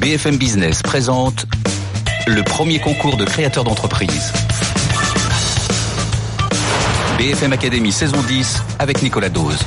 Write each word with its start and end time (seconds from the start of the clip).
BFM 0.00 0.38
Business 0.38 0.80
présente 0.80 1.44
le 2.26 2.42
premier 2.42 2.78
concours 2.78 3.18
de 3.18 3.26
créateurs 3.26 3.64
d'entreprise. 3.64 4.32
BFM 7.18 7.52
Academy 7.52 7.92
saison 7.92 8.16
10 8.26 8.62
avec 8.78 9.02
Nicolas 9.02 9.28
Dose. 9.28 9.58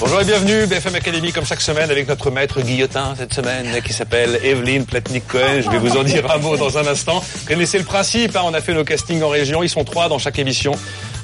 Bonjour 0.00 0.20
et 0.20 0.24
bienvenue, 0.24 0.66
BFM 0.66 0.96
Academy 0.96 1.30
comme 1.30 1.46
chaque 1.46 1.60
semaine 1.60 1.92
avec 1.92 2.08
notre 2.08 2.32
maître 2.32 2.60
guillotin 2.60 3.14
cette 3.16 3.32
semaine 3.32 3.80
qui 3.82 3.92
s'appelle 3.92 4.40
Evelyne 4.42 4.84
Platnik-Cohen. 4.84 5.60
Je 5.64 5.70
vais 5.70 5.78
vous 5.78 5.96
en 5.96 6.02
dire 6.02 6.28
un 6.28 6.38
mot 6.38 6.56
dans 6.56 6.76
un 6.78 6.86
instant. 6.88 7.22
Connaissez 7.46 7.78
le 7.78 7.84
principe, 7.84 8.34
hein, 8.34 8.42
on 8.44 8.54
a 8.54 8.60
fait 8.60 8.74
nos 8.74 8.82
castings 8.82 9.22
en 9.22 9.28
région, 9.28 9.62
ils 9.62 9.70
sont 9.70 9.84
trois 9.84 10.08
dans 10.08 10.18
chaque 10.18 10.40
émission. 10.40 10.72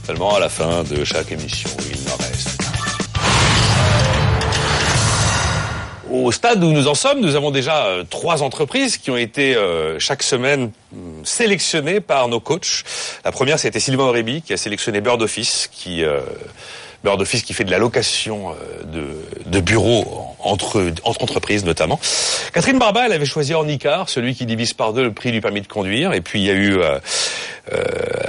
Seulement 0.07 0.36
à 0.36 0.39
la 0.39 0.48
fin 0.48 0.84
de 0.84 1.02
chaque 1.02 1.32
émission, 1.32 1.70
il 1.91 2.09
en 2.09 2.16
reste 2.23 2.57
Au 6.11 6.32
stade 6.32 6.64
où 6.64 6.72
nous 6.72 6.89
en 6.89 6.94
sommes, 6.94 7.21
nous 7.21 7.36
avons 7.36 7.50
déjà 7.50 7.85
euh, 7.85 8.04
trois 8.08 8.43
entreprises 8.43 8.96
qui 8.96 9.11
ont 9.11 9.17
été 9.17 9.54
euh, 9.54 9.98
chaque 9.98 10.22
semaine 10.22 10.71
hum, 10.93 11.22
sélectionnées 11.22 12.00
par 12.00 12.29
nos 12.29 12.40
coachs. 12.40 12.84
La 13.26 13.32
première, 13.32 13.58
c'était 13.58 13.81
Sylvain 13.81 14.04
Aurébi 14.04 14.40
qui 14.40 14.54
a 14.54 14.57
sélectionné 14.57 15.03
Bird 15.03 15.21
Office, 15.21 15.68
qui 15.71 16.03
euh, 16.04 16.21
Bird 17.04 17.21
Office 17.21 17.43
qui 17.43 17.53
fait 17.53 17.64
de 17.64 17.71
la 17.71 17.79
location 17.79 18.54
de, 18.84 19.04
de 19.44 19.61
bureaux 19.61 20.34
entre, 20.40 20.92
entre 21.04 21.22
entreprises 21.22 21.64
notamment. 21.64 22.00
Catherine 22.52 22.78
Barba, 22.78 23.06
elle 23.06 23.12
avait 23.12 23.26
choisi 23.26 23.54
Ornicar, 23.54 24.08
celui 24.08 24.34
qui 24.34 24.46
divise 24.46 24.72
par 24.72 24.92
deux 24.92 25.04
le 25.04 25.12
prix 25.12 25.32
du 25.32 25.40
permis 25.40 25.61
de 25.61 25.66
conduire. 25.68 26.12
Et 26.12 26.20
puis 26.20 26.40
il 26.40 26.46
y 26.46 26.50
a 26.50 26.54
eu 26.54 26.78
euh, 26.78 26.98
euh, 27.72 27.82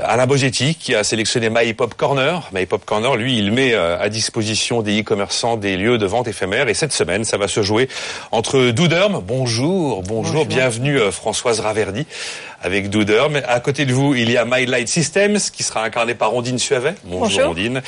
Alain 0.04 0.26
Bogetti 0.26 0.76
qui 0.76 0.96
a 0.96 1.04
sélectionné 1.04 1.50
My 1.50 1.74
Pop 1.74 1.94
Corner. 1.94 2.50
My 2.54 2.66
Pop 2.66 2.84
Corner, 2.86 3.16
lui, 3.16 3.38
il 3.38 3.52
met 3.52 3.74
euh, 3.74 4.00
à 4.00 4.10
disposition 4.10 4.82
des 4.82 5.02
e-commerçants 5.02 5.56
des 5.56 5.78
lieux 5.78 5.98
de 5.98 6.06
vente 6.06 6.28
éphémères. 6.28 6.68
Et 6.68 6.74
cette 6.74 6.92
semaine, 6.92 7.24
ça 7.24 7.38
va 7.38 7.48
se 7.48 7.62
jouer 7.62 7.88
entre 8.32 8.72
Douderm. 8.72 9.22
Bonjour, 9.26 10.04
bonjour, 10.04 10.24
bonjour. 10.24 10.46
bienvenue 10.46 11.00
euh, 11.00 11.12
Françoise 11.12 11.60
Raverdi 11.60 12.06
avec 12.62 12.90
Douderm. 12.90 13.42
À 13.48 13.60
côté 13.60 13.86
de 13.86 13.94
vous, 13.94 14.14
il 14.16 14.30
y 14.32 14.38
a 14.38 14.46
My 14.46 14.66
Light 14.66 14.88
Systems 14.88 15.40
qui 15.54 15.64
sera 15.64 15.84
incarné 15.84 16.16
par 16.16 16.32
Rondine 16.32 16.60
Suavet. 16.60 16.96
Bonjour, 17.06 17.20
bonjour. 17.22 17.48
Rondine. 17.48 17.82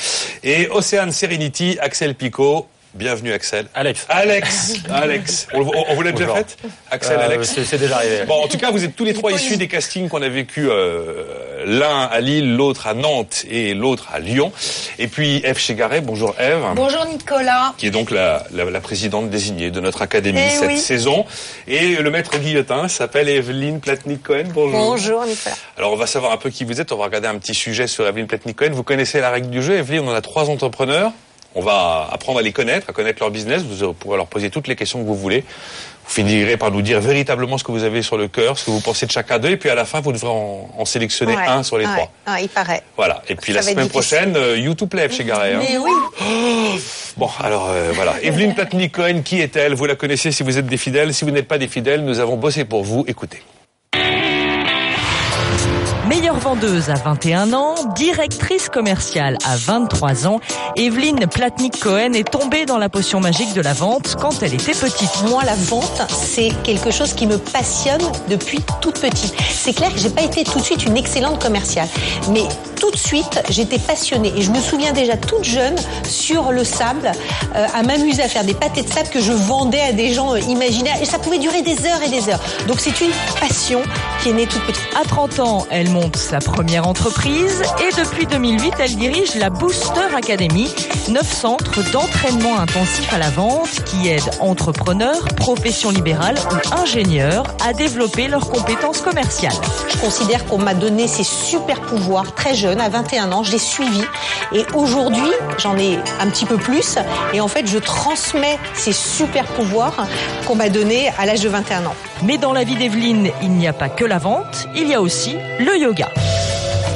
Et 0.43 0.69
Ocean 0.69 1.11
Serenity, 1.11 1.77
Axel 1.81 2.15
Picot. 2.15 2.67
Bienvenue 2.93 3.31
Axel. 3.31 3.67
Alex. 3.73 4.05
Alex. 4.09 4.73
Alex. 4.91 5.47
On, 5.53 5.61
on 5.61 5.95
vous 5.95 6.01
l'a 6.01 6.11
déjà 6.11 6.35
fait 6.35 6.57
Axel, 6.89 7.17
euh, 7.19 7.25
Alex. 7.25 7.57
C'est 7.63 7.77
déjà 7.77 7.95
arrivé. 7.95 8.25
Bon, 8.27 8.43
en 8.43 8.47
tout 8.49 8.57
cas, 8.57 8.69
vous 8.69 8.83
êtes 8.83 8.97
tous 8.97 9.05
les 9.05 9.13
trois 9.13 9.31
issus 9.31 9.55
des 9.55 9.69
castings 9.69 10.09
qu'on 10.09 10.21
a 10.21 10.27
vécu 10.27 10.67
euh, 10.69 11.63
l'un 11.65 12.01
à 12.01 12.19
Lille, 12.19 12.57
l'autre 12.57 12.87
à 12.87 12.93
Nantes 12.93 13.45
et 13.49 13.73
l'autre 13.75 14.09
à 14.13 14.19
Lyon. 14.19 14.51
Et 14.99 15.07
puis 15.07 15.41
Eve 15.45 15.57
Chegaret. 15.57 16.01
Bonjour 16.01 16.35
Eve. 16.37 16.59
Bonjour 16.75 17.05
Nicolas. 17.05 17.73
Qui 17.77 17.87
est 17.87 17.91
donc 17.91 18.11
la, 18.11 18.43
la, 18.51 18.65
la 18.65 18.81
présidente 18.81 19.29
désignée 19.29 19.71
de 19.71 19.79
notre 19.79 20.01
académie 20.01 20.41
eh 20.45 20.49
cette 20.49 20.67
oui. 20.67 20.77
saison. 20.77 21.25
Et 21.69 21.95
le 21.95 22.11
maître 22.11 22.37
guillotin 22.39 22.89
s'appelle 22.89 23.29
Evelyne 23.29 23.79
Platnik-Cohen. 23.79 24.49
Bonjour. 24.53 24.77
Bonjour 24.79 25.25
Nicolas. 25.25 25.55
Alors 25.77 25.93
on 25.93 25.97
va 25.97 26.07
savoir 26.07 26.33
un 26.33 26.37
peu 26.37 26.49
qui 26.49 26.65
vous 26.65 26.81
êtes. 26.81 26.91
On 26.91 26.97
va 26.97 27.05
regarder 27.05 27.29
un 27.29 27.37
petit 27.37 27.53
sujet 27.55 27.87
sur 27.87 28.05
Evelyne 28.05 28.27
Platnik-Cohen. 28.27 28.71
Vous 28.73 28.83
connaissez 28.83 29.21
la 29.21 29.29
règle 29.29 29.49
du 29.49 29.63
jeu. 29.63 29.75
Evelyne, 29.77 30.01
on 30.01 30.09
en 30.11 30.13
a 30.13 30.21
trois 30.21 30.49
entrepreneurs. 30.49 31.13
On 31.53 31.61
va 31.61 32.07
apprendre 32.11 32.39
à 32.39 32.41
les 32.41 32.53
connaître, 32.53 32.89
à 32.89 32.93
connaître 32.93 33.21
leur 33.21 33.31
business. 33.31 33.63
Vous 33.63 33.93
pourrez 33.93 34.17
leur 34.17 34.27
poser 34.27 34.49
toutes 34.49 34.67
les 34.67 34.75
questions 34.75 34.99
que 35.01 35.07
vous 35.07 35.15
voulez. 35.15 35.43
Vous 36.05 36.11
finirez 36.15 36.57
par 36.57 36.71
nous 36.71 36.81
dire 36.81 36.99
véritablement 36.99 37.57
ce 37.57 37.63
que 37.63 37.71
vous 37.71 37.83
avez 37.83 38.01
sur 38.01 38.17
le 38.17 38.27
cœur, 38.27 38.57
ce 38.57 38.65
que 38.65 38.71
vous 38.71 38.81
pensez 38.81 39.05
de 39.05 39.11
chacun 39.11 39.37
d'eux, 39.37 39.51
et 39.51 39.57
puis 39.57 39.69
à 39.69 39.75
la 39.75 39.85
fin, 39.85 40.01
vous 40.01 40.11
devrez 40.11 40.29
en, 40.29 40.69
en 40.77 40.85
sélectionner 40.85 41.35
ouais, 41.35 41.45
un 41.45 41.63
sur 41.63 41.77
les 41.77 41.85
ouais, 41.85 41.91
trois. 41.91 42.11
Ouais, 42.33 42.43
il 42.43 42.49
paraît. 42.49 42.81
Voilà. 42.97 43.21
Et 43.29 43.35
puis 43.35 43.53
Ça 43.53 43.59
la 43.59 43.63
semaine 43.63 43.87
prochaine, 43.87 44.35
euh, 44.35 44.57
YouTube 44.57 44.89
Play 44.89 45.09
chez. 45.09 45.23
Mais 45.23 45.31
hein. 45.31 45.59
oui. 45.61 45.91
Oh 46.21 46.79
bon, 47.17 47.29
alors 47.39 47.69
euh, 47.69 47.91
voilà. 47.93 48.15
Evelyne 48.23 48.55
Platnik-Cohen, 48.55 49.21
qui 49.23 49.41
est-elle? 49.41 49.73
Vous 49.75 49.85
la 49.85 49.95
connaissez 49.95 50.31
si 50.31 50.43
vous 50.43 50.57
êtes 50.57 50.65
des 50.67 50.77
fidèles. 50.77 51.13
Si 51.13 51.23
vous 51.23 51.31
n'êtes 51.31 51.47
pas 51.47 51.57
des 51.57 51.67
fidèles, 51.67 52.03
nous 52.03 52.19
avons 52.19 52.35
bossé 52.35 52.65
pour 52.65 52.83
vous. 52.83 53.05
Écoutez. 53.07 53.41
Meilleure 56.11 56.39
vendeuse 56.39 56.89
à 56.89 56.95
21 56.95 57.53
ans, 57.53 57.73
directrice 57.95 58.67
commerciale 58.67 59.37
à 59.45 59.55
23 59.55 60.27
ans, 60.27 60.41
Evelyne 60.75 61.25
Platnik-Cohen 61.25 62.11
est 62.11 62.29
tombée 62.29 62.65
dans 62.65 62.77
la 62.77 62.89
potion 62.89 63.21
magique 63.21 63.53
de 63.53 63.61
la 63.61 63.71
vente 63.71 64.17
quand 64.19 64.43
elle 64.43 64.53
était 64.53 64.73
petite. 64.73 65.23
Moi, 65.29 65.41
la 65.45 65.55
vente, 65.55 66.01
c'est 66.09 66.51
quelque 66.65 66.91
chose 66.91 67.13
qui 67.13 67.27
me 67.27 67.37
passionne 67.37 68.01
depuis 68.27 68.59
toute 68.81 68.99
petite. 68.99 69.33
C'est 69.49 69.71
clair 69.71 69.93
que 69.93 69.99
j'ai 69.99 70.09
pas 70.09 70.23
été 70.23 70.43
tout 70.43 70.59
de 70.59 70.63
suite 70.65 70.85
une 70.85 70.97
excellente 70.97 71.41
commerciale, 71.41 71.87
mais 72.29 72.43
tout 72.81 72.91
de 72.91 72.97
suite, 72.97 73.41
j'étais 73.49 73.79
passionnée 73.79 74.33
et 74.35 74.41
je 74.41 74.51
me 74.51 74.59
souviens 74.59 74.91
déjà 74.91 75.15
toute 75.15 75.45
jeune 75.45 75.75
sur 76.03 76.51
le 76.51 76.65
sable 76.65 77.11
euh, 77.55 77.67
à 77.73 77.83
m'amuser 77.83 78.23
à 78.23 78.27
faire 78.27 78.43
des 78.43 78.55
pâtés 78.55 78.81
de 78.81 78.91
sable 78.91 79.07
que 79.09 79.21
je 79.21 79.31
vendais 79.31 79.79
à 79.79 79.93
des 79.93 80.13
gens 80.13 80.33
euh, 80.33 80.39
imaginaires 80.39 80.97
et 81.01 81.05
ça 81.05 81.19
pouvait 81.19 81.37
durer 81.37 81.61
des 81.61 81.85
heures 81.85 82.01
et 82.03 82.09
des 82.09 82.29
heures. 82.29 82.41
Donc 82.67 82.79
c'est 82.79 82.99
une 82.99 83.11
passion 83.39 83.81
qui 84.21 84.29
est 84.29 84.33
née 84.33 84.47
toute 84.47 84.63
petite. 84.63 84.81
À 84.99 85.07
30 85.07 85.39
ans, 85.39 85.67
elle 85.69 85.89
monte 85.89 86.00
sa 86.15 86.39
première 86.39 86.87
entreprise 86.87 87.61
et 87.79 88.01
depuis 88.01 88.25
2008, 88.25 88.73
elle 88.79 88.95
dirige 88.95 89.35
la 89.35 89.49
Booster 89.49 90.15
Academy, 90.15 90.73
neuf 91.09 91.31
centres 91.31 91.83
d'entraînement 91.91 92.57
intensif 92.57 93.13
à 93.13 93.17
la 93.17 93.29
vente 93.29 93.83
qui 93.85 94.07
aident 94.07 94.29
entrepreneurs, 94.39 95.27
professions 95.35 95.91
libérales 95.91 96.37
ou 96.51 96.75
ingénieurs 96.75 97.43
à 97.65 97.73
développer 97.73 98.27
leurs 98.27 98.49
compétences 98.49 99.01
commerciales. 99.01 99.53
Je 99.89 99.97
considère 99.97 100.45
qu'on 100.45 100.57
m'a 100.57 100.73
donné 100.73 101.07
ces 101.07 101.23
super 101.23 101.81
pouvoirs 101.81 102.33
très 102.33 102.55
jeune, 102.55 102.81
à 102.81 102.89
21 102.89 103.31
ans, 103.31 103.43
je 103.43 103.51
l'ai 103.51 103.59
suivi 103.59 104.03
et 104.53 104.65
aujourd'hui, 104.73 105.31
j'en 105.57 105.77
ai 105.77 105.99
un 106.19 106.29
petit 106.29 106.45
peu 106.45 106.57
plus 106.57 106.97
et 107.33 107.41
en 107.41 107.47
fait, 107.47 107.67
je 107.67 107.77
transmets 107.77 108.57
ces 108.73 108.93
super 108.93 109.45
pouvoirs 109.45 110.07
qu'on 110.47 110.55
m'a 110.55 110.69
donnés 110.69 111.11
à 111.19 111.25
l'âge 111.25 111.41
de 111.41 111.49
21 111.49 111.85
ans. 111.85 111.95
Mais 112.23 112.37
dans 112.37 112.53
la 112.53 112.63
vie 112.63 112.75
d'Evelyne, 112.75 113.31
il 113.41 113.51
n'y 113.51 113.67
a 113.67 113.73
pas 113.73 113.89
que 113.89 114.05
la 114.05 114.19
vente, 114.19 114.67
il 114.75 114.87
y 114.87 114.93
a 114.93 115.01
aussi 115.01 115.37
le 115.59 115.77
yoga. 115.77 115.90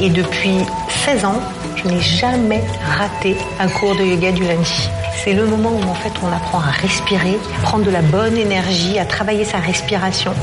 Et 0.01 0.09
depuis 0.09 0.59
16 1.05 1.25
ans, 1.25 1.41
je 1.75 1.87
n'ai 1.87 1.99
jamais 1.99 2.63
raté 2.97 3.35
un 3.59 3.67
cours 3.67 3.95
de 3.95 4.03
yoga 4.03 4.31
du 4.31 4.43
lundi. 4.43 4.89
C'est 5.23 5.33
le 5.33 5.45
moment 5.45 5.71
où 5.71 5.89
en 5.89 5.93
fait 5.95 6.11
on 6.23 6.31
apprend 6.31 6.59
à 6.59 6.71
respirer, 6.71 7.37
à 7.57 7.61
prendre 7.61 7.83
de 7.83 7.91
la 7.91 8.01
bonne 8.01 8.37
énergie, 8.37 8.97
à 8.99 9.05
travailler 9.05 9.43
sa 9.43 9.57
respiration. 9.57 10.33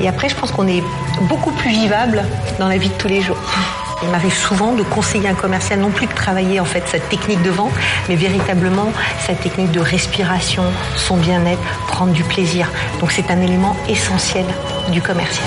Et 0.00 0.08
après, 0.08 0.28
je 0.28 0.36
pense 0.36 0.52
qu'on 0.52 0.68
est 0.68 0.82
beaucoup 1.22 1.50
plus 1.52 1.70
vivable 1.70 2.24
dans 2.58 2.68
la 2.68 2.78
vie 2.78 2.88
de 2.88 2.94
tous 2.94 3.08
les 3.08 3.20
jours. 3.20 3.36
Il 4.02 4.08
m'arrive 4.08 4.34
souvent 4.34 4.72
de 4.72 4.82
conseiller 4.82 5.28
un 5.28 5.34
commercial 5.34 5.78
non 5.78 5.90
plus 5.90 6.06
de 6.06 6.14
travailler 6.14 6.58
en 6.60 6.64
fait 6.64 6.82
cette 6.86 7.08
technique 7.08 7.42
de 7.42 7.50
vente, 7.50 7.72
mais 8.08 8.16
véritablement 8.16 8.90
cette 9.26 9.40
technique 9.40 9.70
de 9.70 9.80
respiration, 9.80 10.64
son 10.96 11.18
bien-être, 11.18 11.62
prendre 11.88 12.12
du 12.12 12.24
plaisir. 12.24 12.68
Donc 13.00 13.12
c'est 13.12 13.30
un 13.30 13.40
élément 13.40 13.76
essentiel 13.88 14.46
du 14.90 15.02
commercial. 15.02 15.46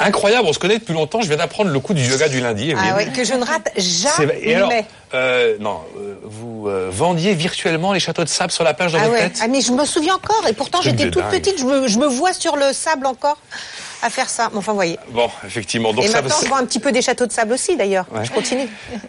Incroyable, 0.00 0.46
on 0.48 0.52
se 0.52 0.58
connaît 0.58 0.78
depuis 0.78 0.94
longtemps. 0.94 1.20
Je 1.20 1.28
viens 1.28 1.36
d'apprendre 1.36 1.70
le 1.70 1.80
coup 1.80 1.94
du 1.94 2.02
yoga 2.02 2.28
du 2.28 2.40
lundi. 2.40 2.72
Ah 2.76 2.94
oui, 2.96 3.10
que 3.12 3.24
je 3.24 3.34
ne 3.34 3.44
rate 3.44 3.70
jamais. 3.76 4.38
Et 4.42 4.54
alors, 4.54 4.72
euh, 5.14 5.56
non, 5.60 5.80
euh, 5.96 6.14
vous 6.22 6.68
euh, 6.68 6.88
vendiez 6.90 7.34
virtuellement 7.34 7.92
les 7.92 8.00
châteaux 8.00 8.24
de 8.24 8.28
sable 8.28 8.52
sur 8.52 8.64
la 8.64 8.74
plage 8.74 8.92
dans 8.92 8.98
ah 8.98 9.08
votre 9.08 9.14
ouais. 9.14 9.30
tête 9.30 9.40
Ah 9.42 9.48
mais 9.48 9.60
je 9.60 9.72
me 9.72 9.84
souviens 9.84 10.14
encore, 10.14 10.44
et 10.48 10.52
pourtant 10.52 10.82
j'étais 10.82 11.10
toute 11.10 11.22
dingue. 11.22 11.30
petite, 11.30 11.58
je 11.58 11.64
me, 11.64 11.88
je 11.88 11.98
me 11.98 12.06
vois 12.06 12.32
sur 12.32 12.56
le 12.56 12.72
sable 12.72 13.06
encore 13.06 13.38
à 14.02 14.10
faire 14.10 14.28
ça. 14.28 14.48
Bon, 14.50 14.58
enfin, 14.58 14.72
vous 14.72 14.78
voyez. 14.78 14.98
Bon, 15.10 15.28
effectivement. 15.46 15.92
Donc 15.92 16.04
et 16.04 16.08
ça, 16.08 16.22
maintenant, 16.22 16.36
je 16.42 16.48
vois 16.48 16.58
un 16.58 16.66
petit 16.66 16.80
peu 16.80 16.92
des 16.92 17.02
châteaux 17.02 17.26
de 17.26 17.32
sable 17.32 17.52
aussi, 17.52 17.76
d'ailleurs. 17.76 18.06
Ouais. 18.10 18.24
Je 18.24 18.32
continue. 18.32 18.68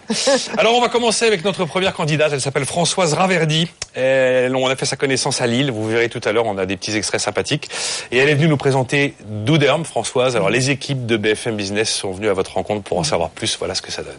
Alors 0.57 0.75
on 0.75 0.81
va 0.81 0.89
commencer 0.89 1.25
avec 1.25 1.43
notre 1.43 1.65
première 1.65 1.93
candidate. 1.93 2.31
Elle 2.33 2.41
s'appelle 2.41 2.65
Françoise 2.65 3.13
Raverdi. 3.13 3.67
Elle, 3.95 4.55
on 4.55 4.67
a 4.67 4.75
fait 4.75 4.85
sa 4.85 4.95
connaissance 4.95 5.41
à 5.41 5.47
Lille. 5.47 5.71
Vous 5.71 5.87
verrez 5.87 6.09
tout 6.09 6.21
à 6.23 6.31
l'heure, 6.31 6.45
on 6.45 6.57
a 6.57 6.65
des 6.65 6.77
petits 6.77 6.95
extraits 6.95 7.21
sympathiques. 7.21 7.69
Et 8.11 8.17
elle 8.17 8.29
est 8.29 8.35
venue 8.35 8.47
nous 8.47 8.57
présenter 8.57 9.15
Douderm, 9.25 9.85
Françoise. 9.85 10.35
Alors 10.35 10.49
les 10.49 10.69
équipes 10.69 11.05
de 11.05 11.17
BFM 11.17 11.55
Business 11.55 11.89
sont 11.89 12.11
venues 12.11 12.29
à 12.29 12.33
votre 12.33 12.53
rencontre 12.53 12.83
pour 12.83 12.97
en 12.97 13.03
savoir 13.03 13.29
plus. 13.29 13.57
Voilà 13.57 13.75
ce 13.75 13.81
que 13.81 13.91
ça 13.91 14.03
donne. 14.03 14.13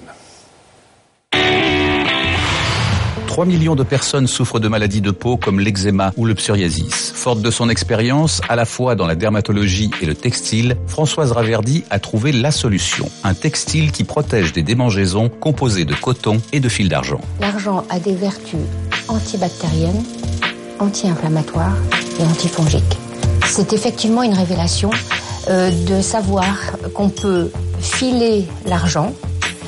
3 3.31 3.45
millions 3.45 3.77
de 3.77 3.85
personnes 3.85 4.27
souffrent 4.27 4.59
de 4.59 4.67
maladies 4.67 5.01
de 5.01 5.13
peau 5.13 5.37
comme 5.37 5.61
l'eczéma 5.61 6.13
ou 6.17 6.25
le 6.25 6.35
psoriasis. 6.35 7.13
Forte 7.15 7.41
de 7.41 7.51
son 7.53 7.69
expérience, 7.69 8.41
à 8.49 8.57
la 8.57 8.65
fois 8.65 8.97
dans 8.97 9.07
la 9.07 9.15
dermatologie 9.15 9.89
et 10.03 10.07
le 10.07 10.17
textile, 10.17 10.77
Françoise 10.89 11.31
Raverdi 11.31 11.85
a 11.91 12.01
trouvé 12.01 12.33
la 12.33 12.51
solution. 12.51 13.09
Un 13.23 13.35
textile 13.35 13.93
qui 13.93 14.03
protège 14.03 14.53
des 14.53 14.65
démangeaisons 14.65 15.29
composées 15.29 15.85
de 15.85 15.95
coton 15.95 16.43
et 16.53 16.59
de 16.59 16.69
fil 16.69 16.89
d'argent. 16.89 17.21
L'argent 17.41 17.85
a 17.89 18.01
des 18.01 18.15
vertus 18.15 18.67
antibactériennes, 19.07 20.03
anti-inflammatoires 20.81 21.77
et 22.19 22.25
antifongiques. 22.25 22.99
C'est 23.47 23.73
effectivement 23.73 24.25
une 24.25 24.35
révélation 24.35 24.91
euh, 25.49 25.71
de 25.87 26.03
savoir 26.03 26.57
qu'on 26.95 27.11
peut 27.11 27.53
filer 27.79 28.49
l'argent 28.67 29.15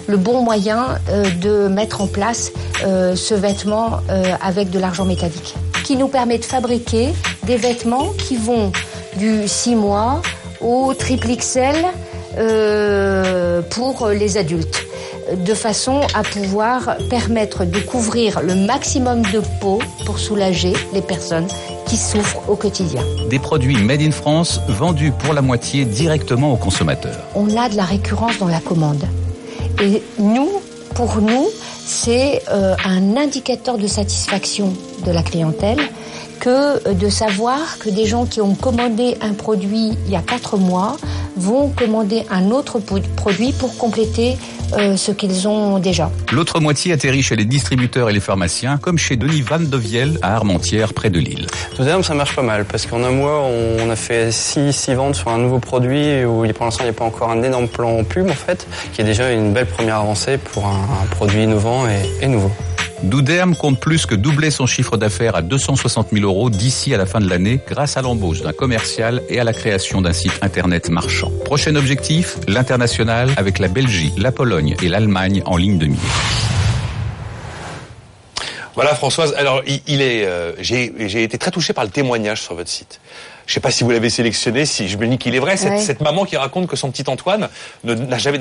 le 0.06 0.16
bon 0.16 0.42
moyen 0.42 0.98
euh, 1.08 1.24
de 1.40 1.68
mettre 1.68 2.00
en 2.00 2.06
place 2.06 2.52
euh, 2.84 3.16
ce 3.16 3.34
vêtement 3.34 4.00
euh, 4.10 4.34
avec 4.42 4.70
de 4.70 4.78
l'argent 4.78 5.04
métallique, 5.04 5.54
qui 5.84 5.96
nous 5.96 6.08
permet 6.08 6.38
de 6.38 6.44
fabriquer 6.44 7.10
des 7.44 7.56
vêtements 7.56 8.10
qui 8.18 8.36
vont 8.36 8.72
du 9.16 9.46
6 9.46 9.74
mois 9.74 10.22
au 10.60 10.94
triple 10.94 11.28
XL 11.36 11.76
pour 13.68 14.08
les 14.08 14.38
adultes, 14.38 14.86
de 15.36 15.52
façon 15.52 16.00
à 16.14 16.22
pouvoir 16.22 16.96
permettre 17.10 17.66
de 17.66 17.78
couvrir 17.78 18.40
le 18.40 18.54
maximum 18.54 19.20
de 19.20 19.42
peau 19.60 19.80
pour 20.06 20.18
soulager 20.18 20.72
les 20.94 21.02
personnes 21.02 21.46
qui 21.86 21.98
souffrent 21.98 22.48
au 22.48 22.56
quotidien. 22.56 23.02
Des 23.28 23.38
produits 23.38 23.76
made 23.76 24.00
in 24.00 24.12
France 24.12 24.60
vendus 24.66 25.12
pour 25.12 25.34
la 25.34 25.42
moitié 25.42 25.84
directement 25.84 26.54
aux 26.54 26.56
consommateurs. 26.56 27.20
On 27.34 27.54
a 27.56 27.68
de 27.68 27.76
la 27.76 27.84
récurrence 27.84 28.38
dans 28.38 28.48
la 28.48 28.60
commande. 28.60 29.04
Et 29.82 30.00
nous, 30.20 30.48
pour 30.94 31.20
nous, 31.20 31.48
c'est 31.84 32.42
euh, 32.50 32.76
un 32.84 33.16
indicateur 33.16 33.78
de 33.78 33.88
satisfaction 33.88 34.72
de 35.04 35.10
la 35.10 35.24
clientèle 35.24 35.80
que 36.38 36.92
de 36.92 37.08
savoir 37.08 37.78
que 37.78 37.88
des 37.88 38.06
gens 38.06 38.24
qui 38.24 38.40
ont 38.40 38.54
commandé 38.54 39.16
un 39.20 39.32
produit 39.32 39.90
il 40.06 40.12
y 40.12 40.14
a 40.14 40.22
quatre 40.22 40.56
mois 40.56 40.96
vont 41.36 41.68
commander 41.70 42.24
un 42.30 42.52
autre 42.52 42.78
produit 42.78 43.52
pour 43.52 43.76
compléter 43.76 44.36
euh, 44.78 44.96
ce 44.96 45.12
qu'ils 45.12 45.48
ont 45.48 45.78
déjà. 45.78 46.10
L'autre 46.32 46.60
moitié 46.60 46.92
atterrit 46.92 47.22
chez 47.22 47.36
les 47.36 47.44
distributeurs 47.44 48.10
et 48.10 48.12
les 48.12 48.20
pharmaciens, 48.20 48.78
comme 48.78 48.98
chez 48.98 49.16
Denis 49.16 49.42
Van 49.42 49.60
de 49.60 49.76
Viel 49.76 50.18
à 50.22 50.34
Armentières, 50.34 50.94
près 50.94 51.10
de 51.10 51.18
Lille. 51.18 51.46
Tout 51.76 51.84
d'abord, 51.84 52.04
ça 52.04 52.14
marche 52.14 52.34
pas 52.34 52.42
mal, 52.42 52.64
parce 52.64 52.86
qu'en 52.86 53.02
un 53.02 53.10
mois, 53.10 53.42
on 53.42 53.90
a 53.90 53.96
fait 53.96 54.32
6 54.32 54.72
ventes 54.94 55.14
sur 55.14 55.28
un 55.28 55.38
nouveau 55.38 55.58
produit 55.58 56.24
où 56.24 56.46
pour 56.52 56.64
l'instant, 56.64 56.84
il 56.84 56.86
n'y 56.86 56.90
a 56.90 56.94
pas 56.94 57.04
encore 57.04 57.30
un 57.30 57.42
énorme 57.42 57.68
plan 57.68 58.02
pub, 58.04 58.28
en 58.28 58.34
fait, 58.34 58.66
qui 58.92 59.00
est 59.00 59.04
déjà 59.04 59.30
une 59.30 59.52
belle 59.52 59.66
première 59.66 59.96
avancée 59.96 60.38
pour 60.38 60.66
un, 60.66 61.06
produit 61.10 61.42
innovant 61.42 61.84
et 62.20 62.26
nouveau. 62.28 62.50
Douderme 63.02 63.56
compte 63.56 63.80
plus 63.80 64.06
que 64.06 64.14
doubler 64.14 64.50
son 64.50 64.66
chiffre 64.66 64.96
d'affaires 64.96 65.34
à 65.34 65.42
260 65.42 66.08
000 66.12 66.24
euros 66.24 66.50
d'ici 66.50 66.94
à 66.94 66.96
la 66.96 67.06
fin 67.06 67.20
de 67.20 67.28
l'année 67.28 67.60
grâce 67.68 67.96
à 67.96 68.02
l'embauche 68.02 68.42
d'un 68.42 68.52
commercial 68.52 69.22
et 69.28 69.40
à 69.40 69.44
la 69.44 69.52
création 69.52 70.00
d'un 70.00 70.12
site 70.12 70.38
internet 70.40 70.88
marchand. 70.88 71.32
Prochain 71.44 71.74
objectif, 71.74 72.36
l'international 72.46 73.30
avec 73.36 73.58
la 73.58 73.68
Belgique, 73.68 74.14
la 74.16 74.30
Pologne 74.30 74.76
et 74.82 74.88
l'Allemagne 74.88 75.42
en 75.46 75.56
ligne 75.56 75.78
de 75.78 75.86
mire. 75.86 75.98
Voilà 78.74 78.94
Françoise. 78.94 79.34
Alors 79.36 79.62
il, 79.66 80.00
est, 80.00 80.24
euh, 80.24 80.52
j'ai 80.60 81.22
été 81.22 81.38
très 81.38 81.50
touché 81.50 81.72
par 81.72 81.84
le 81.84 81.90
témoignage 81.90 82.40
sur 82.40 82.54
votre 82.54 82.70
site. 82.70 83.00
Je 83.46 83.50
ne 83.50 83.54
sais 83.54 83.60
pas 83.60 83.72
si 83.72 83.82
vous 83.82 83.90
l'avez 83.90 84.10
sélectionné, 84.10 84.64
si 84.64 84.88
je 84.88 84.96
me 84.96 85.06
dis 85.08 85.18
qu'il 85.18 85.34
est 85.34 85.40
vrai, 85.40 85.56
cette, 85.56 86.00
maman 86.00 86.24
qui 86.24 86.36
raconte 86.36 86.68
que 86.68 86.76
son 86.76 86.90
petit 86.90 87.04
Antoine 87.08 87.48
n'a 87.84 88.18
jamais, 88.18 88.40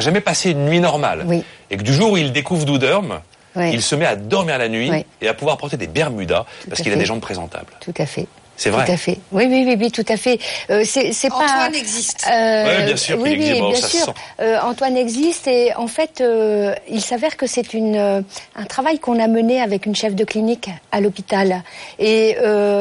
jamais, 0.00 0.20
passé 0.20 0.52
une 0.52 0.64
nuit 0.64 0.80
normale. 0.80 1.26
Et 1.70 1.76
que 1.76 1.82
du 1.82 1.92
jour 1.92 2.12
où 2.12 2.16
il 2.16 2.32
découvre 2.32 2.64
Douderme, 2.64 3.20
il 3.56 3.82
se 3.82 3.94
met 3.94 4.06
à 4.06 4.16
dormir 4.16 4.58
la 4.58 4.68
nuit 4.68 4.90
et 5.20 5.28
à 5.28 5.34
pouvoir 5.34 5.56
porter 5.56 5.76
des 5.76 5.86
Bermudas 5.86 6.46
parce 6.68 6.82
qu'il 6.82 6.92
a 6.92 6.96
des 6.96 7.06
jambes 7.06 7.20
présentables. 7.20 7.72
Tout 7.80 7.94
à 7.98 8.06
fait. 8.06 8.26
C'est 8.60 8.68
vrai. 8.68 8.84
Tout 8.84 8.92
à 8.92 8.96
fait. 8.98 9.18
Oui, 9.32 9.46
oui, 9.48 9.64
oui, 9.66 9.76
oui 9.80 9.90
tout 9.90 10.04
à 10.06 10.18
fait. 10.18 10.38
Euh, 10.68 10.82
c'est, 10.84 11.14
c'est 11.14 11.32
Antoine 11.32 11.74
existe. 11.74 12.26
Euh, 12.30 12.78
oui, 12.80 12.84
bien 12.84 12.96
sûr. 12.96 13.18
Oui, 13.18 13.30
oui, 13.40 13.58
bien 13.58 13.74
sûr. 13.74 14.12
Euh, 14.38 14.58
Antoine 14.60 14.98
existe 14.98 15.46
et 15.46 15.74
en 15.76 15.86
fait, 15.86 16.20
euh, 16.20 16.74
il 16.86 17.00
s'avère 17.00 17.38
que 17.38 17.46
c'est 17.46 17.72
une 17.72 17.96
euh, 17.96 18.20
un 18.54 18.64
travail 18.66 18.98
qu'on 18.98 19.18
a 19.18 19.28
mené 19.28 19.62
avec 19.62 19.86
une 19.86 19.96
chef 19.96 20.14
de 20.14 20.24
clinique 20.24 20.68
à 20.92 21.00
l'hôpital. 21.00 21.62
Et 21.98 22.36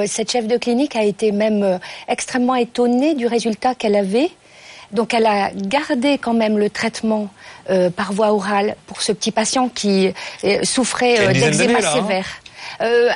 cette 0.06 0.30
chef 0.32 0.48
de 0.48 0.58
clinique 0.58 0.98
a 0.98 1.04
été 1.04 1.32
même 1.32 1.80
extrêmement 2.10 2.56
étonnée 2.56 3.16
du 3.16 3.28
résultat 3.28 3.74
qu'elle 3.74 3.96
avait. 3.96 4.32
Donc, 4.92 5.14
elle 5.14 5.26
a 5.26 5.52
gardé 5.54 6.18
quand 6.18 6.34
même 6.34 6.58
le 6.58 6.70
traitement 6.70 7.30
euh, 7.70 7.92
par 7.92 8.14
voie 8.14 8.34
orale 8.34 8.76
pour 8.88 9.04
ce 9.04 9.12
petit 9.12 9.32
patient 9.32 9.70
qui 9.70 10.12
euh, 10.44 10.64
souffrait 10.64 11.20
euh, 11.20 11.34
d'eczéma 11.34 11.80
hein. 11.80 11.94
sévère. 11.94 12.26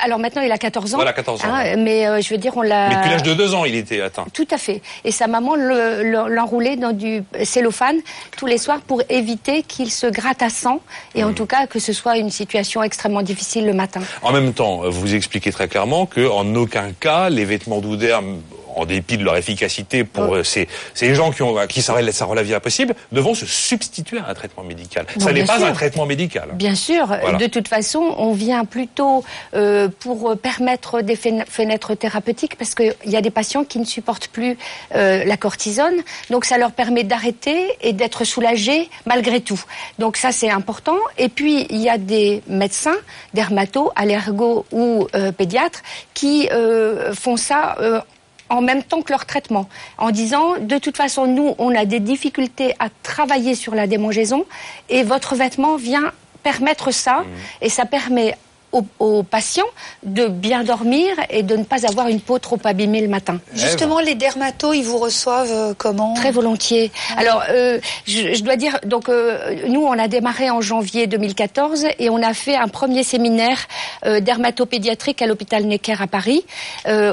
Alors 0.02 0.18
maintenant, 0.18 0.42
il 0.42 0.52
a 0.52 0.58
14 0.58 0.94
ans. 0.94 0.98
Voilà, 0.98 1.14
14 1.14 1.42
ans. 1.42 1.48
Hein, 1.48 1.76
mais 1.78 2.04
je 2.20 2.28
veux 2.28 2.38
dire, 2.38 2.54
on 2.56 2.60
l'a. 2.60 2.88
Mais 2.88 2.96
depuis 2.96 3.10
l'âge 3.10 3.22
de 3.22 3.32
2 3.32 3.54
ans, 3.54 3.64
il 3.64 3.74
était 3.74 4.00
atteint. 4.02 4.26
Tout 4.34 4.46
à 4.50 4.58
fait. 4.58 4.82
Et 5.04 5.10
sa 5.10 5.26
maman 5.26 5.56
l'enroulait 5.56 6.76
dans 6.76 6.92
du 6.92 7.22
cellophane 7.44 7.96
tous 8.36 8.46
les 8.46 8.58
soirs 8.58 8.80
pour 8.80 9.02
éviter 9.08 9.62
qu'il 9.62 9.90
se 9.90 10.06
gratte 10.06 10.42
à 10.42 10.50
sang 10.50 10.80
et 11.14 11.24
en 11.24 11.30
hmm. 11.30 11.34
tout 11.34 11.46
cas 11.46 11.66
que 11.66 11.78
ce 11.78 11.94
soit 11.94 12.18
une 12.18 12.30
situation 12.30 12.82
extrêmement 12.82 13.22
difficile 13.22 13.64
le 13.64 13.72
matin. 13.72 14.02
En 14.22 14.32
même 14.32 14.52
temps, 14.52 14.82
vous 14.90 15.14
expliquez 15.14 15.50
très 15.50 15.68
clairement 15.68 16.04
que 16.04 16.28
en 16.28 16.54
aucun 16.54 16.92
cas 16.92 17.30
les 17.30 17.46
vêtements 17.46 17.80
d'Ouderme 17.80 18.40
en 18.76 18.84
dépit 18.86 19.16
de 19.16 19.24
leur 19.24 19.36
efficacité 19.36 20.04
pour 20.04 20.34
euh, 20.34 20.42
ces, 20.44 20.68
ces 20.94 21.14
gens 21.14 21.30
qui, 21.30 21.42
ont, 21.42 21.54
qui 21.66 21.82
ça, 21.82 21.94
ça 22.12 22.24
rend 22.24 22.34
la 22.34 22.42
vie 22.42 22.54
impossible, 22.54 22.94
devront 23.12 23.34
se 23.34 23.46
substituer 23.46 24.18
à 24.18 24.28
un 24.28 24.34
traitement 24.34 24.64
médical. 24.64 25.06
ça 25.18 25.32
n'est 25.32 25.44
pas 25.44 25.64
un 25.64 25.72
traitement 25.72 26.06
médical. 26.06 26.50
Bien 26.54 26.74
sûr. 26.74 27.08
De 27.38 27.46
toute 27.46 27.68
façon, 27.68 28.14
on 28.18 28.32
vient 28.32 28.64
plutôt 28.64 29.24
euh, 29.54 29.88
pour 30.00 30.36
permettre 30.38 31.00
des 31.02 31.16
fenêtres 31.16 31.94
thérapeutiques 31.94 32.56
parce 32.56 32.74
qu'il 32.74 32.94
y 33.06 33.16
a 33.16 33.20
des 33.20 33.30
patients 33.30 33.64
qui 33.64 33.78
ne 33.78 33.84
supportent 33.84 34.28
plus 34.28 34.56
euh, 34.94 35.24
la 35.24 35.36
cortisone. 35.36 35.94
Donc 36.30 36.44
ça 36.44 36.58
leur 36.58 36.72
permet 36.72 37.04
d'arrêter 37.04 37.68
et 37.80 37.92
d'être 37.92 38.24
soulagés 38.24 38.88
malgré 39.06 39.40
tout. 39.40 39.62
Donc 39.98 40.16
ça, 40.16 40.32
c'est 40.32 40.50
important. 40.50 40.96
Et 41.18 41.28
puis, 41.28 41.66
il 41.70 41.80
y 41.80 41.88
a 41.88 41.98
des 41.98 42.42
médecins, 42.48 42.96
dermatos, 43.34 43.90
allergos 43.96 44.66
ou 44.72 45.06
euh, 45.14 45.32
pédiatres 45.32 45.82
qui 46.14 46.48
euh, 46.50 47.14
font 47.14 47.36
ça 47.36 47.76
en 48.54 48.60
même 48.60 48.82
temps 48.82 49.02
que 49.02 49.12
leur 49.12 49.26
traitement, 49.26 49.68
en 49.98 50.10
disant 50.10 50.58
de 50.60 50.78
toute 50.78 50.96
façon 50.96 51.26
nous 51.26 51.54
on 51.58 51.74
a 51.74 51.84
des 51.84 52.00
difficultés 52.00 52.74
à 52.78 52.88
travailler 53.02 53.54
sur 53.54 53.74
la 53.74 53.86
démangeaison 53.86 54.44
et 54.88 55.02
votre 55.02 55.34
vêtement 55.34 55.76
vient 55.76 56.12
permettre 56.42 56.90
ça 56.92 57.20
mmh. 57.20 57.24
et 57.62 57.68
ça 57.68 57.84
permet 57.86 58.36
aux, 58.98 59.22
patients 59.22 59.64
de 60.02 60.26
bien 60.26 60.64
dormir 60.64 61.08
et 61.30 61.42
de 61.42 61.56
ne 61.56 61.64
pas 61.64 61.86
avoir 61.86 62.08
une 62.08 62.20
peau 62.20 62.38
trop 62.38 62.58
abîmée 62.64 63.00
le 63.00 63.08
matin. 63.08 63.40
Justement, 63.54 64.00
les 64.00 64.14
dermatos, 64.14 64.74
ils 64.74 64.84
vous 64.84 64.98
reçoivent 64.98 65.50
euh, 65.50 65.74
comment? 65.76 66.14
Très 66.14 66.30
volontiers. 66.30 66.90
Alors, 67.16 67.42
euh, 67.50 67.78
je, 68.06 68.42
dois 68.42 68.56
dire, 68.56 68.78
donc 68.84 69.08
euh, 69.08 69.66
nous, 69.68 69.82
on 69.82 69.98
a 69.98 70.08
démarré 70.08 70.50
en 70.50 70.60
janvier 70.60 71.06
2014 71.06 71.86
et 71.98 72.10
on 72.10 72.22
a 72.22 72.34
fait 72.34 72.56
un 72.56 72.68
premier 72.68 73.02
séminaire 73.02 73.58
dermatopédiatrique 74.20 75.22
à 75.22 75.26
l'hôpital 75.26 75.64
Necker 75.64 75.96
à 76.00 76.06
Paris 76.06 76.44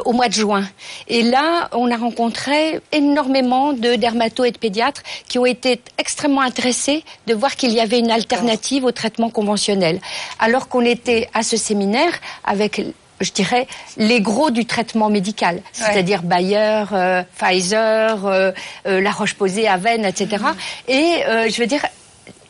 au 0.06 0.12
mois 0.12 0.28
de 0.28 0.34
juin. 0.34 0.64
Et 1.08 1.24
là, 1.24 1.70
on 1.74 1.90
a 1.92 1.98
rencontré 1.98 2.80
énormément 2.92 3.74
de 3.74 3.96
dermatos 3.96 4.48
et 4.48 4.52
de 4.52 4.58
pédiatres 4.58 5.04
qui 5.28 5.40
ont 5.40 5.46
été 5.46 5.82
extrêmement 5.98 6.42
intéressés 6.42 7.04
de 7.28 7.34
voir 7.34 7.56
qu'il 7.56 7.72
y 7.72 7.80
avait 7.80 8.00
une 8.00 8.12
alternative 8.12 8.86
au 8.86 8.92
traitement 8.92 9.30
conventionnel. 9.30 10.00
Alors 10.40 10.68
qu'on 10.68 10.82
était 10.82 11.30
à 11.34 11.44
ce 11.52 11.58
séminaire 11.58 12.14
avec 12.46 12.82
je 13.20 13.32
dirais, 13.32 13.68
les 13.98 14.20
gros 14.20 14.50
du 14.50 14.66
traitement 14.66 15.10
médical, 15.12 15.62
c'est-à-dire 15.74 16.24
Bayer, 16.24 16.86
euh, 16.92 17.22
Pfizer, 17.38 18.26
euh, 18.26 18.52
euh, 18.88 19.00
La 19.00 19.12
Roche-Posay, 19.12 19.68
Aven, 19.68 20.06
etc. 20.06 20.44
Et 20.88 21.22
je 21.28 21.58
veux 21.60 21.68
dire, 21.68 21.86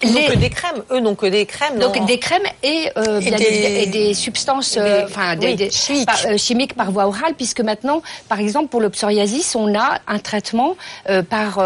ils 0.03 0.13
n'ont 0.13 0.25
que 0.25 0.37
des 0.37 0.49
crèmes. 0.49 0.83
Eux 0.91 0.99
n'ont 0.99 1.15
que 1.15 1.25
des 1.25 1.45
crèmes. 1.45 1.79
Donc 1.79 2.05
des 2.05 2.19
crèmes 2.19 2.45
et, 2.63 2.89
euh, 2.97 3.19
et, 3.19 3.31
des... 3.31 3.85
des, 3.87 4.13
substances, 4.13 4.77
euh, 4.77 5.05
enfin 5.05 5.35
des, 5.35 5.69
chimiques. 5.69 6.05
Par, 6.05 6.17
euh, 6.25 6.37
chimiques. 6.37 6.73
par, 6.73 6.91
voie 6.91 7.05
orale, 7.05 7.33
puisque 7.35 7.61
maintenant, 7.61 8.01
par 8.29 8.39
exemple, 8.39 8.69
pour 8.69 8.81
le 8.81 8.89
psoriasis, 8.89 9.55
on 9.55 9.75
a 9.75 9.99
un 10.07 10.19
traitement 10.19 10.75
euh, 11.09 11.23
par 11.23 11.61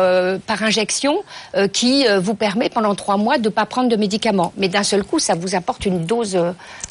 par 0.46 0.64
injection 0.64 1.24
qui 1.72 2.06
vous 2.20 2.36
permet 2.36 2.70
pendant 2.70 2.96
trois 2.96 3.18
mois 3.18 3.38
de 3.38 3.46
ne 3.46 3.50
pas 3.50 3.66
prendre 3.66 3.90
de 3.90 3.96
médicaments. 3.96 4.52
Mais 4.58 4.68
d'un 4.68 4.84
seul 4.84 5.04
coup, 5.04 5.20
ça 5.20 5.36
vous 5.36 5.56
apporte 5.56 5.86
une 5.86 6.06
dose 6.06 6.38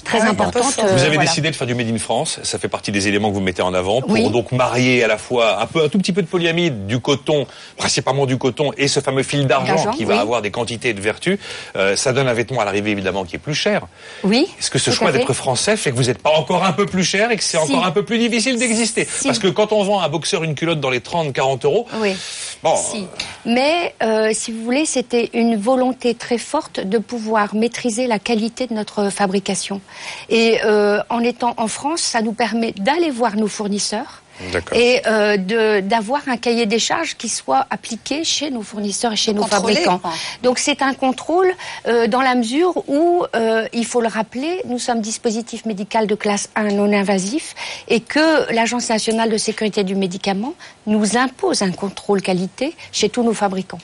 très 0.04 0.20
ah 0.20 0.30
importante. 0.30 0.78
Vous 0.78 1.02
avez 1.02 1.18
décidé 1.18 1.50
de 1.50 1.56
faire 1.56 1.66
du 1.66 1.74
Made 1.74 1.88
in 1.88 1.98
France. 1.98 2.40
Ça 2.42 2.58
fait 2.58 2.68
partie 2.68 2.92
des 2.92 3.08
éléments 3.08 3.30
que 3.30 3.34
vous 3.34 3.40
mettez 3.40 3.62
en 3.62 3.74
avant 3.74 4.00
pour 4.00 4.30
donc 4.30 4.52
marier 4.52 5.04
à 5.04 5.08
la 5.08 5.18
fois 5.18 5.60
un 5.60 5.66
peu 5.66 5.84
un 5.84 5.88
tout 5.88 5.98
petit 5.98 6.12
peu 6.12 6.22
de 6.22 6.26
polyamide, 6.26 6.86
du 6.86 7.00
coton, 7.00 7.46
principalement 7.76 8.26
du 8.26 8.38
coton, 8.38 8.72
et 8.76 8.88
ce 8.88 9.00
fameux 9.00 9.22
fil 9.22 9.46
d'argent 9.46 9.92
qui 9.92 10.04
va 10.04 10.20
avoir 10.20 10.42
des 10.42 10.50
quantités 10.50 10.94
de 10.94 11.00
vertus 11.00 11.33
euh, 11.76 11.96
ça 11.96 12.12
donne 12.12 12.28
un 12.28 12.32
vêtement 12.32 12.60
à 12.60 12.64
l'arrivée 12.64 12.90
évidemment 12.90 13.24
qui 13.24 13.36
est 13.36 13.38
plus 13.38 13.54
cher. 13.54 13.86
Oui. 14.22 14.46
Est-ce 14.58 14.70
que 14.70 14.78
ce 14.78 14.90
choix 14.90 15.12
d'être 15.12 15.32
français 15.32 15.76
fait 15.76 15.90
que 15.90 15.96
vous 15.96 16.04
n'êtes 16.04 16.22
pas 16.22 16.30
encore 16.30 16.64
un 16.64 16.72
peu 16.72 16.86
plus 16.86 17.04
cher 17.04 17.30
et 17.30 17.36
que 17.36 17.44
c'est 17.44 17.58
encore 17.58 17.84
un 17.84 17.90
peu 17.90 18.04
plus 18.04 18.18
difficile 18.18 18.58
d'exister? 18.58 19.06
Parce 19.24 19.38
que 19.38 19.48
quand 19.48 19.72
on 19.72 19.82
vend 19.84 20.00
à 20.00 20.06
un 20.06 20.08
boxeur 20.08 20.44
une 20.44 20.54
culotte 20.54 20.80
dans 20.80 20.90
les 20.90 21.00
30-40 21.00 21.64
euros, 21.64 21.86
oui. 22.00 22.16
bon. 22.62 22.76
Si. 22.76 23.06
Mais 23.44 23.94
euh, 24.02 24.30
si 24.32 24.52
vous 24.52 24.62
voulez, 24.62 24.86
c'était 24.86 25.30
une 25.34 25.56
volonté 25.56 26.14
très 26.14 26.38
forte 26.38 26.80
de 26.80 26.98
pouvoir 26.98 27.54
maîtriser 27.54 28.06
la 28.06 28.18
qualité 28.18 28.66
de 28.66 28.74
notre 28.74 29.10
fabrication. 29.10 29.80
Et 30.28 30.60
euh, 30.64 31.00
en 31.10 31.20
étant 31.20 31.54
en 31.56 31.68
France, 31.68 32.00
ça 32.00 32.22
nous 32.22 32.32
permet 32.32 32.72
d'aller 32.72 33.10
voir 33.10 33.36
nos 33.36 33.48
fournisseurs 33.48 34.23
et 34.72 35.02
euh, 35.06 35.80
d'avoir 35.80 36.28
un 36.28 36.36
cahier 36.36 36.66
des 36.66 36.78
charges 36.78 37.16
qui 37.16 37.28
soit 37.28 37.66
appliqué 37.70 38.24
chez 38.24 38.50
nos 38.50 38.62
fournisseurs 38.62 39.12
et 39.12 39.16
chez 39.16 39.32
nos 39.32 39.44
fabricants. 39.44 40.00
Donc 40.42 40.58
c'est 40.58 40.82
un 40.82 40.94
contrôle 40.94 41.52
euh, 41.86 42.06
dans 42.06 42.20
la 42.20 42.34
mesure 42.34 42.88
où, 42.88 43.24
euh, 43.34 43.66
il 43.72 43.86
faut 43.86 44.00
le 44.00 44.08
rappeler, 44.08 44.62
nous 44.66 44.78
sommes 44.78 45.00
dispositif 45.00 45.64
médical 45.66 46.06
de 46.06 46.14
classe 46.14 46.50
1 46.56 46.70
non 46.72 46.92
invasif 46.92 47.54
et 47.88 48.00
que 48.00 48.52
l'Agence 48.52 48.88
nationale 48.88 49.30
de 49.30 49.38
sécurité 49.38 49.84
du 49.84 49.94
médicament 49.94 50.54
nous 50.86 51.16
impose 51.16 51.62
un 51.62 51.72
contrôle 51.72 52.22
qualité 52.22 52.74
chez 52.92 53.08
tous 53.08 53.22
nos 53.22 53.34
fabricants. 53.34 53.80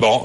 Bon, 0.00 0.22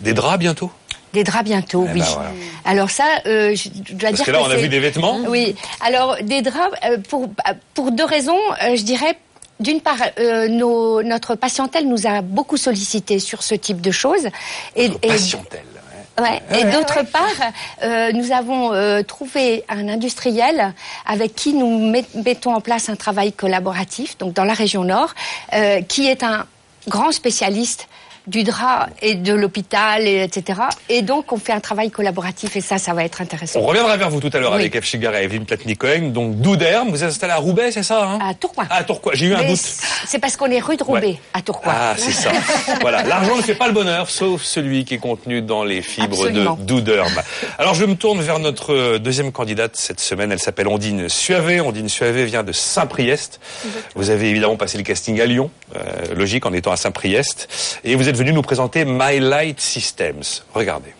des 0.00 0.14
draps 0.14 0.38
bientôt? 0.38 0.70
Des 1.12 1.24
draps 1.24 1.44
bientôt, 1.44 1.86
eh 1.88 1.92
oui. 1.92 2.00
Ben 2.00 2.32
Alors 2.64 2.90
ça, 2.90 3.04
euh, 3.26 3.54
je 3.54 3.68
dois 3.94 4.10
Parce 4.10 4.14
dire 4.14 4.24
que 4.26 4.30
là, 4.30 4.42
on 4.42 4.50
a 4.50 4.56
vu 4.56 4.68
des 4.68 4.80
vêtements. 4.80 5.18
Oui. 5.28 5.54
Alors 5.80 6.16
des 6.22 6.42
draps 6.42 6.76
euh, 6.84 6.98
pour 7.08 7.28
pour 7.74 7.92
deux 7.92 8.04
raisons, 8.04 8.38
euh, 8.62 8.76
je 8.76 8.82
dirais. 8.82 9.16
D'une 9.60 9.80
part, 9.80 9.98
euh, 10.18 10.48
nos, 10.48 11.02
notre 11.04 11.36
patientèle 11.36 11.86
nous 11.86 12.06
a 12.08 12.20
beaucoup 12.20 12.56
sollicité 12.56 13.20
sur 13.20 13.44
ce 13.44 13.54
type 13.54 13.80
de 13.80 13.92
choses. 13.92 14.26
Et, 14.74 14.86
et 14.86 15.08
patientèle. 15.08 15.62
Ouais. 16.20 16.42
Et 16.58 16.64
d'autre 16.64 17.04
part, 17.04 17.52
euh, 17.82 18.12
nous 18.12 18.32
avons 18.32 18.72
euh, 18.72 19.02
trouvé 19.02 19.64
un 19.68 19.88
industriel 19.88 20.74
avec 21.06 21.34
qui 21.34 21.54
nous 21.54 21.94
mettons 22.24 22.54
en 22.54 22.60
place 22.60 22.88
un 22.88 22.96
travail 22.96 23.32
collaboratif, 23.32 24.18
donc 24.18 24.34
dans 24.34 24.44
la 24.44 24.52
région 24.52 24.84
Nord, 24.84 25.14
euh, 25.54 25.80
qui 25.82 26.08
est 26.08 26.22
un 26.22 26.44
grand 26.88 27.12
spécialiste 27.12 27.88
du 28.26 28.44
drap 28.44 28.88
et 29.00 29.14
de 29.14 29.32
l'hôpital, 29.32 30.06
etc. 30.06 30.60
Et 30.88 31.02
donc, 31.02 31.32
on 31.32 31.38
fait 31.38 31.52
un 31.52 31.60
travail 31.60 31.90
collaboratif 31.90 32.56
et 32.56 32.60
ça, 32.60 32.78
ça 32.78 32.94
va 32.94 33.04
être 33.04 33.20
intéressant. 33.20 33.60
On 33.60 33.66
reviendra 33.66 33.96
vers 33.96 34.10
vous 34.10 34.20
tout 34.20 34.30
à 34.32 34.38
l'heure 34.38 34.54
avec 34.54 34.80
F. 34.80 34.94
et 34.94 34.98
Evelyne 34.98 35.44
Platnikoen. 35.44 36.12
Donc, 36.12 36.36
Douderme, 36.40 36.90
vous 36.90 37.02
êtes 37.02 37.10
installé 37.10 37.32
à 37.32 37.36
Roubaix, 37.36 37.72
c'est 37.72 37.82
ça 37.82 38.04
hein? 38.04 38.18
À 38.22 38.34
Tourcoing. 38.34 38.66
À 38.70 38.84
Tourcoing, 38.84 39.12
j'ai 39.14 39.26
eu 39.26 39.34
un 39.34 39.44
doute. 39.44 39.60
C'est 40.06 40.18
parce 40.18 40.36
qu'on 40.36 40.50
est 40.50 40.60
rue 40.60 40.76
de 40.76 40.84
Roubaix, 40.84 41.18
à 41.34 41.42
Tourcoing. 41.42 41.72
Ah, 41.74 41.94
c'est 41.96 42.12
ça. 42.12 42.30
voilà, 42.80 43.02
l'argent 43.02 43.36
ne 43.36 43.42
fait 43.42 43.54
pas 43.54 43.66
le 43.66 43.72
bonheur, 43.72 44.10
sauf 44.10 44.42
celui 44.42 44.84
qui 44.84 44.94
est 44.94 44.98
contenu 44.98 45.42
dans 45.42 45.64
les 45.64 45.82
fibres 45.82 46.30
de 46.30 46.46
Douderme. 46.62 47.22
Alors, 47.58 47.74
je 47.74 47.84
me 47.84 47.94
tourne 47.94 48.20
vers 48.20 48.38
notre 48.38 48.98
deuxième 48.98 49.32
candidate 49.32 49.76
cette 49.76 50.00
semaine. 50.00 50.32
Elle 50.32 50.38
s'appelle 50.38 50.68
Ondine 50.68 51.08
Suavé. 51.08 51.60
Ondine 51.60 51.88
Suavé 51.88 52.24
vient 52.24 52.42
de 52.42 52.52
Saint-Priest. 52.52 53.40
Vous 53.94 54.10
avez 54.10 54.30
évidemment 54.30 54.56
passé 54.56 54.78
le 54.78 54.84
casting 54.84 55.20
à 55.20 55.26
Lyon, 55.26 55.50
euh, 55.76 56.14
logique 56.14 56.46
en 56.46 56.52
étant 56.52 56.72
à 56.72 56.76
Saint-Priest. 56.76 57.48
Et 57.84 57.94
vous 57.94 58.08
venu 58.16 58.32
nous 58.32 58.42
présenter 58.42 58.84
My 58.84 59.20
Light 59.20 59.60
Systems. 59.60 60.22
Regardez. 60.54 60.94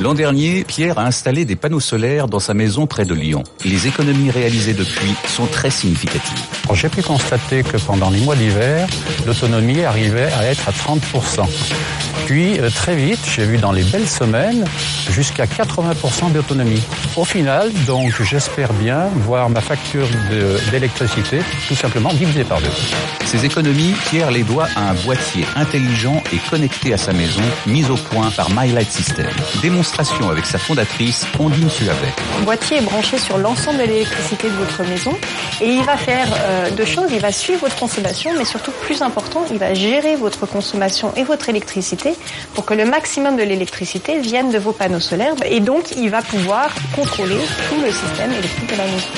L'an 0.00 0.12
dernier, 0.12 0.62
Pierre 0.64 0.98
a 0.98 1.06
installé 1.06 1.46
des 1.46 1.56
panneaux 1.56 1.80
solaires 1.80 2.28
dans 2.28 2.38
sa 2.38 2.52
maison 2.52 2.86
près 2.86 3.06
de 3.06 3.14
Lyon. 3.14 3.42
Les 3.64 3.86
économies 3.86 4.30
réalisées 4.30 4.74
depuis 4.74 5.14
sont 5.26 5.46
très 5.46 5.70
significatives. 5.70 6.44
J'ai 6.74 6.90
pu 6.90 7.00
constater 7.00 7.62
que 7.62 7.78
pendant 7.78 8.10
les 8.10 8.20
mois 8.20 8.36
d'hiver, 8.36 8.86
l'autonomie 9.26 9.82
arrivait 9.82 10.30
à 10.38 10.44
être 10.44 10.68
à 10.68 10.72
30%. 10.72 11.48
Puis 12.26 12.58
euh, 12.58 12.68
très 12.68 12.96
vite, 12.96 13.20
j'ai 13.34 13.46
vu 13.46 13.56
dans 13.56 13.72
les 13.72 13.84
belles 13.84 14.08
semaines 14.08 14.64
jusqu'à 15.10 15.46
80% 15.46 16.32
d'autonomie. 16.32 16.82
Au 17.16 17.24
final, 17.24 17.72
donc 17.86 18.20
j'espère 18.22 18.72
bien 18.74 19.06
voir 19.14 19.48
ma 19.48 19.60
facture 19.60 20.06
d'électricité 20.70 21.38
tout 21.68 21.76
simplement 21.76 22.12
divisée 22.12 22.44
par 22.44 22.60
deux. 22.60 22.66
Ces 23.24 23.44
économies, 23.44 23.94
Pierre 24.10 24.30
les 24.30 24.42
doit 24.42 24.66
à 24.74 24.90
un 24.90 24.94
boîtier 24.94 25.44
intelligent 25.54 26.22
et 26.32 26.38
connecté 26.50 26.92
à 26.92 26.96
sa 26.96 27.12
maison, 27.12 27.42
mis 27.66 27.88
au 27.90 27.96
point 27.96 28.30
par 28.30 28.50
My 28.50 28.72
Light 28.72 28.90
System. 28.90 29.28
Démonstration 29.62 29.85
avec 30.30 30.46
sa 30.46 30.58
fondatrice, 30.58 31.26
Ondine 31.38 31.70
Suavet. 31.70 32.12
Le 32.38 32.44
boîtier 32.44 32.78
est 32.78 32.82
branché 32.82 33.18
sur 33.18 33.38
l'ensemble 33.38 33.78
de 33.78 33.84
l'électricité 33.84 34.48
de 34.48 34.54
votre 34.54 34.82
maison 34.82 35.12
et 35.60 35.68
il 35.68 35.82
va 35.84 35.96
faire 35.96 36.26
euh, 36.32 36.70
deux 36.70 36.84
choses. 36.84 37.10
Il 37.12 37.20
va 37.20 37.32
suivre 37.32 37.60
votre 37.60 37.76
consommation, 37.76 38.32
mais 38.36 38.44
surtout 38.44 38.72
plus 38.82 39.00
important, 39.02 39.44
il 39.50 39.58
va 39.58 39.74
gérer 39.74 40.16
votre 40.16 40.46
consommation 40.46 41.12
et 41.16 41.24
votre 41.24 41.48
électricité 41.48 42.14
pour 42.54 42.64
que 42.64 42.74
le 42.74 42.84
maximum 42.84 43.36
de 43.36 43.42
l'électricité 43.42 44.18
vienne 44.18 44.50
de 44.50 44.58
vos 44.58 44.72
panneaux 44.72 45.00
solaires 45.00 45.34
et 45.44 45.60
donc 45.60 45.92
il 45.96 46.10
va 46.10 46.22
pouvoir 46.22 46.70
contrôler 46.94 47.38
tout 47.68 47.80
le 47.80 47.90
système 47.90 48.32
électrique 48.32 48.72
de 48.72 48.76
la 48.76 48.84
maison. 48.84 49.08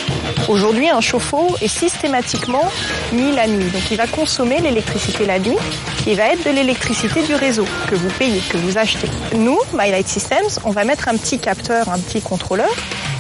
Aujourd'hui, 0.49 0.89
un 0.89 1.01
chauffe-eau 1.01 1.57
est 1.61 1.69
systématiquement 1.69 2.71
mis 3.13 3.33
la 3.35 3.47
nuit, 3.47 3.71
donc 3.71 3.83
il 3.91 3.97
va 3.97 4.07
consommer 4.07 4.61
l'électricité 4.61 5.27
la 5.27 5.39
nuit, 5.39 5.57
qui 6.05 6.15
va 6.15 6.33
être 6.33 6.45
de 6.45 6.51
l'électricité 6.51 7.23
du 7.23 7.35
réseau 7.35 7.65
que 7.91 7.95
vous 7.95 8.09
payez, 8.19 8.41
que 8.49 8.57
vous 8.57 8.79
achetez. 8.79 9.09
Nous, 9.35 9.59
My 9.73 9.91
Light 9.91 10.09
Systems, 10.09 10.58
on 10.65 10.71
va 10.71 10.85
mettre 10.85 11.09
un 11.09 11.17
petit 11.17 11.39
capteur, 11.39 11.89
un 11.89 11.99
petit 11.99 12.21
contrôleur 12.21 12.71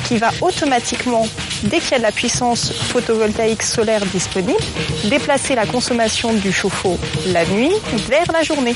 qui 0.04 0.16
va 0.16 0.30
automatiquement, 0.40 1.26
dès 1.64 1.80
qu'il 1.80 1.92
y 1.92 1.95
a 1.95 1.99
de 1.99 2.02
la 2.02 2.12
puissance 2.12 2.73
photovoltaïque 2.73 3.62
solaire 3.62 4.04
disponible, 4.07 4.59
déplacer 5.04 5.54
la 5.54 5.66
consommation 5.66 6.33
du 6.33 6.52
chauffe-eau 6.52 6.99
la 7.26 7.45
nuit 7.47 7.73
vers 8.09 8.30
la 8.33 8.42
journée. 8.42 8.75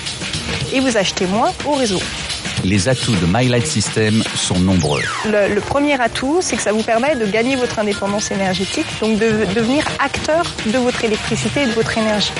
Et 0.72 0.80
vous 0.80 0.96
achetez 0.96 1.26
moins 1.26 1.52
au 1.66 1.72
réseau. 1.72 2.00
Les 2.64 2.88
atouts 2.88 3.16
de 3.16 3.26
My 3.26 3.48
Light 3.48 3.66
System 3.66 4.22
sont 4.36 4.58
nombreux. 4.58 5.02
Le, 5.26 5.60
premier 5.60 6.00
atout, 6.00 6.38
c'est 6.40 6.56
que 6.56 6.62
ça 6.62 6.72
vous 6.72 6.82
permet 6.82 7.16
de 7.16 7.26
gagner 7.26 7.56
votre 7.56 7.78
indépendance 7.78 8.30
énergétique, 8.30 8.86
donc 9.00 9.18
de 9.18 9.44
devenir 9.54 9.84
acteur 9.98 10.44
de 10.66 10.78
votre 10.78 11.04
électricité 11.04 11.62
et 11.62 11.66
de 11.66 11.72
votre 11.72 11.98
énergie. 11.98 12.32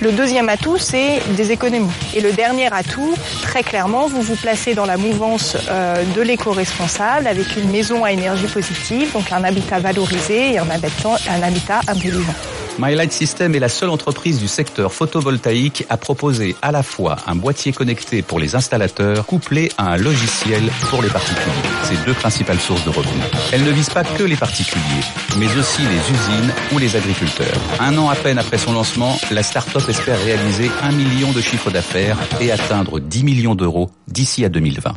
Le 0.00 0.12
deuxième 0.12 0.48
atout, 0.48 0.76
c'est 0.78 1.22
des 1.36 1.52
économies. 1.52 1.90
Et 2.14 2.20
le 2.20 2.32
dernier 2.32 2.72
atout, 2.72 3.14
très 3.42 3.62
clairement, 3.62 4.08
vous 4.08 4.20
vous 4.20 4.36
placez 4.36 4.74
dans 4.74 4.86
la 4.86 4.96
mouvance 4.96 5.56
euh, 5.70 6.04
de 6.16 6.22
l'éco-responsable 6.22 7.26
avec 7.26 7.56
une 7.56 7.70
maison 7.70 8.04
à 8.04 8.12
énergie 8.12 8.46
positive, 8.46 9.12
donc 9.12 9.32
un 9.32 9.44
habitat 9.44 9.78
valorisé 9.78 10.54
et 10.54 10.58
un 10.58 10.68
habitat, 10.70 11.80
un. 11.88 11.94
My 12.78 12.94
Light 12.94 13.12
System 13.12 13.54
est 13.54 13.58
la 13.58 13.70
seule 13.70 13.88
entreprise 13.88 14.38
du 14.38 14.48
secteur 14.48 14.92
photovoltaïque 14.92 15.86
à 15.88 15.96
proposer 15.96 16.54
à 16.60 16.72
la 16.72 16.82
fois 16.82 17.16
un 17.26 17.34
boîtier 17.34 17.72
connecté 17.72 18.20
pour 18.20 18.38
les 18.38 18.54
installateurs 18.54 19.24
couplé 19.24 19.72
à 19.78 19.92
un 19.92 19.96
logiciel 19.96 20.62
pour 20.90 21.00
les 21.00 21.08
particuliers. 21.08 21.42
Ces 21.84 21.96
deux 22.04 22.12
principales 22.12 22.60
sources 22.60 22.84
de 22.84 22.90
revenus. 22.90 23.24
Elle 23.52 23.64
ne 23.64 23.70
vise 23.70 23.88
pas 23.88 24.04
que 24.04 24.22
les 24.22 24.36
particuliers, 24.36 24.82
mais 25.38 25.46
aussi 25.58 25.80
les 25.82 25.96
usines 25.96 26.52
ou 26.74 26.78
les 26.78 26.96
agriculteurs. 26.96 27.60
Un 27.80 27.96
an 27.96 28.10
à 28.10 28.14
peine 28.14 28.38
après 28.38 28.58
son 28.58 28.74
lancement, 28.74 29.18
la 29.30 29.42
start-up 29.42 29.88
espère 29.88 30.22
réaliser 30.22 30.70
un 30.82 30.92
million 30.92 31.32
de 31.32 31.40
chiffres 31.40 31.70
d'affaires 31.70 32.18
et 32.42 32.52
atteindre 32.52 33.00
10 33.00 33.24
millions 33.24 33.54
d'euros 33.54 33.90
d'ici 34.06 34.44
à 34.44 34.50
2020. 34.50 34.92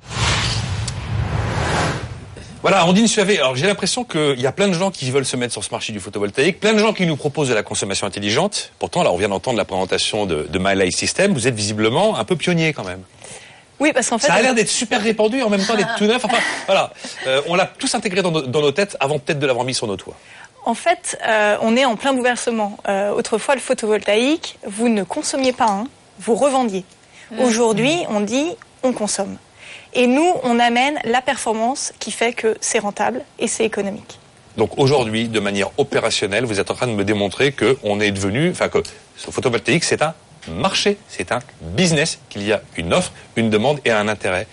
Voilà, 2.62 2.86
Ondine 2.86 3.08
Suavé. 3.08 3.40
Alors 3.40 3.56
j'ai 3.56 3.68
l'impression 3.68 4.04
qu'il 4.04 4.40
y 4.40 4.46
a 4.46 4.52
plein 4.52 4.68
de 4.68 4.74
gens 4.74 4.92
qui 4.92 5.10
veulent 5.12 5.26
se 5.26 5.38
mettre 5.38 5.54
sur 5.54 5.64
ce 5.64 5.72
marché 5.72 5.94
du 5.94 6.02
photovoltaïque, 6.02 6.60
plein 6.60 6.74
de 6.74 6.78
gens 6.78 6.92
qui 6.92 7.06
nous 7.06 7.16
proposent 7.16 7.48
de 7.48 7.54
la 7.54 7.64
consommation 7.64 8.06
intelligente. 8.06 8.74
Pourtant, 8.80 9.02
là, 9.02 9.14
on 9.14 9.18
vient 9.18 9.30
d'entendre 9.30 9.58
la 9.58 9.64
présentation 9.64 10.26
de, 10.26 10.46
de 10.50 10.60
My 10.60 10.76
Life 10.76 10.96
System. 10.96 11.34
Vous 11.34 11.48
êtes 11.48 11.56
visiblement 11.56 12.18
un 12.18 12.26
peu 12.26 12.36
pionnier 12.36 12.74
quand 12.74 12.84
même. 12.84 13.02
Oui, 13.80 13.94
parce 13.94 14.10
qu'en 14.10 14.18
fait, 14.18 14.28
ça 14.28 14.34
a 14.34 14.42
l'air 14.42 14.54
d'être 14.54 14.68
super 14.68 15.02
répandu 15.02 15.42
en 15.42 15.50
même 15.50 15.66
temps 15.66 15.76
d'être 15.76 15.96
tout 15.96 16.04
neuf. 16.04 16.24
Enfin, 16.26 16.40
voilà, 16.66 16.92
euh, 17.28 17.42
on 17.48 17.56
l'a 17.56 17.66
tous 17.66 17.96
intégré 17.96 18.22
dans, 18.22 18.32
nos 18.32 18.72
têtes 18.74 18.98
avant 19.00 19.20
peut-être 19.20 19.40
de 19.40 19.48
l'avoir 19.48 19.66
mis 19.66 19.74
sur 19.74 19.88
nos 19.88 19.96
toits. 19.96 20.18
En 20.66 20.74
fait, 20.74 21.18
euh, 21.26 21.56
on 21.62 21.78
est 21.78 21.86
en 21.86 21.96
plein 21.96 22.12
bouleversement. 22.12 22.78
Euh, 22.90 23.12
autrefois, 23.12 23.56
le 23.56 23.62
photovoltaïque, 23.62 24.60
vous 24.68 24.90
ne 24.90 25.04
consommiez 25.04 25.54
pas 25.54 25.68
un, 25.68 25.88
vous 26.20 26.36
revendiez. 26.36 26.84
Mmh. 27.32 27.40
Aujourd'hui, 27.40 27.96
on 28.10 28.20
dit 28.20 28.52
on 28.84 28.92
consomme. 28.92 29.38
Et 29.94 30.08
nous, 30.08 30.34
on 30.44 30.60
amène 30.60 31.00
la 31.04 31.22
performance 31.22 31.94
qui 32.00 32.12
fait 32.12 32.34
que 32.34 32.58
c'est 32.62 32.80
rentable 32.80 33.24
et 33.40 33.48
c'est 33.48 33.66
économique. 33.66 34.20
Donc 34.58 34.78
aujourd'hui, 34.78 35.30
de 35.30 35.40
manière 35.40 35.70
opérationnelle, 35.78 36.46
vous 36.46 36.60
êtes 36.60 36.70
en 36.70 36.74
train 36.76 36.88
de 36.88 36.94
me 36.94 37.04
démontrer 37.04 37.52
qu'on 37.54 38.00
est 38.00 38.12
devenu, 38.12 38.52
enfin 38.52 38.70
que 38.70 38.80
ce 39.16 39.32
photovoltaïque, 39.32 39.84
c'est 39.84 40.02
un 40.02 40.14
marché, 40.50 40.98
c'est 41.08 41.32
un 41.32 41.40
business, 41.62 42.20
qu'il 42.30 42.44
y 42.44 42.52
a 42.52 42.62
une 42.78 42.94
offre, 42.94 43.12
une 43.36 43.50
demande 43.50 43.80
et 43.86 43.92
un 43.92 44.08
intérêt 44.08 44.48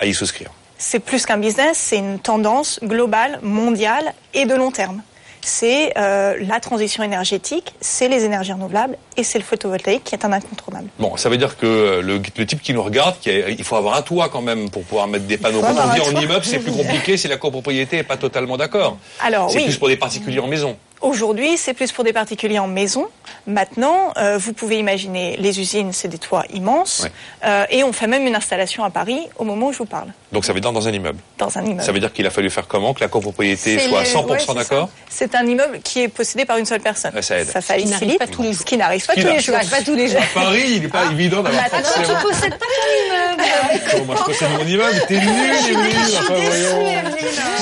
à 0.00 0.06
y 0.06 0.14
souscrire. 0.14 0.50
C'est 0.78 1.00
plus 1.00 1.26
qu'un 1.26 1.36
business, 1.36 1.76
c'est 1.76 1.98
une 1.98 2.18
tendance 2.18 2.80
globale, 2.82 3.38
mondiale 3.42 4.14
et 4.32 4.46
de 4.46 4.54
long 4.54 4.70
terme 4.70 5.02
c'est 5.42 5.92
euh, 5.96 6.36
la 6.40 6.60
transition 6.60 7.02
énergétique, 7.02 7.74
c'est 7.80 8.08
les 8.08 8.24
énergies 8.24 8.52
renouvelables 8.52 8.96
et 9.16 9.24
c'est 9.24 9.38
le 9.38 9.44
photovoltaïque 9.44 10.04
qui 10.04 10.14
est 10.14 10.24
un 10.24 10.32
incontournable. 10.32 10.88
Bon, 10.98 11.16
ça 11.16 11.28
veut 11.28 11.36
dire 11.36 11.56
que 11.56 11.66
euh, 11.66 12.02
le, 12.02 12.20
type 12.20 12.62
qui 12.62 12.74
nous 12.74 12.82
regarde, 12.82 13.16
il 13.26 13.64
faut 13.64 13.76
avoir 13.76 13.96
un 13.96 14.02
toit 14.02 14.28
quand 14.28 14.42
même 14.42 14.70
pour 14.70 14.82
pouvoir 14.82 15.06
mettre 15.06 15.26
des 15.26 15.38
panneaux. 15.38 15.60
Quand 15.60 15.74
on 15.74 15.94
dit 15.94 16.00
en 16.00 16.20
immeuble, 16.20 16.44
c'est 16.44 16.58
plus 16.60 16.72
compliqué 16.72 17.16
si 17.16 17.28
la 17.28 17.36
copropriété 17.36 17.96
n'est 17.96 18.02
pas 18.02 18.16
totalement 18.16 18.56
d'accord. 18.56 18.98
Alors 19.20 19.50
C'est 19.50 19.64
plus 19.64 19.76
pour 19.76 19.88
des 19.88 19.96
particuliers 19.96 20.40
en 20.40 20.48
maison. 20.48 20.76
Aujourd'hui, 21.00 21.56
c'est 21.56 21.72
plus 21.72 21.92
pour 21.92 22.04
des 22.04 22.12
particuliers 22.12 22.58
en 22.58 22.66
maison. 22.66 23.08
Maintenant, 23.46 24.12
euh, 24.18 24.36
vous 24.36 24.52
pouvez 24.52 24.78
imaginer, 24.78 25.36
les 25.38 25.58
usines, 25.58 25.94
c'est 25.94 26.08
des 26.08 26.18
toits 26.18 26.44
immenses. 26.52 27.06
Euh, 27.44 27.64
et 27.70 27.82
on 27.84 27.92
fait 27.92 28.06
même 28.06 28.26
une 28.26 28.34
installation 28.34 28.84
à 28.84 28.90
Paris 28.90 29.20
au 29.38 29.44
moment 29.44 29.68
où 29.68 29.72
je 29.72 29.78
vous 29.78 29.86
parle. 29.86 30.08
Donc 30.30 30.44
ça 30.44 30.52
veut 30.52 30.60
dire 30.60 30.72
dans 30.72 30.86
un 30.86 30.92
immeuble 30.92 31.18
Dans 31.38 31.56
un 31.56 31.64
immeuble. 31.64 31.82
Ça 31.82 31.92
veut 31.92 32.00
dire 32.00 32.12
qu'il 32.12 32.26
a 32.26 32.30
fallu 32.30 32.50
faire 32.50 32.68
comment 32.68 32.92
Que 32.92 33.00
la 33.00 33.08
copropriété 33.08 33.78
soit 33.78 34.00
à 34.00 34.04
100% 34.04 34.54
d'accord 34.54 34.90
C'est 35.08 35.34
un 35.34 35.46
immeuble 35.46 35.80
qui 35.82 36.02
est 36.02 36.08
possédé 36.08 36.44
par 36.44 36.58
une 36.58 36.66
seule 36.66 36.80
personne. 36.80 37.12
ça 37.22 37.38
aide. 37.38 37.48
Ça 37.48 37.62
facilite. 37.62 38.18
pas 38.18 38.26
tous 38.26 38.42
les 38.42 38.52
jours. 38.52 38.60
Ce 38.60 38.66
qui 38.66 38.76
n'arrive 38.76 39.06
pas, 39.06 39.14
tous 39.14 39.20
les 39.26 39.40
jours. 39.40 39.56
Pas 39.70 39.82
tous 39.82 39.94
les 39.94 40.08
jours. 40.08 40.20
À 40.20 40.34
Paris, 40.34 40.64
il 40.66 40.82
n'est 40.82 40.88
pas 40.88 41.04
ah. 41.08 41.12
évident 41.12 41.42
d'avoir 41.42 41.64
Attends, 41.64 41.78
tu 41.78 42.00
ne 42.00 42.22
possèdes 42.22 42.58
pas 42.58 42.66
ton 42.66 43.96
immeuble. 43.96 44.06
moi, 44.06 44.16
je 44.18 44.24
possède 44.24 44.50
mon 44.50 44.66
immeuble. 44.66 45.02
T'es 45.08 45.18
nul, 45.18 45.50
Evelyne. 45.70 46.00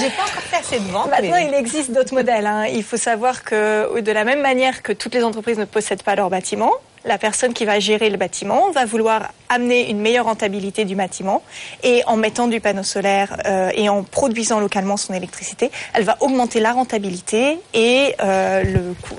J'ai 0.00 0.10
pas 0.10 0.22
encore 0.22 0.42
fait 0.50 0.56
assez 0.56 0.80
de 0.80 0.90
ventes. 0.90 1.10
Maintenant, 1.10 1.36
il 1.36 1.54
existe 1.54 1.92
d'autres 1.92 2.14
modèles. 2.14 2.46
Hein. 2.46 2.66
Il 2.66 2.82
faut 2.82 2.96
savoir 2.96 3.27
que 3.44 4.00
de 4.00 4.12
la 4.12 4.24
même 4.24 4.42
manière 4.42 4.82
que 4.82 4.92
toutes 4.92 5.14
les 5.14 5.24
entreprises 5.24 5.58
ne 5.58 5.64
possèdent 5.64 6.02
pas 6.02 6.14
leur 6.14 6.30
bâtiment, 6.30 6.72
la 7.04 7.18
personne 7.18 7.54
qui 7.54 7.64
va 7.64 7.80
gérer 7.80 8.10
le 8.10 8.16
bâtiment 8.16 8.70
va 8.70 8.84
vouloir 8.84 9.32
amener 9.48 9.90
une 9.90 10.00
meilleure 10.00 10.26
rentabilité 10.26 10.84
du 10.84 10.94
bâtiment 10.94 11.42
et 11.82 12.02
en 12.06 12.16
mettant 12.16 12.48
du 12.48 12.60
panneau 12.60 12.82
solaire 12.82 13.36
euh, 13.46 13.70
et 13.74 13.88
en 13.88 14.02
produisant 14.02 14.60
localement 14.60 14.96
son 14.96 15.14
électricité, 15.14 15.70
elle 15.94 16.04
va 16.04 16.16
augmenter 16.20 16.60
la 16.60 16.72
rentabilité 16.72 17.58
et 17.72 18.14
euh, 18.20 18.62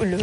le, 0.01 0.17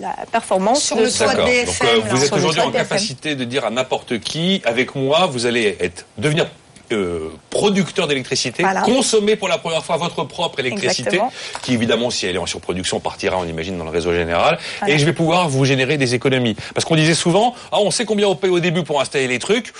la 0.00 0.14
performance 0.32 0.82
sur 0.82 0.96
le 0.96 1.10
toit 1.10 1.34
de 1.34 1.42
BFM. 1.42 1.86
Donc, 1.86 2.06
euh, 2.06 2.08
vous 2.08 2.24
êtes 2.24 2.32
aujourd'hui 2.32 2.60
en 2.60 2.70
capacité 2.70 3.34
de 3.36 3.44
dire 3.44 3.64
à 3.64 3.70
n'importe 3.70 4.18
qui, 4.18 4.62
avec 4.64 4.94
moi, 4.94 5.26
vous 5.26 5.46
allez 5.46 5.76
être 5.80 6.06
devenir 6.16 6.48
euh, 6.92 7.28
producteur 7.50 8.06
d'électricité, 8.06 8.62
Voilà. 8.62 8.82
consommer 8.82 9.36
pour 9.36 9.48
la 9.48 9.58
première 9.58 9.84
fois 9.84 9.96
votre 9.96 10.24
propre 10.24 10.60
électricité, 10.60 11.02
Exactement. 11.08 11.32
qui 11.62 11.74
évidemment, 11.74 12.10
si 12.10 12.26
elle 12.26 12.36
est 12.36 12.38
en 12.38 12.46
surproduction, 12.46 13.00
partira, 13.00 13.36
on 13.38 13.44
imagine, 13.46 13.76
dans 13.78 13.84
le 13.84 13.90
réseau 13.90 14.12
général, 14.14 14.58
et 14.86 14.98
je 14.98 15.04
vais 15.04 15.12
pouvoir 15.12 15.48
vous 15.48 15.64
générer 15.64 15.98
des 15.98 16.14
économies. 16.14 16.56
Parce 16.74 16.84
qu'on 16.84 16.96
disait 16.96 17.14
souvent, 17.14 17.54
ah, 17.72 17.78
on 17.80 17.90
sait 17.90 18.04
combien 18.04 18.28
on 18.28 18.36
paye 18.36 18.50
au 18.50 18.60
début 18.60 18.82
pour 18.82 19.00
installer 19.00 19.28
les 19.28 19.38
trucs. 19.38 19.72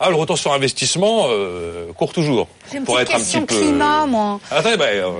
Ah, 0.00 0.10
le 0.10 0.16
retour 0.16 0.36
sur 0.36 0.52
investissement 0.52 1.26
euh, 1.28 1.92
court 1.92 2.12
toujours. 2.12 2.48
Une 2.74 2.82
pour 2.82 2.98
être 2.98 3.12
un 3.14 3.18
question 3.18 3.42
petit 3.46 3.54
peu. 3.54 3.60
climat, 3.62 4.04
moi. 4.06 4.40
Attendez, 4.50 4.76
bah, 4.76 4.86
euh, 4.86 5.10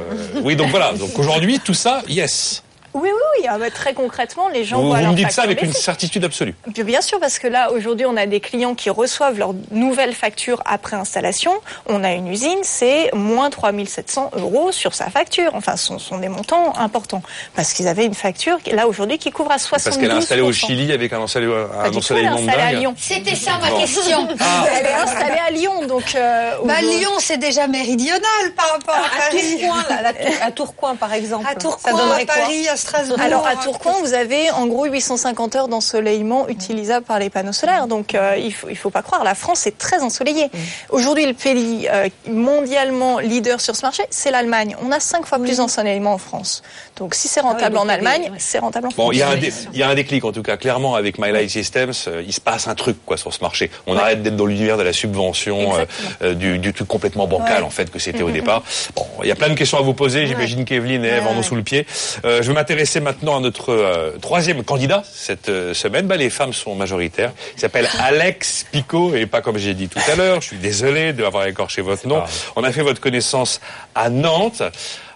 oui, 0.42 0.56
donc 0.56 0.70
voilà. 0.70 0.92
Donc 0.98 1.16
aujourd'hui, 1.18 1.60
tout 1.60 1.74
ça, 1.74 2.02
yes. 2.08 2.64
Oui, 2.94 3.08
oui, 3.12 3.40
oui. 3.40 3.46
Ah 3.48 3.58
très 3.70 3.94
concrètement, 3.94 4.48
les 4.48 4.64
gens 4.64 4.80
Vous, 4.80 4.88
voient 4.88 4.96
vous 4.98 5.02
leur 5.02 5.12
me 5.12 5.16
dites 5.16 5.30
ça 5.30 5.42
avec 5.42 5.62
une 5.62 5.72
certitude 5.72 6.24
absolue. 6.24 6.54
Bien 6.66 6.84
bien 6.84 7.00
sûr, 7.00 7.18
parce 7.20 7.38
que 7.38 7.46
là, 7.46 7.72
aujourd'hui, 7.72 8.04
on 8.06 8.16
a 8.16 8.26
des 8.26 8.40
clients 8.40 8.74
qui 8.74 8.90
reçoivent 8.90 9.38
leur 9.38 9.54
nouvelle 9.70 10.14
facture 10.14 10.62
après 10.66 10.96
installation. 10.96 11.52
On 11.86 12.04
a 12.04 12.12
une 12.12 12.28
usine, 12.28 12.58
c'est 12.62 13.10
moins 13.14 13.48
3700 13.50 14.32
euros 14.36 14.72
sur 14.72 14.94
sa 14.94 15.08
facture. 15.10 15.52
Enfin, 15.54 15.76
ce 15.76 15.86
sont, 15.86 15.98
sont 15.98 16.18
des 16.18 16.28
montants 16.28 16.74
importants. 16.76 17.22
Parce 17.54 17.72
qu'ils 17.72 17.88
avaient 17.88 18.04
une 18.04 18.14
facture, 18.14 18.58
là, 18.72 18.86
aujourd'hui, 18.86 19.18
qui 19.18 19.30
couvre 19.30 19.52
à 19.52 19.58
72 19.58 19.84
Parce 19.84 19.96
qu'elle 19.96 20.10
est 20.10 20.20
installée 20.20 20.42
au 20.42 20.52
Chili 20.52 20.92
avec 20.92 21.12
un, 21.12 21.20
ensoleillement 21.20 22.36
installée 22.36 22.62
à 22.62 22.70
dingue. 22.72 22.78
Lyon. 22.80 22.94
C'était 22.98 23.34
ça 23.36 23.52
ma 23.60 23.70
Bon. 23.70 23.80
question. 23.80 24.28
Elle 24.76 24.86
est 24.86 24.92
installée 24.92 25.40
à 25.46 25.50
Lyon, 25.50 25.86
donc... 25.86 26.14
euh, 26.14 26.56
Bah, 26.64 26.80
Lyon, 26.82 27.10
c'est 27.18 27.38
déjà 27.38 27.66
méridional 27.66 28.20
par 28.56 28.70
rapport 28.72 28.94
à, 28.96 28.98
À 29.16 29.30
Paris. 29.30 29.58
Tourcoing, 29.60 30.02
là, 30.02 30.12
à 30.42 30.50
Tourcoing, 30.50 30.96
par 30.96 31.12
exemple. 31.14 31.46
À 31.46 31.50
Ça 31.50 31.54
Tourcoing, 31.56 31.92
donnerait 31.96 32.22
à 32.22 32.26
quoi 32.26 32.34
Paris, 32.34 32.68
à 32.68 32.76
Strasbourg. 32.82 33.18
Alors 33.20 33.46
à 33.46 33.56
Tourcoing, 33.56 33.94
vous 34.02 34.14
avez 34.14 34.50
en 34.50 34.66
gros 34.66 34.84
850 34.86 35.56
heures 35.56 35.68
d'ensoleillement 35.68 36.48
utilisables 36.48 37.04
par 37.06 37.18
les 37.18 37.30
panneaux 37.30 37.52
solaires. 37.52 37.86
Donc 37.86 38.14
euh, 38.14 38.36
il 38.38 38.52
faut 38.52 38.68
il 38.68 38.76
faut 38.76 38.90
pas 38.90 39.02
croire, 39.02 39.24
la 39.24 39.34
France 39.34 39.66
est 39.66 39.78
très 39.78 40.00
ensoleillée. 40.02 40.50
Aujourd'hui, 40.90 41.26
le 41.26 41.34
pays 41.34 41.88
euh, 41.90 42.08
mondialement 42.28 43.18
leader 43.18 43.60
sur 43.60 43.76
ce 43.76 43.82
marché, 43.82 44.02
c'est 44.10 44.30
l'Allemagne. 44.30 44.76
On 44.82 44.92
a 44.92 45.00
cinq 45.00 45.26
fois 45.26 45.38
plus 45.38 45.56
d'ensoleillement 45.58 46.12
en 46.14 46.18
France. 46.18 46.62
Donc 46.96 47.14
si 47.14 47.28
c'est 47.28 47.40
rentable 47.40 47.74
donc 47.76 47.84
en 47.84 47.88
Allemagne, 47.88 48.24
ouais. 48.24 48.38
c'est 48.38 48.58
rentable 48.58 48.88
en 48.88 48.90
France. 48.90 49.06
Bon, 49.06 49.12
il 49.12 49.18
y, 49.18 49.22
a 49.22 49.28
un 49.30 49.36
dé- 49.36 49.52
il 49.72 49.78
y 49.78 49.82
a 49.82 49.88
un 49.88 49.94
déclic 49.94 50.24
en 50.24 50.32
tout 50.32 50.42
cas, 50.42 50.56
clairement 50.56 50.94
avec 50.94 51.18
My 51.18 51.32
Light 51.32 51.50
Systems, 51.50 51.92
euh, 52.08 52.22
il 52.26 52.32
se 52.32 52.40
passe 52.40 52.68
un 52.68 52.74
truc 52.74 52.96
quoi 53.06 53.16
sur 53.16 53.32
ce 53.32 53.40
marché. 53.40 53.70
On 53.86 53.96
arrête 53.96 54.22
d'être 54.22 54.36
dans 54.36 54.46
l'univers 54.46 54.76
de 54.76 54.82
la 54.82 54.92
subvention, 54.92 55.76
euh, 55.76 55.84
euh, 56.22 56.34
du, 56.34 56.58
du 56.58 56.72
truc 56.72 56.88
complètement 56.88 57.26
bancal 57.26 57.64
en 57.64 57.70
fait 57.70 57.90
que 57.90 57.98
c'était 57.98 58.22
au 58.28 58.30
départ. 58.30 58.62
Bon, 58.96 59.06
il 59.22 59.28
y 59.28 59.32
a 59.32 59.36
plein 59.36 59.48
de 59.48 59.54
questions 59.54 59.78
à 59.78 59.82
vous 59.82 59.94
poser. 59.94 60.26
J'imagine 60.26 60.64
qu'Evelyne 60.64 61.04
et 61.04 61.08
Eve 61.08 61.26
en 61.26 61.36
ont 61.36 61.42
sous 61.42 61.54
le 61.56 61.62
pied. 61.62 61.86
Euh, 62.24 62.42
je 62.42 62.48
vais 62.48 62.54
m'intéresser 62.54 62.71
maintenant 63.00 63.36
à 63.36 63.40
notre 63.40 63.70
euh, 63.70 64.12
troisième 64.20 64.62
candidat 64.64 65.02
cette 65.10 65.48
euh, 65.48 65.74
semaine. 65.74 66.06
Bah, 66.06 66.16
les 66.16 66.30
femmes 66.30 66.52
sont 66.52 66.74
majoritaires. 66.74 67.32
Il 67.56 67.60
s'appelle 67.60 67.88
Alex 68.00 68.66
Picot 68.70 69.14
et 69.14 69.26
pas 69.26 69.40
comme 69.40 69.58
j'ai 69.58 69.74
dit 69.74 69.88
tout 69.88 70.00
à 70.10 70.16
l'heure. 70.16 70.40
Je 70.40 70.48
suis 70.48 70.56
désolé 70.56 71.12
de 71.12 71.24
avoir 71.24 71.46
écorché 71.46 71.82
votre 71.82 72.06
nom. 72.06 72.22
On 72.56 72.64
a 72.64 72.72
fait 72.72 72.82
votre 72.82 73.00
connaissance 73.00 73.60
à 73.94 74.10
Nantes. 74.10 74.62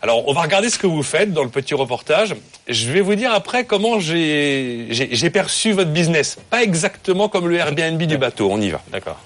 Alors, 0.02 0.28
on 0.28 0.32
va 0.32 0.42
regarder 0.42 0.70
ce 0.70 0.78
que 0.78 0.86
vous 0.86 1.02
faites 1.02 1.32
dans 1.32 1.42
le 1.42 1.50
petit 1.50 1.74
reportage. 1.74 2.34
Je 2.68 2.92
vais 2.92 3.00
vous 3.00 3.14
dire 3.14 3.32
après 3.32 3.64
comment 3.64 3.98
j'ai 3.98 5.30
perçu 5.32 5.72
votre 5.72 5.90
business. 5.90 6.38
Pas 6.50 6.62
exactement 6.62 7.28
comme 7.28 7.48
le 7.48 7.56
Airbnb 7.56 8.00
du 8.02 8.18
bateau. 8.18 8.48
On 8.50 8.60
y 8.60 8.70
va. 8.70 8.80
D'accord. 8.92 9.18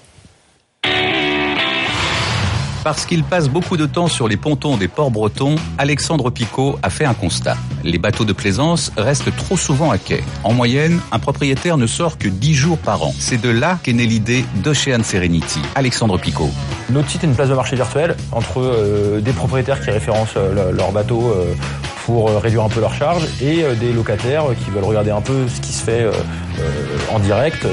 Parce 2.83 3.05
qu'il 3.05 3.23
passe 3.23 3.47
beaucoup 3.47 3.77
de 3.77 3.85
temps 3.85 4.07
sur 4.07 4.27
les 4.27 4.37
pontons 4.37 4.75
des 4.75 4.87
ports 4.87 5.11
bretons, 5.11 5.55
Alexandre 5.77 6.31
Picot 6.31 6.79
a 6.81 6.89
fait 6.89 7.05
un 7.05 7.13
constat. 7.13 7.55
Les 7.83 7.99
bateaux 7.99 8.25
de 8.25 8.33
plaisance 8.33 8.91
restent 8.97 9.35
trop 9.35 9.55
souvent 9.55 9.91
à 9.91 9.99
quai. 9.99 10.23
En 10.43 10.53
moyenne, 10.53 10.99
un 11.11 11.19
propriétaire 11.19 11.77
ne 11.77 11.85
sort 11.85 12.17
que 12.17 12.27
10 12.27 12.55
jours 12.55 12.77
par 12.79 13.03
an. 13.03 13.13
C'est 13.19 13.39
de 13.39 13.49
là 13.49 13.77
qu'est 13.83 13.93
née 13.93 14.07
l'idée 14.07 14.45
d'Ocean 14.63 15.03
Serenity. 15.03 15.59
Alexandre 15.75 16.17
Picot. 16.17 16.49
Notre 16.89 17.09
site 17.09 17.23
est 17.23 17.27
une 17.27 17.35
place 17.35 17.49
de 17.49 17.53
marché 17.55 17.75
virtuelle 17.75 18.15
entre 18.31 18.59
euh, 18.59 19.21
des 19.21 19.31
propriétaires 19.33 19.79
qui 19.79 19.91
référencent 19.91 20.33
euh, 20.37 20.71
le- 20.71 20.75
leur 20.77 20.91
bateau 20.91 21.31
euh, 21.35 21.53
pour 22.11 22.29
euh, 22.29 22.39
réduire 22.39 22.65
un 22.65 22.69
peu 22.69 22.81
leurs 22.81 22.93
charges 22.93 23.25
et 23.41 23.63
euh, 23.63 23.73
des 23.73 23.93
locataires 23.93 24.43
qui 24.65 24.69
veulent 24.69 24.83
regarder 24.83 25.11
un 25.11 25.21
peu 25.21 25.47
ce 25.47 25.61
qui 25.61 25.71
se 25.71 25.81
fait 25.81 26.01
euh, 26.01 26.11
en 27.09 27.19
direct, 27.19 27.65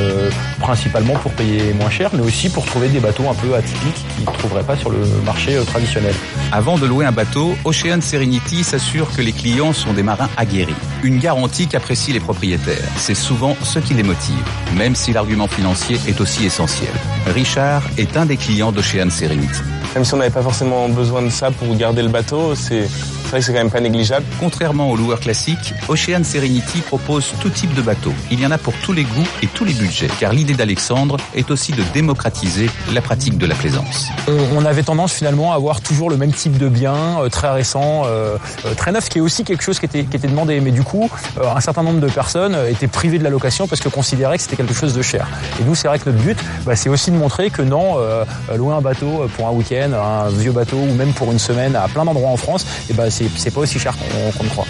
principalement 0.60 1.14
pour 1.14 1.32
payer 1.32 1.72
moins 1.74 1.90
cher, 1.90 2.10
mais 2.12 2.22
aussi 2.22 2.48
pour 2.48 2.64
trouver 2.64 2.88
des 2.88 3.00
bateaux 3.00 3.24
un 3.28 3.34
peu 3.34 3.54
atypiques 3.54 4.06
qu'ils 4.14 4.24
ne 4.24 4.38
trouveraient 4.38 4.62
pas 4.62 4.76
sur 4.76 4.90
le 4.90 4.98
marché 5.24 5.58
traditionnel. 5.66 6.14
Avant 6.52 6.78
de 6.78 6.86
louer 6.86 7.04
un 7.04 7.12
bateau, 7.12 7.54
Ocean 7.64 8.00
Serenity 8.00 8.62
s'assure 8.64 9.12
que 9.14 9.22
les 9.22 9.32
clients 9.32 9.72
sont 9.72 9.92
des 9.92 10.02
marins 10.02 10.30
aguerris. 10.36 10.74
Une 11.02 11.18
garantie 11.18 11.66
qu'apprécient 11.66 12.14
les 12.14 12.20
propriétaires. 12.20 12.88
C'est 12.96 13.14
souvent 13.14 13.56
ce 13.62 13.80
qui 13.80 13.94
les 13.94 14.02
motive, 14.02 14.42
même 14.76 14.94
si 14.94 15.12
l'argument 15.12 15.48
financier 15.48 15.98
est 16.06 16.20
aussi 16.20 16.46
essentiel. 16.46 16.92
Richard 17.26 17.82
est 17.98 18.16
un 18.16 18.26
des 18.26 18.36
clients 18.36 18.72
d'Ocean 18.72 19.10
Serenity. 19.10 19.60
Même 19.94 20.04
si 20.04 20.14
on 20.14 20.18
n'avait 20.18 20.30
pas 20.30 20.42
forcément 20.42 20.88
besoin 20.88 21.22
de 21.22 21.30
ça 21.30 21.50
pour 21.50 21.74
garder 21.76 22.02
le 22.02 22.08
bateau, 22.08 22.54
c'est 22.54 22.88
c'est 23.28 23.32
vrai 23.32 23.40
que 23.40 23.46
c'est 23.46 23.52
quand 23.52 23.58
même 23.58 23.70
pas 23.70 23.80
négligeable. 23.80 24.24
Contrairement 24.40 24.90
aux 24.90 24.96
loueurs 24.96 25.20
classiques, 25.20 25.74
Ocean 25.88 26.24
Serenity 26.24 26.80
propose 26.80 27.34
tout 27.42 27.50
type 27.50 27.74
de 27.74 27.82
bateau. 27.82 28.10
Il 28.30 28.40
y 28.40 28.46
en 28.46 28.50
a 28.50 28.56
pour 28.56 28.72
tous 28.82 28.94
les 28.94 29.04
goûts 29.04 29.28
et 29.42 29.48
tous 29.48 29.66
les 29.66 29.74
budgets, 29.74 30.08
car 30.18 30.32
l'idée 30.32 30.54
d'Alexandre 30.54 31.18
est 31.34 31.50
aussi 31.50 31.72
de 31.72 31.82
démocratiser 31.92 32.70
la 32.90 33.02
pratique 33.02 33.36
de 33.36 33.44
la 33.44 33.54
plaisance. 33.54 34.06
On, 34.28 34.56
on 34.56 34.64
avait 34.64 34.82
tendance 34.82 35.12
finalement 35.12 35.52
à 35.52 35.56
avoir 35.56 35.82
toujours 35.82 36.08
le 36.08 36.16
même 36.16 36.32
type 36.32 36.56
de 36.56 36.70
bien, 36.70 37.20
euh, 37.20 37.28
très 37.28 37.50
récent, 37.50 38.04
euh, 38.06 38.38
euh, 38.64 38.72
très 38.74 38.92
neuf, 38.92 39.10
qui 39.10 39.18
est 39.18 39.20
aussi 39.20 39.44
quelque 39.44 39.62
chose 39.62 39.78
qui 39.78 39.84
était, 39.84 40.04
qui 40.04 40.16
était 40.16 40.28
demandé. 40.28 40.62
Mais 40.62 40.70
du 40.70 40.82
coup, 40.82 41.10
euh, 41.36 41.54
un 41.54 41.60
certain 41.60 41.82
nombre 41.82 42.00
de 42.00 42.08
personnes 42.08 42.54
euh, 42.54 42.70
étaient 42.70 42.88
privées 42.88 43.18
de 43.18 43.24
la 43.24 43.30
location 43.30 43.68
parce 43.68 43.82
que 43.82 43.90
considéraient 43.90 44.38
que 44.38 44.42
c'était 44.44 44.56
quelque 44.56 44.72
chose 44.72 44.94
de 44.94 45.02
cher. 45.02 45.28
Et 45.60 45.64
nous, 45.64 45.74
c'est 45.74 45.88
vrai 45.88 45.98
que 45.98 46.08
notre 46.08 46.24
but, 46.24 46.38
bah, 46.64 46.76
c'est 46.76 46.88
aussi 46.88 47.10
de 47.10 47.16
montrer 47.16 47.50
que 47.50 47.60
non, 47.60 47.96
euh, 47.98 48.24
louer 48.56 48.72
un 48.72 48.80
bateau 48.80 49.28
pour 49.36 49.48
un 49.48 49.50
week-end, 49.50 49.90
un 49.92 50.30
vieux 50.30 50.52
bateau 50.52 50.78
ou 50.78 50.94
même 50.94 51.12
pour 51.12 51.30
une 51.30 51.38
semaine 51.38 51.76
à 51.76 51.88
plein 51.88 52.06
d'endroits 52.06 52.30
en 52.30 52.38
France, 52.38 52.64
et 52.88 52.94
ben 52.94 53.10
c'est 53.18 53.28
c'est 53.36 53.50
pas 53.52 53.60
aussi 53.60 53.78
cher 53.78 53.94
qu'on 53.96 54.30
qu'on 54.32 54.44
ne 54.44 54.48
croit. 54.48 54.66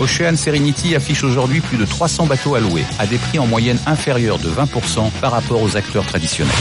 Ocean 0.00 0.36
Serenity 0.36 0.94
affiche 0.94 1.24
aujourd'hui 1.24 1.60
plus 1.60 1.76
de 1.76 1.84
300 1.84 2.26
bateaux 2.26 2.54
à 2.54 2.60
louer, 2.60 2.84
à 2.98 3.06
des 3.06 3.18
prix 3.18 3.38
en 3.38 3.46
moyenne 3.46 3.78
inférieurs 3.86 4.38
de 4.38 4.48
20% 4.48 5.10
par 5.20 5.32
rapport 5.32 5.60
aux 5.60 5.76
acteurs 5.76 6.06
traditionnels. 6.06 6.54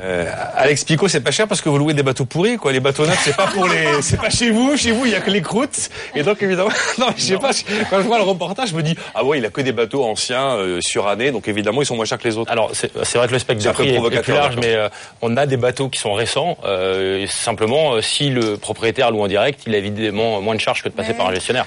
Euh, 0.00 0.26
Alex 0.64 0.84
Picot, 0.84 1.08
c'est 1.08 1.20
pas 1.20 1.30
cher 1.30 1.46
parce 1.46 1.60
que 1.60 1.68
vous 1.68 1.78
louez 1.78 1.94
des 1.94 2.02
bateaux 2.02 2.24
pourris, 2.24 2.56
quoi. 2.56 2.72
Les 2.72 2.80
bateaux 2.80 3.06
neufs, 3.06 3.20
c'est 3.22 3.36
pas 3.36 3.46
pour 3.46 3.66
les, 3.68 3.86
c'est 4.02 4.16
pas 4.20 4.30
chez 4.30 4.50
vous. 4.50 4.76
Chez 4.76 4.92
vous, 4.92 5.06
il 5.06 5.12
y 5.12 5.14
a 5.14 5.20
que 5.20 5.30
les 5.30 5.42
croûtes. 5.42 5.90
Et 6.14 6.22
donc, 6.22 6.42
évidemment, 6.42 6.70
non, 6.98 7.08
je 7.16 7.22
sais 7.22 7.36
pas. 7.36 7.50
Quand 7.90 7.98
je 8.00 8.06
vois 8.06 8.18
le 8.18 8.24
reportage, 8.24 8.70
je 8.70 8.74
me 8.74 8.82
dis, 8.82 8.96
ah 9.14 9.24
ouais, 9.24 9.38
il 9.38 9.44
a 9.46 9.50
que 9.50 9.60
des 9.60 9.72
bateaux 9.72 10.04
anciens, 10.04 10.56
euh, 10.56 10.80
surannés. 10.80 11.30
Donc, 11.30 11.46
évidemment, 11.48 11.82
ils 11.82 11.86
sont 11.86 11.96
moins 11.96 12.04
chers 12.06 12.18
que 12.18 12.26
les 12.26 12.36
autres. 12.38 12.50
Alors 12.50 12.70
c'est 12.72 12.90
c'est 13.04 13.18
vrai 13.18 13.26
que 13.28 13.32
le 13.32 13.38
spectre 13.38 13.62
de 13.62 13.68
un 13.68 13.72
peu 13.72 13.82
prix 13.82 13.90
est- 13.94 14.18
est, 14.18 14.22
plus 14.22 14.32
large, 14.32 14.56
mais 14.56 14.74
euh, 14.74 14.88
on 15.22 15.36
a 15.36 15.46
des 15.46 15.56
bateaux 15.56 15.88
qui 15.88 16.00
sont 16.00 16.12
récents. 16.14 16.56
Euh, 16.64 17.26
simplement, 17.28 17.94
euh, 17.94 18.00
si 18.00 18.30
le 18.30 18.56
propriétaire 18.56 19.10
loue 19.10 19.20
en 19.22 19.28
direct, 19.28 19.60
il 19.66 19.74
a 19.74 19.78
évidemment 19.78 20.40
moins 20.40 20.54
de 20.54 20.60
charges 20.60 20.82
que 20.82 20.88
de 20.88 20.94
passer 20.94 21.14
par 21.14 21.28
un 21.28 21.34
gestionnaire. 21.34 21.66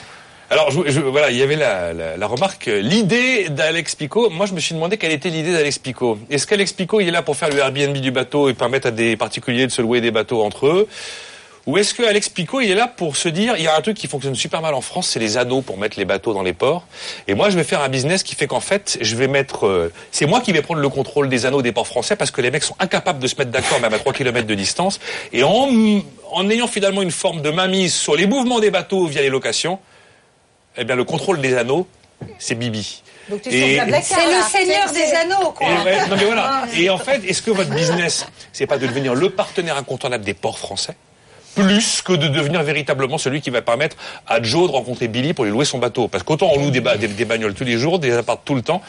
Alors, 0.49 0.71
je, 0.71 0.79
je- 0.89 1.01
voilà, 1.01 1.29
il 1.29 1.37
y 1.37 1.41
avait 1.43 1.57
la, 1.57 1.91
la, 1.93 2.15
la 2.15 2.27
remarque, 2.27 2.69
euh, 2.69 2.79
l'idée 2.79 3.49
d'Alex 3.49 3.95
Picot. 3.95 4.29
Moi, 4.29 4.45
je 4.45 4.53
me 4.53 4.59
suis 4.61 4.73
demandé 4.73 4.97
quelle 4.97 5.11
était 5.11 5.29
l'idée 5.29 5.51
d'Alex 5.51 5.77
Picot. 5.79 6.17
Est-ce 6.29 6.47
qu'Alex 6.47 6.71
Picot, 6.71 7.01
il 7.01 7.07
est 7.09 7.11
là 7.11 7.21
pour 7.21 7.35
faire 7.35 7.49
le 7.49 7.57
Airbnb 7.59 7.97
du 7.97 8.11
bateau 8.11 8.47
et 8.47 8.53
permettre 8.53 8.87
à 8.87 8.91
des 8.91 9.17
particuliers 9.17 9.67
de 9.67 9.71
se 9.71 9.81
louer 9.81 9.99
des 9.99 10.11
bateaux 10.11 10.41
entre 10.43 10.67
eux? 10.67 10.87
Ou 11.65 11.77
est-ce 11.77 11.93
que 11.93 12.01
Alex 12.03 12.29
Picot, 12.29 12.61
il 12.61 12.71
est 12.71 12.75
là 12.75 12.87
pour 12.87 13.17
se 13.17 13.27
dire, 13.27 13.55
il 13.57 13.63
y 13.65 13.67
a 13.67 13.75
un 13.75 13.81
truc 13.81 13.97
qui 13.97 14.07
fonctionne 14.07 14.35
super 14.35 14.61
mal 14.61 14.73
en 14.73 14.79
France, 14.79 15.09
c'est 15.09 15.19
les 15.19 15.35
anneaux 15.35 15.61
pour 15.61 15.77
mettre 15.77 15.99
les 15.99 16.05
bateaux 16.05 16.33
dans 16.33 16.43
les 16.43 16.53
ports. 16.53 16.85
Et 17.27 17.33
moi, 17.33 17.49
je 17.49 17.57
vais 17.57 17.65
faire 17.65 17.81
un 17.81 17.89
business 17.89 18.23
qui 18.23 18.35
fait 18.35 18.47
qu'en 18.47 18.61
fait, 18.61 18.97
je 19.01 19.15
vais 19.17 19.27
mettre, 19.27 19.67
euh, 19.67 19.91
c'est 20.13 20.27
moi 20.27 20.39
qui 20.39 20.53
vais 20.53 20.61
prendre 20.61 20.79
le 20.79 20.87
contrôle 20.87 21.27
des 21.27 21.45
anneaux 21.45 21.61
des 21.61 21.73
ports 21.73 21.87
français 21.87 22.15
parce 22.15 22.31
que 22.31 22.39
les 22.39 22.51
mecs 22.51 22.63
sont 22.63 22.77
incapables 22.79 23.19
de 23.19 23.27
se 23.27 23.35
mettre 23.37 23.51
d'accord 23.51 23.81
même 23.81 23.93
à 23.93 23.99
3 23.99 24.13
km 24.13 24.47
de 24.47 24.55
distance. 24.55 25.01
Et 25.33 25.43
en, 25.43 25.67
en 26.31 26.49
ayant 26.49 26.67
finalement 26.67 27.01
une 27.01 27.11
forme 27.11 27.41
de 27.41 27.49
mainmise 27.49 27.93
sur 27.93 28.15
les 28.15 28.27
mouvements 28.27 28.61
des 28.61 28.71
bateaux 28.71 29.05
via 29.07 29.21
les 29.21 29.29
locations, 29.29 29.77
eh 30.77 30.83
bien, 30.83 30.95
le 30.95 31.03
contrôle 31.03 31.41
des 31.41 31.55
anneaux, 31.55 31.87
c'est 32.39 32.55
Bibi. 32.55 33.03
Donc 33.29 33.41
tu 33.41 33.49
Et-. 33.49 33.77
C'est 34.01 34.15
le 34.25 34.41
seigneur 34.49 34.91
des 34.91 35.13
anneaux, 35.13 35.51
quoi. 35.51 35.67
et 35.67 35.83
ouais, 35.85 36.07
non 36.07 36.15
mais 36.15 36.25
voilà. 36.25 36.63
Et 36.77 36.89
en 36.89 36.97
fait, 36.97 37.23
est-ce 37.25 37.41
que 37.41 37.51
votre 37.51 37.69
business, 37.71 38.25
c'est 38.53 38.65
pas 38.67 38.77
de 38.77 38.87
devenir 38.87 39.15
le 39.15 39.29
partenaire 39.29 39.77
incontournable 39.77 40.23
des 40.23 40.33
ports 40.33 40.59
français 40.59 40.95
plus 41.55 42.03
que 42.03 42.13
de 42.13 42.27
devenir 42.27 42.61
véritablement 42.61 43.17
celui 43.17 43.41
qui 43.41 43.49
va 43.49 43.63
permettre 43.63 43.95
à 44.27 44.39
Joe 44.43 44.67
de 44.69 44.73
rencontrer 44.73 45.07
Billy 45.07 45.33
pour 45.33 45.43
lui 45.43 45.51
louer 45.51 45.65
son 45.65 45.79
bateau? 45.79 46.07
Parce 46.07 46.23
qu'autant 46.23 46.51
on 46.53 46.59
loue 46.59 46.69
des, 46.69 46.81
ba- 46.81 46.97
des, 46.97 47.07
des 47.07 47.25
bagnoles 47.25 47.55
tous 47.55 47.63
les 47.63 47.79
jours, 47.79 47.97
des 47.97 48.13
apparts 48.15 48.41
tout 48.45 48.53
le 48.53 48.61
temps, 48.61 48.79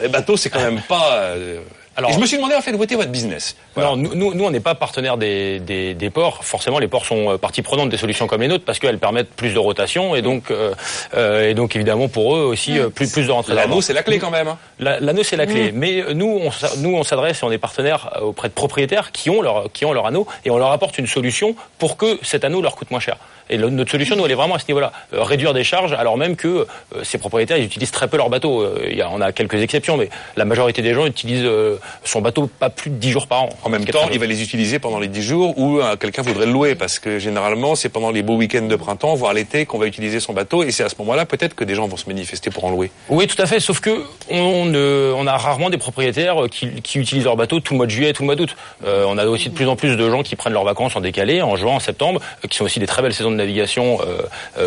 les 0.00 0.06
bateaux 0.08 0.36
c'est 0.36 0.48
quand 0.48 0.60
même 0.60 0.80
pas... 0.80 1.14
euh, 1.14 1.60
Alors- 1.98 2.10
Et 2.10 2.14
je 2.14 2.20
me 2.20 2.26
suis 2.26 2.36
demandé 2.36 2.54
en 2.54 2.60
fait 2.60 2.72
où 2.72 2.82
était 2.84 2.94
votre 2.94 3.10
business. 3.10 3.56
Voilà. 3.74 3.90
Non, 3.90 3.96
nous, 3.96 4.14
nous, 4.14 4.32
nous, 4.34 4.44
on 4.44 4.50
n'est 4.52 4.60
pas 4.60 4.76
partenaire 4.76 5.16
des, 5.16 5.58
des, 5.58 5.94
des 5.94 6.10
ports. 6.10 6.44
Forcément, 6.44 6.78
les 6.78 6.86
ports 6.86 7.04
sont 7.04 7.32
euh, 7.32 7.38
partie 7.38 7.60
prenante 7.60 7.88
des 7.90 7.96
solutions 7.96 8.28
comme 8.28 8.40
les 8.40 8.46
nôtres 8.48 8.64
parce 8.64 8.78
qu'elles 8.78 8.98
permettent 9.00 9.30
plus 9.34 9.52
de 9.52 9.58
rotation 9.58 10.14
et 10.14 10.22
donc, 10.22 10.52
euh, 10.52 10.72
euh, 11.14 11.50
et 11.50 11.54
donc 11.54 11.74
évidemment 11.74 12.06
pour 12.06 12.36
eux 12.36 12.40
aussi 12.44 12.78
euh, 12.78 12.88
plus, 12.88 13.10
plus 13.10 13.26
de 13.26 13.32
rentrée 13.32 13.54
L'anneau 13.54 13.80
c'est 13.80 13.92
la 13.94 14.04
clé 14.04 14.18
quand 14.20 14.30
même. 14.30 14.46
hein. 14.48 14.58
La- 14.78 15.00
L'anneau, 15.00 15.24
c'est 15.24 15.36
la 15.36 15.46
clé. 15.46 15.72
Mais 15.74 16.00
euh, 16.02 16.14
nous, 16.14 16.40
on, 16.44 16.50
nous, 16.78 16.94
on 16.96 17.02
s'adresse 17.02 17.42
et 17.42 17.44
on 17.44 17.50
est 17.50 17.58
partenaire 17.58 18.10
auprès 18.22 18.46
de 18.48 18.54
propriétaires 18.54 19.10
qui 19.10 19.28
ont 19.28 19.42
leur, 19.42 19.64
qui 19.72 19.84
ont 19.84 19.92
leur 19.92 20.06
anneau 20.06 20.26
et 20.44 20.50
on 20.50 20.56
leur 20.58 20.70
apporte 20.70 20.98
une 20.98 21.08
solution 21.08 21.56
pour 21.78 21.96
que 21.96 22.18
cet 22.22 22.44
anneau 22.44 22.62
leur 22.62 22.76
coûte 22.76 22.92
moins 22.92 23.00
cher. 23.00 23.16
Et 23.50 23.56
le- 23.56 23.70
notre 23.70 23.90
solution, 23.90 24.14
nous, 24.14 24.24
elle 24.26 24.30
est 24.32 24.34
vraiment 24.36 24.54
à 24.56 24.58
ce 24.58 24.66
niveau-là. 24.68 24.92
Euh, 25.14 25.22
réduire 25.22 25.54
des 25.54 25.64
charges, 25.64 25.94
alors 25.94 26.16
même 26.18 26.36
que 26.36 26.48
euh, 26.48 26.66
ces 27.02 27.16
propriétaires, 27.18 27.56
ils 27.56 27.64
utilisent 27.64 27.90
très 27.90 28.06
peu 28.06 28.18
leur 28.18 28.28
bateau. 28.28 28.60
Euh, 28.60 28.86
il 28.90 28.96
y 28.96 29.02
a, 29.02 29.08
on 29.10 29.20
a 29.22 29.32
quelques 29.32 29.54
exceptions, 29.54 29.96
mais 29.96 30.10
la 30.36 30.44
majorité 30.44 30.82
des 30.82 30.92
gens 30.94 31.06
utilisent 31.06 31.44
euh, 31.46 31.76
son 32.04 32.20
bateau 32.20 32.46
pas 32.46 32.70
plus 32.70 32.90
de 32.90 32.96
10 32.96 33.10
jours 33.10 33.26
par 33.26 33.44
an. 33.44 33.48
En 33.64 33.68
même 33.68 33.84
temps, 33.84 34.08
il 34.12 34.18
va 34.18 34.26
les 34.26 34.42
utiliser 34.42 34.78
pendant 34.78 34.98
les 34.98 35.08
10 35.08 35.22
jours 35.22 35.58
où 35.58 35.78
euh, 35.78 35.96
quelqu'un 35.96 36.22
voudrait 36.22 36.46
le 36.46 36.52
louer 36.52 36.74
parce 36.74 36.98
que 36.98 37.18
généralement, 37.18 37.74
c'est 37.74 37.88
pendant 37.88 38.10
les 38.10 38.22
beaux 38.22 38.36
week-ends 38.36 38.66
de 38.66 38.76
printemps, 38.76 39.14
voire 39.14 39.34
l'été, 39.34 39.66
qu'on 39.66 39.78
va 39.78 39.86
utiliser 39.86 40.20
son 40.20 40.32
bateau 40.32 40.62
et 40.62 40.70
c'est 40.70 40.84
à 40.84 40.88
ce 40.88 40.94
moment-là 40.98 41.26
peut-être 41.26 41.54
que 41.54 41.64
des 41.64 41.74
gens 41.74 41.86
vont 41.88 41.96
se 41.96 42.06
manifester 42.08 42.50
pour 42.50 42.64
en 42.64 42.70
louer. 42.70 42.90
Oui, 43.08 43.26
tout 43.26 43.40
à 43.40 43.46
fait. 43.46 43.60
Sauf 43.60 43.80
que 43.80 44.04
on, 44.30 45.26
a 45.26 45.36
rarement 45.36 45.68
des 45.68 45.78
propriétaires 45.78 46.36
qui, 46.50 46.80
qui 46.80 46.98
utilisent 46.98 47.24
leur 47.24 47.36
bateau 47.36 47.60
tout 47.60 47.74
le 47.74 47.78
mois 47.78 47.86
de 47.86 47.90
juillet 47.90 48.10
et 48.10 48.12
tout 48.12 48.22
le 48.22 48.26
mois 48.26 48.36
d'août. 48.36 48.56
Euh, 48.84 49.04
on 49.06 49.18
a 49.18 49.26
aussi 49.26 49.50
de 49.50 49.54
plus 49.54 49.66
en 49.66 49.76
plus 49.76 49.96
de 49.96 50.10
gens 50.10 50.22
qui 50.22 50.36
prennent 50.36 50.54
leurs 50.54 50.64
vacances 50.64 50.96
en 50.96 51.00
décalé, 51.00 51.42
en 51.42 51.56
juin, 51.56 51.74
en 51.74 51.80
septembre, 51.80 52.20
euh, 52.44 52.48
qui 52.48 52.56
sont 52.56 52.64
aussi 52.64 52.80
des 52.80 52.86
très 52.86 53.02
belles 53.02 53.14
saisons 53.14 53.30
de 53.30 53.36
navigation, 53.36 53.98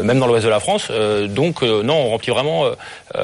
même 0.04 0.20
dans 0.20 0.28
l'ouest 0.28 0.46
de 0.46 0.50
la 0.50 0.60
France. 0.60 0.92
Donc 1.30 1.62
non, 1.62 1.96
on 1.96 2.10
remplit 2.10 2.32
vraiment, 2.32 2.66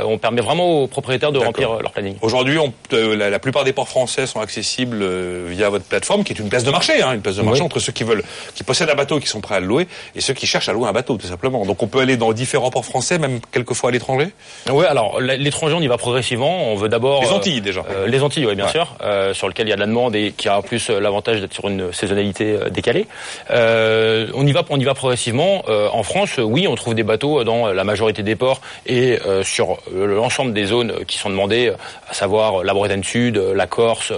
on 0.05 0.17
permet 0.17 0.41
vraiment 0.41 0.83
aux 0.83 0.87
propriétaires 0.87 1.31
de 1.31 1.39
remplir 1.39 1.71
euh, 1.71 1.81
leur 1.81 1.91
planning. 1.91 2.15
Aujourd'hui, 2.21 2.57
on- 2.57 2.73
euh, 2.93 3.15
la, 3.15 3.29
la 3.29 3.39
plupart 3.39 3.63
des 3.63 3.73
ports 3.73 3.87
français 3.89 4.25
sont 4.25 4.39
accessibles 4.39 4.99
euh, 5.01 5.45
via 5.49 5.69
votre 5.69 5.85
plateforme, 5.85 6.23
qui 6.23 6.33
est 6.33 6.39
une 6.39 6.49
place 6.49 6.63
de 6.63 6.71
marché, 6.71 7.01
hein, 7.01 7.13
une 7.13 7.21
place 7.21 7.35
de 7.35 7.41
marché 7.41 7.61
Oui. 7.61 7.65
entre 7.65 7.79
ceux 7.79 7.91
qui 7.91 8.03
veulent, 8.03 8.23
qui 8.55 8.63
possèdent 8.63 8.89
un 8.89 8.95
bateau, 8.95 9.19
qui 9.19 9.27
sont 9.27 9.41
prêts 9.41 9.55
à 9.55 9.59
le 9.59 9.65
louer, 9.67 9.87
et 10.15 10.21
ceux 10.21 10.33
qui 10.33 10.45
cherchent 10.47 10.69
à 10.69 10.73
louer 10.73 10.87
un 10.87 10.93
bateau, 10.93 11.17
tout 11.17 11.27
simplement. 11.27 11.65
Donc, 11.65 11.81
on 11.83 11.87
peut 11.87 11.99
aller 11.99 12.17
dans 12.17 12.33
différents 12.33 12.69
ports 12.71 12.85
français, 12.85 13.17
même 13.19 13.39
quelquefois 13.51 13.89
à 13.89 13.91
l'étranger? 13.91 14.29
Oui, 14.69 14.85
alors 14.85 15.19
l'étranger, 15.21 15.75
on 15.77 15.81
y 15.81 15.87
va 15.87 15.97
progressivement. 15.97 16.71
On 16.71 16.75
veut 16.75 16.89
d'abord 16.89 17.21
Les 17.21 17.27
euh, 17.29 17.33
Antilles, 17.33 17.61
déjà. 17.61 17.83
euh, 17.89 18.07
les 18.07 18.21
Antilles, 18.23 18.45
oui, 18.45 18.55
bien 18.55 18.65
Ouais. 18.65 18.71
sûr, 18.71 18.95
euh, 19.01 19.33
sur 19.33 19.47
lequel 19.47 19.67
il 19.67 19.69
y 19.69 19.73
a 19.73 19.75
de 19.75 19.81
la 19.81 19.87
demande 19.87 20.15
et 20.15 20.33
qui 20.35 20.47
a 20.49 20.57
en 20.57 20.61
plus 20.61 20.89
euh, 20.89 20.99
l'avantage 20.99 21.41
d'être 21.41 21.53
sur 21.53 21.67
une 21.67 21.91
saisonnalité 21.93 22.51
euh, 22.61 22.69
décalée. 22.69 23.05
Euh, 23.51 24.27
on 24.33 24.45
y 24.45 24.51
va, 24.51 24.63
on 24.69 24.79
y 24.79 24.83
va 24.83 24.93
progressivement. 24.93 25.63
Euh, 25.69 25.89
en 25.91 26.03
France, 26.03 26.39
euh, 26.39 26.43
oui, 26.43 26.67
on 26.67 26.75
trouve 26.75 26.95
des 26.95 27.03
bateaux 27.03 27.43
dans 27.43 27.67
la 27.71 27.83
majorité 27.83 28.23
des 28.23 28.35
ports 28.35 28.61
et 28.85 29.19
euh, 29.25 29.43
sur 29.85 29.97
euh, 29.97 30.15
l'ensemble 30.15 30.53
des 30.53 30.65
zones 30.65 30.93
qui 31.05 31.17
sont 31.17 31.29
demandées, 31.29 31.71
à 32.09 32.13
savoir 32.13 32.63
la 32.63 32.73
Bretagne 32.73 33.03
Sud, 33.03 33.37
la 33.37 33.67
Corse. 33.67 34.13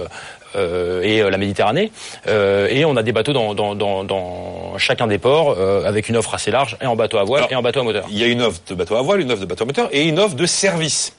euh, 0.56 1.02
et 1.02 1.22
euh, 1.22 1.30
la 1.30 1.38
Méditerranée. 1.38 1.92
Euh, 2.26 2.66
et 2.70 2.84
on 2.84 2.96
a 2.96 3.02
des 3.02 3.12
bateaux 3.12 3.32
dans, 3.32 3.54
dans, 3.54 3.74
dans, 3.74 4.02
dans 4.02 4.78
chacun 4.78 5.06
des 5.06 5.18
ports 5.18 5.56
avec 5.86 6.08
une 6.08 6.16
offre 6.16 6.34
assez 6.34 6.50
large 6.50 6.76
et 6.80 6.86
en 6.86 6.96
bateau 6.96 7.18
à 7.18 7.24
voile 7.24 7.46
et 7.50 7.54
en 7.54 7.62
bateau 7.62 7.80
à 7.80 7.82
moteur. 7.84 8.04
Il 8.10 8.18
y 8.18 8.24
a 8.24 8.26
une 8.26 8.42
offre 8.42 8.60
de 8.68 8.74
bateau 8.74 8.96
à 8.96 9.02
voile, 9.02 9.20
une 9.20 9.30
offre 9.30 9.42
de 9.42 9.46
bateau 9.46 9.62
à 9.64 9.66
moteur 9.66 9.88
et 9.92 10.04
une 10.08 10.18
offre 10.18 10.34
de 10.34 10.46
service. 10.46 11.12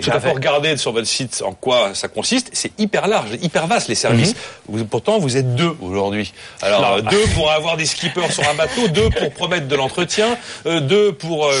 Tout 0.00 0.06
J'ai 0.06 0.12
à 0.12 0.16
un 0.16 0.20
peu 0.20 0.28
fait. 0.28 0.34
regardé 0.34 0.76
sur 0.76 0.92
votre 0.92 1.06
site 1.06 1.42
en 1.46 1.52
quoi 1.52 1.90
ça 1.94 2.08
consiste. 2.08 2.50
C'est 2.52 2.72
hyper 2.78 3.06
large, 3.06 3.30
hyper 3.42 3.66
vaste 3.66 3.88
les 3.88 3.94
services. 3.94 4.34
Vous- 4.68 4.84
pourtant, 4.84 5.18
vous 5.18 5.36
êtes 5.36 5.54
deux 5.54 5.76
aujourd'hui. 5.80 6.32
Alors, 6.62 6.80
Non. 6.80 6.98
euh, 6.98 7.00
deux 7.02 7.24
pour 7.34 7.50
avoir 7.50 7.76
des 7.76 7.86
skippers 7.86 8.32
sur 8.32 8.48
un 8.48 8.54
bateau, 8.54 8.88
deux 8.88 9.10
pour 9.10 9.30
promettre 9.32 9.68
de 9.68 9.76
l'entretien, 9.76 10.36
euh, 10.66 10.80
deux 10.80 11.12
pour... 11.12 11.46
euh, 11.46 11.52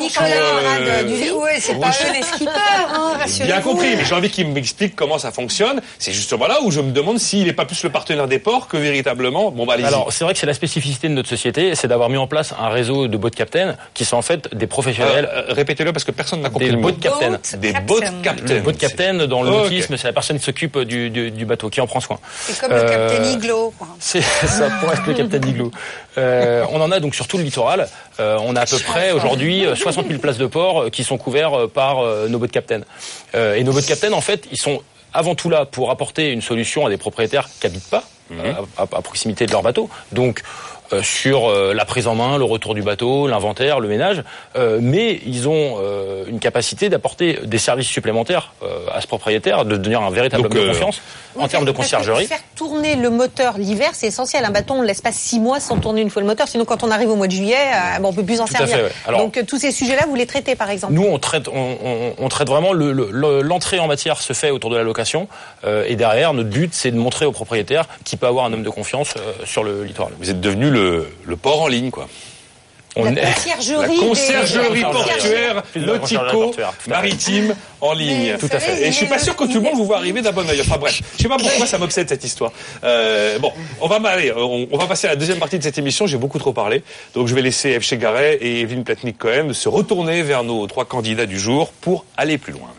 Nicolas, 0.00 0.28
euh, 0.80 1.02
du- 1.04 1.30
ouais, 1.32 1.58
c'est 1.60 1.78
pas 1.78 1.90
eux 1.90 2.12
les 2.14 2.22
skippers, 2.22 2.50
hein, 2.94 3.12
Bien 3.44 3.60
compris, 3.60 3.96
mais 3.96 4.04
j'ai 4.04 4.14
envie 4.14 4.30
qu'il 4.30 4.48
m'explique 4.48 4.94
comment 4.96 5.18
ça 5.18 5.32
fonctionne. 5.32 5.80
C'est 5.98 6.12
justement 6.12 6.46
là 6.46 6.58
où 6.62 6.70
je 6.70 6.80
me 6.80 6.92
demande 6.92 7.18
s'il 7.18 7.44
n'est 7.46 7.52
pas 7.52 7.64
plus 7.64 7.82
le 7.82 7.90
partenaire 7.90 8.28
des 8.28 8.38
ports 8.38 8.68
que 8.68 8.76
véritablement. 8.76 9.50
Bon, 9.50 9.66
bah, 9.66 9.74
allez-y. 9.74 9.86
Alors, 9.86 10.12
c'est 10.12 10.24
vrai 10.24 10.32
que 10.34 10.38
c'est 10.40 10.46
la 10.46 10.54
spécificité 10.54 11.08
de 11.08 11.14
notre 11.14 11.28
société, 11.28 11.74
c'est 11.74 11.88
d'avoir 11.88 12.08
mis 12.08 12.16
en 12.16 12.26
place 12.26 12.54
un 12.58 12.68
réseau 12.68 13.08
de 13.08 13.16
boat 13.16 13.30
captains 13.30 13.76
qui 13.94 14.04
sont 14.04 14.16
en 14.16 14.22
fait 14.22 14.54
des 14.54 14.66
professionnels. 14.66 15.28
Euh, 15.32 15.42
euh, 15.50 15.52
répétez-le 15.52 15.92
parce 15.92 16.04
que 16.04 16.10
personne 16.12 16.40
n'a 16.40 16.50
compris 16.50 16.70
Des 16.70 16.76
boat 16.76 16.92
captains. 17.00 17.38
Des 17.60 17.72
boat 17.72 18.00
captains. 18.22 18.54
Le 18.54 18.60
boat 18.60 18.72
captain 18.74 19.14
dans 19.26 19.42
le 19.42 19.50
nautisme, 19.50 19.96
c'est 19.96 20.06
la 20.06 20.12
personne 20.12 20.38
qui 20.38 20.44
s'occupe 20.44 20.78
du, 20.80 21.10
du, 21.10 21.30
du 21.30 21.44
bateau, 21.44 21.68
qui 21.70 21.80
en 21.80 21.86
prend 21.86 22.00
soin. 22.00 22.18
C'est 22.40 22.58
comme 22.60 22.70
le 22.70 22.76
Euh, 22.78 23.08
capitaine 23.08 23.32
Iglo. 23.38 23.74
quoi. 23.78 23.88
C'est 23.98 24.20
ça 24.46 24.68
pourrait 24.80 24.94
être 24.94 25.06
le 25.06 25.14
Captain 25.14 25.40
Igloo. 25.46 25.70
Euh, 26.16 26.64
on 26.70 26.80
en 26.80 26.90
a 26.90 27.00
donc 27.00 27.14
sur 27.14 27.26
tout 27.28 27.38
le 27.38 27.44
littoral. 27.44 27.88
Euh, 28.20 28.38
on 28.42 28.56
a 28.56 28.60
à 28.62 28.66
peu 28.66 28.78
près 28.78 29.12
aujourd'hui 29.12 29.64
euh, 29.66 29.74
60 29.74 30.06
000 30.08 30.18
places 30.18 30.38
de 30.38 30.46
port 30.46 30.82
euh, 30.84 30.90
qui 30.90 31.04
sont 31.04 31.18
couvertes 31.18 31.54
euh, 31.54 31.66
par 31.68 32.00
euh, 32.00 32.28
nos 32.28 32.38
boat 32.38 32.48
captains. 32.48 32.80
Euh, 33.34 33.54
et 33.54 33.64
nos 33.64 33.72
boat 33.72 33.82
captains, 33.82 34.12
en 34.12 34.20
fait, 34.20 34.44
ils 34.50 34.58
sont 34.58 34.80
avant 35.14 35.34
tout 35.34 35.48
là 35.50 35.64
pour 35.64 35.90
apporter 35.90 36.32
une 36.32 36.42
solution 36.42 36.84
à 36.86 36.90
des 36.90 36.96
propriétaires 36.98 37.48
qui 37.60 37.66
habitent 37.66 37.88
pas 37.88 38.04
euh, 38.32 38.52
à, 38.76 38.82
à- 38.82 38.98
à 38.98 39.02
proximité 39.02 39.46
de 39.46 39.52
leur 39.52 39.62
bateau. 39.62 39.88
Donc 40.12 40.42
euh, 40.92 41.02
sur 41.02 41.48
euh, 41.48 41.74
la 41.74 41.84
prise 41.84 42.06
en 42.06 42.14
main, 42.14 42.38
le 42.38 42.44
retour 42.44 42.74
du 42.74 42.82
bateau, 42.82 43.26
l'inventaire, 43.28 43.80
le 43.80 43.88
ménage, 43.88 44.22
Euh, 44.56 44.78
mais 44.80 45.20
ils 45.26 45.46
ont 45.48 45.76
euh, 45.78 46.24
une 46.26 46.38
capacité 46.40 46.88
d'apporter 46.88 47.38
des 47.44 47.58
services 47.58 47.86
supplémentaires 47.88 48.52
euh, 48.62 48.86
à 48.92 49.00
ce 49.00 49.06
propriétaire, 49.06 49.64
de 49.64 49.76
devenir 49.76 50.00
un 50.02 50.10
véritable 50.10 50.42
Donc, 50.44 50.52
homme 50.52 50.58
de 50.58 50.64
euh, 50.64 50.72
confiance 50.72 51.00
en 51.38 51.46
termes 51.46 51.64
de 51.64 51.70
conciergerie. 51.70 52.26
Faire 52.26 52.38
tourner 52.56 52.96
le 52.96 53.10
moteur 53.10 53.58
l'hiver, 53.58 53.90
c'est 53.92 54.06
essentiel. 54.08 54.44
Un 54.44 54.50
bâton, 54.50 54.74
on 54.78 54.82
ne 54.82 54.86
laisse 54.86 55.00
pas 55.02 55.12
six 55.12 55.38
mois 55.38 55.60
sans 55.60 55.78
tourner 55.78 56.00
une 56.00 56.10
fois 56.10 56.22
le 56.22 56.26
moteur. 56.28 56.48
Sinon, 56.48 56.64
quand 56.64 56.82
on 56.82 56.90
arrive 56.90 57.10
au 57.10 57.16
mois 57.16 57.26
de 57.28 57.32
juillet, 57.32 57.54
euh, 57.56 57.98
bon, 58.00 58.08
on 58.08 58.12
peut 58.12 58.24
plus 58.24 58.40
en 58.40 58.46
Tout 58.46 58.54
à 58.54 58.58
servir. 58.58 58.76
fait, 58.76 58.82
ouais. 58.84 58.92
Alors- 59.06 59.20
Donc, 59.20 59.38
tous 59.46 59.58
ces 59.58 59.70
sujets-là, 59.70 60.04
vous 60.08 60.14
les 60.16 60.26
traitez, 60.26 60.56
par 60.56 60.70
exemple 60.70 60.94
Nous, 60.94 61.04
on 61.06 61.18
traite, 61.18 61.48
on, 61.48 61.76
on- 61.84 62.14
on 62.18 62.28
traite 62.28 62.48
vraiment 62.48 62.72
le- 62.72 62.92
le- 62.92 63.10
le- 63.12 63.42
l'entrée 63.42 63.78
en 63.78 63.86
matière 63.86 64.20
se 64.20 64.32
fait 64.32 64.50
autour 64.50 64.70
de 64.70 64.76
la 64.76 64.82
location, 64.82 65.28
euh, 65.64 65.84
et 65.86 65.94
derrière, 65.96 66.32
notre 66.32 66.48
but, 66.50 66.72
c'est 66.74 66.90
de 66.90 66.96
montrer 66.96 67.26
au 67.26 67.32
propriétaire 67.32 67.84
qu'il 68.04 68.18
peut 68.18 68.26
avoir 68.26 68.46
un 68.46 68.52
homme 68.52 68.62
de 68.64 68.70
confiance 68.70 69.14
euh, 69.16 69.32
sur 69.44 69.62
le 69.62 69.84
littoral. 69.84 70.12
Vous 70.18 70.30
êtes 70.30 70.40
devenu 70.40 70.70
le, 70.70 70.77
le 71.24 71.36
port 71.36 71.62
en 71.62 71.68
ligne, 71.68 71.90
quoi. 71.90 72.08
On 72.96 73.04
La 73.04 73.32
conciergerie, 73.32 73.96
La 74.00 74.06
conciergerie 74.08 74.80
portuaire, 74.82 75.62
Plus 75.62 75.80
de 75.82 75.86
la 75.86 75.98
conciergerie 75.98 76.26
nautico, 76.26 76.46
portuaire, 76.46 76.70
tout 76.70 76.76
à 76.78 76.82
fait. 76.82 76.90
maritime, 76.90 77.54
en 77.80 77.92
ligne. 77.92 78.36
Tout 78.40 78.48
à 78.50 78.58
fait. 78.58 78.82
Et 78.82 78.86
je 78.86 78.96
suis 78.96 79.06
pas 79.06 79.18
sûr 79.20 79.36
que 79.36 79.44
tout 79.44 79.54
le 79.54 79.60
monde 79.60 79.76
vous 79.76 79.84
voit 79.84 79.98
arriver 79.98 80.20
d'un 80.20 80.32
bon 80.32 80.48
oeil. 80.48 80.60
Enfin 80.60 80.78
bref, 80.78 81.00
je 81.16 81.22
sais 81.22 81.28
pas 81.28 81.36
pourquoi 81.36 81.66
ça 81.66 81.78
m'obsède 81.78 82.08
cette 82.08 82.24
histoire. 82.24 82.50
Euh, 82.82 83.38
bon, 83.38 83.52
on 83.80 83.86
va 83.86 83.96
aller, 84.08 84.32
on, 84.36 84.66
on 84.72 84.78
va 84.78 84.86
passer 84.86 85.06
à 85.06 85.10
la 85.10 85.16
deuxième 85.16 85.38
partie 85.38 85.58
de 85.58 85.62
cette 85.62 85.78
émission. 85.78 86.08
J'ai 86.08 86.16
beaucoup 86.16 86.40
trop 86.40 86.52
parlé, 86.52 86.82
donc 87.14 87.28
je 87.28 87.34
vais 87.36 87.42
laisser 87.42 87.78
F. 87.78 87.84
Chegaray 87.84 88.36
et 88.40 88.60
Evelyne 88.62 88.82
Platnik-Cohen 88.82 89.52
se 89.52 89.68
retourner 89.68 90.22
vers 90.22 90.42
nos 90.42 90.66
trois 90.66 90.86
candidats 90.86 91.26
du 91.26 91.38
jour 91.38 91.70
pour 91.80 92.04
aller 92.16 92.36
plus 92.38 92.52
loin. 92.54 92.70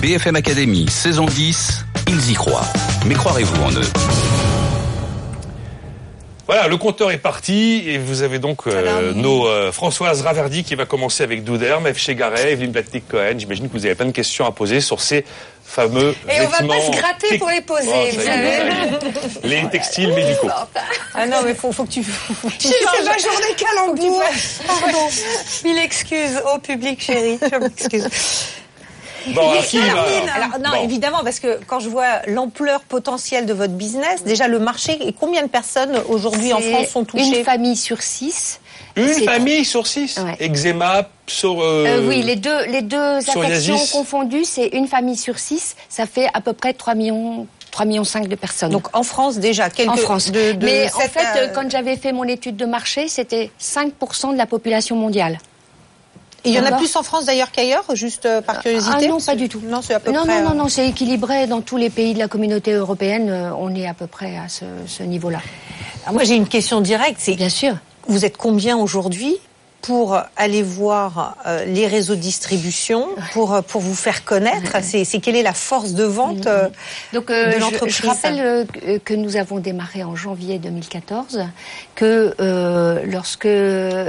BFM 0.00 0.36
Academy, 0.36 0.86
saison 0.88 1.24
10, 1.26 1.84
ils 2.06 2.30
y 2.30 2.34
croient. 2.34 2.66
Mais 3.06 3.14
croirez-vous 3.16 3.60
en 3.64 3.72
eux? 3.72 4.67
Voilà, 6.48 6.66
le 6.66 6.78
compteur 6.78 7.10
est 7.10 7.18
parti 7.18 7.84
et 7.86 7.98
vous 7.98 8.22
avez 8.22 8.38
donc 8.38 8.66
euh, 8.66 9.12
nos 9.12 9.46
euh, 9.46 9.70
Françoise 9.70 10.22
Raverdi 10.22 10.64
qui 10.64 10.74
va 10.76 10.86
commencer 10.86 11.22
avec 11.22 11.44
Douderme, 11.44 11.92
F. 11.92 11.98
Chegaray, 11.98 12.52
Evelyne 12.52 12.72
Platnik-Cohen. 12.72 13.38
J'imagine 13.38 13.68
que 13.68 13.74
vous 13.74 13.84
avez 13.84 13.94
plein 13.94 14.06
de 14.06 14.12
questions 14.12 14.46
à 14.46 14.50
poser 14.50 14.80
sur 14.80 14.98
ces 15.02 15.26
fameux 15.62 16.14
Et 16.26 16.40
on 16.40 16.48
va 16.48 16.56
vêtements 16.60 16.74
pas 16.74 16.80
se 16.80 16.90
gratter 16.90 17.38
pour 17.38 17.50
les 17.50 17.60
poser, 17.60 17.90
Oh, 17.94 18.06
vous 18.14 18.22
savez. 18.22 18.50
Les 19.44 19.68
textiles 19.68 20.14
médicaux. 20.14 20.48
Ah 21.12 21.26
non, 21.26 21.42
mais 21.44 21.52
faut, 21.54 21.70
faut 21.70 21.84
que 21.84 21.90
tu. 21.90 22.02
faut 22.02 22.48
que 22.48 22.54
tu 22.54 22.68
C'est 22.68 23.04
ma 23.04 23.18
journée 23.18 23.54
calembour. 23.54 24.22
Pardon. 24.66 25.08
Mille 25.64 25.78
excuses 25.78 26.40
au 26.54 26.58
public, 26.60 27.02
chérie. 27.02 27.38
Je 27.42 27.56
m'excuse. 27.58 28.08
Bon, 29.34 29.50
alors, 29.50 29.64
qui 29.64 29.78
va 29.78 29.84
Alors, 30.34 30.58
non, 30.60 30.70
Bon. 30.78 30.84
évidemment, 30.84 31.20
parce 31.24 31.40
que 31.40 31.58
quand 31.66 31.80
je 31.80 31.88
vois 31.88 32.22
l'ampleur 32.26 32.80
potentielle 32.80 33.46
de 33.46 33.52
votre 33.52 33.72
business, 33.74 34.24
déjà 34.24 34.48
le 34.48 34.58
marché, 34.58 34.98
et 35.00 35.12
combien 35.12 35.42
de 35.42 35.48
personnes 35.48 35.96
aujourd'hui 36.08 36.52
en 36.52 36.60
France 36.60 36.88
sont 36.88 37.04
touchées 37.04 37.38
Une 37.38 37.44
famille 37.44 37.76
sur 37.76 38.02
six. 38.02 38.60
Une 38.96 39.08
famille 39.24 39.64
sur 39.64 39.86
six 39.86 40.18
Eczéma, 40.40 41.08
sur... 41.26 41.60
Euh, 41.62 42.06
oui, 42.08 42.22
les 42.22 42.36
deux, 42.36 42.64
les 42.66 42.82
deux 42.82 43.18
psoriasis. 43.20 43.70
affections 43.70 43.98
confondues, 43.98 44.44
c'est 44.44 44.68
une 44.68 44.88
famille 44.88 45.16
sur 45.16 45.38
six. 45.38 45.76
Ça 45.88 46.06
fait 46.06 46.28
à 46.34 46.40
peu 46.40 46.52
près 46.52 46.72
3 46.72 46.94
millions. 46.94 47.46
3 47.70 47.84
millions 47.84 48.02
5 48.04 48.26
de 48.28 48.34
personnes. 48.34 48.70
Donc 48.72 48.88
en 48.96 49.02
France 49.02 49.36
déjà, 49.38 49.68
quelques 49.68 49.90
en 49.90 49.96
France. 49.96 50.32
de- 50.32 50.52
de 50.52 50.64
Mais 50.64 50.86
en 50.92 51.00
fait, 51.00 51.26
euh, 51.36 51.48
quand 51.54 51.70
j'avais 51.70 51.96
fait 51.96 52.12
mon 52.12 52.24
étude 52.24 52.56
de 52.56 52.64
marché, 52.64 53.08
c'était 53.08 53.50
5% 53.60 54.32
de 54.32 54.38
la 54.38 54.46
population 54.46 54.96
mondiale. 54.96 55.38
Il 56.48 56.54
y 56.54 56.58
en 56.60 56.64
a 56.64 56.72
plus 56.72 56.94
en 56.96 57.02
France 57.02 57.26
d'ailleurs 57.26 57.50
qu'ailleurs, 57.52 57.84
juste 57.94 58.26
euh, 58.26 58.40
par 58.40 58.60
curiosité 58.60 59.06
Ah 59.06 59.08
non, 59.08 59.18
pas 59.20 59.34
du 59.36 59.48
tout. 59.48 59.60
Non, 59.64 59.80
c'est 59.82 59.94
à 59.94 60.00
peu 60.00 60.10
Non, 60.12 60.24
près. 60.24 60.40
non, 60.42 60.48
non, 60.48 60.54
euh, 60.54 60.58
non, 60.64 60.68
c'est 60.68 60.88
équilibré 60.88 61.46
dans 61.46 61.60
tous 61.60 61.76
les 61.76 61.90
pays 61.90 62.14
de 62.14 62.18
la 62.18 62.28
communauté 62.28 62.72
européenne. 62.72 63.28
euh, 63.30 63.50
On 63.58 63.74
est 63.74 63.86
à 63.86 63.94
peu 63.94 64.06
près 64.06 64.36
à 64.38 64.48
ce, 64.48 64.64
ce 64.86 65.02
niveau-là. 65.02 65.40
Alors 66.04 66.14
moi, 66.14 66.24
j'ai 66.24 66.34
une 66.34 66.48
question 66.48 66.80
directe. 66.80 67.16
C'est 67.18 67.34
bien 67.34 67.48
sûr. 67.50 67.74
Vous 68.06 68.24
êtes 68.24 68.36
combien 68.36 68.76
aujourd'hui 68.78 69.36
pour 69.82 70.18
aller 70.36 70.62
voir 70.62 71.36
euh, 71.46 71.64
les 71.64 71.86
réseaux 71.86 72.16
de 72.16 72.20
distribution, 72.20 73.06
pour 73.32 73.54
euh, 73.54 73.62
pour 73.62 73.80
vous 73.80 73.94
faire 73.94 74.24
connaître 74.24 74.76
C'est 74.82 75.04
c'est 75.04 75.20
quelle 75.20 75.36
est 75.36 75.42
la 75.42 75.52
force 75.54 75.92
de 75.92 76.04
vente 76.04 76.46
euh, 76.46 76.68
Donc, 77.12 77.30
euh, 77.30 77.46
de 77.46 77.52
je- 77.52 77.58
l'entreprise 77.60 77.96
je, 78.02 78.06
rappelle 78.06 78.40
euh, 78.40 78.98
que- 79.04 79.14
nous 79.14 79.36
avons 79.36 79.58
démarré 79.58 80.02
en 80.02 80.16
janvier 80.16 80.58
2014, 80.58 81.44
que 81.94 82.34
euh, 82.40 83.02
lorsque 83.06 83.46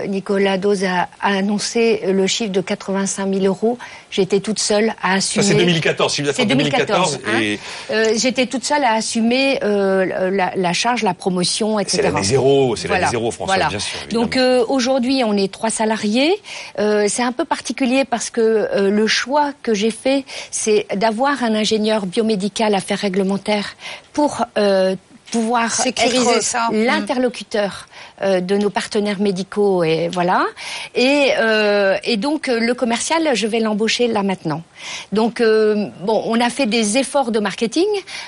Nicolas 0.07 0.57
Dose 0.57 0.83
a, 0.83 1.07
a 1.21 1.37
annoncé 1.37 2.01
le 2.07 2.25
chiffre 2.27 2.51
de 2.51 2.61
85 2.61 3.31
000 3.33 3.45
euros, 3.45 3.77
j'étais 4.11 4.39
toute 4.39 4.59
seule 4.59 4.93
à 5.03 5.13
assumer. 5.13 5.43
Ça 5.43 5.51
c'est 5.51 5.55
2014, 5.57 6.13
chiffre 6.13 6.31
C'est 6.35 6.45
d'affaires 6.45 6.57
2014. 6.57 7.19
2014. 7.19 7.19
hein. 7.27 7.41
et 7.41 7.59
Euh, 7.93 8.13
j'étais 8.17 8.47
toute 8.47 8.63
seule 8.65 8.83
à 8.83 8.93
assumer 8.93 9.59
euh, 9.63 10.29
la, 10.31 10.51
la 10.55 10.73
charge, 10.73 11.03
la 11.03 11.13
promotion, 11.13 11.79
etc. 11.79 11.97
c'est 11.97 12.03
l'année 12.11 12.23
zéro, 12.23 12.75
c'est 12.75 12.87
Voilà. 12.87 13.01
l'année 13.05 13.11
zéro, 13.11 13.31
François, 13.31 13.55
Voilà. 13.55 13.69
bien 13.69 13.79
sûr. 13.79 13.99
évidemment. 14.03 14.23
Donc 14.23 14.37
euh, 14.37 14.65
aujourd'hui, 14.67 15.23
on 15.25 15.37
est 15.37 15.51
salariés. 15.67 16.33
Euh, 16.79 17.07
c'est 17.09 17.23
un 17.23 17.33
peu 17.33 17.43
particulier 17.43 18.05
parce 18.05 18.29
que 18.29 18.41
euh, 18.41 18.89
le 18.89 19.07
choix 19.07 19.51
que 19.61 19.73
j'ai 19.73 19.91
fait, 19.91 20.23
c'est 20.51 20.87
d'avoir 20.95 21.43
un 21.43 21.53
ingénieur 21.53 22.05
biomédical 22.05 22.73
affaires 22.73 22.99
réglementaires 22.99 23.75
pour 24.13 24.45
euh, 24.57 24.95
pouvoir 25.31 25.71
Sécuriser 25.71 26.37
être 26.37 26.43
ça. 26.43 26.67
l'interlocuteur 26.71 27.87
euh, 28.21 28.39
de 28.41 28.57
nos 28.57 28.69
partenaires 28.69 29.19
médicaux 29.19 29.83
et 29.83 30.09
voilà. 30.09 30.45
Et, 30.95 31.31
euh, 31.39 31.97
et 32.03 32.17
donc 32.17 32.49
euh, 32.49 32.59
le 32.59 32.73
commercial, 32.73 33.29
je 33.35 33.47
vais 33.47 33.59
l'embaucher 33.59 34.07
là 34.07 34.23
maintenant. 34.23 34.61
Donc 35.11 35.41
euh, 35.41 35.87
bon, 36.01 36.21
on 36.25 36.39
a 36.39 36.49
fait 36.49 36.65
des 36.65 36.97
efforts 36.97 37.31
de 37.31 37.39
marketing. 37.39 37.87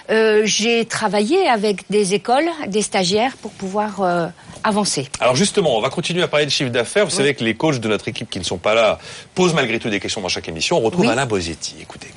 Euh, 0.10 0.42
J'ai 0.46 0.86
travaillé 0.86 1.48
avec 1.48 1.90
des 1.90 2.14
écoles, 2.14 2.50
des 2.68 2.82
stagiaires 2.82 3.36
pour 3.42 3.52
pouvoir 3.52 4.02
euh, 4.02 4.28
avancer. 4.64 5.08
Alors 5.20 5.36
justement, 5.36 5.78
on 5.78 5.82
va 5.82 5.90
continuer 5.90 6.24
à 6.24 6.28
parler 6.28 6.46
de 6.46 6.52
chiffre 6.52 6.70
d'affaires. 6.70 7.06
Vous 7.06 7.12
savez 7.12 7.34
que 7.34 7.44
les 7.44 7.56
coachs 7.56 7.80
de 7.80 7.88
notre 7.88 8.08
équipe 8.08 8.30
qui 8.30 8.40
ne 8.40 8.44
sont 8.44 8.58
pas 8.58 8.74
là 8.76 9.00
posent 9.36 9.54
malgré 9.54 9.80
tout 9.80 9.90
des 9.90 10.00
questions 10.00 10.22
dans 10.22 10.30
chaque 10.30 10.48
émission. 10.50 10.78
On 10.78 10.82
retrouve 10.82 11.06
Oui. 11.06 11.12
Alain 11.12 11.26
Bosetti. 11.26 11.76
Écoutez. 11.82 12.08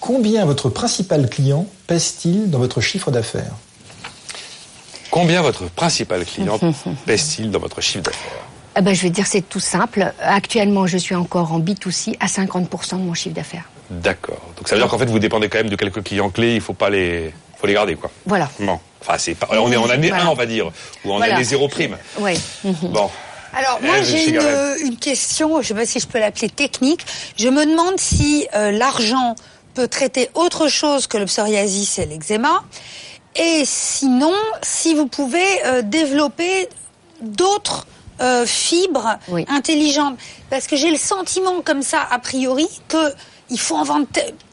Combien 0.00 0.44
votre 0.44 0.68
principal 0.68 1.28
client 1.28 1.66
pèse-t-il 1.86 2.50
dans 2.50 2.58
votre 2.58 2.80
chiffre 2.80 3.10
d'affaires? 3.10 3.52
Combien 5.16 5.40
votre 5.40 5.64
principal 5.70 6.26
client 6.26 6.60
pèse-t-il 7.06 7.50
dans 7.50 7.58
votre 7.58 7.80
chiffre 7.80 8.02
d'affaires 8.04 8.44
Eh 8.76 8.82
ben, 8.82 8.94
je 8.94 9.00
vais 9.00 9.08
dire 9.08 9.26
c'est 9.26 9.40
tout 9.48 9.60
simple. 9.60 10.12
Actuellement, 10.20 10.86
je 10.86 10.98
suis 10.98 11.14
encore 11.14 11.52
en 11.54 11.58
B2C 11.58 12.16
à 12.20 12.26
50% 12.26 12.98
de 12.98 13.02
mon 13.02 13.14
chiffre 13.14 13.34
d'affaires. 13.34 13.64
D'accord. 13.88 14.42
Donc 14.58 14.68
ça 14.68 14.74
veut 14.74 14.82
dire 14.82 14.90
qu'en 14.90 14.98
fait 14.98 15.06
vous 15.06 15.18
dépendez 15.18 15.48
quand 15.48 15.56
même 15.56 15.70
de 15.70 15.76
quelques 15.76 16.02
clients 16.02 16.28
clés. 16.28 16.56
Il 16.56 16.60
faut 16.60 16.74
pas 16.74 16.90
les, 16.90 17.32
faut 17.58 17.66
les 17.66 17.72
garder 17.72 17.94
quoi. 17.94 18.10
Voilà. 18.26 18.50
Bon. 18.60 18.78
Enfin 19.00 19.16
c'est 19.16 19.34
pas. 19.34 19.48
On 19.52 19.72
est 19.72 19.76
en 19.78 19.88
année 19.88 20.10
1 20.12 20.16
Voilà. 20.16 20.30
on 20.30 20.34
va 20.34 20.44
dire, 20.44 20.70
ou 21.06 21.12
en 21.14 21.16
Voilà. 21.16 21.36
année 21.36 21.44
zéro 21.44 21.66
prime. 21.68 21.96
Oui. 22.18 22.38
Bon. 22.82 23.08
Alors 23.54 23.78
moi 23.80 23.94
Eh, 24.00 24.04
j'ai 24.04 24.28
une, 24.28 24.34
Garel. 24.34 24.76
une 24.84 24.96
question, 24.98 25.48
je 25.54 25.58
ne 25.58 25.62
sais 25.62 25.74
pas 25.74 25.86
si 25.86 25.98
je 25.98 26.06
peux 26.06 26.18
l'appeler 26.18 26.50
technique. 26.50 27.06
Je 27.38 27.48
me 27.48 27.64
demande 27.64 27.98
si 27.98 28.46
euh, 28.54 28.70
l'argent 28.70 29.34
peut 29.72 29.88
traiter 29.88 30.28
autre 30.34 30.68
chose 30.68 31.06
que 31.06 31.16
le 31.16 31.24
psoriasis 31.24 31.98
et 32.00 32.04
l'eczéma. 32.04 32.62
Et 33.38 33.64
sinon, 33.64 34.34
si 34.62 34.94
vous 34.94 35.06
pouvez 35.06 35.64
euh, 35.64 35.82
développer 35.82 36.68
d'autres 37.20 37.86
euh, 38.20 38.46
fibres 38.46 39.18
intelligentes. 39.48 40.18
Parce 40.48 40.66
que 40.66 40.74
j'ai 40.74 40.90
le 40.90 40.96
sentiment 40.96 41.60
comme 41.62 41.82
ça, 41.82 42.00
a 42.10 42.18
priori, 42.18 42.66
que 42.88 43.12
il 43.50 43.60
faut 43.60 43.76
en 43.76 43.84
vendre 43.84 44.06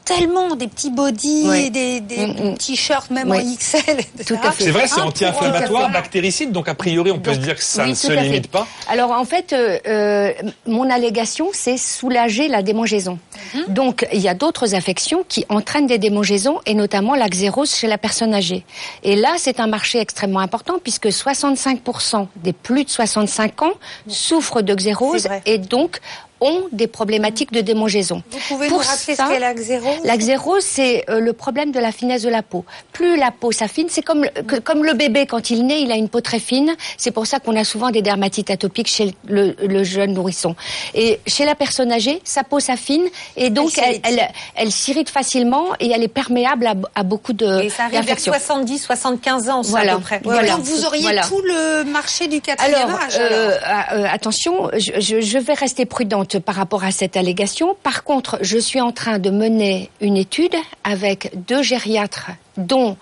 tellement 0.05 0.55
des 0.55 0.67
petits 0.67 0.89
bodys, 0.89 1.45
Oui. 1.47 1.71
des, 1.71 1.99
des 2.01 2.27
Mm, 2.27 2.51
mm. 2.51 2.57
t-shirts 2.57 3.09
même 3.11 3.29
Oui. 3.31 3.37
en 3.37 3.55
XL. 3.55 3.99
etc. 3.99 4.39
C'est 4.59 4.71
vrai, 4.71 4.87
c'est 4.87 5.01
anti-inflammatoire, 5.01 5.91
bactéricide, 5.91 6.51
donc 6.51 6.67
a 6.67 6.75
priori 6.75 7.11
on 7.11 7.19
peut 7.19 7.33
se 7.33 7.39
dire 7.39 7.55
que 7.55 7.63
ça 7.63 7.83
oui, 7.83 7.89
ne 7.91 7.95
se 7.95 8.11
limite 8.11 8.47
pas. 8.49 8.67
Alors 8.87 9.11
en 9.11 9.25
fait, 9.25 9.53
euh, 9.53 9.79
euh, 9.87 10.31
mon 10.67 10.89
allégation, 10.89 11.49
c'est 11.53 11.77
soulager 11.77 12.47
la 12.47 12.61
démangeaison. 12.63 13.19
Mhm. 13.53 13.73
Donc 13.73 14.07
il 14.13 14.19
y 14.21 14.27
a 14.27 14.33
d'autres 14.33 14.75
affections 14.75 15.23
qui 15.27 15.45
entraînent 15.49 15.87
des 15.87 15.97
démangeaisons 15.97 16.59
et 16.65 16.73
notamment 16.73 17.15
la 17.15 17.29
xérose 17.29 17.73
chez 17.75 17.87
la 17.87 17.97
personne 17.97 18.33
âgée. 18.33 18.65
Et 19.03 19.15
là, 19.15 19.35
c'est 19.37 19.59
un 19.59 19.67
marché 19.67 19.99
extrêmement 19.99 20.39
important 20.39 20.75
puisque 20.81 21.07
65% 21.07 22.27
des 22.43 22.53
plus 22.53 22.83
de 22.85 22.89
65 22.89 23.61
ans 23.63 23.73
souffrent 24.07 24.61
de 24.61 24.73
xérose 24.75 25.27
et 25.45 25.57
donc 25.57 25.99
ont 26.41 26.63
des 26.73 26.87
problématiques 26.87 27.53
de 27.53 27.61
démangeaison. 27.61 28.21
Vous 28.29 28.37
pouvez 28.49 28.67
Pour 28.67 28.79
nous 28.79 28.83
rappeler 28.85 29.15
ça, 29.15 29.27
ce 29.27 29.31
qu'est 29.31 29.39
la 29.39 29.53
xérose 29.53 29.92
La 30.03 30.17
xérose, 30.17 30.63
c'est 30.63 31.05
euh, 31.09 31.19
le 31.19 31.33
problème 31.33 31.71
de 31.71 31.79
la 31.79 31.91
finesse 31.91 32.21
de 32.23 32.29
la 32.29 32.41
peau. 32.41 32.65
Plus 32.91 33.17
la 33.17 33.31
peau 33.31 33.51
s'affine, 33.51 33.87
c'est 33.89 34.01
comme, 34.01 34.25
que- 34.47 34.57
comme 34.59 34.83
le 34.83 34.93
bébé, 34.93 35.25
quand 35.25 35.49
il 35.49 35.65
naît, 35.65 35.81
il 35.81 35.91
a 35.91 35.95
une 35.95 36.09
peau 36.09 36.21
très 36.21 36.39
fine. 36.39 36.73
C'est 36.97 37.11
pour 37.11 37.27
ça 37.27 37.39
qu'on 37.39 37.55
a 37.55 37.63
souvent 37.63 37.89
des 37.91 38.01
dermatites 38.01 38.49
atopiques 38.49 38.87
chez 38.87 39.13
le, 39.27 39.55
le 39.65 39.83
jeune 39.83 40.13
nourrisson. 40.13 40.55
Et 40.93 41.19
chez 41.27 41.45
la 41.45 41.55
personne 41.55 41.91
âgée, 41.91 42.21
sa 42.23 42.43
peau 42.43 42.59
s'affine 42.59 43.03
et 43.37 43.49
donc 43.49 43.77
elle, 43.77 43.99
elle, 44.03 44.27
elle 44.55 44.71
s'irrite 44.71 45.09
facilement 45.09 45.67
et 45.79 45.91
elle 45.91 46.03
est 46.03 46.07
perméable 46.07 46.67
à, 46.67 46.73
à 46.95 47.03
beaucoup 47.03 47.33
de 47.33 47.61
Et 47.63 47.69
ça 47.69 47.83
arrive 47.83 47.93
vers 47.95 48.01
d'infections. 48.03 48.33
70, 48.33 48.79
75 48.79 49.49
ans, 49.49 49.63
ça, 49.63 49.69
Voilà. 49.69 49.93
à 49.93 49.95
peu 49.95 50.01
près. 50.01 50.21
Voilà. 50.23 50.51
Donc 50.55 50.61
vous 50.63 50.85
auriez 50.85 51.01
Voilà. 51.03 51.21
tout 51.23 51.41
le 51.41 51.83
marché 51.83 52.27
du 52.27 52.41
quatrième 52.41 52.75
Alors, 52.87 52.99
âge. 52.99 53.17
euh, 53.19 53.57
alors. 53.63 54.05
euh, 54.05 54.07
attention, 54.11 54.69
je- 54.77 55.21
je 55.21 55.37
vais 55.37 55.53
rester 55.53 55.85
prudente 55.85 56.39
par 56.39 56.55
rapport 56.55 56.83
à 56.83 56.91
cette 56.91 57.17
allégation. 57.17 57.75
Par 57.83 58.03
contre, 58.03 58.37
je 58.41 58.57
suis 58.57 58.81
en 58.81 58.91
train 58.91 59.19
de 59.19 59.29
mener 59.29 59.82
une 60.01 60.17
étude 60.17 60.55
avec 60.83 61.31
deux 61.47 61.61
gériatres, 61.61 62.31
dont 62.57 62.97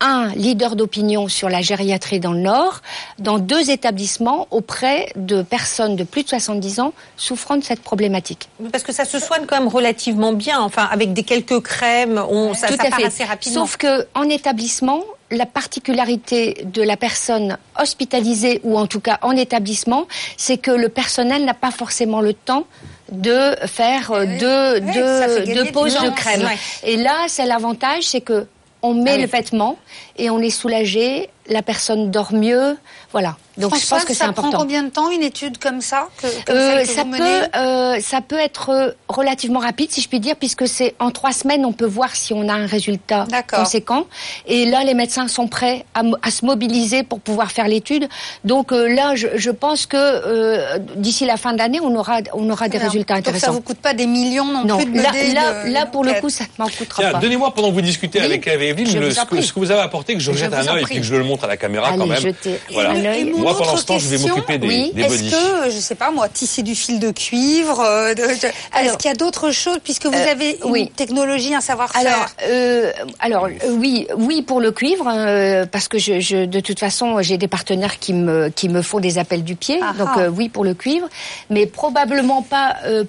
un 0.00 0.28
leader 0.34 0.76
d'opinion 0.76 1.28
sur 1.28 1.48
la 1.48 1.62
gériatrie 1.62 2.20
dans 2.20 2.32
le 2.32 2.40
Nord, 2.40 2.80
dans 3.18 3.38
deux 3.38 3.70
établissements 3.70 4.46
auprès 4.50 5.10
de 5.16 5.42
personnes 5.42 5.96
de 5.96 6.04
plus 6.04 6.24
de 6.24 6.28
70 6.28 6.80
ans 6.80 6.92
souffrant 7.16 7.56
de 7.56 7.64
cette 7.64 7.80
problématique. 7.80 8.48
Parce 8.70 8.84
que 8.84 8.92
ça 8.92 9.04
se 9.04 9.18
soigne 9.18 9.46
quand 9.46 9.58
même 9.58 9.68
relativement 9.68 10.32
bien, 10.32 10.60
enfin 10.60 10.88
avec 10.90 11.12
des 11.12 11.22
quelques 11.22 11.60
crèmes, 11.60 12.22
on, 12.28 12.54
ça, 12.54 12.68
Tout 12.68 12.76
ça 12.76 12.84
à 12.84 12.90
part 12.90 13.00
fait. 13.00 13.06
assez 13.06 13.24
rapidement. 13.24 13.60
Sauf 13.60 13.76
que 13.76 14.06
en 14.14 14.28
établissement, 14.28 15.00
la 15.30 15.46
particularité 15.46 16.64
de 16.64 16.82
la 16.82 16.96
personne 16.96 17.56
hospitalisée 17.80 18.60
ou 18.62 18.78
en 18.78 18.86
tout 18.86 19.00
cas 19.00 19.18
en 19.22 19.32
établissement, 19.32 20.06
c'est 20.36 20.58
que 20.58 20.70
le 20.70 20.88
personnel 20.88 21.44
n'a 21.44 21.54
pas 21.54 21.70
forcément 21.70 22.20
le 22.20 22.34
temps 22.34 22.66
de 23.12 23.54
faire 23.66 24.12
euh, 24.12 24.24
deux, 24.24 25.70
poses 25.72 25.94
de 25.94 26.10
crème. 26.10 26.42
Ouais. 26.42 26.58
Et 26.84 26.96
là, 26.96 27.26
c'est 27.28 27.46
l'avantage, 27.46 28.04
c'est 28.04 28.20
que 28.20 28.46
on 28.82 28.94
met 28.94 29.12
Ah 29.12 29.14
oui. 29.16 29.22
le 29.22 29.26
vêtement 29.28 29.78
et 30.18 30.30
on 30.30 30.40
est 30.40 30.50
soulagé, 30.50 31.30
la 31.48 31.62
personne 31.62 32.10
dort 32.10 32.32
mieux, 32.32 32.76
voilà. 33.12 33.36
Donc 33.56 33.76
je 33.76 33.86
pense 33.86 34.02
que 34.02 34.08
c'est 34.08 34.14
ça 34.18 34.26
important. 34.26 34.50
prend 34.50 34.58
combien 34.62 34.82
de 34.82 34.88
temps 34.88 35.10
une 35.12 35.22
étude 35.22 35.58
comme 35.58 35.80
ça 35.80 36.08
que, 36.20 36.26
comme 36.44 36.56
Euh, 36.56 36.78
celle 36.78 36.86
que 36.88 36.92
ça 36.92 37.04
vous 37.04 37.10
peut, 37.12 37.18
menez 37.18 37.40
euh, 37.56 38.00
ça 38.00 38.20
peut 38.20 38.38
être 38.38 38.96
relativement 39.08 39.60
rapide, 39.60 39.92
si 39.92 40.00
je 40.00 40.08
puis 40.08 40.18
dire, 40.18 40.34
puisque 40.34 40.66
c'est 40.66 40.94
en 40.98 41.12
trois 41.12 41.30
semaines, 41.32 41.64
on 41.64 41.72
peut 41.72 41.86
voir 41.86 42.16
si 42.16 42.32
on 42.34 42.48
a 42.48 42.52
un 42.52 42.66
résultat 42.66 43.26
conséquent. 43.52 44.06
Et 44.48 44.64
là, 44.66 44.82
les 44.82 44.94
médecins 44.94 45.28
sont 45.28 45.46
prêts 45.46 45.84
à, 45.94 46.30
se 46.32 46.44
mobiliser 46.44 47.04
pour 47.04 47.20
pouvoir 47.20 47.52
faire 47.52 47.68
l'étude. 47.68 48.08
Donc 48.44 48.72
euh, 48.72 48.88
là, 48.92 49.14
je, 49.14 49.28
je 49.36 49.50
pense 49.52 49.86
que 49.86 49.96
euh, 49.98 50.78
d'ici 50.96 51.24
la 51.24 51.36
fin 51.36 51.52
de 51.52 51.58
l'année, 51.58 51.78
on 51.80 51.94
aura, 51.94 52.18
on 52.32 52.50
aura 52.50 52.68
des 52.68 52.78
résultats 52.78 53.14
Donc 53.14 53.24
ça 53.24 53.30
intéressants. 53.30 53.52
vous 53.52 53.60
coûte 53.60 53.78
pas 53.78 53.94
des 53.94 54.06
millions 54.06 54.46
non, 54.46 54.64
Non, 54.64 54.76
plus 54.78 54.86
de 54.90 54.96
là, 55.00 55.12
là, 55.32 55.64
de- 55.64 55.72
là, 55.72 55.86
pour 55.86 56.02
le 56.04 56.14
coup, 56.14 56.28
ça 56.30 56.44
ne 56.58 56.64
m'en 56.64 56.68
coûtera 56.70 57.02
Tiens, 57.02 57.12
pas. 57.12 57.18
donnez-moi 57.18 57.54
pendant 57.54 57.68
que 57.68 57.74
vous 57.74 57.82
discutez 57.82 58.18
Oui, 58.18 58.24
avec 58.24 58.46
Evelyne 58.48 58.86
ce, 58.86 59.20
que, 59.20 59.26
prie. 59.26 59.42
ce 59.44 59.52
que 59.52 59.60
vous 59.60 59.70
avez 59.70 59.82
apporté, 59.82 60.14
que 60.14 60.20
je 60.20 60.32
Je 60.32 60.38
jette 60.38 60.52
un 60.54 60.66
œil 60.66 60.82
et 60.82 60.86
puis 60.86 60.96
que 60.96 61.02
je 61.02 61.14
le 61.14 61.22
montre 61.22 61.33
à 61.42 61.46
la 61.48 61.56
caméra 61.56 61.92
quand 61.96 62.06
même. 62.06 62.32
Voilà. 62.72 63.16
Et 63.16 63.24
Moi, 63.24 63.52
pour 63.52 63.62
autre 63.62 63.72
l'instant, 63.72 63.98
je 63.98 64.06
vais 64.08 64.16
question, 64.16 64.34
m'occuper 64.36 64.58
des, 64.58 64.68
oui, 64.68 64.92
des 64.94 65.02
Est-ce 65.02 65.30
que, 65.30 65.70
je 65.70 65.78
sais 65.78 65.94
pas 65.96 66.10
moi, 66.10 66.28
tisser 66.28 66.62
du 66.62 66.74
fil 66.74 67.00
de 67.00 67.10
cuivre 67.10 67.80
euh, 67.80 68.14
de- 68.14 68.22
de- 68.22 68.78
Est-ce 68.78 68.96
qu'il 68.98 69.08
y 69.08 69.12
a 69.12 69.16
d'autres 69.16 69.50
choses 69.50 69.78
puisque 69.82 70.06
vous 70.06 70.12
Euh, 70.14 70.30
avez 70.30 70.58
une 70.64 70.70
oui. 70.70 70.92
technologie, 70.94 71.54
un 71.54 71.60
savoir-faire 71.60 72.00
Alors, 72.06 72.26
euh, 72.46 72.92
alors 73.18 73.46
euh, 73.46 73.50
oui, 73.72 74.06
oui 74.16 74.42
pour 74.42 74.60
le 74.60 74.70
cuivre, 74.70 75.06
euh, 75.08 75.66
parce 75.66 75.88
que 75.88 75.98
je, 75.98 76.20
je- 76.20 76.44
de 76.44 76.60
toute 76.60 76.78
façon 76.78 77.20
j'ai 77.22 77.38
des 77.38 77.48
partenaires 77.48 77.98
qui 77.98 78.12
me 78.12 78.48
qui 78.50 78.68
me 78.68 78.82
font 78.82 79.00
des 79.00 79.18
appels 79.18 79.42
du 79.44 79.56
pied, 79.56 79.80
donc 79.98 80.08
ah. 80.16 80.20
euh, 80.20 80.28
oui 80.28 80.48
pour 80.48 80.64
le 80.64 80.74
cuivre, 80.74 81.08
mais 81.50 81.66
probablement 81.66 82.42
pas 82.42 82.76
euh, 82.84 83.04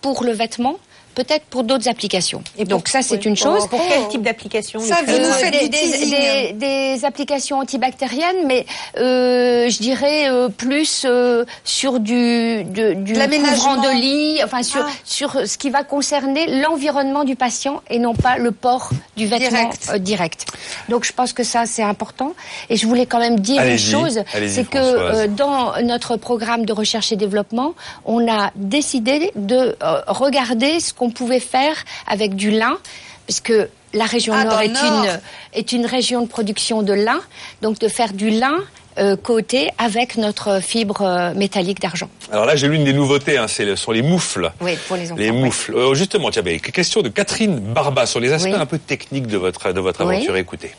pour 0.00 0.22
le 0.24 0.32
vêtement. 0.32 0.76
Peut-être 1.14 1.44
pour 1.46 1.64
d'autres 1.64 1.88
applications. 1.88 2.42
Donc 2.66 2.88
ça, 2.88 3.02
c'est 3.02 3.16
oui. 3.16 3.24
une 3.26 3.36
chose. 3.36 3.60
Pour- 3.68 3.78
pour 3.78 3.88
quel 3.88 4.08
type 4.08 4.22
d'application 4.22 4.80
Ça, 4.80 4.96
vous 5.06 5.12
faites 5.32 5.52
des, 5.52 5.68
du 5.68 5.68
des, 5.68 6.52
des- 6.52 6.52
des 6.96 7.04
applications 7.04 7.58
antibactériennes, 7.58 8.46
mais 8.46 8.66
euh, 8.98 9.68
je 9.68 9.78
dirais 9.78 10.28
euh, 10.30 10.48
plus 10.48 11.04
euh, 11.04 11.44
sur 11.64 12.00
du, 12.00 12.64
de- 12.64 12.94
du 12.94 13.12
L'aménagement. 13.14 13.56
couvrant 13.56 13.76
de 13.82 13.90
lit, 14.00 14.40
enfin 14.44 14.62
sur, 14.62 14.82
Ah. 14.86 14.90
sur 15.04 15.46
ce 15.46 15.56
qui 15.58 15.70
va 15.70 15.82
concerner 15.84 16.60
l'environnement 16.62 17.24
du 17.24 17.36
patient 17.36 17.82
et 17.90 17.98
non 17.98 18.14
pas 18.14 18.36
le 18.38 18.50
port 18.50 18.90
du 19.16 19.26
vêtement 19.26 19.50
Direct. 19.50 19.88
euh, 19.92 19.98
direct. 19.98 20.46
Donc 20.88 21.04
je 21.04 21.12
pense 21.12 21.32
que 21.32 21.44
ça 21.44 21.66
c'est 21.66 21.82
important. 21.82 22.32
Et 22.70 22.76
je 22.76 22.86
voulais 22.86 23.06
quand 23.06 23.18
même 23.18 23.38
dire 23.40 23.62
une 23.62 23.78
chose, 23.78 24.20
c'est 24.48 24.68
que 24.68 24.78
euh, 24.78 25.26
dans 25.28 25.80
notre 25.82 26.16
programme 26.16 26.64
de 26.64 26.72
recherche 26.72 27.12
et 27.12 27.16
développement, 27.16 27.74
on 28.04 28.28
a 28.30 28.50
décidé 28.56 29.30
de 29.36 29.76
euh, 29.82 30.00
regarder 30.06 30.80
ce 30.80 30.92
qu'on 30.92 31.03
pouvait 31.10 31.40
faire 31.40 31.76
avec 32.06 32.34
du 32.36 32.50
lin, 32.50 32.78
puisque 33.26 33.52
la 33.92 34.04
région 34.06 34.34
Ah, 34.36 34.44
Nord 34.44 34.60
est 34.60 34.68
Nord. 34.68 35.04
une 35.04 35.20
est 35.54 35.72
une 35.72 35.86
région 35.86 36.22
de 36.22 36.26
production 36.28 36.82
de 36.82 36.92
lin, 36.92 37.20
donc 37.62 37.78
de 37.78 37.88
faire 37.88 38.12
du 38.12 38.30
lin 38.30 38.56
euh, 38.98 39.16
coaté 39.16 39.70
avec 39.78 40.16
notre 40.16 40.60
fibre 40.62 41.02
euh, 41.02 41.34
métallique 41.34 41.80
d'argent. 41.80 42.08
Alors 42.30 42.44
là, 42.46 42.54
j'ai 42.54 42.68
l'une 42.68 42.84
des 42.84 42.92
nouveautés, 42.92 43.38
hein, 43.38 43.48
c'est 43.48 43.64
le- 43.64 43.74
sur 43.76 43.92
les 43.92 44.02
moufles. 44.02 44.52
Oui, 44.60 44.76
pour 44.86 44.96
les 44.96 45.06
enfants. 45.10 45.16
Les 45.20 45.32
moufles. 45.32 45.74
Euh, 45.74 45.94
justement, 45.94 46.30
tiens, 46.30 46.42
ben, 46.42 46.60
question 46.60 47.02
de 47.02 47.08
Catherine 47.08 47.58
Barba 47.58 48.06
sur 48.06 48.20
les 48.20 48.32
aspects 48.32 48.50
Oui. 48.52 48.54
un 48.54 48.66
peu 48.66 48.78
techniques 48.78 49.26
de 49.26 49.36
votre, 49.36 49.72
de 49.72 49.80
votre 49.80 50.04
Oui. 50.04 50.14
aventure. 50.16 50.36
Écoutez. 50.36 50.72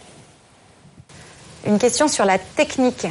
Une 1.67 1.79
question 1.79 2.07
sur 2.07 2.25
la 2.25 2.37
technique. 2.37 3.07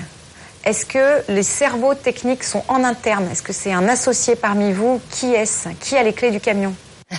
Est-ce 0.65 0.87
que 0.87 1.23
les 1.31 1.43
cerveaux 1.43 1.95
techniques 1.95 2.45
sont 2.45 2.63
en 2.69 2.85
interne? 2.85 3.29
Est-ce 3.31 3.43
que 3.43 3.53
c'est 3.53 3.73
un 3.73 3.87
associé 3.89 4.37
parmi 4.37 4.73
vous? 4.73 5.01
Qui 5.11 5.27
est-ce? 5.35 5.69
Qui 5.81 5.97
a 5.97 6.03
les 6.03 6.13
clés 6.15 6.31
du 6.31 6.41
camion? 6.41 6.75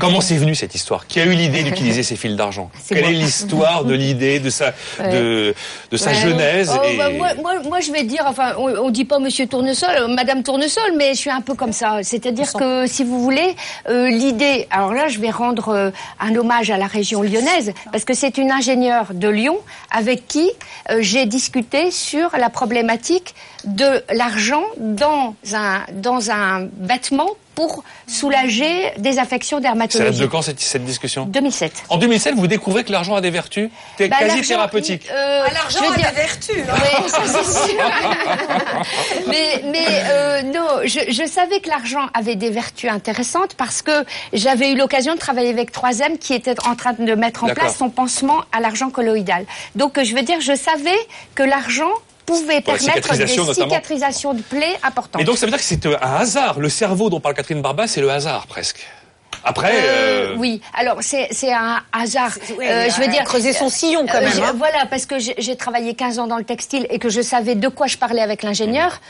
Comment 0.00 0.20
c'est 0.20 0.34
venu 0.36 0.56
cette 0.56 0.74
histoire? 0.74 1.06
Qui 1.06 1.20
a 1.20 1.24
eu 1.24 1.34
l'idée 1.34 1.62
d'utiliser 1.62 2.02
ces 2.02 2.16
fils 2.16 2.34
d'argent? 2.34 2.68
Quelle 2.88 3.02
moi. 3.02 3.10
est 3.10 3.12
l'histoire 3.12 3.84
de 3.84 3.94
l'idée, 3.94 4.40
de 4.40 4.50
sa, 4.50 4.72
de, 4.98 5.54
de 5.88 5.96
sa 5.96 6.10
Ouais. 6.10 6.16
genèse 6.16 6.72
Oh, 6.76 6.84
et- 6.84 6.96
bah, 6.96 7.10
moi, 7.10 7.28
moi, 7.40 7.60
moi, 7.62 7.78
je 7.78 7.92
vais 7.92 8.02
dire, 8.02 8.24
enfin, 8.26 8.54
on, 8.58 8.70
on 8.76 8.90
dit 8.90 9.04
pas 9.04 9.20
Monsieur 9.20 9.46
Tournesol, 9.46 9.90
euh, 9.96 10.08
Madame 10.08 10.42
Tournesol, 10.42 10.94
mais 10.96 11.10
je 11.14 11.18
suis 11.20 11.30
un 11.30 11.42
peu 11.42 11.54
comme 11.54 11.72
ça. 11.72 12.00
C'est-à-dire 12.02 12.52
que, 12.54 12.88
si 12.88 13.04
vous 13.04 13.22
voulez, 13.22 13.54
euh, 13.88 14.08
l'idée. 14.10 14.66
Alors 14.72 14.92
là, 14.94 15.06
je 15.06 15.20
vais 15.20 15.30
rendre 15.30 15.68
euh, 15.68 15.90
un 16.18 16.34
hommage 16.34 16.72
à 16.72 16.76
la 16.76 16.88
région 16.88 17.22
lyonnaise 17.22 17.72
parce 17.92 18.04
que 18.04 18.14
c'est 18.14 18.36
une 18.36 18.50
ingénieure 18.50 19.14
de 19.14 19.28
Lyon 19.28 19.58
avec 19.92 20.26
qui 20.26 20.50
euh, 20.90 20.98
j'ai 21.02 21.24
discuté 21.26 21.92
sur 21.92 22.30
la 22.36 22.50
problématique 22.50 23.36
de 23.64 24.02
l'argent 24.12 24.64
dans 24.76 25.36
un 25.52 25.82
dans 25.92 26.32
un 26.32 26.66
vêtement 26.80 27.28
pour 27.54 27.84
soulager 28.06 28.92
des 28.98 29.18
affections 29.18 29.58
Ça 29.58 29.62
date 29.62 29.72
dermatologiques. 29.74 30.20
de 30.20 30.26
quand 30.26 30.42
cette, 30.42 30.60
cette 30.60 30.84
discussion 30.84 31.26
2007. 31.26 31.84
En 31.88 31.96
2007, 31.98 32.34
vous 32.36 32.46
découvrez 32.46 32.84
que 32.84 32.92
l'argent 32.92 33.14
a 33.14 33.20
des 33.20 33.30
vertus 33.30 33.70
Bah, 33.98 34.08
quasi 34.08 34.26
l'argent, 34.36 34.48
thérapeutiques. 34.48 35.08
euh, 35.10 35.42
Ah, 35.46 35.52
l'argent 35.52 35.78
je 35.82 35.84
veux 35.88 35.94
a 35.94 35.96
dire- 35.96 36.08
des 36.10 36.16
vertus. 36.16 36.64
hein. 36.68 36.74
Oui, 37.02 37.08
ça 37.10 37.22
c'est 37.26 37.68
sûr. 37.68 37.84
mais 39.28 39.62
mais 39.70 39.86
euh, 40.10 40.42
non, 40.42 40.66
je, 40.84 41.00
je 41.10 41.26
savais 41.28 41.60
que 41.60 41.68
l'argent 41.68 42.06
avait 42.14 42.36
des 42.36 42.50
vertus 42.50 42.90
intéressantes 42.90 43.54
parce 43.54 43.82
que 43.82 44.04
j'avais 44.32 44.72
eu 44.72 44.76
l'occasion 44.76 45.14
de 45.14 45.18
travailler 45.18 45.50
avec 45.50 45.72
3M 45.72 46.18
qui 46.18 46.34
était 46.34 46.54
en 46.66 46.74
train 46.74 46.92
de 46.98 47.14
mettre 47.14 47.44
en 47.44 47.48
place 47.48 47.76
son 47.78 47.90
pansement 47.90 48.40
à 48.52 48.60
l'argent 48.60 48.90
colloïdal. 48.90 49.44
Donc 49.74 49.98
euh, 49.98 50.04
je 50.04 50.14
veux 50.14 50.22
dire, 50.22 50.40
je 50.40 50.54
savais 50.56 50.98
que 51.34 51.42
l'argent 51.42 51.90
pouvait 52.26 52.60
Pour 52.60 52.72
la 52.74 52.78
permettre 52.78 52.94
des 52.94 53.02
cicatrisation, 53.02 53.44
notamment. 53.44 53.68
cicatrisations 53.68 54.34
de 54.34 54.42
plaies 54.42 54.76
importantes. 54.82 55.20
Et 55.20 55.24
donc 55.24 55.36
ça 55.38 55.46
veut 55.46 55.50
dire 55.52 55.58
que 55.58 55.64
c'est 55.64 55.86
un 55.86 55.92
hasard. 56.00 56.58
Le 56.60 56.68
cerveau 56.68 57.10
dont 57.10 57.20
parle 57.20 57.34
Catherine 57.34 57.62
Barba, 57.62 57.86
c'est 57.86 58.00
le 58.00 58.10
hasard 58.10 58.46
presque. 58.46 58.86
Après, 59.46 59.72
euh, 59.74 60.36
Oui, 60.38 60.62
alors 60.74 60.98
c'est 61.00 61.28
c'est 61.32 61.52
un 61.52 61.82
hasard. 61.92 62.30
oui, 62.58 62.66
Euh, 62.66 62.88
je 62.94 63.00
veux 63.00 63.08
dire 63.08 63.24
creusé 63.24 63.52
son 63.52 63.68
sillon, 63.68 64.06
quand 64.10 64.20
même, 64.20 64.32
hein. 64.42 64.54
Voilà, 64.56 64.86
parce 64.86 65.04
que 65.04 65.18
j'ai 65.18 65.34
j'ai 65.38 65.56
travaillé 65.56 65.94
15 65.94 66.18
ans 66.18 66.26
dans 66.26 66.38
le 66.38 66.44
textile 66.44 66.86
et 66.88 66.98
que 66.98 67.10
je 67.10 67.20
savais 67.20 67.54
de 67.54 67.68
quoi 67.68 67.86
je 67.86 67.98
parlais 67.98 68.22
avec 68.22 68.42
l'ingénieur. 68.42 69.00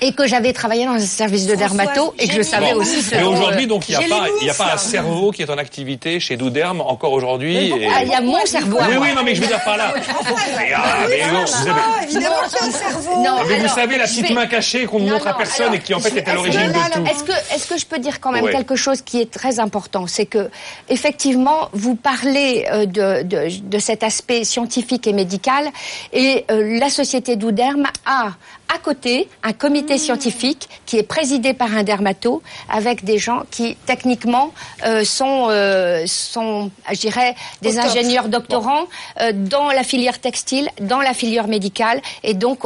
Et 0.00 0.12
que 0.12 0.26
j'avais 0.26 0.52
travaillé 0.52 0.84
dans 0.84 0.92
un 0.92 0.98
service 0.98 1.46
de 1.46 1.54
dermato 1.54 2.14
et 2.18 2.28
que 2.28 2.34
je 2.34 2.42
savais 2.42 2.72
Bon. 2.74 2.80
aussi 2.80 3.00
ce 3.00 3.14
Mais 3.14 3.22
dont, 3.22 3.32
aujourd'hui, 3.32 3.66
donc, 3.66 3.88
il 3.88 3.96
n'y 3.96 4.04
a, 4.04 4.08
pas- 4.08 4.24
les 4.26 4.32
il 4.42 4.46
y 4.46 4.50
a 4.50 4.52
moufles. 4.52 4.58
pas 4.64 4.74
un 4.74 4.78
cerveau 4.78 5.30
qui 5.30 5.42
est 5.42 5.50
en 5.50 5.56
activité 5.58 6.20
chez 6.20 6.36
Douderme 6.36 6.80
encore 6.80 7.12
aujourd'hui. 7.12 7.68
et- 7.68 7.88
Ah, 7.94 8.02
il 8.02 8.08
y 8.10 8.14
a 8.14 8.20
mon 8.20 8.44
cerveau. 8.44 8.78
Oui, 8.88 8.96
oui, 9.00 9.08
non, 9.14 9.22
mais 9.24 9.34
je 9.34 9.40
veux 9.40 9.46
dire 9.46 9.62
par 9.64 9.76
là. 9.76 9.94
Mais, 10.56 10.72
ah, 10.74 10.80
mais 11.08 11.32
non, 11.32 11.44
vous 11.44 11.68
avez- 11.68 12.04
évidemment 12.04 12.36
qu'il 12.48 12.58
y 12.58 12.62
a 12.62 12.66
un 12.66 12.70
cerveau. 12.70 13.22
Non, 13.22 13.36
mais 13.48 13.58
vous 13.58 13.68
savez, 13.68 13.98
la 13.98 14.04
petite 14.04 14.28
vais- 14.28 14.34
main 14.34 14.46
cachée 14.46 14.84
qu'on 14.86 14.98
ne 15.00 15.06
Non, 15.06 15.12
montre 15.14 15.26
à 15.28 15.36
personne 15.36 15.66
alors, 15.66 15.74
et 15.76 15.80
qui 15.80 15.94
en 15.94 16.00
fait 16.00 16.10
est 16.16 16.20
à 16.28 16.32
est-ce 16.32 16.34
l'origine 16.34 16.60
que- 16.60 16.66
de 16.66 16.92
tout. 16.92 17.06
Est-ce 17.10 17.24
que, 17.24 17.54
est-ce 17.54 17.66
que 17.66 17.78
je 17.78 17.86
peux 17.86 17.98
dire 17.98 18.20
quand 18.20 18.32
même 18.32 18.44
Ouais. 18.44 18.52
quelque 18.52 18.76
chose 18.76 19.00
qui 19.02 19.20
est 19.20 19.30
très 19.30 19.58
important? 19.60 20.06
C'est 20.06 20.26
que, 20.26 20.50
effectivement, 20.88 21.68
vous 21.72 21.94
parlez 21.94 22.66
euh, 22.70 22.86
de, 22.86 23.22
de, 23.22 23.48
de 23.62 23.78
cet 23.78 24.02
aspect 24.02 24.44
scientifique 24.44 25.06
et 25.06 25.12
médical, 25.12 25.64
et 26.12 26.44
euh, 26.50 26.78
la 26.78 26.88
société 26.90 27.36
Douderme 27.36 27.86
a 28.06 28.28
à 28.72 28.78
côté 28.78 29.28
un 29.42 29.52
comité 29.52 29.98
scientifique 29.98 30.68
qui 30.86 30.98
est 30.98 31.02
présidé 31.02 31.54
par 31.54 31.74
un 31.74 31.82
dermato 31.82 32.42
avec 32.68 33.04
des 33.04 33.18
gens 33.18 33.42
qui 33.50 33.76
techniquement 33.86 34.52
euh, 34.84 35.04
sont, 35.04 35.46
euh, 35.50 36.04
sont, 36.06 36.70
je 36.90 36.98
dirais, 36.98 37.34
des 37.62 37.78
Au 37.78 37.82
top. 37.82 37.90
ingénieurs 37.90 38.28
doctorants 38.28 38.86
euh, 39.20 39.32
dans 39.34 39.68
la 39.70 39.82
filière 39.82 40.20
textile, 40.20 40.68
dans 40.80 41.00
la 41.00 41.14
filière 41.14 41.48
médicale, 41.48 42.00
et 42.22 42.34
donc 42.34 42.60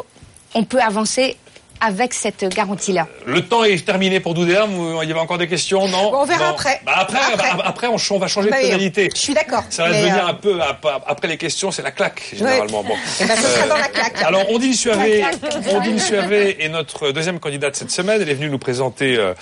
on 0.55 0.65
peut 0.65 0.81
avancer 0.81 1.37
avec 1.81 2.15
cette 2.15 2.45
garantie-là. 2.55 3.07
Le 3.27 3.43
temps 3.43 3.65
est 3.65 3.85
terminé 3.85 4.21
pour 4.21 4.35
ou 4.39 5.03
Il 5.03 5.09
y 5.09 5.13
avait 5.13 5.21
encore 5.21 5.39
des 5.39 5.49
questions 5.49 5.87
Non 5.89 6.11
Bon, 6.11 6.19
on 6.23 6.25
verra 6.25 6.47
Non. 6.49 6.51
après. 6.51 6.81
Bah, 6.85 6.93
après, 6.97 7.19
Après. 7.35 7.57
bah, 7.57 7.63
après, 7.65 7.87
on, 7.89 7.97
on 8.11 8.19
va 8.19 8.29
changer 8.29 8.51
Bah 8.51 8.57
de 8.59 8.63
oui, 8.65 8.71
tonalité. 8.71 9.09
Je 9.15 9.21
suis 9.21 9.35
d'accord. 9.35 9.63
Ça 9.71 9.85
va 9.85 9.91
devenir 9.91 10.25
euh, 10.27 10.31
un 10.31 10.35
peu 10.35 10.61
ap- 10.61 11.05
après 11.07 11.29
les 11.29 11.37
questions, 11.37 11.71
c'est 11.71 11.83
la 11.83 11.91
claque 11.91 12.23
généralement. 12.35 12.83
Bon. 12.83 12.95
Eh 13.21 13.25
ben, 13.25 13.37
ce 13.37 13.43
sera 13.43 13.67
dans 13.69 13.77
la 13.77 13.89
claque. 13.89 14.23
Alors 14.23 14.45
Suavé, 14.75 15.21
La 15.21 15.31
claque. 15.31 15.75
Ondine 15.75 15.99
Suavé 15.99 16.65
est 16.65 16.69
notre 16.69 17.11
deuxième 17.13 17.39
candidate 17.41 17.77
cette 17.77 17.91
semaine. 17.91 18.21
Elle 18.23 18.29
est 18.31 18.35
venue 18.35 18.51
nous 18.51 18.59
présenter 18.59 19.17
euh, 19.17 19.35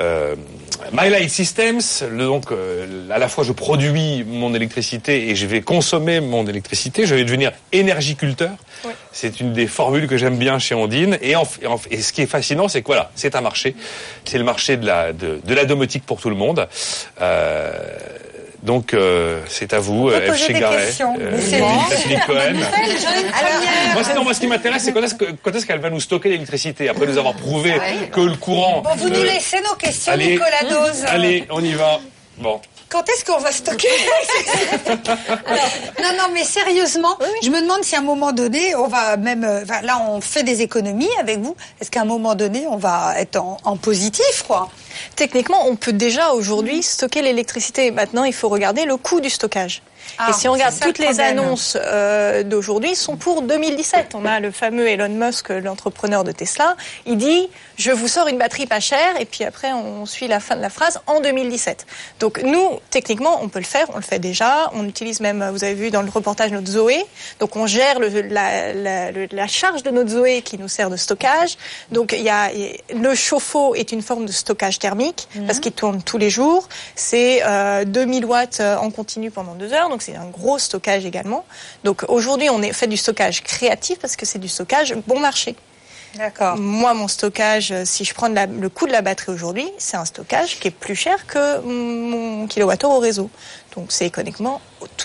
euh, 0.00 0.34
My 0.92 1.10
Light 1.10 1.30
Systems. 1.30 1.80
Le, 2.10 2.24
donc 2.24 2.50
euh, 2.52 3.08
à 3.10 3.18
la 3.18 3.28
fois 3.28 3.44
je 3.44 3.52
produis 3.52 4.24
mon 4.26 4.54
électricité 4.54 5.28
et 5.28 5.34
je 5.36 5.46
vais 5.46 5.60
consommer 5.62 6.20
mon 6.20 6.46
électricité. 6.46 7.06
Je 7.06 7.14
vais 7.14 7.24
devenir 7.24 7.52
énergiculteur. 7.72 8.50
C'est 9.12 9.40
une 9.40 9.52
des 9.52 9.66
formules 9.66 10.06
que 10.06 10.16
j'aime 10.16 10.36
bien 10.36 10.58
chez 10.58 10.74
Ondine. 10.74 11.18
Et, 11.22 11.36
en, 11.36 11.42
et 11.62 11.66
en- 11.66 11.80
et 11.90 12.00
ce 12.02 12.12
qui 12.12 12.22
est 12.22 12.26
fascinant, 12.26 12.68
c'est 12.68 12.82
que 12.82 12.86
voilà, 12.86 13.10
c'est 13.14 13.34
un 13.36 13.40
marché. 13.40 13.74
C'est 14.24 14.38
le 14.38 14.44
marché 14.44 14.76
de 14.76 14.86
la 14.86 15.12
de, 15.12 15.40
de 15.44 15.54
la 15.54 15.64
domotique 15.64 16.04
pour 16.06 16.20
tout 16.20 16.30
le 16.30 16.36
monde. 16.36 16.68
Euh, 17.20 17.72
donc 18.62 18.92
euh, 18.92 19.40
c'est 19.48 19.72
à 19.72 19.78
vous, 19.78 20.08
euh, 20.10 20.32
F. 20.32 20.46
questions. 20.48 21.14
euh, 21.20 21.38
c'est 21.40 21.60
bon. 21.60 21.68
Cohen. 22.26 22.54
Moi, 23.94 24.04
sinon, 24.04 24.24
moi, 24.24 24.34
ce 24.34 24.40
qui 24.40 24.46
m'intéresse, 24.48 24.82
c'est 24.84 24.92
quand 24.92 25.54
est-ce 25.54 25.66
qu'elle 25.66 25.78
va 25.80 25.90
nous 25.90 26.00
stocker 26.00 26.28
l'électricité 26.28 26.88
après 26.88 27.06
nous 27.06 27.18
avoir 27.18 27.34
prouvé 27.34 27.74
que 28.12 28.20
le 28.20 28.34
courant. 28.36 28.80
Bon, 28.82 28.90
vous 28.96 29.08
nous 29.08 29.22
laissez 29.22 29.58
nos 29.60 29.74
questions, 29.76 30.12
allez, 30.12 30.32
Nicolas 30.32 30.62
Dose. 30.68 31.04
Allez, 31.06 31.44
on 31.50 31.62
y 31.62 31.72
va. 31.72 32.00
Bon. 32.38 32.60
Quand 32.88 33.06
est-ce 33.08 33.24
qu'on 33.24 33.38
va 33.38 33.52
stocker 33.52 33.88
Alors, 35.46 35.68
Non, 36.02 36.16
non, 36.16 36.24
mais 36.32 36.44
sérieusement, 36.44 37.18
je 37.42 37.50
me 37.50 37.60
demande 37.60 37.84
si 37.84 37.94
à 37.94 37.98
un 37.98 38.02
moment 38.02 38.32
donné, 38.32 38.74
on 38.76 38.86
va 38.88 39.16
même. 39.16 39.44
euh, 39.44 39.62
enfin, 39.62 39.82
là, 39.82 40.00
on 40.08 40.20
fait 40.20 40.42
des 40.42 40.62
économies 40.62 41.10
avec 41.20 41.38
vous. 41.40 41.54
Est-ce 41.80 41.90
qu'à 41.90 42.00
un 42.00 42.06
moment 42.06 42.34
donné, 42.34 42.66
on 42.66 42.76
va 42.76 43.14
être 43.18 43.36
en, 43.36 43.58
en 43.64 43.76
positif, 43.76 44.42
quoi? 44.46 44.70
Techniquement, 45.16 45.66
on 45.66 45.76
peut 45.76 45.92
déjà 45.92 46.32
aujourd'hui 46.32 46.82
stocker 46.82 47.22
l'électricité. 47.22 47.90
Maintenant, 47.90 48.24
il 48.24 48.32
faut 48.32 48.48
regarder 48.48 48.84
le 48.84 48.96
coût 48.96 49.20
du 49.20 49.30
stockage. 49.30 49.82
Ah, 50.18 50.30
et 50.30 50.32
si 50.32 50.48
on 50.48 50.52
regarde 50.52 50.74
le 50.80 50.86
toutes 50.86 50.98
les 50.98 51.20
annonces 51.20 51.76
euh, 51.80 52.42
d'aujourd'hui, 52.42 52.94
sont 52.96 53.16
pour 53.16 53.42
2017. 53.42 54.14
On 54.14 54.24
a 54.24 54.40
le 54.40 54.50
fameux 54.50 54.88
Elon 54.88 55.08
Musk, 55.08 55.50
l'entrepreneur 55.50 56.24
de 56.24 56.32
Tesla. 56.32 56.76
Il 57.06 57.18
dit 57.18 57.48
je 57.76 57.90
vous 57.92 58.08
sors 58.08 58.26
une 58.26 58.38
batterie 58.38 58.66
pas 58.66 58.80
chère, 58.80 59.20
et 59.20 59.24
puis 59.24 59.44
après 59.44 59.72
on 59.72 60.04
suit 60.06 60.26
la 60.26 60.40
fin 60.40 60.56
de 60.56 60.60
la 60.62 60.70
phrase 60.70 61.00
en 61.06 61.20
2017. 61.20 61.86
Donc 62.20 62.40
nous, 62.42 62.80
techniquement, 62.90 63.38
on 63.42 63.48
peut 63.48 63.60
le 63.60 63.64
faire, 63.64 63.86
on 63.92 63.96
le 63.96 64.02
fait 64.02 64.18
déjà. 64.18 64.70
On 64.74 64.84
utilise 64.86 65.20
même, 65.20 65.48
vous 65.52 65.62
avez 65.62 65.74
vu 65.74 65.90
dans 65.90 66.02
le 66.02 66.10
reportage 66.10 66.50
notre 66.50 66.66
Zoé. 66.68 67.04
Donc 67.38 67.54
on 67.56 67.66
gère 67.66 67.98
le- 68.00 68.08
la, 68.22 68.72
la- 68.72 69.10
la 69.30 69.46
charge 69.46 69.82
de 69.82 69.90
notre 69.90 70.10
Zoé 70.10 70.42
qui 70.42 70.58
nous 70.58 70.68
sert 70.68 70.90
de 70.90 70.96
stockage. 70.96 71.56
Donc 71.92 72.12
il 72.12 72.22
y 72.22 72.30
a 72.30 72.50
le 72.94 73.14
chauffe-eau 73.14 73.74
est 73.74 73.92
une 73.92 74.02
forme 74.02 74.26
de 74.26 74.32
stockage 74.32 74.78
thermique 74.78 75.28
parce 75.46 75.60
qu'il 75.60 75.72
tourne 75.72 76.02
tous 76.02 76.18
les 76.18 76.30
jours. 76.30 76.68
C'est 76.96 77.42
euh, 77.44 77.84
2000 77.84 78.24
watts 78.24 78.58
euh, 78.60 78.76
en 78.76 78.90
continu 78.90 79.30
pendant 79.30 79.54
deux 79.54 79.72
heures, 79.72 79.88
donc 79.88 79.97
c'est 80.02 80.16
un 80.16 80.26
gros 80.26 80.58
stockage 80.58 81.04
également. 81.06 81.44
Donc 81.84 82.04
aujourd'hui 82.08 82.48
on 82.50 82.62
est 82.62 82.72
fait 82.72 82.86
du 82.86 82.96
stockage 82.96 83.42
créatif 83.42 83.98
parce 83.98 84.16
que 84.16 84.26
c'est 84.26 84.38
du 84.38 84.48
stockage 84.48 84.94
bon 85.06 85.20
marché. 85.20 85.56
D'accord. 86.16 86.56
Moi, 86.56 86.94
mon 86.94 87.06
stockage, 87.06 87.70
euh, 87.70 87.82
si 87.84 88.02
je 88.02 88.14
prends 88.14 88.28
la- 88.28 88.46
le 88.46 88.68
coût 88.70 88.86
de 88.86 88.92
la 88.92 89.02
batterie 89.02 89.30
aujourd'hui, 89.30 89.68
c'est 89.76 89.98
un 89.98 90.06
stockage 90.06 90.58
qui 90.58 90.68
est 90.68 90.70
plus 90.72 90.96
cher 90.96 91.26
que 91.26 91.60
mon 91.60 92.46
kilowattheure 92.46 92.90
au 92.92 92.98
réseau. 92.98 93.28
Donc 93.76 93.86
c'est 93.90 94.06
économiquement 94.06 94.62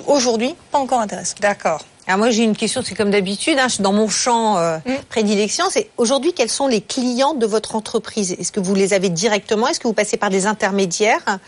aujourd'hui 0.08 0.56
pas 0.71 0.79
encore 0.79 1.01
intéressant. 1.01 1.36
D'accord. 1.41 1.84
Alors 2.08 2.19
moi 2.19 2.32
j'ai 2.32 2.43
une 2.43 2.56
question, 2.56 2.82
c'est 2.86 2.95
comme 2.95 3.12
d'habitude, 3.12 3.58
hein, 3.60 3.67
je 3.67 3.75
suis 3.75 3.84
dans 3.84 3.93
mon 3.93 4.08
champ 4.10 4.58
euh, 4.58 4.77
Mm. 4.86 4.93
prédilection, 5.10 5.65
c'est 5.69 5.89
aujourd'hui 5.97 6.34
quels 6.34 6.49
sont 6.49 6.67
les 6.67 6.82
clients 6.82 7.34
de 7.34 7.45
votre 7.45 7.75
entreprise? 7.75 8.34
Est-ce 8.39 8.51
que 8.51 8.60
vous 8.60 8.75
les 8.75 8.93
avez 8.93 9.10
directement? 9.10 9.67
Est-ce 9.67 9.79
que 9.79 9.88
vous 9.88 9.93
passez 9.93 10.17
par 10.17 10.29
des 10.29 10.45
intermédiaires? 10.45 11.39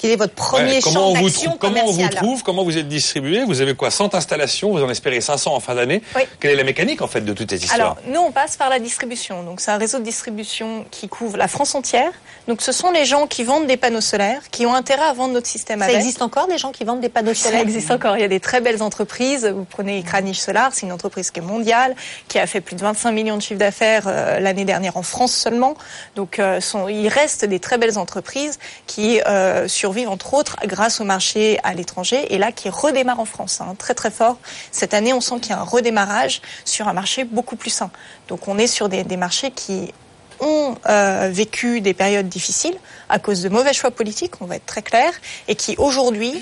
Quel 0.00 0.12
est 0.12 0.16
votre 0.16 0.34
premier 0.34 0.76
Ouais, 0.76 0.80
champ 0.80 1.12
d'action 1.12 1.58
comment 1.58 1.84
on 1.84 1.92
vous 1.92 2.08
trouve, 2.08 2.42
comment 2.42 2.64
vous 2.64 2.78
êtes 2.78 2.88
distribué 2.88 3.44
Vous 3.44 3.60
avez 3.60 3.74
quoi 3.74 3.90
100 3.90 4.14
installations, 4.14 4.70
vous 4.70 4.82
en 4.82 4.88
espérez 4.88 5.20
500 5.20 5.54
en 5.54 5.60
fin 5.60 5.74
d'année. 5.74 6.00
Oui. 6.16 6.22
Quelle 6.40 6.52
est 6.52 6.56
la 6.56 6.64
mécanique 6.64 7.02
en 7.02 7.06
fait 7.06 7.20
de 7.20 7.32
toute 7.34 7.50
cette 7.50 7.62
histoire 7.62 7.80
Alors, 7.80 7.96
nous, 8.06 8.20
on 8.20 8.32
passe 8.32 8.56
par 8.56 8.70
la 8.70 8.78
distribution. 8.78 9.42
Donc, 9.42 9.60
c'est 9.60 9.70
un 9.70 9.76
réseau 9.76 9.98
de 9.98 10.04
distribution 10.04 10.86
qui 10.90 11.08
couvre 11.08 11.36
la 11.36 11.48
France 11.48 11.74
entière. 11.74 12.12
Donc, 12.48 12.62
ce 12.62 12.72
sont 12.72 12.90
les 12.90 13.04
gens 13.04 13.26
qui 13.26 13.44
vendent 13.44 13.66
des 13.66 13.76
panneaux 13.76 14.00
solaires, 14.00 14.42
qui 14.50 14.66
ont 14.66 14.74
intérêt 14.74 15.04
à 15.04 15.12
vendre 15.12 15.34
notre 15.34 15.46
système 15.46 15.80
Ça 15.80 15.86
avec. 15.86 15.96
existe 15.96 16.22
encore 16.22 16.46
des 16.46 16.58
gens 16.58 16.72
qui 16.72 16.84
vendent 16.84 17.00
des 17.00 17.08
panneaux 17.08 17.34
Ça 17.34 17.48
solaires 17.48 17.62
existe 17.62 17.90
encore. 17.90 18.16
Il 18.16 18.20
y 18.20 18.24
a 18.24 18.28
des 18.28 18.40
très 18.40 18.60
belles 18.60 18.82
entreprises. 18.82 19.46
Vous 19.46 19.64
prenez 19.64 20.02
Kranich 20.02 20.40
Solar, 20.40 20.72
c'est 20.72 20.86
une 20.86 20.92
entreprise 20.92 21.30
qui 21.30 21.40
est 21.40 21.42
mondiale, 21.42 21.94
qui 22.28 22.38
a 22.38 22.46
fait 22.46 22.60
plus 22.60 22.76
de 22.76 22.80
25 22.80 23.12
millions 23.12 23.36
de 23.36 23.42
chiffres 23.42 23.58
d'affaires 23.58 24.04
euh, 24.06 24.40
l'année 24.40 24.64
dernière 24.64 24.96
en 24.96 25.02
France 25.02 25.32
seulement. 25.32 25.74
Donc, 26.16 26.38
euh, 26.38 26.60
sont, 26.60 26.88
il 26.88 27.08
reste 27.08 27.44
des 27.44 27.60
très 27.60 27.78
belles 27.78 27.98
entreprises 27.98 28.58
qui 28.86 29.20
euh, 29.22 29.68
survivent 29.68 30.08
entre 30.08 30.34
autres 30.34 30.56
grâce 30.64 31.00
au 31.00 31.04
marché 31.04 31.58
à 31.62 31.74
l'étranger 31.74 32.34
et 32.34 32.38
là 32.38 32.52
qui 32.52 32.68
redémarre 32.68 33.20
en 33.20 33.24
France, 33.24 33.60
hein, 33.60 33.74
très 33.78 33.94
très 33.94 34.10
fort. 34.10 34.38
Cette 34.72 34.94
année, 34.94 35.12
on 35.12 35.20
sent 35.20 35.40
qu'il 35.40 35.50
y 35.50 35.54
a 35.54 35.60
un 35.60 35.64
redémarrage 35.64 36.40
sur 36.64 36.88
un 36.88 36.92
marché 36.92 37.24
beaucoup 37.24 37.56
plus 37.56 37.70
sain. 37.70 37.90
Donc, 38.28 38.48
on 38.48 38.58
est 38.58 38.66
sur 38.66 38.88
des, 38.88 39.04
des 39.04 39.16
marchés 39.16 39.50
qui 39.50 39.92
ont 40.40 40.76
euh, 40.88 41.28
vécu 41.32 41.80
des 41.80 41.94
périodes 41.94 42.28
difficiles 42.28 42.76
à 43.08 43.18
cause 43.18 43.42
de 43.42 43.48
mauvais 43.48 43.72
choix 43.72 43.90
politiques, 43.90 44.40
on 44.40 44.46
va 44.46 44.56
être 44.56 44.66
très 44.66 44.82
clair, 44.82 45.12
et 45.48 45.54
qui 45.54 45.74
aujourd'hui 45.78 46.34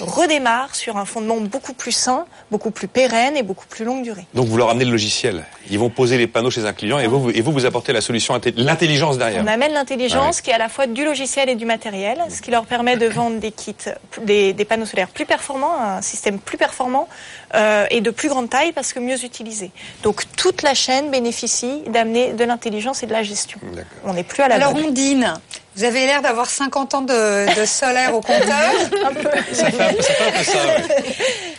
redémarre 0.00 0.74
sur 0.74 0.96
un 0.96 1.04
fondement 1.04 1.36
beaucoup 1.40 1.72
plus 1.72 1.92
sain, 1.92 2.26
beaucoup 2.50 2.70
plus 2.70 2.88
pérenne 2.88 3.36
et 3.36 3.42
beaucoup 3.42 3.66
plus 3.66 3.84
longue 3.84 4.02
durée. 4.02 4.26
Donc 4.34 4.46
vous 4.48 4.56
leur 4.56 4.70
amenez 4.70 4.84
le 4.84 4.90
logiciel. 4.90 5.44
Ils 5.70 5.78
vont 5.78 5.90
poser 5.90 6.18
les 6.18 6.26
panneaux 6.26 6.50
chez 6.50 6.66
un 6.66 6.72
client 6.72 6.98
et 6.98 7.06
vous, 7.06 7.20
vous- 7.20 7.30
et 7.30 7.40
vous, 7.40 7.52
vous 7.52 7.64
apportez 7.66 7.92
la 7.92 8.00
solution, 8.00 8.38
l'intelligence 8.56 9.18
derrière. 9.18 9.42
On 9.42 9.46
amène 9.46 9.72
l'intelligence 9.72 10.36
Ouais. 10.36 10.42
qui 10.42 10.50
est 10.50 10.54
à 10.54 10.58
la 10.58 10.68
fois 10.68 10.86
du 10.86 11.04
logiciel 11.04 11.48
et 11.48 11.54
du 11.54 11.64
matériel, 11.64 12.18
ce 12.28 12.42
qui 12.42 12.50
leur 12.50 12.66
permet 12.66 12.96
de 12.96 13.06
vendre 13.06 13.38
des 13.38 13.52
kits, 13.52 13.74
des, 14.22 14.52
des 14.52 14.64
panneaux 14.64 14.86
solaires 14.86 15.08
plus 15.08 15.26
performants, 15.26 15.80
un 15.80 16.02
système 16.02 16.38
plus 16.38 16.58
performant 16.58 17.08
euh, 17.54 17.86
et 17.90 18.00
de 18.00 18.10
plus 18.10 18.28
grande 18.28 18.50
taille 18.50 18.72
parce 18.72 18.92
que 18.92 18.98
mieux 19.00 19.24
utilisé. 19.24 19.70
Donc 20.02 20.22
toute 20.36 20.62
la 20.62 20.74
chaîne 20.74 21.10
bénéficie 21.10 21.82
d'amener 21.88 22.32
de 22.32 22.44
l'intelligence 22.44 23.02
et 23.02 23.06
de 23.06 23.12
la 23.12 23.22
gestion. 23.22 23.60
On 24.04 24.14
n'est 24.14 24.24
plus 24.24 24.42
à 24.42 24.48
la 24.48 24.56
Alors 24.56 24.74
Ondine, 24.74 25.34
vous 25.76 25.84
avez 25.84 26.06
l'air 26.06 26.22
d'avoir 26.22 26.48
50 26.48 26.94
ans 26.94 27.00
de, 27.02 27.60
de 27.60 27.64
solaire 27.64 28.14
au 28.14 28.20
compteur. 28.20 28.72
Ça 28.80 28.86
fait 28.90 29.04
un 29.04 29.12
peu, 29.14 29.30
ça 29.52 29.70
fait 29.70 29.82
un 29.82 29.92
peu 29.92 30.42
ça. 30.42 30.52
ouais. 30.66 31.04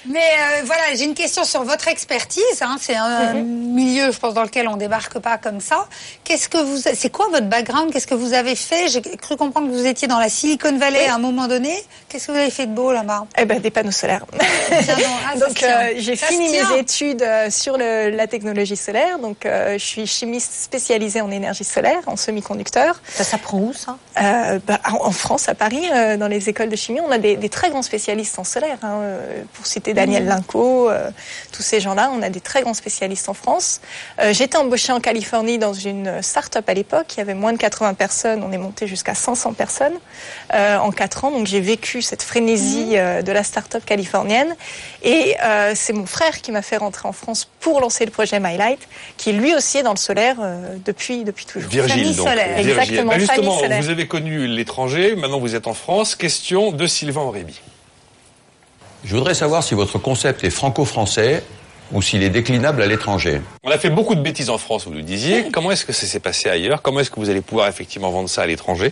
Mais 0.08 0.20
euh, 0.20 0.62
voilà, 0.66 0.84
j'ai 0.96 1.04
une 1.06 1.14
question 1.16 1.44
sur 1.44 1.64
votre 1.64 1.88
expertise. 1.88 2.44
hein. 2.62 2.78
C'est 2.80 2.96
un 2.96 3.34
milieu, 3.34 4.12
je 4.12 4.18
pense, 4.20 4.34
dans 4.34 4.44
lequel 4.44 4.68
on 4.68 4.78
débarque 4.78 5.20
pas 5.20 5.38
comme 5.38 5.60
ça. 5.60 5.88
Qu'est-ce 6.24 6.48
que 6.48 6.58
vous, 6.60 6.78
c'est 6.78 7.10
quoi 7.10 7.28
votre 7.32 7.48
background? 7.48 7.92
Qu'est-ce 7.92 8.08
que 8.08 8.14
vous 8.16 8.34
avez 8.34 8.56
fait? 8.56 8.88
J'ai 8.88 9.02
cru 9.02 9.36
comprendre 9.36 9.68
que 9.70 9.74
vous 9.74 9.86
étiez 9.86 10.08
dans 10.08 10.20
la 10.20 10.30
Silicon 10.30 10.78
Valley 10.78 11.06
à 11.08 11.16
un 11.16 11.20
moment 11.20 11.48
donné. 11.48 11.76
Qu'est-ce 12.08 12.28
que 12.28 12.32
vous 12.32 12.38
avez 12.38 12.52
fait 12.52 12.68
de 12.68 12.72
beau 12.74 12.92
là-bas? 12.94 13.26
Eh 13.38 13.46
ben, 13.46 13.60
des 13.60 13.72
panneaux 13.72 13.92
solaires. 13.92 14.26
Tiens, 14.84 14.96
non, 14.98 15.04
ah, 15.34 15.38
donc 15.48 15.62
euh, 15.64 15.94
j'ai 15.98 16.16
fini 16.16 16.50
mes 16.50 16.78
études 16.80 17.24
euh, 17.24 17.50
sur 17.50 17.78
le- 17.78 18.12
la 18.12 18.28
technologie 18.28 18.78
solaire. 18.78 19.20
Donc 19.20 19.46
euh, 19.46 19.74
je 19.74 19.84
suis 19.84 20.08
chimiste 20.08 20.54
spécialisée 20.54 21.22
en 21.22 21.32
énergie 21.32 21.64
solaire, 21.64 22.00
en 22.06 22.16
semi-conducteur. 22.16 23.02
Ça 23.10 23.24
s'apprend 23.24 23.58
où 23.58 23.74
ça? 23.74 23.98
Euh, 24.22 24.60
bah, 24.66 24.80
en 25.02 25.12
France, 25.12 25.50
à 25.50 25.56
Paris, 25.56 25.84
euh, 25.94 26.16
dans 26.18 26.28
les 26.28 26.48
écoles 26.50 26.70
de 26.70 26.76
chimie, 26.76 27.00
on 27.06 27.12
a 27.12 27.18
des, 27.18 27.36
des 27.36 27.50
très 27.50 27.70
grands 27.70 27.82
spécialistes 27.82 28.40
en 28.40 28.44
solaire. 28.44 28.78
hein, 28.82 29.00
euh, 29.02 29.44
pour 29.54 29.66
citer 29.68 29.94
Daniel 29.94 30.24
Mhm. 30.24 30.30
Linco, 30.30 30.90
euh, 30.90 31.10
tous 31.52 31.62
ces 31.64 31.80
gens-là, 31.82 32.12
on 32.14 32.22
a 32.22 32.30
des 32.30 32.40
très 32.40 32.62
grands 32.62 32.74
spécialistes 32.74 33.28
en 33.30 33.34
France. 33.34 33.82
Euh, 34.22 34.34
J'étais 34.34 34.58
embauchée 34.58 34.94
en 34.94 35.00
Californie 35.02 35.58
dans 35.58 35.74
une 35.74 36.22
start-up 36.22 36.68
à 36.70 36.74
l'époque. 36.74 37.08
Il 37.16 37.18
y 37.18 37.22
avait 37.22 37.34
moins 37.34 37.52
de 37.54 37.58
80 37.58 37.94
personnes. 37.94 38.42
On 38.44 38.52
est 38.52 38.58
monté 38.58 38.88
jusqu'à 38.88 39.16
500 39.16 39.54
personnes 39.54 39.94
euh, 40.54 40.78
en 40.78 40.92
4 40.92 41.26
ans. 41.26 41.32
Donc 41.32 41.48
j'ai 41.48 41.60
vécu 41.62 42.02
cette 42.02 42.24
frénésie 42.24 42.92
euh, 42.94 43.22
de 43.22 43.32
la 43.32 43.44
start-up 43.44 43.84
californienne. 43.86 44.56
Et 45.04 45.36
euh, 45.44 45.74
c'est 45.76 45.94
mon 45.94 46.06
frère 46.06 46.42
qui 46.42 46.52
m'a 46.52 46.62
fait 46.62 46.78
rentrer 46.78 47.08
en 47.08 47.14
France 47.14 47.48
pour 47.60 47.82
lancer 47.82 48.06
le 48.06 48.12
projet 48.12 48.40
MyLight, 48.40 48.80
qui 49.18 49.34
lui 49.34 49.54
aussi 49.56 49.80
est 49.80 49.84
dans 49.84 49.92
le 49.94 49.98
solaire 49.98 50.38
euh, 50.42 50.76
depuis, 50.86 51.24
depuis 51.24 51.46
toujours. 51.46 51.70
Virgile, 51.70 52.16
donc. 52.16 52.28
Virgile. 52.28 52.70
Exactement, 52.70 53.12
Bah, 53.12 53.20
justement, 53.20 53.36
famille 53.52 53.60
solaire. 53.60 53.82
vous 53.82 53.90
avez 53.90 54.05
connu 54.08 54.48
l'étranger, 54.48 55.16
maintenant 55.16 55.40
vous 55.40 55.56
êtes 55.56 55.68
en 55.68 55.74
France. 55.74 56.16
Question 56.16 56.72
de 56.72 56.88
Sylvain 56.88 57.22
Aurébi. 57.22 57.60
Je 59.04 59.16
voudrais 59.16 59.36
savoir 59.36 59.64
si 59.64 59.76
votre 59.76 60.00
concept 60.00 60.44
est 60.44 60.50
franco-français 60.50 61.44
ou 61.92 62.02
s'il 62.02 62.24
est 62.24 62.30
déclinable 62.30 62.82
à 62.82 62.88
l'étranger. 62.88 63.42
On 63.64 63.70
a 63.70 63.78
fait 63.78 63.92
beaucoup 63.92 64.16
de 64.16 64.22
bêtises 64.22 64.50
en 64.50 64.58
France, 64.58 64.86
vous 64.86 64.94
le 64.94 65.04
disiez. 65.04 65.50
Comment 65.52 65.72
est-ce 65.72 65.86
que 65.86 65.94
ça 65.94 66.08
s'est 66.08 66.20
passé 66.20 66.50
ailleurs? 66.50 66.82
Comment 66.82 67.02
est-ce 67.02 67.12
que 67.12 67.20
vous 67.20 67.30
allez 67.30 67.42
pouvoir 67.42 67.68
effectivement 67.68 68.10
vendre 68.10 68.30
ça 68.30 68.42
à 68.42 68.48
l'étranger? 68.48 68.92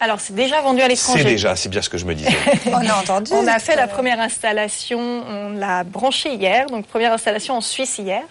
Alors, 0.00 0.18
c'est 0.18 0.34
déjà 0.34 0.60
vendu 0.62 0.80
à 0.80 0.88
l'étranger. 0.88 1.22
C'est 1.22 1.28
déjà, 1.28 1.54
c'est 1.54 1.68
bien 1.68 1.80
ce 1.80 1.88
que 1.88 1.98
je 1.98 2.06
me 2.06 2.14
disais. 2.14 2.36
On 2.66 2.74
a 2.74 2.94
entendu. 2.94 3.30
On 3.34 3.46
a 3.46 3.58
fait 3.60 3.76
la 3.76 3.86
première 3.86 4.18
installation, 4.18 4.98
on 4.98 5.50
l'a 5.50 5.84
branché 5.84 6.34
hier, 6.34 6.66
donc 6.66 6.86
première 6.86 7.12
installation 7.12 7.54
en 7.54 7.60
Suisse 7.60 7.98
hier. 7.98 8.22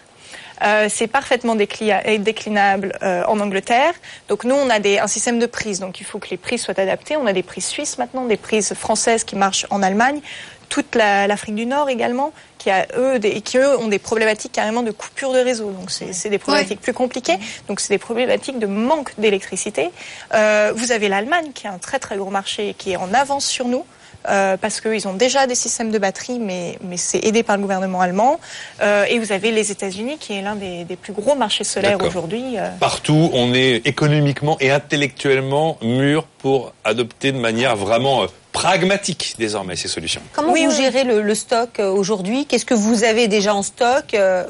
Euh, 0.64 0.88
c'est 0.90 1.08
parfaitement 1.08 1.56
déclinable 1.56 2.98
euh, 3.02 3.24
en 3.28 3.40
Angleterre. 3.40 3.94
Donc 4.30 4.44
nous, 4.44 4.56
on 4.56 4.70
a 4.70 4.80
des, 4.80 5.00
un 5.00 5.08
système 5.08 5.40
de 5.40 5.46
prise, 5.46 5.80
donc 5.80 6.00
il 6.00 6.06
faut 6.06 6.20
que 6.20 6.30
les 6.30 6.38
prises 6.38 6.62
soient 6.64 6.80
adaptées. 6.80 7.18
On 7.18 7.26
a 7.28 7.34
des 7.34 7.44
prises 7.44 7.66
suisses 7.66 7.98
maintenant, 7.98 8.26
des 8.26 8.38
prises 8.38 8.74
françaises 8.74 9.24
qui 9.24 9.36
marchent 9.36 9.66
en 9.70 9.82
Allemagne, 9.82 10.22
toute 10.70 10.96
la- 10.96 11.28
l'Afrique 11.28 11.56
du 11.56 11.66
Nord 11.66 11.90
également, 11.90 12.32
qui 12.58 12.70
a 12.70 12.86
eux, 12.96 13.20
des, 13.20 13.42
qui 13.42 13.58
eux 13.58 13.78
ont 13.80 13.88
des 13.88 14.00
problématiques 14.00 14.52
carrément 14.52 14.84
de 14.84 14.92
coupure 14.92 15.34
de 15.34 15.40
réseau. 15.40 15.72
Donc 15.72 15.90
c'est 15.92 16.30
des 16.30 16.38
problématiques 16.38 16.80
plus 16.82 16.94
compliquées. 16.94 17.38
Donc 17.68 17.80
c'est 17.80 17.90
des 17.94 17.98
problématiques 17.98 18.60
de 18.60 18.68
manque 18.68 19.12
d'électricité. 19.18 19.90
Euh, 20.34 20.72
vous 20.76 20.92
avez 20.92 21.10
l'Allemagne 21.10 21.52
qui 21.54 21.66
est 21.68 21.70
un 21.70 21.80
très 21.80 22.00
très 22.00 22.18
gros 22.18 22.30
marché 22.30 22.70
et 22.70 22.74
qui 22.74 22.92
est 22.92 22.98
en 22.98 23.14
avance 23.14 23.46
sur 23.46 23.68
nous. 23.68 23.84
Euh, 24.30 24.58
parce 24.58 24.82
qu'ils 24.82 25.08
ont 25.08 25.14
déjà 25.14 25.48
des 25.48 25.56
systèmes 25.56 25.92
de 25.92 25.98
batterie, 26.00 26.40
mais, 26.40 26.78
mais 26.84 26.98
c'est 26.98 27.20
aidé 27.26 27.44
par 27.44 27.56
le 27.58 27.62
gouvernement 27.62 28.02
allemand. 28.02 28.40
Euh, 28.82 29.06
et 29.06 29.20
vous 29.20 29.32
avez 29.32 29.52
les 29.52 29.72
États-Unis, 29.72 30.18
qui 30.20 30.34
est 30.34 30.42
l'un 30.42 30.56
des, 30.56 30.84
des 30.84 30.96
plus 30.96 31.14
gros 31.14 31.36
marchés 31.36 31.64
solaires 31.64 31.98
aujourd'hui. 32.04 32.58
euh. 32.58 32.70
Partout, 32.80 33.30
on 33.34 33.54
est 33.54 33.86
économiquement 33.86 34.58
et 34.60 34.72
intellectuellement 34.72 35.78
mûr 35.82 36.24
pour 36.40 36.74
adopter 36.84 37.32
de 37.32 37.38
manière 37.40 37.76
vraiment 37.76 38.26
pragmatique 38.52 39.36
désormais 39.40 39.76
ces 39.76 39.88
solutions. 39.88 40.22
Comment 40.34 40.54
vous 40.54 40.72
gérez 40.72 41.04
le, 41.04 41.22
le 41.22 41.36
stock 41.36 41.80
aujourd'hui? 41.80 42.46
Qu'est-ce 42.46 42.66
que 42.66 42.74
vous 42.74 43.04
avez 43.04 43.28
déjà 43.28 43.56
en 43.56 43.64
stock 43.64 44.14
euh, 44.14 44.44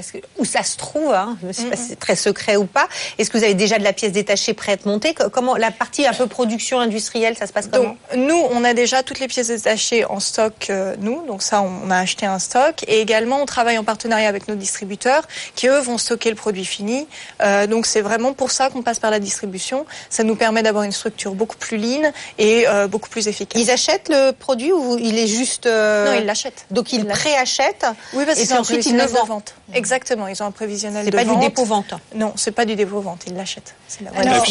presque, 0.00 0.22
Où 0.38 0.44
ça 0.44 0.62
se 0.62 0.76
trouve 0.76 1.12
hein 1.12 1.36
Je 1.42 1.46
ne 1.48 1.52
sais 1.52 1.64
pas 1.64 1.76
si 1.76 1.88
c'est 1.90 1.98
très 1.98 2.16
secret 2.16 2.56
ou 2.56 2.64
pas. 2.66 2.88
Est-ce 3.18 3.30
que 3.30 3.38
vous 3.38 3.44
avez 3.44 3.54
déjà 3.54 3.78
de 3.78 3.84
la 3.84 3.92
pièce 3.92 4.12
détachée 4.12 4.54
prête 4.54 4.86
montée 4.86 5.14
Co- 5.14 5.30
Comment 5.30 5.56
la 5.56 5.70
partie 5.70 6.06
un 6.06 6.12
peu 6.12 6.26
production 6.26 6.78
industrielle, 6.80 7.36
ça 7.36 7.46
se 7.46 7.52
passe 7.52 7.68
comment? 7.72 7.84
Donc, 7.90 7.96
nous, 8.16 8.42
on 8.50 8.64
a 8.64 8.74
déjà 8.74 9.02
toutes 9.02 9.20
les 9.20 9.28
pièces 9.28 9.48
détachées 9.48 10.04
en 10.04 10.20
stock, 10.20 10.66
euh, 10.70 10.94
nous. 11.00 11.24
Donc 11.26 11.42
ça, 11.42 11.62
on 11.62 11.90
a 11.90 11.98
acheté 11.98 12.26
un 12.26 12.38
stock. 12.38 12.84
Et 12.88 13.00
également, 13.00 13.40
on 13.40 13.46
travaille 13.46 13.78
en 13.78 13.84
partenariat 13.84 14.28
avec 14.28 14.48
nos 14.48 14.54
distributeurs 14.54 15.26
qui, 15.54 15.68
eux, 15.68 15.78
vont 15.78 15.98
stocker 15.98 16.30
le 16.30 16.36
produit 16.36 16.64
fini. 16.64 17.06
Euh, 17.42 17.66
donc 17.66 17.86
c'est 17.86 18.00
vraiment 18.02 18.32
pour 18.32 18.50
ça 18.50 18.68
qu'on 18.70 18.82
passe 18.82 18.98
par 18.98 19.10
la 19.10 19.18
distribution. 19.18 19.86
Ça 20.10 20.22
nous 20.24 20.36
permet 20.36 20.62
d'avoir 20.62 20.84
une 20.84 20.92
structure 20.92 21.34
beaucoup 21.34 21.56
plus 21.56 21.76
lean 21.78 22.10
et 22.38 22.66
euh, 22.68 22.86
beaucoup 22.88 23.08
plus 23.08 23.28
efficace. 23.28 23.60
Ils 23.60 23.70
achètent 23.70 24.08
le 24.08 24.32
produit 24.32 24.72
ou 24.72 24.98
il 24.98 25.18
est 25.18 25.26
juste 25.26 25.66
Non, 25.66 26.14
ils 26.18 26.26
l'achètent. 26.26 26.66
Donc 26.70 26.92
ils 26.92 27.04
préachètent? 27.04 27.86
Oui, 28.14 28.24
parce 28.26 28.38
et 28.40 28.46
puis 28.46 28.54
ensuite 28.56 28.86
ils 28.86 28.96
le 28.96 29.04
vendent. 29.06 29.42
Vente. 29.86 29.92
Exactement, 29.92 30.26
ils 30.28 30.42
ont 30.42 30.46
un 30.46 30.50
prévisionnel 30.50 31.04
C'est 31.04 31.10
de 31.10 31.16
pas 31.16 31.24
du 31.24 31.30
vente. 31.30 31.40
dépôt-vente. 31.40 31.94
Non, 32.14 32.32
c'est 32.36 32.50
pas 32.52 32.64
du 32.64 32.74
dépôt-vente, 32.76 33.22
ils 33.26 33.34
l'achètent. 33.34 33.74
C'est 33.88 34.02
la 34.02 34.10
vraie 34.10 34.26
Alors. 34.26 34.44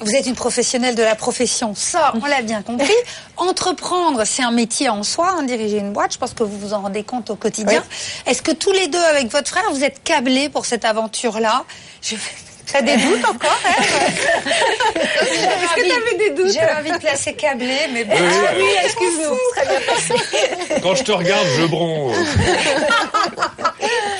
Vous 0.00 0.14
êtes 0.14 0.26
une 0.26 0.34
professionnelle 0.34 0.94
de 0.94 1.02
la 1.02 1.14
profession, 1.16 1.74
ça, 1.74 2.12
on 2.22 2.26
l'a 2.26 2.42
bien 2.42 2.62
compris. 2.62 2.92
Entreprendre, 3.36 4.24
c'est 4.24 4.42
un 4.42 4.52
métier 4.52 4.88
en 4.88 5.02
soi, 5.02 5.34
hein, 5.36 5.42
diriger 5.42 5.78
une 5.78 5.92
boîte, 5.92 6.12
je 6.12 6.18
pense 6.18 6.32
que 6.32 6.42
vous 6.44 6.58
vous 6.58 6.72
en 6.74 6.82
rendez 6.82 7.02
compte 7.02 7.30
au 7.30 7.36
quotidien. 7.36 7.82
Est-ce 8.26 8.42
que 8.42 8.52
tous 8.52 8.72
les 8.72 8.86
deux, 8.88 9.02
avec 9.02 9.30
votre 9.32 9.48
frère, 9.48 9.64
vous 9.72 9.82
êtes 9.82 10.02
câblés 10.04 10.48
pour 10.48 10.66
cette 10.66 10.84
aventure-là? 10.84 11.64
Je... 12.02 12.14
T'as 12.72 12.82
des 12.82 12.96
doutes 12.96 13.24
encore 13.24 13.58
hein 13.66 13.82
Est-ce 14.96 15.74
que 15.74 15.88
t'avais 15.88 16.16
des 16.18 16.30
doutes 16.30 16.52
J'ai 16.52 16.60
envie 16.78 16.92
de 16.92 16.98
placer 16.98 17.34
câblé, 17.34 17.88
mais 17.92 18.04
bon. 18.04 18.14
Oui, 18.14 18.22
oui. 18.22 18.46
Ah 18.48 18.52
oui, 18.56 18.64
excuse-nous. 18.84 19.38
Très 19.56 19.66
bien 19.66 19.80
passé. 19.86 20.80
Quand 20.82 20.94
je 20.94 21.02
te 21.04 21.12
regarde, 21.12 21.46
je 21.58 21.66
bronze. 21.66 22.16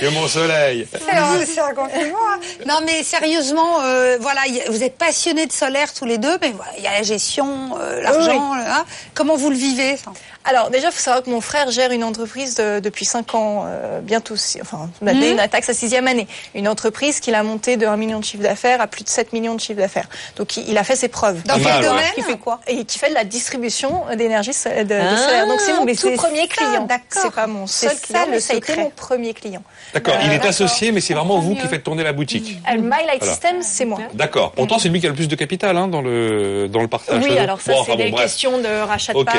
J'ai 0.01 0.11
mon 0.11 0.27
soleil. 0.29 0.87
C'est 0.91 1.61
un, 1.61 1.75
compliment. 1.75 2.17
hein. 2.33 2.41
Non, 2.67 2.81
mais 2.87 3.03
sérieusement, 3.03 3.83
euh, 3.83 4.17
voilà, 4.21 4.41
vous 4.69 4.83
êtes 4.83 4.97
passionnés 4.97 5.47
de 5.47 5.53
solaire 5.53 5.93
tous 5.93 6.07
les 6.07 6.19
deux, 6.19 6.39
mais 6.41 6.53
voilà, 6.57 6.73
il 6.79 6.83
y 6.83 6.87
a 6.87 6.93
la 6.93 7.03
gestion, 7.03 7.77
euh, 7.79 8.01
l'argent. 8.01 8.53
Oui, 8.55 8.59
hein. 8.67 8.85
Comment 9.15 9.37
vous 9.37 9.51
le 9.51 9.57
vivez 9.57 9.97
ça 9.97 10.13
Alors 10.45 10.71
déjà, 10.71 10.89
il 10.89 10.93
faut 10.93 11.01
savoir 11.03 11.23
que 11.23 11.29
mon 11.29 11.43
frère 11.43 11.71
gère 11.71 11.93
une 11.93 12.03
entreprise 12.03 12.55
de- 12.55 12.81
depuis 12.81 13.05
5 13.05 13.35
ans, 13.35 13.65
euh, 13.67 14.01
bientôt, 14.01 14.35
enfin, 14.63 14.89
on 15.03 15.07
a 15.07 15.13
Mhm. 15.13 15.23
une 15.33 15.39
attaque 15.41 15.65
sa 15.65 15.75
sixième 15.75 16.09
année. 16.09 16.27
Une 16.55 16.67
entreprise 16.67 17.21
qu'il 17.21 17.35
a 17.35 17.43
montée 17.43 17.77
de 17.77 17.87
1 17.87 17.97
million 17.99 18.19
de 18.21 18.25
chiffre 18.25 18.43
d'affaires 18.43 18.81
à 18.81 18.87
plus 18.87 19.05
de 19.05 19.11
7 19.11 19.35
millions 19.35 19.55
de 19.55 19.61
chiffre 19.61 19.79
d'affaires. 19.79 20.09
Donc 20.37 20.57
il, 20.57 20.67
il 20.69 20.79
a 20.79 20.83
fait 20.85 20.97
ses 20.97 21.09
preuves. 21.09 21.43
Dans 21.45 21.59
Pas 21.61 21.73
quel 21.75 21.85
domaine. 21.85 22.05
Il 22.17 22.25
fait 22.25 22.39
quoi? 22.39 22.59
Et 22.67 22.85
qui 22.87 22.99
fait 22.99 23.11
de 23.11 23.15
la 23.15 23.25
distribution 23.25 24.05
d'énergie 24.17 24.53
de, 24.53 24.83
de 24.85 24.95
Ah, 24.95 25.17
solaire. 25.19 25.47
Donc 25.47 25.61
c'est 25.61 25.75
mon 25.75 25.85
mais 25.85 25.95
tout 25.95 26.11
premier 26.15 26.41
ça, 26.41 26.47
client. 26.65 26.87
d'accord. 26.87 27.23
C'est 27.23 27.31
pas 27.35 27.47
mon 27.47 27.67
C'est 27.67 27.89
seul 27.89 27.97
ça, 27.99 28.03
client, 28.07 28.25
le 28.25 28.31
mais 28.33 28.41
ça 28.41 28.55
a 28.55 28.57
été 28.57 28.77
mon 28.77 28.91
premier 28.91 29.35
client. 29.35 29.63
D'accord, 29.93 30.15
il 30.25 30.33
est 30.33 30.45
associé, 30.47 30.91
mais 30.91 31.03
c'est 31.03 31.15
vraiment 31.15 31.39
vous 31.39 31.55
qui 31.55 31.67
faites 31.69 31.85
tourner 31.85 32.03
la 32.03 32.15
boutique. 32.15 32.57
Euh, 32.71 32.77
My 32.79 33.05
Light 33.07 33.19
Voilà. 33.19 33.33
System, 33.35 33.57
c'est 33.61 33.85
moi. 33.85 33.99
D'accord. 34.15 34.53
Pourtant, 34.53 34.79
c'est 34.79 34.89
lui 34.89 35.01
qui 35.01 35.07
a 35.07 35.11
le 35.11 35.15
plus 35.15 35.29
de 35.29 35.37
capital 35.37 35.77
hein, 35.77 35.87
dans 35.87 36.01
le 36.01 36.67
dans 36.69 36.81
le 36.81 36.89
partage. 36.89 37.23
Oui, 37.23 37.37
alors 37.39 37.61
ça, 37.61 37.73
Bon, 37.73 37.85
c'est 37.85 37.97
des 37.97 38.11
questions 38.13 38.57
de 38.59 38.81
rachat 38.87 39.13
de 39.13 39.23
parts. 39.23 39.35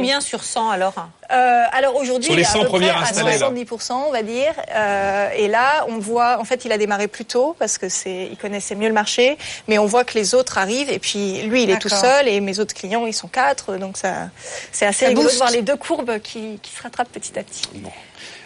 Combien 0.00 0.20
sur 0.20 0.42
100 0.44 0.70
alors? 0.70 0.94
Euh, 1.32 1.62
alors 1.72 1.96
aujourd'hui, 1.96 2.26
Sur 2.26 2.34
les 2.36 2.42
il 2.42 2.44
est 2.44 2.48
à 2.48 2.52
100 2.52 2.60
peu 2.62 2.66
premières 2.66 2.94
près 2.96 3.04
à 3.06 3.08
installées, 3.10 3.38
là. 3.38 3.50
70%, 3.50 3.92
on 4.08 4.10
va 4.12 4.22
dire. 4.22 4.52
Euh, 4.74 5.28
et 5.36 5.46
là, 5.48 5.84
on 5.88 5.98
voit, 5.98 6.38
en 6.40 6.44
fait, 6.44 6.64
il 6.64 6.72
a 6.72 6.78
démarré 6.78 7.06
plus 7.08 7.24
tôt 7.24 7.54
parce 7.58 7.78
que 7.78 7.88
c'est, 7.88 8.28
il 8.30 8.36
connaissait 8.36 8.74
mieux 8.74 8.88
le 8.88 8.94
marché, 8.94 9.38
mais 9.68 9.78
on 9.78 9.86
voit 9.86 10.04
que 10.04 10.14
les 10.18 10.34
autres 10.34 10.58
arrivent 10.58 10.90
et 10.90 10.98
puis 10.98 11.42
lui, 11.42 11.62
il 11.62 11.70
est 11.70 11.78
tout 11.78 11.88
seul 11.88 12.26
et 12.28 12.40
mes 12.40 12.58
autres 12.58 12.74
clients, 12.74 13.06
ils 13.06 13.14
sont 13.14 13.28
quatre, 13.28 13.76
donc 13.76 13.96
ça, 13.96 14.30
c'est 14.72 14.86
assez 14.86 15.04
Ça 15.04 15.08
rigolo 15.08 15.28
de 15.30 15.34
voir 15.36 15.50
les 15.50 15.62
deux 15.62 15.76
courbes 15.76 16.18
qui, 16.18 16.58
qui 16.62 16.72
se 16.72 16.82
rattrapent 16.82 17.12
petit 17.12 17.38
à 17.38 17.42
petit. 17.42 17.62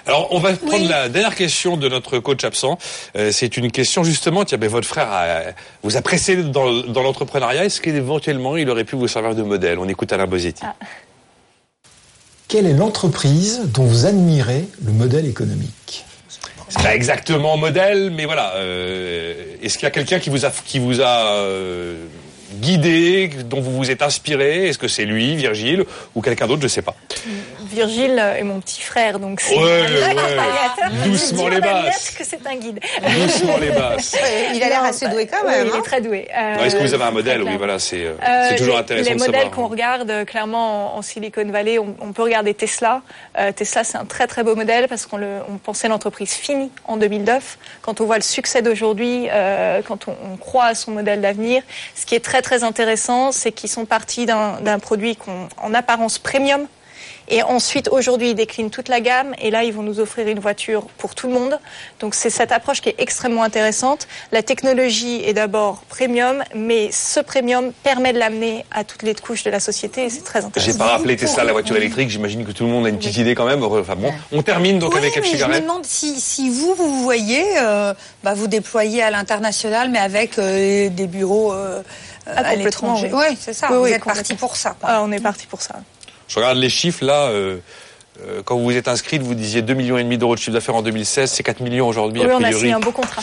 Alors, 0.07 0.29
on 0.33 0.39
va 0.39 0.53
prendre 0.53 0.87
la 0.87 1.09
dernière 1.09 1.35
question 1.35 1.79
de 1.79 1.89
notre 1.89 2.19
coach 2.19 2.45
absent. 2.45 2.77
Euh, 3.17 3.33
c'est 3.33 3.57
une 3.57 3.71
question 3.71 4.05
justement. 4.05 4.45
Tiens, 4.45 4.59
ben, 4.59 4.69
votre 4.69 4.87
frère 4.87 5.11
a- 5.11 5.41
vous 5.83 5.97
a 5.97 6.03
précédé 6.03 6.43
dans, 6.43 6.71
dans 6.83 7.03
l'entrepreneuriat. 7.03 7.65
Est-ce 7.65 7.81
qu'éventuellement, 7.81 8.59
il 8.59 8.69
aurait 8.69 8.85
pu 8.85 8.97
vous 8.97 9.09
servir 9.09 9.35
de 9.35 9.43
modèle? 9.43 9.79
On 9.79 9.89
écoute 9.89 10.13
Alain 10.13 10.27
Bosetti. 10.27 10.63
Quelle 12.49 12.67
est 12.67 12.75
l'entreprise 12.75 13.63
dont 13.73 13.85
vous 13.85 14.07
admirez 14.07 14.67
le 14.85 14.93
modèle 14.93 15.27
économique 15.27 16.05
C'est 16.69 16.83
pas 16.83 16.95
exactement 16.95 17.57
modèle, 17.57 18.11
mais 18.11 18.27
voilà. 18.27 18.55
euh, 18.57 19.35
Est-ce 19.63 19.75
qu'il 19.79 19.85
y 19.85 19.89
a 19.89 19.91
quelqu'un 19.91 20.19
qui 20.19 20.31
vous 20.31 20.45
a 20.45 20.51
qui 20.51 20.79
vous 20.79 21.01
a 21.01 21.27
euh, 21.33 21.97
guidé, 22.61 23.29
dont 23.45 23.61
vous 23.61 23.73
vous 23.77 23.91
êtes 23.91 24.03
inspiré 24.03 24.69
Est-ce 24.69 24.79
que 24.79 24.89
c'est 24.89 25.05
lui, 25.05 25.37
Virgile, 25.37 25.85
ou 26.15 26.21
quelqu'un 26.23 26.47
d'autre 26.47 26.63
Je 26.63 26.69
sais 26.69 26.83
pas. 26.83 26.95
Virgile 27.61 28.19
est 28.39 28.43
mon 28.45 28.61
petit 28.61 28.81
frère, 28.83 29.19
donc 29.19 29.41
c'est 29.41 29.57
Ouais, 29.57 29.63
ouais. 29.83 31.07
Doucement 31.07 31.49
les 31.49 31.61
basses. 31.61 32.11
que 32.11 32.25
c'est 32.25 32.47
un 32.47 32.57
guide. 32.57 32.81
Doucement 33.03 33.57
les 33.61 33.71
basses. 33.71 34.17
Il 34.55 34.63
a 34.63 34.69
l'air 34.69 34.85
assez 34.85 35.09
doué 35.09 35.27
quand 35.27 35.39
Oui, 35.45 35.51
même. 35.53 35.67
il 35.67 35.73
hein. 35.73 35.79
est 35.79 35.83
très 35.83 36.01
doué. 36.01 36.29
Euh, 36.37 36.65
Est-ce 36.65 36.77
que 36.77 36.83
vous 36.83 36.95
avez 36.95 37.05
un 37.05 37.11
modèle? 37.11 37.43
Oui, 37.43 37.57
voilà, 37.57 37.79
c'est 37.79 38.05
euh, 38.05 38.15
Euh, 38.27 38.47
c'est 38.51 38.57
toujours 38.57 38.75
les- 38.75 38.81
intéressant 38.81 39.11
Les 39.11 39.17
de 39.17 39.21
modèles 39.25 39.51
qu'on 39.51 39.67
regarde 39.69 40.11
euh, 40.11 40.25
clairement 40.25 40.95
en, 40.95 40.99
en 40.99 41.03
Silicon 41.03 41.45
Valley, 41.51 41.79
on, 41.79 41.95
on 42.01 42.13
peut 42.13 42.23
regarder 42.23 42.55
Tesla. 42.55 43.03
Euh, 43.39 43.53
Tesla, 43.53 43.85
c'est 43.85 43.99
un 43.99 44.05
très 44.05 44.27
très 44.27 44.43
beau 44.45 44.55
modèle 44.55 44.87
parce 44.89 45.07
qu'on 45.07 45.21
on 45.23 45.57
pensait 45.59 45.89
l'entreprise 45.89 46.33
finie 46.33 46.71
en 46.85 46.97
2009. 46.97 47.59
Quand 47.83 48.01
on 48.01 48.05
voit 48.05 48.17
le 48.17 48.23
succès 48.23 48.63
d'aujourd'hui, 48.63 49.27
euh, 49.31 49.81
quand 49.87 50.09
on, 50.09 50.15
on 50.33 50.37
croit 50.37 50.67
à 50.67 50.75
son 50.75 50.93
modèle 50.93 51.21
d'avenir, 51.21 51.63
ce 51.95 52.07
qui 52.07 52.15
est 52.15 52.21
très 52.25 52.43
très 52.45 52.63
intéressant, 52.63 53.33
c'est 53.33 53.51
qu'ils 53.53 53.71
sont 53.71 53.87
partis 53.87 54.27
d'un 54.27 54.61
d'un 54.61 54.79
produit 54.79 55.17
qu'on- 55.17 55.49
en 55.61 55.75
apparence 55.75 56.19
premium. 56.19 56.67
Et 57.29 57.43
ensuite, 57.43 57.89
aujourd'hui, 57.89 58.31
ils 58.31 58.35
déclinent 58.35 58.69
toute 58.69 58.89
la 58.89 59.01
gamme. 59.01 59.35
Et 59.41 59.51
là, 59.51 59.65
ils 59.65 59.73
vont 59.73 59.83
nous 59.83 59.99
offrir 59.99 60.29
une 60.29 60.41
voiture 60.41 60.83
pour 60.99 61.15
tout 61.15 61.27
le 61.27 61.33
monde. 61.33 61.59
Donc, 62.01 62.15
c'est 62.15 62.29
cette 62.29 62.53
approche 62.53 62.83
qui 62.83 62.91
est 62.91 62.97
extrêmement 62.99 63.43
intéressante. 63.43 64.07
La 64.31 64.43
technologie 64.43 65.23
est 65.25 65.33
d'abord 65.33 65.85
premium, 65.89 66.45
mais 66.55 66.91
ce 66.93 67.21
premium 67.21 67.73
permet 67.83 68.13
de 68.13 68.19
l'amener 68.19 68.67
à 68.71 68.85
toutes 68.85 69.03
les 69.05 69.15
couches 69.15 69.43
de 69.43 69.51
la 69.51 69.59
société. 69.59 70.05
Et 70.05 70.11
c'est 70.11 70.21
très 70.23 70.45
intéressant. 70.45 70.71
J'ai 70.73 70.77
pas 70.77 70.89
rappelé 70.97 71.17
Tesla, 71.17 71.45
la 71.45 71.53
voiture 71.53 71.77
électrique. 71.77 72.11
J'imagine 72.11 72.45
que 72.45 72.53
tout 72.53 72.65
le 72.65 72.71
monde 72.71 72.85
a 72.85 72.91
une 72.91 72.99
petite 72.99 73.17
idée 73.17 73.35
quand 73.35 73.47
même. 73.47 73.63
Enfin 73.65 73.97
bon, 73.97 74.13
on 74.31 74.43
termine 74.43 74.79
donc 74.79 74.93
Oui, 74.93 74.99
avec 74.99 75.17
mais 75.17 75.39
je 75.39 75.45
me 75.47 75.61
demande 75.61 75.87
si, 75.87 76.21
si 76.21 76.51
vous, 76.51 76.75
vous 76.75 77.03
voyez 77.03 77.43
euh, 77.59 77.95
bah, 78.23 78.35
vous 78.35 78.49
déployer 78.49 79.03
à 79.03 79.11
l'international, 79.11 79.89
mais 79.91 79.99
avec 79.99 80.39
euh, 80.39 80.91
des 80.91 81.07
bureaux 81.07 81.55
euh, 81.55 81.81
Ah, 82.27 82.41
à 82.47 82.55
l'étranger. 82.55 83.11
oui. 83.12 83.25
Oui, 83.31 83.39
c'est 83.41 83.53
ça. 83.53 83.68
Oui, 83.70 83.77
vous 83.77 83.83
oui, 83.85 83.91
êtes 83.91 84.01
complètement. 84.01 84.14
parti 84.22 84.35
pour 84.35 84.57
ça. 84.57 84.77
Ah, 84.83 85.03
on 85.03 85.12
est 85.12 85.20
parti 85.20 85.47
pour 85.47 85.61
ça. 85.62 85.75
Je 86.29 86.37
regarde 86.37 86.59
les 86.59 86.70
chiffres 86.70 87.05
là. 87.05 87.29
euh, 87.29 87.59
euh, 88.29 88.43
quand 88.45 88.57
vous 88.57 88.64
vous 88.64 88.77
êtes 88.77 88.89
inscrite, 88.89 89.22
vous 89.22 89.35
disiez 89.35 89.62
2 89.62 89.75
millions 89.75 89.99
et 89.99 90.03
demi 90.05 90.18
d'euros 90.18 90.35
de 90.35 90.41
chiffre 90.41 90.53
d'affaires 90.53 90.75
en 90.77 90.83
2016, 90.83 91.31
c'est 91.31 91.43
4 91.43 91.61
millions 91.61 91.87
aujourd'hui 91.89 92.22
Oui, 92.22 92.31
a 92.31 92.35
on 92.35 92.39
a 92.39 92.41
priori. 92.43 92.59
signé 92.61 92.72
un 92.72 92.81
beau 92.81 92.91
contrat. 92.93 93.22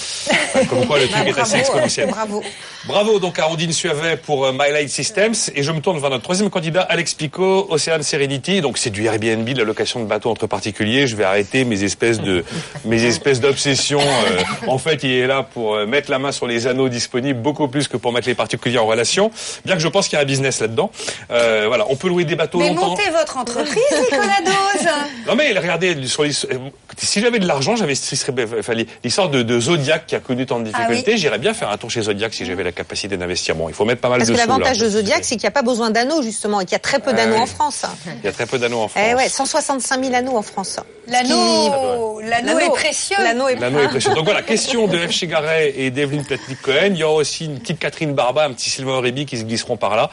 Comme 0.69 0.85
quoi 0.87 0.99
le 0.99 1.07
truc 1.07 1.27
est 1.27 1.39
assez 1.39 1.57
exponentiel. 1.57 2.09
Bravo. 2.09 2.43
Bravo 2.85 3.19
donc 3.19 3.37
à 3.39 3.49
Ondine 3.49 3.71
Suavet 3.73 4.17
pour 4.17 4.45
euh, 4.45 4.51
My 4.51 4.71
Light 4.71 4.89
Systems 4.89 5.35
et 5.55 5.61
je 5.63 5.71
me 5.71 5.79
tourne 5.81 5.99
vers 5.99 6.09
notre 6.09 6.23
troisième 6.23 6.49
candidat 6.49 6.81
Alex 6.81 7.13
Pico, 7.13 7.67
Ocean 7.69 8.01
Serenity. 8.01 8.61
Donc 8.61 8.77
c'est 8.77 8.89
du 8.89 9.05
Airbnb, 9.05 9.47
de 9.47 9.59
la 9.59 9.63
location 9.65 9.99
de 9.99 10.05
bateaux 10.05 10.29
entre 10.31 10.47
particuliers. 10.47 11.07
Je 11.07 11.15
vais 11.15 11.23
arrêter 11.23 11.63
mes 11.65 11.83
espèces 11.83 12.19
de 12.19 12.43
mes 12.85 13.03
espèces 13.03 13.39
d'obsessions. 13.39 14.01
Euh, 14.01 14.67
en 14.67 14.77
fait, 14.77 15.03
il 15.03 15.11
est 15.11 15.27
là 15.27 15.43
pour 15.43 15.77
mettre 15.85 16.09
la 16.11 16.19
main 16.19 16.31
sur 16.31 16.47
les 16.47 16.67
anneaux 16.67 16.89
disponibles 16.89 17.39
beaucoup 17.39 17.67
plus 17.67 17.87
que 17.87 17.97
pour 17.97 18.13
mettre 18.13 18.27
les 18.27 18.35
particuliers 18.35 18.77
en 18.79 18.85
relation. 18.85 19.31
Bien 19.65 19.75
que 19.75 19.81
je 19.81 19.87
pense 19.87 20.07
qu'il 20.07 20.17
y 20.17 20.19
a 20.19 20.23
un 20.23 20.27
business 20.27 20.59
là-dedans. 20.61 20.91
Euh, 21.31 21.65
voilà, 21.67 21.85
on 21.89 21.95
peut 21.95 22.07
louer 22.07 22.25
des 22.25 22.35
bateaux 22.35 22.59
Mais 22.59 22.69
longtemps. 22.69 22.89
montez 22.89 23.09
votre 23.11 23.37
entreprise, 23.37 23.75
Nicolas 24.11 24.41
Dose. 24.43 24.87
Non 25.27 25.35
mais 25.35 25.51
regardez, 25.57 26.05
sur 26.07 26.23
les- 26.23 26.45
euh, 26.45 26.57
si 26.97 27.19
j'avais 27.21 27.39
de 27.39 27.47
l'argent, 27.47 27.75
j'investirais 27.75 28.33
enfin, 28.59 28.73
l'histoire 29.03 29.29
de, 29.29 29.43
de 29.43 29.59
Zodiac 29.59 30.05
qui 30.07 30.15
a 30.15 30.19
connu 30.19 30.45
tant 30.45 30.59
de 30.59 30.69
Ah 30.73 30.79
oui. 30.81 30.95
difficultés. 30.95 31.17
J'irais 31.17 31.37
bien 31.39 31.53
faire 31.53 31.69
un 31.69 31.77
tour 31.77 31.89
chez 31.91 32.01
Zodiac 32.01 32.33
si 32.33 32.45
j'avais 32.45 32.63
la 32.63 32.71
capacité 32.71 33.17
d'investir. 33.17 33.55
Bon, 33.55 33.69
il 33.69 33.75
faut 33.75 33.85
mettre 33.85 34.01
pas 34.01 34.09
mal 34.09 34.19
Parce 34.19 34.29
de 34.29 34.35
que 34.35 34.39
sous, 34.41 34.47
l'avantage 34.47 34.77
de 34.79 34.89
Zodiac, 34.89 35.23
c'est 35.23 35.35
qu'il 35.35 35.43
n'y 35.43 35.47
a 35.47 35.51
pas 35.51 35.61
besoin 35.61 35.89
d'anneaux, 35.91 36.21
justement, 36.21 36.61
et 36.61 36.65
qu'il 36.65 36.73
y 36.73 36.75
a 36.75 36.79
très 36.79 36.99
peu 36.99 37.11
Ah 37.13 37.17
d'anneaux 37.17 37.35
oui. 37.35 37.41
en 37.41 37.45
France. 37.45 37.83
Il 38.21 38.25
y 38.25 38.27
a 38.27 38.31
très 38.31 38.45
peu 38.45 38.57
d'anneaux 38.59 38.81
en 38.81 38.87
France. 38.87 39.03
Eh 39.09 39.15
ouais, 39.15 39.29
165 39.29 40.03
000 40.03 40.15
anneaux 40.15 40.37
en 40.37 40.41
France. 40.41 40.79
L'anneau 41.07 41.29
Ce 41.35 42.21
qui- 42.23 42.29
l'anneau 42.29 42.59
est 42.59 42.69
précieux. 42.69 43.17
L'anneau 43.19 43.47
est 43.47 43.55
L'anneau 43.55 43.79
est 43.79 43.87
précieux. 43.87 44.13
Donc 44.13 44.25
voilà, 44.25 44.41
question 44.41 44.87
de 44.87 44.97
F. 45.07 45.11
Chigaret 45.11 45.73
et 45.77 45.89
d'Evelyne 45.91 46.23
Platnik-Cohen. 46.25 46.91
Il 46.91 46.97
y 46.97 47.03
aura 47.03 47.15
aussi 47.15 47.45
une 47.45 47.59
petite 47.59 47.79
Catherine 47.79 48.13
Barba, 48.13 48.45
un 48.45 48.53
petit 48.53 48.69
Sylvain 48.69 48.93
Aurébi 48.93 49.25
qui 49.25 49.37
se 49.37 49.43
glisseront 49.43 49.77
par 49.77 49.95
là. 49.95 50.09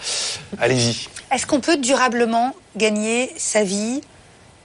Allez-y. 0.60 1.08
Est-ce 1.32 1.46
qu'on 1.46 1.60
peut 1.60 1.76
durablement 1.76 2.54
gagner 2.76 3.32
sa 3.36 3.62
vie, 3.62 4.00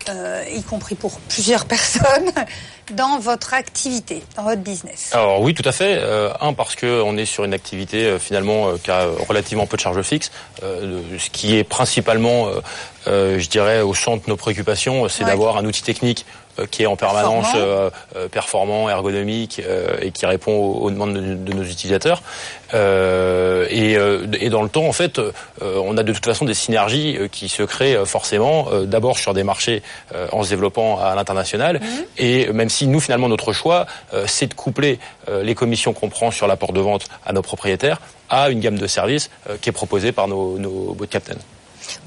euh, 0.10 0.43
y 0.54 0.62
compris 0.64 0.95
pour 0.95 1.20
plusieurs 1.22 1.66
personnes, 1.76 2.32
dans 2.91 3.18
votre 3.20 3.54
activité, 3.54 4.22
dans 4.36 4.43
votre 4.43 4.62
business 4.62 5.10
Alors 5.14 5.41
oui, 5.41 5.54
tout 5.54 5.68
à 5.68 5.72
fait. 5.72 5.97
Euh, 5.99 6.32
un 6.41 6.54
parce 6.54 6.76
que 6.76 7.01
on 7.01 7.16
est 7.18 7.26
sur 7.26 7.43
une 7.45 7.54
activité 7.54 8.06
euh, 8.06 8.20
finalement 8.20 8.68
euh, 8.70 8.78
qui 8.84 8.91
a 8.91 9.08
relativement 9.28 9.66
peu 9.66 9.78
de 9.78 9.82
charges 9.82 10.01
fixes, 10.01 10.32
euh, 10.64 11.01
ce 11.18 11.30
qui 11.30 11.58
est 11.58 11.64
principalement, 11.64 12.49
je 13.06 13.47
dirais, 13.47 13.82
au 13.82 13.93
centre 13.93 14.26
de 14.26 14.30
nos 14.30 14.38
préoccupations, 14.38 15.08
c'est 15.10 15.24
Ouais. 15.24 15.30
d'avoir 15.30 15.58
un 15.58 15.66
outil 15.66 15.84
technique 15.84 16.26
qui 16.70 16.84
est 16.84 16.86
en 16.86 16.95
permanence 16.95 17.51
Performant. 17.51 17.68
euh, 17.68 17.89
euh, 18.16 18.28
performant, 18.28 18.89
ergonomique 18.89 19.62
euh, 19.68 19.97
et 20.01 20.12
qui 20.12 20.26
répond 20.26 20.51
aux, 20.54 20.82
aux 20.86 20.91
demandes 20.91 21.14
de, 21.14 21.34
de 21.36 21.54
nos 21.54 21.64
utilisateurs. 21.64 22.22
Euh, 22.74 23.68
et, 23.70 23.95
euh, 23.97 24.26
et 24.39 24.49
dans 24.49 24.64
le 24.64 24.70
temps, 24.70 24.86
en 24.86 24.91
fait, 24.93 25.20
euh, 25.20 25.32
on 25.62 25.97
a 25.97 26.04
de 26.04 26.12
toute 26.14 26.26
façon 26.26 26.45
des 26.45 26.54
synergies 26.54 27.18
euh, 27.18 27.28
qui 27.28 27.49
se 27.49 27.64
créent 27.64 27.95
euh, 27.95 28.06
forcément, 28.06 28.68
euh, 28.72 28.86
d'abord 28.86 29.18
sur 29.18 29.34
des 29.34 29.43
marchés 29.43 29.84
euh, 30.16 30.28
en 30.32 30.43
se 30.43 30.49
développant 30.49 30.99
à 30.99 31.14
l'international, 31.16 31.80
et 32.18 32.51
même 32.51 32.70
si 32.70 32.88
nous, 32.88 32.99
finalement, 32.99 33.30
notre 33.30 33.54
choix, 33.54 33.86
euh, 34.14 34.26
c'est 34.28 34.47
de 34.47 34.54
coupler 34.54 34.99
euh, 35.30 35.43
les 35.43 35.56
commissions 35.56 35.93
qu'on 35.93 36.10
prend 36.10 36.32
sur 36.32 36.47
l'apport 36.47 36.74
de 36.74 36.82
vente 36.82 37.06
à 37.26 37.34
nos 37.34 37.41
propriétaires 37.41 37.99
à 38.30 38.49
une 38.49 38.60
gamme 38.60 38.80
de 38.80 38.88
services 38.88 39.30
euh, 39.49 39.58
qui 39.62 39.70
est 39.70 39.74
proposée 39.74 40.12
par 40.12 40.28
nos, 40.28 40.58
nos 40.58 40.93
boat 40.93 41.08
captains. 41.08 41.36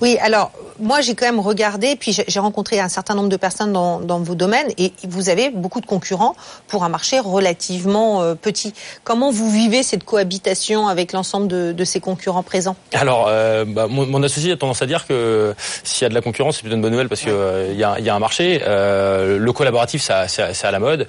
Oui, 0.01 0.19
alors 0.21 0.51
moi 0.79 1.01
j'ai 1.01 1.15
quand 1.15 1.27
même 1.27 1.41
regardé, 1.41 1.97
puis 1.97 2.13
j'ai 2.27 2.41
rencontré 2.41 2.81
un 2.81 2.89
certain 2.89 3.15
nombre 3.15 3.31
de 3.31 3.37
personnes 3.37 3.73
dans, 3.73 4.01
dans 4.01 4.21
vos 4.21 4.35
domaines, 4.35 4.69
et 4.77 4.93
vous 5.09 5.29
avez 5.29 5.51
beaucoup 5.51 5.81
de 5.81 5.87
concurrents 5.87 6.37
pour 6.69 6.85
un 6.85 6.89
marché 6.89 7.19
relativement 7.19 8.23
euh, 8.23 8.35
petit. 8.35 8.75
Comment 9.05 9.31
vous 9.31 9.51
vivez 9.51 9.83
cette 9.83 10.05
cohabitation 10.05 10.89
avec 10.89 11.13
l'ensemble 11.13 11.49
de, 11.49 11.73
de 11.73 11.85
ces 11.85 12.01
concurrents 12.01 12.43
présents? 12.43 12.77
Alors, 12.93 13.27
euh, 13.29 13.65
bah, 13.67 13.87
mon, 13.89 14.07
mon 14.07 14.23
associé 14.23 14.53
a 14.53 14.57
tendance 14.57 14.83
à 14.83 14.87
dire 14.87 15.07
que 15.07 15.55
s'il 15.83 16.03
y 16.03 16.07
a 16.07 16.09
de 16.09 16.15
la 16.15 16.21
concurrence, 16.21 16.57
c'est 16.57 16.63
plutôt 16.63 16.77
une 16.77 16.83
bonne 16.83 16.93
nouvelle 16.93 17.09
parce 17.09 17.23
que 17.23 17.31
euh, 17.31 17.73
y, 17.75 17.83
a, 17.83 17.97
il 17.99 18.05
y 18.05 18.11
a 18.11 18.15
un 18.15 18.19
marché. 18.19 18.61
Le 18.67 19.51
collaboratif, 19.53 20.03
ça, 20.03 20.29
c'est 20.29 20.53
c'est 20.53 20.67
à 20.67 20.71
la 20.71 20.79
mode. 20.79 21.07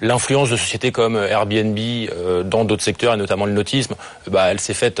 L'influence 0.00 0.50
de 0.50 0.56
sociétés 0.56 0.92
comme 0.92 1.16
Airbnb 1.16 1.78
dans 2.44 2.64
d'autres 2.64 2.82
secteurs 2.82 3.14
et 3.14 3.16
notamment 3.16 3.46
le 3.46 3.52
nautisme, 3.52 3.94
bah, 4.30 4.46
elle 4.50 4.60
s'est 4.60 4.74
faite, 4.74 5.00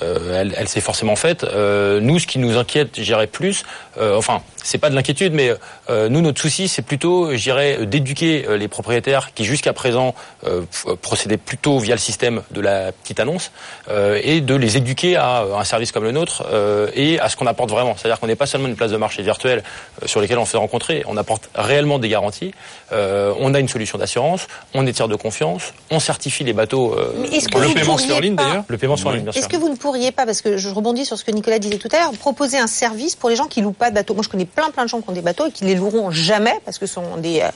elle, 0.00 0.54
elle 0.56 0.68
s'est 0.68 0.80
forcément 0.80 1.16
faite. 1.16 1.44
Euh, 1.74 2.00
nous, 2.00 2.18
ce 2.18 2.26
qui 2.26 2.38
nous 2.38 2.56
inquiète, 2.56 3.00
j'irais 3.00 3.26
plus, 3.26 3.64
euh, 3.98 4.16
enfin, 4.16 4.42
c'est 4.64 4.78
pas 4.78 4.90
de 4.90 4.96
l'inquiétude, 4.96 5.32
mais 5.32 5.52
euh, 5.90 6.08
nous, 6.08 6.20
notre 6.20 6.40
souci, 6.40 6.66
c'est 6.66 6.82
plutôt, 6.82 7.32
j'irais, 7.36 7.86
d'éduquer 7.86 8.46
euh, 8.48 8.56
les 8.56 8.66
propriétaires 8.66 9.32
qui 9.34 9.44
jusqu'à 9.44 9.72
présent 9.72 10.14
euh, 10.46 10.62
procédaient 11.00 11.36
plutôt 11.36 11.78
via 11.78 11.94
le 11.94 12.00
système 12.00 12.42
de 12.50 12.60
la 12.60 12.90
petite 12.90 13.20
annonce 13.20 13.52
euh, 13.90 14.18
et 14.24 14.40
de 14.40 14.54
les 14.56 14.76
éduquer 14.76 15.14
à 15.16 15.42
un 15.56 15.64
service 15.64 15.92
comme 15.92 16.02
le 16.04 16.10
nôtre 16.12 16.44
euh, 16.50 16.88
et 16.94 17.20
à 17.20 17.28
ce 17.28 17.36
qu'on 17.36 17.46
apporte 17.46 17.70
vraiment. 17.70 17.94
C'est-à-dire 17.96 18.18
qu'on 18.18 18.26
n'est 18.26 18.34
pas 18.34 18.46
seulement 18.46 18.66
une 18.68 18.74
place 18.76 18.90
de 18.90 18.96
marché 18.96 19.22
virtuelle 19.22 19.62
sur 20.06 20.20
lesquelles 20.20 20.38
on 20.38 20.44
fait 20.46 20.56
rencontrer, 20.56 21.04
on 21.06 21.16
apporte 21.16 21.48
réellement 21.54 21.98
des 21.98 22.08
garanties. 22.08 22.52
Euh, 22.92 23.32
on 23.38 23.54
a 23.54 23.60
une 23.60 23.68
solution 23.68 23.98
d'assurance, 23.98 24.46
on 24.74 24.86
est 24.86 24.92
tiers 24.92 25.08
de 25.08 25.16
confiance, 25.16 25.74
on 25.90 26.00
certifie 26.00 26.42
les 26.44 26.52
bateaux. 26.54 26.94
euh, 26.98 27.12
Mais 27.20 27.28
est-ce 27.36 27.48
que 27.48 27.58
le 27.58 27.66
vous 27.66 27.74
paiement 27.74 27.92
pourriez 27.92 28.06
sur 28.08 28.20
ligne 28.20 28.36
pas- 28.36 28.44
d'ailleurs. 28.44 28.64
Le 28.68 28.78
paiement 28.78 28.96
sur 28.96 29.12
ligne, 29.12 29.30
sûr. 29.30 29.36
Est-ce 29.38 29.48
que 29.48 29.56
vous 29.56 29.68
ne 29.68 29.76
pourriez 29.76 30.10
pas, 30.10 30.24
parce 30.26 30.40
que 30.42 30.56
je 30.56 30.68
rebondis 30.70 31.04
sur 31.04 31.18
ce 31.18 31.24
que 31.24 31.30
Nicolas 31.30 31.58
disait 31.58 31.78
tout 31.78 31.88
à 31.92 31.98
l'heure, 31.98 32.12
proposer 32.12 32.58
un 32.58 32.66
service 32.66 33.14
pour 33.16 33.28
les 33.28 33.36
gens 33.36 33.46
qui 33.46 33.60
louent 33.60 33.72
pas 33.72 33.90
de 33.90 33.94
bateaux? 33.94 34.14
Moi, 34.14 34.22
je 34.24 34.28
connais 34.28 34.44
plein 34.54 34.70
plein 34.70 34.84
de 34.84 34.88
gens 34.88 35.00
qui 35.00 35.08
ont 35.10 35.12
des 35.12 35.20
bateaux 35.22 35.46
et 35.46 35.50
qui 35.52 35.64
les 35.64 35.74
loueront 35.74 36.10
jamais 36.10 36.54
parce 36.64 36.78
que 36.78 36.86
ce 36.86 36.94
sont 36.94 37.16
des 37.18 37.40
euh, 37.40 37.48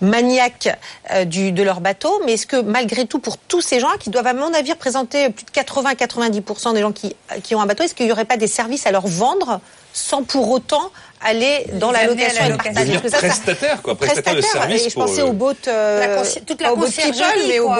maniaques 0.00 0.68
euh, 1.12 1.24
du, 1.24 1.52
de 1.52 1.62
leur 1.62 1.80
bateau. 1.80 2.20
Mais 2.24 2.32
est-ce 2.34 2.46
que 2.46 2.60
malgré 2.60 3.06
tout, 3.06 3.18
pour 3.18 3.38
tous 3.38 3.60
ces 3.60 3.80
gens 3.80 3.88
qui 4.00 4.10
doivent, 4.10 4.26
à 4.26 4.34
mon 4.34 4.52
avis, 4.54 4.72
représenter 4.72 5.30
plus 5.30 5.44
de 5.44 5.50
80-90% 5.50 6.74
des 6.74 6.80
gens 6.80 6.92
qui, 6.92 7.14
qui 7.42 7.54
ont 7.54 7.60
un 7.60 7.66
bateau, 7.66 7.84
est-ce 7.84 7.94
qu'il 7.94 8.06
n'y 8.06 8.12
aurait 8.12 8.24
pas 8.24 8.36
des 8.36 8.46
services 8.48 8.86
à 8.86 8.90
leur 8.90 9.06
vendre 9.06 9.60
sans 9.92 10.24
pour 10.24 10.50
autant 10.50 10.90
aller 11.26 11.66
dans 11.74 11.92
la 11.92 12.04
location 12.04 12.44
et 12.44 12.48
le 12.50 12.56
partage 12.56 12.74
Devenir 12.74 13.00
prestataire, 13.02 13.80
quoi. 13.80 13.94
Prestataire 13.94 14.34
de 14.34 14.40
service 14.42 14.86
et 14.86 14.90
je 14.90 14.94
pour, 14.94 15.04
pensais 15.06 15.20
euh, 15.22 15.26
aux 15.26 15.52
euh, 15.68 16.24
toute 16.46 16.60
la 16.60 16.70
conciergerie, 16.70 17.48
mais 17.48 17.58
aux 17.60 17.70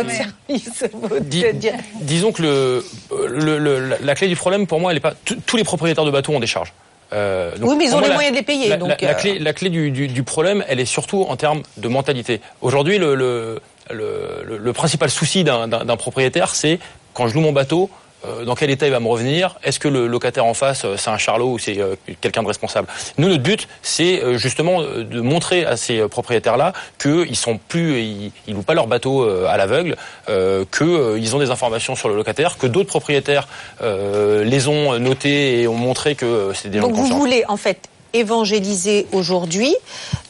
service. 0.49 0.84
Dis- 1.22 1.42
de- 1.42 1.72
disons 2.01 2.32
que 2.32 2.40
le, 2.42 2.86
le- 3.26 3.59
le- 3.59 3.80
la- 3.88 3.99
la 4.01 4.14
clé 4.14 4.28
du 4.28 4.36
problème, 4.36 4.66
pour 4.66 4.80
moi, 4.80 4.92
elle 4.92 4.97
est 4.99 5.01
pas. 5.01 5.12
Tous 5.45 5.57
les 5.57 5.64
propriétaires 5.64 6.05
de 6.05 6.11
bateaux 6.11 6.32
ont 6.32 6.40
des 6.40 6.47
charges. 6.47 6.72
Euh, 7.12 7.57
donc, 7.59 7.70
Oui, 7.70 7.76
mais 7.76 7.84
ils 7.86 7.94
ont 7.94 8.00
les 8.00 8.09
la- 8.09 8.14
moyens 8.14 8.32
de 8.32 8.38
les 8.38 8.44
payer, 8.44 8.68
La, 8.68 8.76
donc, 8.76 8.88
la- 8.88 8.96
la 9.00 9.11
euh, 9.11 9.14
clé, 9.14 9.38
la 9.38 9.52
clé 9.52 9.68
du, 9.70 9.90
du- 9.90 10.09
du 10.09 10.22
problème, 10.22 10.64
elle 10.68 10.80
est 10.80 10.84
surtout 10.84 11.26
en 11.28 11.36
termes 11.36 11.62
de 11.76 11.88
mentalité. 11.88 12.40
Aujourd'hui, 12.61 12.98
le, 12.98 13.14
le, 13.14 13.61
le- 13.90 14.59
le- 14.59 14.72
principal 14.72 15.11
souci 15.11 15.44
d'un 15.44 15.96
propriétaire, 15.96 16.55
c'est 16.55 16.78
quand 17.12 17.28
je 17.28 17.34
loue 17.34 17.40
mon 17.40 17.52
bateau. 17.52 17.90
Euh, 18.27 18.45
Dans 18.45 18.55
quel 18.55 18.70
état 18.70 18.87
il 18.87 18.93
va 18.93 19.01
me 19.01 19.09
revenir? 19.09 19.57
Est-ce 19.62 19.79
que 19.79 19.89
le 19.89 20.07
locataire 20.07 20.45
en 20.45 20.55
face, 20.55 20.85
euh, 20.85 20.97
c'est 20.97 21.11
un 21.11 21.18
charlot 21.18 21.53
ou 21.53 21.59
c'est 21.59 21.81
euh, 21.81 21.97
quelqu'un 22.20 22.43
de 22.43 22.49
responsable? 22.49 22.89
Nous, 23.18 23.29
notre 23.29 23.43
but, 23.43 23.68
c'est 23.83 24.39
justement 24.39 24.83
de 24.83 25.20
montrer 25.20 25.64
à 25.64 25.77
ces 25.77 26.09
propriétaires-là 26.09 26.72
qu'ils 26.99 27.37
sont 27.37 27.59
plus, 27.59 28.01
ils, 28.01 28.33
ils 28.47 28.55
louent 28.55 28.62
pas 28.62 28.75
leur 28.75 28.87
bateau 28.87 29.29
à 29.47 29.57
l'aveugle, 29.57 29.97
euh, 30.29 30.64
qu'ils 30.70 31.37
ont 31.37 31.39
des 31.39 31.51
informations 31.51 31.95
sur 31.95 32.09
le 32.09 32.16
locataire, 32.16 32.59
que 32.59 32.66
d'autres 32.66 32.89
propriétaires 32.89 33.49
euh, 33.83 34.45
les 34.45 34.68
ont 34.68 34.99
notés 34.99 35.61
et 35.61 35.68
ont 35.68 35.75
montré 35.75 36.14
que 36.14 36.53
c'est 36.55 36.68
des 36.68 36.81
gens 36.81 36.89
Donc 36.89 36.97
vous 36.97 37.07
voulez 37.07 37.45
en 37.49 37.57
fait 37.57 37.89
évangéliser 38.12 39.07
aujourd'hui 39.12 39.75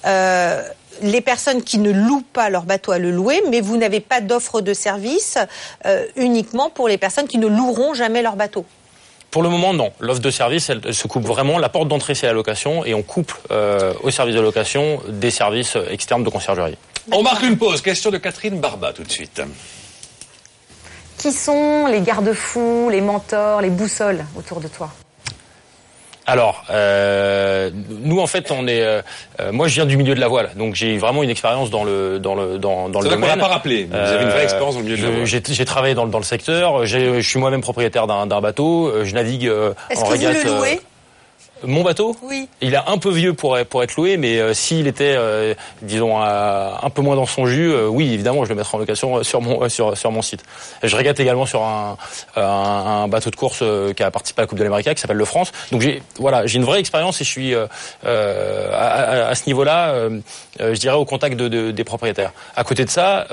euh, 0.06 0.62
les 1.02 1.20
personnes 1.20 1.62
qui 1.62 1.78
ne 1.78 1.90
louent 1.90 2.24
pas 2.32 2.50
leur 2.50 2.62
bateau 2.62 2.92
à 2.92 2.98
le 2.98 3.10
louer, 3.10 3.42
mais 3.50 3.60
vous 3.60 3.76
n'avez 3.76 4.00
pas 4.00 4.20
d'offre 4.20 4.60
de 4.60 4.74
service 4.74 5.38
euh, 5.86 6.04
uniquement 6.16 6.70
pour 6.70 6.88
les 6.88 6.98
personnes 6.98 7.26
qui 7.26 7.38
ne 7.38 7.46
loueront 7.46 7.94
jamais 7.94 8.22
leur 8.22 8.36
bateau. 8.36 8.64
Pour 9.30 9.42
le 9.42 9.48
moment, 9.48 9.74
non. 9.74 9.92
L'offre 9.98 10.20
de 10.20 10.30
service, 10.30 10.70
elle, 10.70 10.80
elle 10.84 10.94
se 10.94 11.08
coupe 11.08 11.24
vraiment. 11.24 11.58
La 11.58 11.68
porte 11.68 11.88
d'entrée, 11.88 12.14
c'est 12.14 12.26
la 12.26 12.32
location, 12.32 12.84
et 12.84 12.94
on 12.94 13.02
couple 13.02 13.36
euh, 13.50 13.92
au 14.02 14.10
service 14.10 14.36
de 14.36 14.40
location 14.40 15.00
des 15.08 15.32
services 15.32 15.76
externes 15.90 16.22
de 16.22 16.30
conciergerie. 16.30 16.78
On 17.10 17.22
marque 17.22 17.42
une 17.42 17.58
pause. 17.58 17.82
Question 17.82 18.10
de 18.10 18.18
Catherine 18.18 18.60
Barba 18.60 18.92
tout 18.92 19.02
de 19.02 19.10
suite. 19.10 19.42
Qui 21.18 21.32
sont 21.32 21.86
les 21.86 22.00
garde-fous, 22.00 22.88
les 22.90 23.00
mentors, 23.00 23.60
les 23.60 23.70
boussoles 23.70 24.24
autour 24.36 24.60
de 24.60 24.68
toi? 24.68 24.90
Alors, 26.26 26.64
euh, 26.70 27.70
nous 28.02 28.18
en 28.20 28.26
fait, 28.26 28.50
on 28.50 28.66
est. 28.66 28.80
euh, 28.82 29.02
euh, 29.40 29.52
moi, 29.52 29.68
je 29.68 29.74
viens 29.74 29.84
du 29.84 29.96
milieu 29.98 30.14
de 30.14 30.20
la 30.20 30.28
voile, 30.28 30.50
donc 30.56 30.74
j'ai 30.74 30.96
vraiment 30.96 31.22
une 31.22 31.28
expérience 31.28 31.68
dans 31.70 31.84
le 31.84 32.18
dans 32.18 32.34
le 32.34 32.56
dans, 32.58 32.88
dans 32.88 33.00
le 33.02 33.10
domaine. 33.10 33.28
l'a 33.28 33.36
pas 33.36 33.48
rappelé, 33.48 33.86
mais 33.90 33.98
vous 33.98 34.10
avez 34.12 34.24
une 34.24 34.30
vraie 34.30 34.44
expérience 34.44 34.74
dans 34.74 34.80
le 34.80 34.86
milieu 34.86 34.96
de 34.96 35.02
la 35.02 35.10
voile. 35.10 35.26
J'ai 35.26 35.64
travaillé 35.66 35.94
dans, 35.94 36.04
le- 36.06 36.10
dans 36.10 36.18
le 36.18 36.24
secteur. 36.24 36.86
Je 36.86 37.20
suis 37.20 37.38
moi-même 37.38 37.60
propriétaire 37.60 38.06
d'un 38.06 38.26
d'un 38.26 38.40
bateau. 38.40 38.90
Je 39.04 39.14
navigue 39.14 39.46
euh, 39.48 39.74
Est-ce 39.90 40.00
en 40.00 40.04
que 40.04 40.06
vous 40.08 40.12
régate. 40.14 40.44
le 40.44 40.50
euh, 40.50 40.58
louez? 40.58 40.80
Mon 41.66 41.82
bateau 41.82 42.16
Oui. 42.22 42.48
Il 42.60 42.74
est 42.74 42.80
un 42.86 42.98
peu 42.98 43.10
vieux 43.10 43.34
pour, 43.34 43.58
pour 43.68 43.82
être 43.82 43.96
loué, 43.96 44.16
mais 44.16 44.38
euh, 44.38 44.54
s'il 44.54 44.86
était, 44.86 45.14
euh, 45.16 45.54
disons, 45.82 46.22
euh, 46.22 46.70
un 46.82 46.90
peu 46.90 47.02
moins 47.02 47.16
dans 47.16 47.26
son 47.26 47.46
jus, 47.46 47.72
euh, 47.72 47.86
oui, 47.86 48.12
évidemment, 48.12 48.44
je 48.44 48.50
le 48.50 48.54
mettrai 48.56 48.76
en 48.76 48.80
location 48.80 49.22
sur 49.22 49.40
mon, 49.40 49.68
sur, 49.68 49.96
sur 49.96 50.10
mon 50.10 50.22
site. 50.22 50.42
Je 50.82 50.94
régate 50.96 51.18
également 51.20 51.46
sur 51.46 51.62
un, 51.62 51.96
un, 52.36 52.42
un 52.42 53.08
bateau 53.08 53.30
de 53.30 53.36
course 53.36 53.62
qui 53.96 54.02
a 54.02 54.10
participé 54.10 54.40
à 54.40 54.42
la 54.44 54.46
Coupe 54.46 54.58
de 54.58 54.64
l'Amérique, 54.64 54.92
qui 54.94 55.00
s'appelle 55.00 55.16
le 55.16 55.24
France. 55.24 55.52
Donc 55.72 55.80
j'ai 55.80 56.02
voilà, 56.18 56.46
j'ai 56.46 56.56
une 56.58 56.64
vraie 56.64 56.80
expérience 56.80 57.20
et 57.20 57.24
je 57.24 57.30
suis 57.30 57.54
à, 57.54 57.68
à- 58.04 59.28
à 59.28 59.34
ce 59.34 59.44
niveau-là, 59.46 60.08
je 60.58 60.72
dirais, 60.78 60.96
au 60.96 61.04
contact 61.04 61.36
de, 61.36 61.48
de- 61.48 61.70
des 61.70 61.84
propriétaires. 61.84 62.32
À 62.56 62.64
côté 62.64 62.84
de 62.84 62.90
ça, 62.90 63.26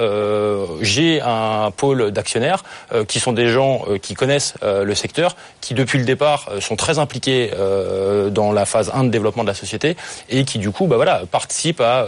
j'ai 0.82 1.22
un 1.22 1.72
pôle 1.72 2.12
d'actionnaires 2.12 2.64
qui 3.08 3.20
sont 3.20 3.34
des 3.34 3.48
gens 3.48 3.86
qui 4.02 4.14
connaissent 4.14 4.54
le 4.62 4.96
secteur, 4.96 5.36
qui 5.62 5.74
depuis 5.74 6.00
le 6.00 6.06
départ 6.06 6.50
sont 6.60 6.76
très 6.76 7.00
impliqués 7.00 7.52
euh, 7.58 8.21
dans 8.30 8.52
la 8.52 8.66
phase 8.66 8.92
1 8.94 9.06
de 9.06 9.10
développement 9.10 9.44
de 9.44 9.48
la 9.48 9.54
société 9.54 9.96
et 10.30 10.46
qui 10.46 10.60
du 10.60 10.72
coup 10.72 10.88
bah 10.88 10.96
voilà 10.96 11.24
participent 11.30 11.82
à 11.82 12.08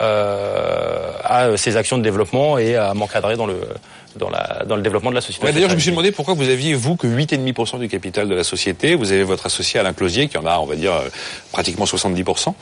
euh, 0.00 1.10
à 1.22 1.56
ces 1.56 1.76
actions 1.76 1.98
de 1.98 2.02
développement 2.02 2.58
et 2.58 2.76
à 2.76 2.94
m'encadrer 2.94 3.36
dans 3.36 3.46
le 3.46 3.60
dans 4.16 4.30
la 4.30 4.64
dans 4.66 4.76
le 4.76 4.82
développement 4.82 5.10
de 5.10 5.14
la 5.14 5.20
société. 5.20 5.46
Ouais, 5.46 5.52
D'ailleurs, 5.52 5.70
je 5.70 5.74
me 5.74 5.80
suis 5.80 5.90
demandé 5.90 6.12
pourquoi 6.12 6.34
vous 6.34 6.48
aviez, 6.48 6.74
vous, 6.74 6.96
que 6.96 7.06
8,5% 7.06 7.78
du 7.78 7.88
capital 7.88 8.28
de 8.28 8.34
la 8.34 8.44
société. 8.44 8.94
Vous 8.94 9.12
avez 9.12 9.24
votre 9.24 9.46
associé 9.46 9.80
Alain 9.80 9.92
Closier, 9.92 10.28
qui 10.28 10.38
en 10.38 10.46
a, 10.46 10.58
on 10.58 10.66
va 10.66 10.76
dire, 10.76 10.92
euh, 10.92 11.08
pratiquement 11.52 11.84
70%. 11.84 12.54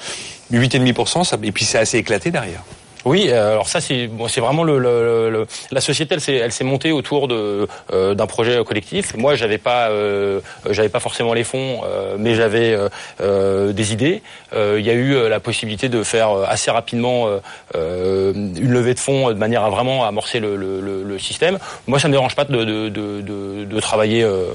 Mais 0.51 0.59
8,5%, 0.59 1.25
ça, 1.25 1.37
et 1.43 1.53
puis 1.53 1.65
c'est 1.65 1.79
assez 1.79 1.99
éclaté 1.99 2.31
derrière. 2.31 2.63
Oui, 3.05 3.27
euh, 3.31 3.53
alors 3.53 3.69
ça 3.69 3.81
c'est 3.81 4.07
bon, 4.07 4.29
c'est 4.29 4.41
vraiment 4.41 4.63
le, 4.65 4.79
le- 4.79 5.29
le- 5.31 5.47
la 5.71 5.81
société 5.81 6.15
elle 6.15 6.21
s'est 6.21 6.37
elle 6.37 6.53
s'est 6.53 6.65
montée 6.65 6.93
autour 6.93 7.27
de 7.29 7.67
euh, 7.93 8.15
d'un 8.15 8.27
projet 8.27 8.63
collectif. 8.65 9.15
Moi 9.17 9.35
j'avais 9.35 9.59
pas 9.59 9.89
euh, 9.91 10.41
j'avais 10.71 10.89
pas 10.89 11.01
forcément 11.01 11.33
les 11.35 11.45
fonds, 11.45 11.81
euh, 11.85 12.17
mais 12.19 12.35
j'avais 12.35 12.73
euh, 12.75 12.89
euh, 13.21 13.73
des 13.73 13.93
idées. 13.93 14.23
Euh, 14.55 14.77
Il 14.79 14.87
y 14.87 14.91
a 14.91 14.95
eu 14.95 15.15
euh, 15.15 15.29
la 15.29 15.41
possibilité 15.41 15.89
de 15.89 16.03
faire 16.03 16.31
euh, 16.31 16.45
assez 16.47 16.71
rapidement 16.71 17.27
euh, 17.29 17.39
euh, 17.75 18.33
une 18.35 18.71
levée 18.73 18.95
de 18.95 19.01
fonds 19.01 19.29
de 19.31 19.35
manière 19.35 19.65
à 19.65 19.71
vraiment 19.71 20.05
amorcer 20.05 20.39
le, 20.41 20.57
le, 20.57 20.81
le- 20.81 21.03
le 21.03 21.19
système. 21.19 21.59
Moi 21.87 21.99
ça 21.99 22.09
me 22.09 22.13
dérange 22.13 22.37
pas 22.37 22.45
de 22.45 22.65
de, 22.65 22.89
de, 22.89 23.21
de, 23.21 23.65
de 23.65 23.81
travailler 23.81 24.23
euh, 24.23 24.47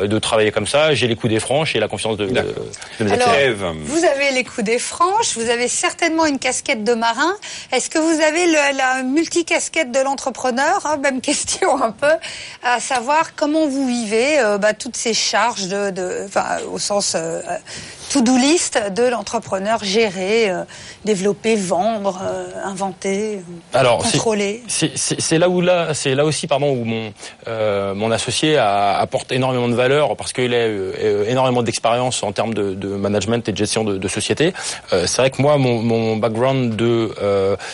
de 0.00 0.18
travailler 0.18 0.52
comme 0.52 0.66
ça. 0.66 0.94
J'ai 0.94 1.08
les 1.08 1.16
coups 1.16 1.32
des 1.32 1.40
franches 1.40 1.74
et 1.74 1.80
la 1.80 1.88
confiance 1.88 2.16
de, 2.16 2.26
de, 2.26 2.32
de 3.00 3.04
mes 3.04 3.12
Alors, 3.12 3.28
vous 3.84 4.04
avez 4.04 4.30
les 4.32 4.44
coups 4.44 4.64
des 4.64 4.78
franches, 4.78 5.34
vous 5.36 5.50
avez 5.50 5.68
certainement 5.68 6.26
une 6.26 6.38
casquette 6.38 6.84
de 6.84 6.94
marin. 6.94 7.34
Est-ce 7.72 7.90
que 7.90 7.95
vous 7.98 8.20
avez 8.20 8.46
la 8.72 9.02
multicasquette 9.02 9.92
de 9.92 10.00
l'entrepreneur 10.00 10.84
hein, 10.84 10.96
Même 10.98 11.20
question 11.26 11.82
un 11.82 11.90
peu, 11.90 12.12
à 12.62 12.80
savoir 12.80 13.34
comment 13.34 13.66
vous 13.66 13.86
vivez 13.86 14.38
euh, 14.38 14.58
bah, 14.58 14.74
toutes 14.74 14.96
ces 14.96 15.14
charges 15.14 15.68
de, 15.68 16.26
au 16.70 16.78
sens 16.78 17.14
euh, 17.14 17.40
to-do 18.10 18.36
list 18.36 18.78
de 18.94 19.02
l'entrepreneur, 19.04 19.82
gérer, 19.82 20.50
euh, 20.50 20.62
développer, 21.04 21.56
vendre, 21.56 22.20
euh, 22.22 22.46
inventer, 22.64 23.36
euh, 23.36 23.78
Alors, 23.78 23.98
contrôler. 23.98 24.62
c'est 24.68 25.38
là 25.38 25.48
où 25.48 25.60
là, 25.60 25.92
c'est 25.94 26.14
là 26.14 26.24
aussi 26.24 26.46
pardon 26.46 26.70
où 26.72 26.84
mon 26.84 27.12
euh, 27.48 27.94
mon 27.94 28.10
associé 28.10 28.56
apporte 28.58 29.32
énormément 29.32 29.68
de 29.68 29.74
valeur 29.74 30.16
parce 30.16 30.32
qu'il 30.32 30.54
a 30.54 30.56
euh, 30.58 31.24
énormément 31.28 31.62
d'expérience 31.62 32.22
en 32.22 32.32
termes 32.32 32.54
de, 32.54 32.74
de 32.74 32.88
management 32.88 33.48
et 33.48 33.52
de 33.52 33.56
gestion 33.56 33.84
de, 33.84 33.98
de 33.98 34.08
société. 34.08 34.52
C'est 34.90 35.16
vrai 35.16 35.30
que 35.30 35.40
moi 35.42 35.56
mon, 35.58 35.80
mon 35.82 36.16
background 36.16 36.76
de 36.76 37.10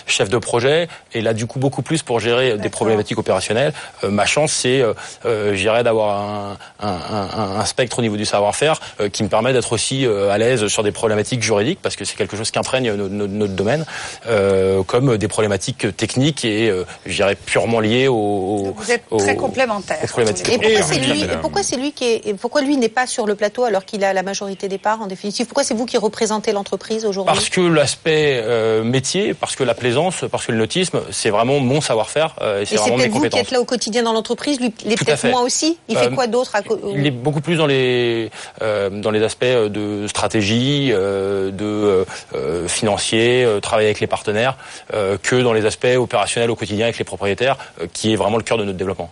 chef 0.06 0.28
de 0.28 0.38
projet 0.38 0.88
est 1.14 1.20
là 1.20 1.34
du 1.34 1.46
coup 1.46 1.58
beaucoup 1.58 1.82
plus 1.82 2.02
pour 2.02 2.20
gérer 2.20 2.56
des 2.58 2.68
problématiques 2.70 3.18
opérationnelles. 3.18 3.72
Ma 4.02 4.26
chance 4.26 4.52
c'est 4.52 4.82
euh, 4.82 5.82
d'avoir 5.82 6.20
un, 6.20 6.56
un, 6.80 6.88
un- 6.88 7.60
un 7.60 7.64
spectre 7.64 7.98
au 7.98 8.02
niveau 8.02 8.16
du 8.16 8.24
savoir-faire 8.24 8.80
qui 9.12 9.22
me 9.22 9.28
permet 9.28 9.52
d'être 9.52 9.72
aussi 9.72 10.06
à 10.30 10.38
l'aise 10.38 10.66
sur 10.68 10.82
des 10.82 10.92
problématiques 10.92 11.42
juridiques 11.42 11.78
parce 11.82 11.96
que 11.96 12.04
c'est 12.04 12.16
quelque 12.16 12.36
chose 12.36 12.50
qui 12.50 12.58
imprègne 12.58 12.92
no- 12.94 13.08
no- 13.08 13.26
notre 13.26 13.52
domaine 13.54 13.84
euh, 14.28 14.82
comme 14.82 15.16
des 15.16 15.28
problématiques 15.28 15.96
techniques 15.96 16.44
et 16.44 16.68
euh, 16.70 16.84
je 17.06 17.14
dirais 17.14 17.34
purement 17.36 17.80
liées 17.80 18.08
au, 18.08 18.14
au- 18.14 18.74
Vous 18.76 18.90
êtes 18.90 19.04
très 19.18 19.36
complémentaires. 19.36 19.98
aux 20.02 20.06
problématiques. 20.06 20.48
Et 20.48 20.58
pourquoi 20.58 20.70
Et 20.70 20.82
c'est 20.82 20.98
lui, 21.00 21.22
et 21.22 21.36
pourquoi 21.40 21.62
c'est 21.62 21.76
lui 21.76 21.92
qui 21.92 22.04
est, 22.04 22.26
et 22.26 22.34
pourquoi 22.34 22.60
lui 22.62 22.76
n'est 22.76 22.88
pas 22.88 23.06
sur 23.06 23.26
le 23.26 23.34
plateau 23.34 23.64
alors 23.64 23.84
qu'il 23.84 24.04
a 24.04 24.12
la 24.12 24.22
majorité 24.22 24.68
des 24.68 24.78
parts 24.78 25.00
en 25.02 25.06
définitive? 25.06 25.46
Pourquoi 25.46 25.64
c'est 25.64 25.74
vous 25.74 25.86
qui 25.86 25.96
représentez 25.98 26.52
l'entreprise 26.52 27.04
aujourd'hui? 27.04 27.32
Parce 27.34 27.48
que 27.48 27.60
l'aspect 27.60 28.40
euh, 28.44 28.82
métier, 28.84 29.34
parce 29.34 29.56
que 29.56 29.64
la 29.64 29.74
plaisance, 29.74 30.24
parce 30.30 30.46
que 30.46 30.52
le 30.52 30.58
nautisme, 30.58 31.00
c'est 31.10 31.30
vraiment 31.30 31.58
mon 31.60 31.80
savoir-faire 31.80 32.34
euh, 32.40 32.62
et 32.62 32.66
c'est 32.66 32.74
Et 32.74 32.78
c'est 32.78 32.82
vraiment 32.82 32.96
mes 32.96 33.02
peut-être 33.04 33.12
vous 33.12 33.18
qui 33.20 33.28
compétences. 33.30 33.40
êtes 33.40 33.50
là 33.52 33.60
au 33.60 33.64
quotidien 33.64 34.02
dans 34.02 34.12
l'entreprise, 34.12 34.60
lui, 34.60 34.72
il 34.84 34.92
est 34.92 34.96
peut-être 34.96 35.26
moins 35.28 35.42
aussi? 35.42 35.78
Il 35.88 35.96
fait 35.96 36.06
Euh, 36.06 36.10
quoi 36.10 36.26
d'autre 36.26 36.54
à 36.56 36.60
Il 36.94 37.06
est 37.06 37.10
beaucoup 37.10 37.40
plus 37.40 37.56
dans 37.56 37.66
les 37.66 38.30
euh, 38.62 38.90
dans 38.90 39.10
les 39.10 39.22
aspects 39.22 39.44
euh, 39.44 39.68
de 39.68 40.06
stratégie, 40.12 40.90
euh, 40.92 41.50
de 41.50 41.64
euh, 41.64 42.04
euh, 42.34 42.68
financier, 42.68 43.44
euh, 43.44 43.60
travailler 43.60 43.88
avec 43.88 44.00
les 44.00 44.06
partenaires, 44.06 44.56
euh, 44.92 45.16
que 45.20 45.36
dans 45.42 45.54
les 45.54 45.64
aspects 45.64 45.96
opérationnels 45.96 46.50
au 46.50 46.56
quotidien 46.56 46.84
avec 46.86 46.98
les 46.98 47.04
propriétaires, 47.04 47.56
euh, 47.80 47.86
qui 47.92 48.12
est 48.12 48.16
vraiment 48.16 48.36
le 48.36 48.42
cœur 48.42 48.58
de 48.58 48.64
notre 48.64 48.78
développement. 48.78 49.10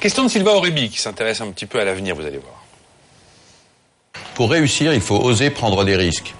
Question 0.00 0.24
de 0.24 0.30
Sylvain 0.30 0.52
Aurébi, 0.52 0.88
qui 0.88 0.98
s'intéresse 1.00 1.40
un 1.40 1.50
petit 1.50 1.66
peu 1.66 1.80
à 1.80 1.84
l'avenir, 1.84 2.14
vous 2.14 2.26
allez 2.26 2.38
voir. 2.38 2.62
Pour 4.34 4.50
réussir, 4.50 4.92
il 4.94 5.00
faut 5.00 5.16
oser 5.16 5.50
prendre 5.50 5.84
des 5.84 5.96
risques. 5.96 6.34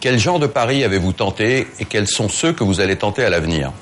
Quel 0.00 0.18
genre 0.18 0.38
de 0.38 0.46
paris 0.46 0.84
avez-vous 0.84 1.12
tenté 1.12 1.66
et 1.80 1.84
quels 1.84 2.06
sont 2.06 2.28
ceux 2.28 2.52
que 2.52 2.64
vous 2.64 2.80
allez 2.80 2.96
tenter 2.96 3.24
à 3.24 3.30
l'avenir? 3.30 3.72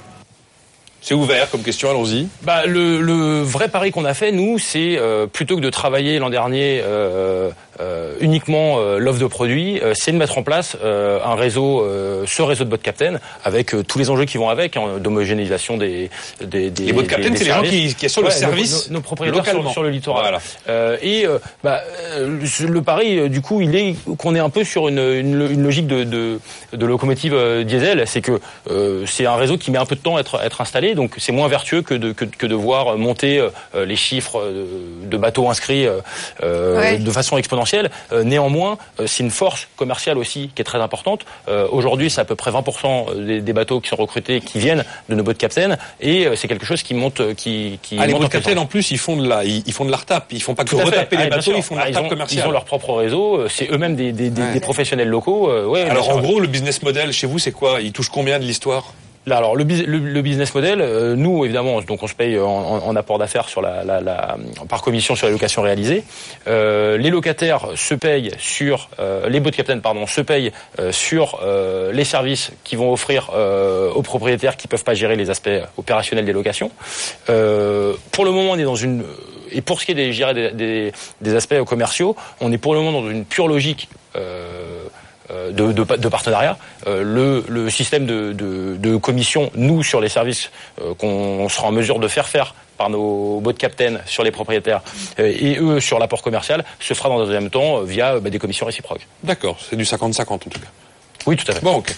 C'est 1.06 1.14
ouvert 1.14 1.48
comme 1.50 1.62
question, 1.62 1.88
allons-y. 1.88 2.26
Bah, 2.42 2.66
le, 2.66 3.00
le 3.00 3.40
vrai 3.40 3.68
pari 3.68 3.92
qu'on 3.92 4.04
a 4.04 4.12
fait, 4.12 4.32
nous, 4.32 4.58
c'est 4.58 4.96
euh, 4.98 5.28
plutôt 5.28 5.54
que 5.54 5.60
de 5.60 5.70
travailler 5.70 6.18
l'an 6.18 6.30
dernier 6.30 6.80
euh, 6.82 7.50
uniquement 8.20 8.77
euh, 8.79 8.99
l'offre 8.99 9.18
de 9.20 9.27
produits, 9.27 9.81
euh, 9.83 9.93
c'est 9.95 10.12
de 10.12 10.16
mettre 10.16 10.39
en 10.39 10.43
place 10.43 10.77
euh, 10.83 11.18
un 11.24 11.35
réseau, 11.35 11.83
euh, 11.83 12.24
ce 12.27 12.43
réseau 12.43 12.64
de 12.64 12.70
bot 12.70 12.77
captain, 12.79 13.18
avec 13.45 13.74
euh, 13.74 13.83
tous 13.83 13.99
les 13.99 14.11
enjeux 14.11 14.24
qui 14.24 14.39
vont 14.39 14.49
avec, 14.49 14.77
hein, 14.77 14.99
d'homogénéisation 14.99 15.77
des, 15.77 16.11
des, 16.41 16.70
des 16.70 16.85
Les 16.85 16.93
bot 16.93 17.03
des 17.03 17.09
c'est 17.09 17.45
les 17.45 17.45
gens 17.51 17.62
qui- 17.62 17.95
qui 17.95 18.07
assurent 18.07 18.22
le 18.22 18.29
nos- 18.29 18.35
service 18.35 18.89
nos, 18.89 18.95
nos 18.97 19.01
propriétaires 19.03 19.39
localement. 19.41 19.62
sur, 19.64 19.72
sur 19.72 19.83
le 19.83 19.91
littoral. 19.91 20.22
Voilà. 20.22 20.39
Euh, 20.68 20.97
et 21.03 21.27
euh, 21.27 21.39
bah, 21.62 21.81
euh, 22.14 22.39
le, 22.61 22.66
le 22.68 22.83
pari, 22.83 23.18
euh, 23.18 23.29
du 23.29 23.41
coup, 23.43 23.61
il 23.61 23.74
est 23.77 23.95
qu'on 24.16 24.35
est 24.35 24.39
un 24.41 24.51
peu 24.51 24.64
sur 24.64 24.89
une, 24.89 24.99
une, 24.99 25.49
une 25.51 25.62
logique 25.62 25.87
de, 25.87 26.05
de, 26.05 26.39
de 26.72 26.87
locomotive 26.87 27.35
euh, 27.35 27.64
diesel. 27.64 28.05
C'est 28.07 28.20
que 28.22 28.41
euh, 28.70 29.05
c'est 29.07 29.27
un 29.27 29.37
réseau 29.37 29.59
qui 29.59 29.70
met 29.70 29.79
un 29.79 29.87
peu 29.87 29.97
de 29.97 30.01
temps 30.01 30.16
à 30.16 30.20
être, 30.20 30.37
à 30.39 30.47
être 30.47 30.61
installé, 30.61 30.95
donc 30.95 31.12
c'est 31.18 31.33
moins 31.33 31.49
vertueux 31.49 31.83
que 31.83 31.95
de, 31.95 32.12
que, 32.12 32.24
que 32.24 32.47
de 32.47 32.55
voir 32.55 32.97
monter 32.97 33.39
euh, 33.39 33.85
les 33.85 33.97
chiffres 33.97 34.41
euh, 34.41 34.64
de 35.05 35.16
bateaux 35.16 35.49
inscrits 35.49 35.87
euh, 35.87 35.99
euh, 36.43 36.79
Ouais. 36.79 36.99
de 36.99 37.11
façon 37.11 37.37
exponentielle. 37.37 37.65
Euh, 38.12 38.22
néanmoins, 38.24 38.78
euh, 39.00 39.06
c'est 39.06 39.22
une 39.22 39.30
force 39.30 39.68
commerciale 39.76 40.18
aussi 40.18 40.50
qui 40.54 40.62
est 40.62 40.64
très 40.64 40.78
importante. 40.80 41.24
Euh, 41.48 41.66
Aujourd'hui, 41.70 42.10
c'est 42.10 42.20
à 42.20 42.24
peu 42.24 42.34
près 42.36 42.50
20% 42.50 43.26
des, 43.26 43.40
des 43.40 43.52
bateaux 43.52 43.80
qui 43.80 43.88
sont 43.88 43.96
recrutés 43.96 44.40
qui 44.40 44.58
viennent 44.58 44.84
de 45.08 45.14
nos 45.14 45.22
bots 45.22 45.34
captains, 45.34 45.76
et 46.00 46.28
c'est 46.36 46.48
quelque 46.48 46.64
chose 46.66 46.82
qui 46.82 46.94
monte, 46.94 47.34
qui, 47.34 47.78
qui 47.82 47.96
Ah, 48.00 48.06
les 48.06 48.12
monte 48.12 48.24
en 48.24 48.28
captains, 48.28 48.50
puissance. 48.50 48.62
en 48.64 48.66
plus, 48.66 48.90
ils 48.90 48.98
font 48.98 49.16
de 49.16 49.28
la, 49.28 49.44
ils, 49.44 49.62
ils 49.66 49.72
font 49.72 49.84
de 49.84 49.90
la 49.90 49.96
retape. 49.96 50.32
Ils 50.32 50.42
font 50.42 50.54
pas 50.54 50.64
que 50.64 50.76
retaper 50.76 51.16
Ah, 51.18 51.24
les 51.24 51.30
bateaux, 51.30 51.52
ils 51.56 51.62
font 51.62 51.74
de 51.74 51.80
Ah, 51.80 51.84
la 51.84 51.96
retape 51.98 52.08
commerciale. 52.08 52.44
Ils 52.44 52.48
ont 52.48 52.52
leur 52.52 52.64
propre 52.64 52.92
réseau, 52.94 53.48
c'est 53.48 53.70
eux-mêmes 53.70 53.96
des, 53.96 54.12
des, 54.12 54.30
des- 54.30 54.52
des 54.52 54.60
professionnels 54.60 55.08
locaux. 55.08 55.50
ouais, 55.68 55.82
Alors, 55.82 56.10
en 56.10 56.20
gros, 56.20 56.40
le 56.40 56.46
business 56.46 56.82
model 56.82 57.12
chez 57.12 57.26
vous, 57.26 57.38
c'est 57.38 57.52
quoi? 57.52 57.80
Ils 57.80 57.92
touchent 57.92 58.10
combien 58.10 58.38
de 58.38 58.44
l'histoire? 58.44 58.92
Là, 59.29 59.39
alors 59.39 59.57
le, 59.57 59.64
le, 59.64 59.99
le 59.99 60.22
business 60.22 60.55
model, 60.55 60.81
euh, 60.81 61.16
nous 61.16 61.45
évidemment, 61.45 61.81
donc 61.83 62.01
on 62.01 62.07
se 62.07 62.14
paye 62.14 62.39
en, 62.39 62.47
en- 62.49 62.95
apport 62.95 63.18
d'affaires 63.18 63.49
sur 63.49 63.61
la, 63.61 63.83
la, 63.83 64.01
la- 64.01 64.37
par 64.68 64.83
commission 64.83 65.16
sur 65.16 65.27
la 65.27 65.33
location 65.33 65.62
réalisée. 65.62 66.05
Euh, 66.47 66.97
les 66.97 67.11
locataires 67.11 67.66
se 67.74 67.95
payent 67.95 68.31
sur 68.39 68.89
euh, 69.01 69.29
les 69.29 69.41
boat 69.41 69.51
captains, 69.51 69.81
pardon, 69.81 70.07
se 70.07 70.20
payent 70.20 70.53
euh, 70.79 70.93
sur 70.93 71.41
euh, 71.43 71.91
les 71.91 72.05
services 72.05 72.53
qui 72.62 72.77
vont 72.77 72.93
offrir 72.93 73.31
euh, 73.35 73.91
aux 73.91 74.03
propriétaires 74.03 74.57
qui 74.57 74.68
peuvent 74.68 74.85
pas 74.85 74.95
gérer 74.95 75.16
les 75.16 75.29
aspects 75.29 75.51
opérationnels 75.77 76.24
des 76.24 76.33
locations. 76.33 76.70
Pour 77.27 78.24
le 78.24 78.31
moment, 78.31 78.53
on 78.53 78.59
est 78.59 78.62
dans 78.64 78.77
une 78.77 79.03
et 79.53 79.61
pour 79.61 79.81
ce 79.81 79.87
qui 79.87 79.93
est 79.93 79.95
des, 79.95 80.53
des, 80.53 80.93
des, 81.20 81.35
aspects 81.35 81.62
commerciaux, 81.64 82.14
on 82.41 82.53
est 82.53 82.59
pour 82.59 82.74
le 82.74 82.81
moment 82.81 83.01
dans 83.01 83.09
une 83.11 83.24
pure 83.24 83.49
logique. 83.49 83.89
Euh, 84.16 84.85
de, 85.31 85.72
de, 85.72 85.97
de 85.97 86.09
partenariat. 86.09 86.59
Euh, 86.87 87.43
le, 87.49 87.70
système 87.70 88.07
de, 88.07 88.33
de, 88.33 88.77
de 88.77 88.97
commission, 88.97 89.51
nous 89.55 89.83
sur 89.83 90.01
les 90.01 90.09
services 90.09 90.51
euh, 90.81 90.95
qu'on 90.95 91.49
sera 91.49 91.68
en 91.68 91.72
mesure 91.72 91.99
de 91.99 92.09
faire 92.09 92.29
faire 92.29 92.55
par 92.77 92.91
nos 92.91 93.41
bots 93.41 93.53
captains 93.53 93.99
sur 94.07 94.22
les 94.22 94.31
propriétaires 94.31 94.83
euh, 95.18 95.33
et 95.39 95.59
eux 95.59 95.81
sur 95.81 95.99
l'apport 95.99 96.22
commercial, 96.22 96.64
se 96.79 96.95
fera 96.95 97.09
dans 97.09 97.20
un 97.20 97.24
deuxième 97.24 97.51
temps 97.51 97.79
euh, 97.79 97.85
via 97.85 98.14
euh, 98.14 98.20
bah, 98.20 98.31
des 98.31 98.39
commissions 98.39 98.66
réciproques. 98.66 99.07
D'accord, 99.22 99.59
c'est 99.68 99.77
du 99.77 99.85
50-50 99.85 100.33
en 100.33 100.39
tout 100.39 100.51
cas. 100.51 100.59
Oui, 101.27 101.37
tout 101.37 101.51
à 101.51 101.55
fait. 101.55 101.62
Bon, 101.62 101.77
ok. 101.77 101.95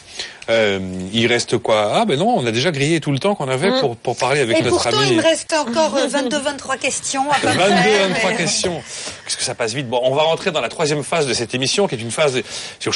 Euh, 0.51 0.79
il 1.13 1.27
reste 1.27 1.59
quoi? 1.59 1.93
Ah 1.95 2.05
ben 2.07 2.19
non, 2.19 2.39
on 2.39 2.47
a 2.47 2.51
déjà 2.53 2.71
grillé 2.71 3.01
tout 3.01 3.13
le 3.13 3.19
temps 3.19 3.35
qu'on 3.35 3.49
avait 3.49 3.71
Mm. 3.71 3.81
pour, 3.81 3.97
pour 3.97 4.17
parler 4.17 4.41
avec 4.41 4.59
Et 4.59 4.63
notre 4.63 4.83
pourtant, 4.83 4.99
ami. 5.01 5.11
il 5.11 5.17
me 5.19 5.23
reste 5.23 5.53
encore 5.53 5.95
22-23 6.09 6.79
questions 6.79 7.31
à 7.31 7.35
peu 7.39 7.49
22, 7.49 7.59
près, 7.59 7.99
23 8.09 8.31
mais- 8.31 8.37
questions. 8.39 8.83
Qu'est-ce 9.27 9.37
que 9.37 9.43
ça 9.43 9.55
passe 9.55 9.75
vite? 9.75 9.89
Bon, 9.89 10.01
on 10.05 10.15
va 10.15 10.23
rentrer 10.23 10.51
dans 10.51 10.63
la 10.63 10.71
troisième 10.71 11.05
phase 11.05 11.27
de 11.27 11.35
cette 11.35 11.55
émission, 11.55 11.87
qui 11.87 11.97
est 11.97 12.01
une 12.01 12.11
phase 12.11 12.33
de... 12.33 12.43
C'est 12.81 12.91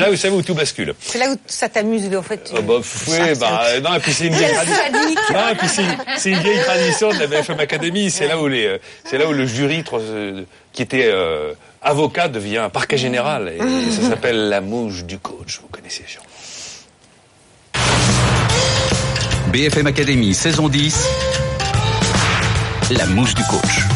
là 0.00 0.08
où, 0.08 0.10
vous 0.10 0.16
savez, 0.16 0.34
où 0.34 0.42
tout 0.42 0.54
bascule. 0.54 0.94
C'est 1.00 1.18
là 1.18 1.30
où 1.30 1.36
ça 1.46 1.68
t'amuse, 1.68 2.14
en 2.16 2.22
fait. 2.22 2.50
Ah 2.56 2.60
bah, 2.60 2.74
pff, 2.78 3.04
oui, 3.08 3.34
bah, 3.38 3.62
non, 3.82 3.94
et 3.94 4.00
puis 4.00 4.12
c'est 4.12 4.26
une 4.26 4.34
vieille 4.34 4.54
tradition. 4.54 4.76
sadique. 4.92 5.18
Non, 5.32 5.48
et 5.50 5.54
puis 5.54 5.68
c'est, 5.68 5.82
c'est 6.18 6.30
une 6.30 6.40
vieille 6.40 6.60
tradition 6.62 7.10
de 7.10 7.18
la 7.18 7.26
BFM 7.26 7.60
Academy. 7.60 8.10
C'est 8.10 8.26
là 8.26 8.38
où 8.38 8.48
les, 8.48 8.66
euh, 8.66 8.78
c'est 9.08 9.18
là 9.18 9.26
où 9.28 9.32
le 9.32 9.46
jury, 9.46 9.84
euh, 9.92 10.42
qui 10.72 10.82
était 10.82 11.06
euh, 11.06 11.52
avocat, 11.84 12.28
devient 12.28 12.68
parquet 12.72 12.98
général. 12.98 13.52
Et 13.56 13.90
ça 13.90 14.08
s'appelle 14.08 14.48
la 14.48 14.60
mouche 14.60 15.04
du 15.04 15.18
coach. 15.18 15.60
Vous 15.60 15.68
connaissez, 15.68 16.04
Jean. 16.08 16.22
BFM 19.52 19.86
Academy, 19.86 20.34
saison 20.34 20.68
10. 20.68 21.06
La 22.90 23.06
mouche 23.06 23.34
du 23.34 23.42
coach. 23.44 23.93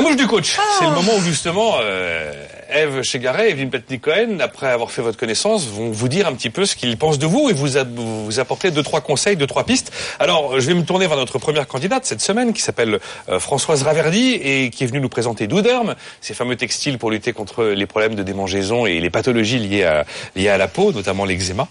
La 0.00 0.06
mouche 0.08 0.16
du 0.16 0.26
coach, 0.26 0.56
c'est 0.78 0.84
le 0.86 0.92
moment 0.92 1.12
où 1.18 1.20
justement 1.20 1.74
euh, 1.82 2.32
Eve 2.72 3.02
Chegaray 3.02 3.48
et 3.48 3.50
Evelyne 3.50 3.68
Petnik-Cohen, 3.68 4.38
après 4.40 4.68
avoir 4.68 4.90
fait 4.90 5.02
votre 5.02 5.18
connaissance, 5.18 5.66
vont 5.66 5.90
vous 5.90 6.08
dire 6.08 6.26
un 6.26 6.32
petit 6.32 6.48
peu 6.48 6.64
ce 6.64 6.74
qu'ils 6.74 6.96
pensent 6.96 7.18
de 7.18 7.26
vous 7.26 7.50
et 7.50 7.52
vous, 7.52 7.76
a- 7.76 7.84
vous 7.84 8.40
apporter 8.40 8.70
deux 8.70 8.82
trois 8.82 9.02
conseils, 9.02 9.36
deux 9.36 9.46
trois 9.46 9.64
pistes. 9.64 9.92
Alors, 10.18 10.58
je 10.58 10.66
vais 10.66 10.72
me 10.72 10.84
tourner 10.84 11.06
vers 11.06 11.18
notre 11.18 11.38
première 11.38 11.66
candidate 11.68 12.06
cette 12.06 12.22
semaine, 12.22 12.54
qui 12.54 12.62
s'appelle 12.62 12.98
euh, 13.28 13.38
Françoise 13.38 13.82
Raverdi 13.82 14.32
et 14.42 14.70
qui 14.70 14.84
est 14.84 14.86
venue 14.86 15.00
nous 15.00 15.10
présenter 15.10 15.46
Douderm, 15.46 15.94
ces 16.22 16.32
fameux 16.32 16.56
textiles 16.56 16.96
pour 16.96 17.10
lutter 17.10 17.34
contre 17.34 17.64
les 17.64 17.86
problèmes 17.86 18.14
de 18.14 18.22
démangeaison 18.22 18.86
et 18.86 19.00
les 19.00 19.10
pathologies 19.10 19.58
liées 19.58 19.84
à, 19.84 20.06
liées 20.34 20.48
à 20.48 20.56
la 20.56 20.66
peau, 20.68 20.92
notamment 20.92 21.26
l'eczéma. 21.26 21.68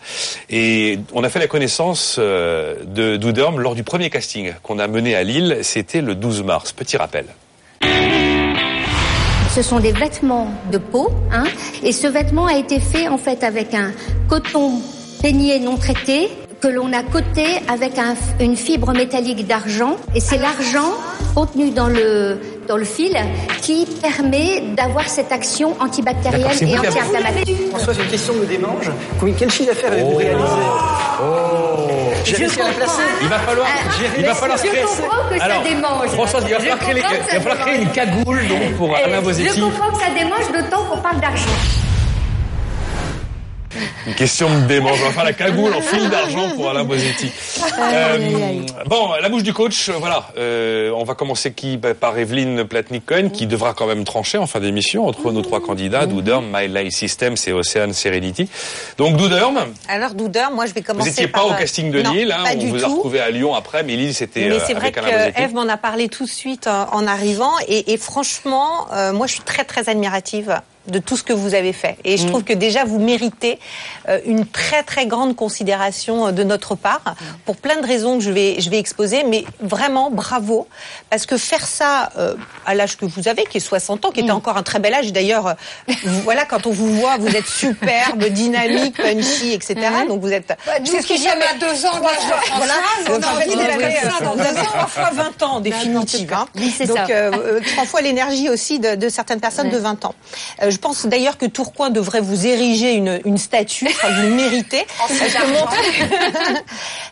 Et 0.52 1.00
on 1.14 1.24
a 1.24 1.30
fait 1.30 1.40
la 1.40 1.48
connaissance 1.48 2.18
euh, 2.20 2.76
de 2.86 3.18
Douderm 3.18 3.60
lors 3.60 3.74
du 3.74 3.84
premier 3.84 4.12
casting 4.12 4.54
qu'on 4.62 4.78
a 4.78 4.86
mené 4.88 5.16
à 5.16 5.24
Lille. 5.24 5.60
C'était 5.64 6.02
le 6.02 6.14
12 6.14 6.44
mars. 6.44 6.74
Petit 6.74 6.96
rappel. 6.96 7.26
Ce 9.56 9.62
sont 9.64 9.80
des 9.80 9.92
vêtements 9.92 10.48
de 10.72 10.78
peau, 10.78 11.10
hein, 11.34 11.44
et 11.84 11.92
ce 11.92 12.08
vêtement 12.08 12.46
a 12.46 12.56
été 12.56 12.80
fait 12.80 13.08
en 13.08 13.18
fait 13.18 13.44
avec 13.44 13.74
un 13.74 13.92
coton 14.30 14.74
peigné 15.22 15.60
non 15.60 15.76
traité 15.76 16.30
que 16.62 16.68
l'on 16.68 16.92
a 16.94 17.04
coté 17.04 17.46
avec 17.68 17.98
un- 17.98 18.16
une 18.40 18.56
fibre 18.56 18.92
métallique 18.94 19.48
d'argent, 19.48 19.96
et 20.16 20.20
c'est 20.20 20.38
l'argent 20.38 20.92
contenu 21.36 21.72
dans 21.72 21.88
le 21.88 22.38
dans 22.68 22.78
le 22.78 22.84
fil 22.86 23.16
qui 23.64 23.88
permet 24.02 24.62
d'avoir 24.78 25.08
cette 25.10 25.32
action 25.32 25.74
vous 25.80 26.62
et 26.62 26.78
anti-inflammatoire. 26.78 27.44
François, 27.72 27.94
c'est 27.96 28.04
une 28.04 28.10
question 28.10 28.34
de 28.36 28.46
démange. 28.46 28.92
Quel 29.40 29.50
chiffre 29.50 29.70
d'affaires 29.72 29.92
avez-vous 29.94 30.16
réalisé? 30.16 31.89
J'ai 32.26 32.36
Je 32.36 32.40
réussi 32.42 32.60
à 32.62 32.64
la 32.68 32.74
comprends. 32.74 32.86
placer. 32.96 33.02
Il 33.22 33.28
va 33.30 33.40
falloir, 33.40 33.68
il 34.18 34.26
va 34.26 34.36
falloir 34.36 34.58
je 34.58 34.68
créer. 34.68 34.82
comprends 34.84 35.30
que 35.30 35.38
ça 35.40 35.46
Alors. 35.46 35.64
Françoise, 36.14 36.44
il 36.48 36.54
va 36.54 36.60
falloir 36.60 36.80
créer, 36.80 37.04
il 37.32 37.36
va 37.38 37.42
falloir 37.42 37.58
créer 37.68 37.82
une 37.82 37.92
cagoule 37.92 38.48
donc 38.48 38.76
pour 38.78 38.96
Alain 38.96 39.22
Bosetti. 39.22 39.50
Je 39.56 39.62
comprends 39.62 39.90
que 39.92 39.98
ça 39.98 40.10
démange 40.18 40.52
d'autant 40.52 40.84
qu'on 40.86 40.98
parle 40.98 41.20
d'argent. 41.20 41.46
Une 44.08 44.16
question 44.16 44.50
de 44.50 44.66
démange. 44.66 45.00
On 45.02 45.06
va 45.06 45.12
faire 45.12 45.24
la 45.24 45.34
cagoule 45.34 45.74
en 45.74 45.82
fil 45.82 46.10
d'argent 46.10 46.50
pour 46.56 46.70
Alain 46.70 46.84
Bosetti. 46.84 47.32
Euh, 47.80 48.62
bon, 48.86 49.10
la 49.22 49.30
bouche 49.30 49.44
du 49.44 49.54
coach, 49.54 49.90
euh, 49.90 49.94
voilà. 50.00 50.30
Euh, 50.38 50.92
on 50.96 51.04
va 51.04 51.16
commencer 51.16 51.54
qui 51.54 51.78
Bah, 51.78 51.94
Par 51.94 52.18
Evelyne 52.18 52.64
Platnik-Cohen, 52.64 53.30
qui 53.30 53.46
devra 53.48 53.74
quand 53.74 53.88
même 53.88 54.06
trancher 54.06 54.38
en 54.38 54.48
fin 54.48 54.60
d'émission 54.60 55.08
entre 55.08 55.32
nos 55.32 55.42
trois 55.42 55.62
candidats, 55.62 56.06
Douderm, 56.06 56.46
My 56.52 56.68
Life 56.68 56.94
Systems 56.94 57.36
et 57.48 57.52
Ocean 57.54 57.94
Serenity. 57.94 58.50
Donc 58.98 59.18
Douderm, 59.18 59.60
Alors, 59.88 60.14
Doudeur, 60.14 60.52
moi, 60.52 60.66
je 60.66 60.74
vais 60.74 60.82
vous 60.82 60.88
commencer 60.88 61.10
n'étiez 61.10 61.28
pas 61.28 61.40
par... 61.40 61.52
au 61.52 61.54
casting 61.54 61.92
de 61.92 62.02
Non, 62.02 62.12
Lille, 62.12 62.32
hein, 62.32 62.44
on 62.56 62.66
vous 62.66 62.84
a 62.84 62.88
retrouvé 62.88 63.20
à 63.20 63.30
Lyon 63.30 63.54
après, 63.54 63.84
mais 63.84 63.96
Lille 63.96 64.14
c'était 64.14 64.48
Mais 64.48 64.56
euh, 64.56 64.60
c'est 64.66 64.74
vrai 64.74 64.84
avec 64.84 64.96
que 64.96 65.00
Alain 65.02 65.18
Bosetti. 65.18 65.42
Eve 65.42 65.54
m'en 65.54 65.68
a 65.68 65.78
parlé 65.78 66.10
tout 66.10 66.26
de 66.26 66.30
suite 66.30 66.68
euh, 66.68 66.86
en 66.92 67.06
arrivant 67.06 67.52
et, 67.68 67.94
et 67.94 67.98
franchement, 67.98 68.88
euh, 68.94 69.14
moi 69.14 69.28
je 69.28 69.34
suis 69.34 69.44
très 69.44 69.64
très 69.64 69.90
admirative 69.90 70.60
de 70.88 70.98
tout 71.00 71.18
ce 71.18 71.24
que 71.24 71.34
vous 71.34 71.54
avez 71.54 71.74
fait 71.74 71.98
et 72.04 72.18
je 72.18 72.24
Mm. 72.24 72.30
trouve 72.30 72.44
que 72.44 72.54
déjà 72.54 72.84
vous 72.86 73.00
méritez 73.00 73.60
euh, 74.08 74.20
une 74.26 74.46
très 74.46 74.82
très 74.84 75.06
grande 75.06 75.36
considération 75.36 76.28
euh, 76.28 76.32
de 76.32 76.44
notre 76.44 76.74
part 76.76 77.02
pour 77.46 77.58
plein 77.58 77.80
de 77.82 77.86
raisons 77.86 78.18
que 78.18 78.24
je 78.24 78.32
vais 78.32 78.60
je 78.60 78.70
vais 78.70 78.80
exposer 78.80 79.24
mais 79.24 79.44
vraiment 79.60 80.10
bravo 80.10 80.68
parce 81.10 81.26
que 81.26 81.38
faire 81.38 81.66
ça 81.68 82.10
euh, 82.18 82.36
à 82.66 82.74
l'âge 82.76 82.98
que 82.98 83.06
vous 83.06 83.28
avez 83.28 83.44
qui 83.44 83.58
est 83.58 83.62
60 83.62 84.06
ans 84.06 84.12
qui 84.12 84.22
Mm. 84.22 84.24
était 84.26 84.32
encore 84.32 84.58
un 84.58 84.64
très 84.64 84.80
bel 84.80 84.94
âge 84.94 85.12
d'ailleurs 85.14 85.56
voilà 86.24 86.46
quand 86.46 86.66
on 86.66 86.72
vous 86.72 86.94
voit 87.00 87.18
vous 87.18 87.36
êtes 87.36 87.48
superbe 87.48 88.24
dynamique 88.30 88.96
punchy 88.98 89.54
etc 89.54 89.76
donc 90.08 90.22
vous 90.22 90.32
êtes 90.32 90.54
nous 90.80 91.00
qui 91.04 91.18
sommes 91.20 91.42
à 91.42 91.54
deux 91.60 91.86
ans 91.86 91.98
de 91.98 92.00
voilà, 92.58 92.74
on 93.10 93.22
a 93.22 93.36
envie 93.36 94.56
trois 94.56 94.88
fois 94.88 95.10
20 95.14 95.44
ans 95.44 95.60
définitive. 95.60 96.34
hein. 96.34 96.48
Oui, 96.56 96.74
c'est 96.76 96.86
Donc 96.88 96.98
ça. 96.98 97.06
euh, 97.10 97.32
euh, 97.34 97.60
trois 97.74 97.86
fois 97.86 98.02
l'énergie 98.02 98.50
aussi 98.50 98.80
de, 98.80 98.96
de 98.96 99.10
certaines 99.10 99.40
personnes 99.40 99.68
Ouais. 99.68 99.74
de 99.74 99.78
20 99.78 100.06
ans. 100.06 100.16
Euh, 100.62 100.69
je 100.70 100.78
pense 100.78 101.06
d'ailleurs 101.06 101.38
que 101.38 101.46
Tourcoing 101.46 101.90
devrait 101.90 102.22
vous 102.22 102.46
ériger 102.48 102.94
une, 102.94 103.20
une 103.26 103.38
statue, 103.38 103.88
enfin, 103.88 104.10
vous 104.16 104.22
le 104.30 104.36
méritez. 104.36 104.86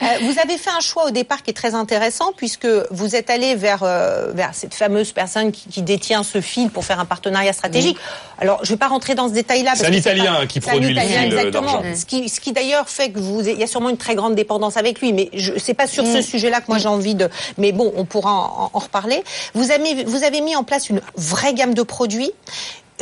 Euh, 0.03 0.05
vous 0.21 0.35
avez 0.39 0.59
fait 0.59 0.69
un 0.69 0.79
choix 0.79 1.07
au 1.07 1.09
départ 1.11 1.41
qui 1.41 1.49
est 1.49 1.53
très 1.55 1.73
intéressant 1.73 2.31
puisque 2.37 2.67
vous 2.91 3.15
êtes 3.15 3.31
allé 3.31 3.55
vers, 3.55 3.81
euh, 3.81 4.31
vers 4.31 4.51
cette 4.53 4.75
fameuse 4.75 5.11
personne 5.11 5.51
qui, 5.51 5.67
qui 5.69 5.81
détient 5.81 6.21
ce 6.21 6.39
fil 6.39 6.69
pour 6.69 6.85
faire 6.85 6.99
un 6.99 7.05
partenariat 7.05 7.51
stratégique. 7.51 7.97
Alors, 8.39 8.59
je 8.63 8.69
ne 8.71 8.75
vais 8.75 8.79
pas 8.79 8.89
rentrer 8.89 9.15
dans 9.15 9.27
ce 9.27 9.33
détail-là. 9.33 9.71
C'est 9.75 9.87
un 9.87 9.91
Italien 9.91 10.35
pas- 10.35 10.45
qui 10.45 10.59
produit 10.59 10.93
le 10.93 11.01
fil, 11.01 11.17
euh, 11.17 11.21
exactement. 11.23 11.73
d'argent. 11.81 11.95
Ce 11.95 12.05
qui, 12.05 12.29
ce 12.29 12.39
qui 12.39 12.51
d'ailleurs 12.51 12.87
fait 12.87 13.09
que 13.09 13.17
vous, 13.19 13.41
il 13.41 13.57
y 13.59 13.63
a 13.63 13.67
sûrement 13.67 13.89
une 13.89 13.97
très 13.97 14.13
grande 14.13 14.35
dépendance 14.35 14.77
avec 14.77 15.01
lui, 15.01 15.13
mais 15.13 15.29
je 15.33 15.53
c'est 15.57 15.73
pas 15.73 15.87
sur 15.87 16.05
ce 16.05 16.19
Mm. 16.19 16.21
sujet-là 16.21 16.61
que 16.61 16.65
moi 16.67 16.77
j'ai 16.77 16.89
envie 16.89 17.15
de. 17.15 17.27
Mais 17.57 17.71
bon, 17.71 17.91
on 17.95 18.05
pourra 18.05 18.31
en, 18.33 18.69
en 18.73 18.79
reparler. 18.79 19.23
Vous 19.55 19.71
avez, 19.71 20.03
vous 20.03 20.23
avez 20.23 20.41
mis 20.41 20.55
en 20.55 20.63
place 20.63 20.89
une 20.89 21.01
vraie 21.15 21.55
gamme 21.55 21.73
de 21.73 21.81
produits. 21.83 22.31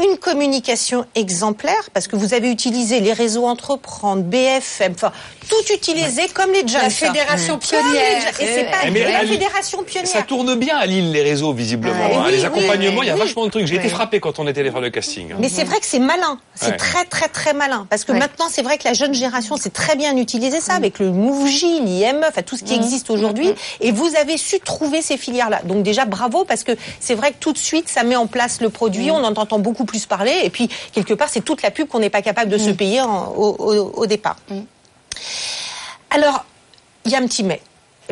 Une 0.03 0.17
communication 0.17 1.05
exemplaire 1.15 1.89
parce 1.93 2.07
que 2.09 2.17
vous 2.17 2.33
avez 2.33 2.51
utilisé 2.51 2.99
les 2.99 3.13
réseaux 3.13 3.45
entreprendre, 3.45 4.23
BFM, 4.23 4.91
enfin 4.93 5.13
tout 5.47 5.73
utilisé 5.73 6.23
comme 6.33 6.51
les 6.51 6.67
jeunes. 6.67 6.81
La 6.81 6.89
fédération 6.89 7.53
les 7.53 7.59
pionnière. 7.67 8.27
Et 8.41 8.45
c'est 8.45 8.63
pas 8.65 8.89
mais 8.91 9.03
la 9.09 9.19
fédération 9.25 9.83
pionnière. 9.83 10.11
Ça 10.11 10.23
tourne 10.23 10.55
bien 10.55 10.75
à 10.75 10.85
Lille 10.85 11.11
les 11.13 11.21
réseaux 11.23 11.53
visiblement. 11.53 11.93
Ouais. 12.07 12.15
hein. 12.15 12.23
Oui, 12.25 12.31
les 12.33 12.39
oui, 12.39 12.45
accompagnements, 12.45 13.03
il 13.03 13.07
y 13.07 13.09
a 13.09 13.13
oui. 13.13 13.19
vachement 13.21 13.45
de 13.45 13.51
trucs. 13.51 13.67
J'ai 13.67 13.75
été 13.75 13.87
frappé 13.87 14.19
quand 14.19 14.37
on 14.39 14.47
était 14.47 14.59
allé 14.61 14.71
faire 14.71 14.81
le 14.81 14.89
casting. 14.89 15.31
hein. 15.31 15.37
Mais 15.39 15.47
c'est 15.47 15.63
vrai 15.63 15.79
que 15.79 15.85
c'est 15.85 15.99
malin. 15.99 16.39
C'est 16.55 16.71
Ouais. 16.71 16.77
très 16.77 17.05
très 17.05 17.29
très 17.29 17.53
malin. 17.53 17.87
Parce 17.89 18.03
que 18.03 18.11
Ouais. 18.11 18.19
maintenant, 18.19 18.47
c'est 18.51 18.63
vrai 18.63 18.77
que 18.77 18.83
la 18.85 18.93
jeune 18.93 19.13
génération 19.13 19.55
sait 19.55 19.69
très 19.69 19.95
bien 19.95 20.17
utiliser 20.17 20.59
ça 20.59 20.73
avec 20.73 20.99
le 20.99 21.11
MoveJ, 21.11 21.63
l'IME, 21.83 22.25
enfin 22.27 22.41
tout 22.41 22.57
ce 22.57 22.63
qui 22.65 22.73
existe 22.73 23.09
aujourd'hui. 23.09 23.53
Et 23.79 23.91
vous 23.93 24.09
avez 24.19 24.37
su 24.37 24.59
trouver 24.59 25.01
ces 25.01 25.15
filières-là. 25.17 25.61
Donc 25.63 25.83
déjà 25.83 26.03
bravo 26.05 26.43
parce 26.43 26.63
que 26.65 26.73
c'est 26.99 27.15
vrai 27.15 27.31
que 27.31 27.37
tout 27.39 27.53
de 27.53 27.57
suite, 27.57 27.87
ça 27.87 28.03
met 28.03 28.17
en 28.17 28.27
place 28.27 28.59
le 28.59 28.69
produit. 28.69 29.09
On 29.11 29.23
en 29.23 29.33
entend 29.35 29.59
beaucoup 29.59 29.84
plus 29.85 30.05
parler. 30.05 30.33
Et 30.43 30.49
puis 30.49 30.69
quelque 30.93 31.13
part, 31.13 31.29
c'est 31.29 31.41
toute 31.41 31.61
la 31.61 31.71
pub 31.71 31.87
qu'on 31.87 31.99
n'est 31.99 32.09
pas 32.09 32.21
capable 32.21 32.51
de 32.51 32.57
se 32.57 32.69
payer 32.71 33.01
en- 33.01 33.27
au, 33.29 33.55
au- 33.59 33.91
au 33.95 34.05
départ. 34.05 34.35
Alors, 36.09 36.45
il 37.05 37.11
y 37.11 37.15
a 37.15 37.19
un 37.19 37.25
petit 37.27 37.43
mais. 37.43 37.61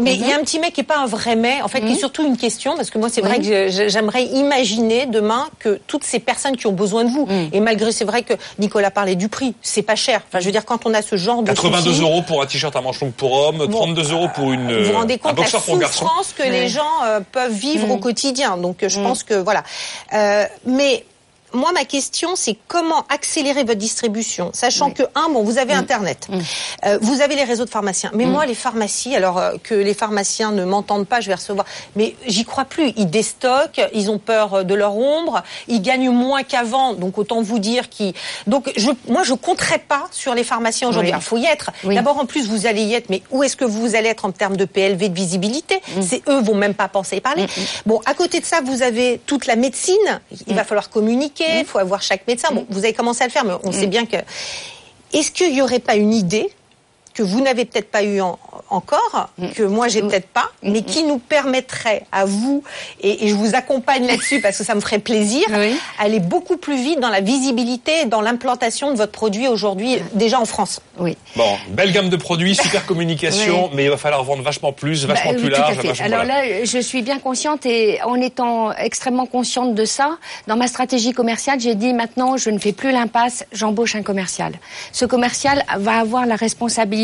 Mais 0.02 0.16
il 0.16 0.28
y 0.28 0.32
a 0.34 0.38
un 0.38 0.40
petit 0.42 0.58
mais 0.58 0.72
qui 0.72 0.80
n'est 0.80 0.88
pas 0.88 0.98
un 0.98 1.06
vrai 1.06 1.36
mais, 1.36 1.62
en 1.62 1.68
fait, 1.68 1.80
qui 1.82 1.92
est 1.92 2.00
surtout 2.00 2.26
une 2.26 2.36
question, 2.36 2.76
parce 2.76 2.90
que 2.90 2.98
moi, 2.98 3.10
c'est 3.10 3.22
vrai 3.22 3.40
que 3.40 3.70
j'aimerais 3.90 4.24
imaginer 4.24 5.06
demain 5.06 5.48
que 5.60 5.80
toutes 5.86 6.04
ces 6.04 6.18
personnes 6.18 6.58
qui 6.58 6.66
ont 6.66 6.72
besoin 6.72 7.04
de 7.04 7.10
vous, 7.12 7.28
et 7.52 7.60
malgré, 7.60 7.92
c'est 7.92 8.04
vrai 8.04 8.24
que 8.24 8.34
Nicolas 8.58 8.90
parlait 8.90 9.14
du 9.16 9.30
prix, 9.30 9.54
c'est 9.62 9.84
pas 9.84 9.96
cher. 9.96 10.22
Enfin, 10.28 10.40
je 10.40 10.46
veux 10.46 10.52
dire, 10.52 10.66
quand 10.66 10.88
on 10.88 10.96
a 10.96 11.04
ce 11.04 11.16
genre 11.16 11.44
de 11.44 11.48
82 11.50 11.92
soucis, 11.92 12.02
euros 12.02 12.24
pour 12.24 12.42
un 12.42 12.48
t-shirt 12.48 12.76
à 12.76 12.82
manches 12.82 13.02
longues 13.02 13.12
pour 13.14 13.34
homme, 13.34 13.68
32 13.70 14.12
euros 14.14 14.30
pour 14.34 14.52
une, 14.52 14.80
vous 14.82 14.86
vous 14.92 14.98
rendez 14.98 15.20
compte 15.20 15.36
de 15.36 15.42
la 15.42 15.48
souffrance 16.08 16.34
que 16.36 16.42
les 16.42 16.68
gens 16.70 17.04
euh, 17.06 17.20
peuvent 17.32 17.54
vivre 17.54 17.92
au 17.92 17.98
quotidien. 17.98 18.58
Donc, 18.58 18.82
euh, 18.82 18.90
je 18.90 19.00
pense 19.00 19.22
que 19.22 19.36
voilà. 19.36 19.62
Euh, 20.14 20.46
mais 20.66 21.06
moi, 21.54 21.72
ma 21.74 21.86
question, 21.86 22.36
c'est 22.36 22.58
comment 22.68 23.06
accélérer 23.10 23.64
votre 23.64 23.80
distribution, 23.80 24.50
sachant 24.54 24.92
que 24.92 25.04
un, 25.16 25.30
bon, 25.30 25.44
vous 25.44 25.58
avez 25.58 25.74
Internet, 25.74 26.28
euh, 26.86 26.98
vous 27.02 27.22
avez 27.22 27.36
les 27.36 27.44
réseaux 27.44 27.66
de 27.66 27.70
pharmaciens. 27.70 28.12
Mais 28.14 28.26
Mm. 28.26 28.32
moi, 28.32 28.46
les 28.46 28.56
pharmacies, 28.56 29.16
alors 29.16 29.38
euh, 29.38 29.54
que 29.62 29.74
les 29.76 29.94
pharmaciens 29.94 30.52
ne 30.52 30.66
m'entendent 30.66 31.08
pas, 31.08 31.22
je 31.22 31.28
vais 31.28 31.36
recevoir. 31.36 31.66
Mais 31.96 32.16
j'y 32.28 32.46
crois 32.46 32.66
plus. 32.66 32.92
Ils 32.98 33.10
déstockent, 33.10 33.82
ils 33.94 34.10
ont 34.10 34.18
peur 34.20 34.54
euh, 34.56 34.64
de 34.64 34.74
leur 34.74 34.96
ombre, 34.96 35.44
ils 35.68 35.82
gagnent 35.82 36.10
moins 36.10 36.44
qu'avant. 36.44 36.94
Donc 36.94 37.18
autant 37.18 37.42
vous 37.42 37.60
dire 37.60 37.90
qu'ils. 37.90 38.14
Donc 38.48 38.72
je, 38.76 38.90
moi, 39.08 39.24
je 39.24 39.34
compterais 39.34 39.80
pas 39.80 40.08
sur 40.12 40.34
les 40.36 40.44
pharmaciens 40.44 40.90
aujourd'hui. 40.90 41.12
Oui. 41.12 41.18
Il 41.20 41.24
faut 41.24 41.38
y 41.38 41.46
être. 41.46 41.72
Oui. 41.84 41.96
D'abord, 41.96 42.18
en 42.18 42.26
plus, 42.26 42.48
vous 42.48 42.66
allez 42.66 42.84
y 42.84 42.94
être. 42.94 43.10
Mais 43.10 43.22
où 43.32 43.44
est-ce 43.44 43.56
que 43.56 43.66
vous 43.66 43.96
allez 43.96 44.10
être 44.10 44.26
en 44.26 44.32
termes 44.32 44.58
de 44.58 44.66
PLV, 44.66 45.10
de 45.10 45.16
visibilité 45.16 45.82
Mm. 45.96 46.02
C'est 46.02 46.22
eux 46.30 46.42
vont 46.42 46.56
même 46.56 46.74
pas 46.74 46.88
penser 46.88 47.18
y 47.18 47.22
parler. 47.22 47.46
Bon, 47.86 48.00
à 48.06 48.14
côté 48.14 48.40
de 48.40 48.46
ça, 48.46 48.62
vous 48.64 48.82
avez 48.84 49.20
toute 49.26 49.46
la 49.46 49.56
médecine. 49.56 49.96
Il 50.48 50.54
Mm. 50.54 50.58
va 50.58 50.64
falloir 50.64 50.90
communiquer. 50.90 51.43
Il 51.60 51.66
faut 51.66 51.80
avoir 51.80 52.02
chaque 52.02 52.28
médecin. 52.28 52.50
Bon, 52.52 52.66
vous 52.70 52.80
avez 52.80 52.94
commencé 52.94 53.24
à 53.24 53.28
le 53.28 53.32
faire, 53.32 53.46
mais 53.46 53.54
on 53.64 53.72
sait 53.72 53.88
bien 53.88 54.06
que. 54.06 54.18
Est-ce 55.14 55.32
qu'il 55.32 55.54
y 55.54 55.62
aurait 55.62 55.80
pas 55.80 55.96
une 55.96 56.14
idée 56.14 56.50
que 57.14 57.24
vous 57.24 57.42
n'avez 57.42 57.66
peut-être 57.66 57.92
pas 57.92 58.04
eu 58.04 58.22
en- 58.22 58.40
encore, 58.70 59.30
que 59.56 59.64
moi 59.64 59.88
j'ai 59.88 60.02
peut-être 60.02 60.28
pas, 60.28 60.50
mais 60.64 60.82
qui 60.82 61.04
nous 61.04 61.20
permettrait 61.20 62.04
à 62.12 62.26
vous, 62.26 62.64
et, 63.02 63.26
et 63.26 63.28
je 63.30 63.36
vous 63.36 63.54
accompagne 63.56 64.08
là-dessus 64.08 64.42
parce 64.42 64.58
que 64.58 64.64
ça 64.64 64.74
me 64.74 64.80
ferait 64.82 65.00
plaisir, 65.00 65.44
aller 66.00 66.20
beaucoup 66.20 66.58
plus 66.58 66.76
vite 66.76 67.00
dans 67.00 67.10
la 67.10 67.22
visibilité 67.22 68.02
et 68.02 68.06
dans 68.06 68.22
l'implantation 68.22 68.92
de 68.92 68.98
votre 68.98 69.12
produit 69.12 69.48
aujourd'hui, 69.48 69.98
déjà 70.14 70.40
en 70.40 70.46
France. 70.46 70.80
Oui. 70.98 71.18
Bon, 71.36 71.56
belle 71.70 71.92
gamme 71.92 72.10
de 72.10 72.16
produits, 72.18 72.56
super 72.62 72.86
communication, 72.86 73.66
Oui. 73.66 73.72
mais 73.76 73.84
il 73.86 73.90
va 73.90 73.98
falloir 73.98 74.24
vendre 74.24 74.42
vachement 74.42 74.72
plus, 74.74 75.06
Bah, 75.06 75.14
vachement 75.14 75.32
oui, 75.32 75.38
plus 75.42 75.50
large. 75.50 75.76
vachement- 75.78 76.06
Alors 76.06 76.26
voilà. 76.26 76.46
là, 76.46 76.64
je 76.66 76.80
suis 76.80 77.02
bien 77.04 77.20
consciente 77.20 77.66
et 77.68 78.02
en 78.04 78.16
étant 78.16 78.72
extrêmement 78.74 79.26
consciente 79.28 79.76
de 79.76 79.86
ça, 79.86 80.18
dans 80.48 80.56
ma 80.56 80.68
stratégie 80.68 81.12
commerciale, 81.12 81.60
j'ai 81.60 81.76
dit 81.76 81.94
maintenant, 81.94 82.38
je 82.38 82.50
ne 82.50 82.58
fais 82.58 82.72
plus 82.74 82.92
l'impasse, 82.92 83.46
j'embauche 83.52 83.96
un 83.96 84.02
commercial. 84.04 84.54
Ce 84.92 85.06
commercial 85.06 85.64
va 85.78 86.00
avoir 86.00 86.26
la 86.26 86.36
responsabilité 86.36 87.03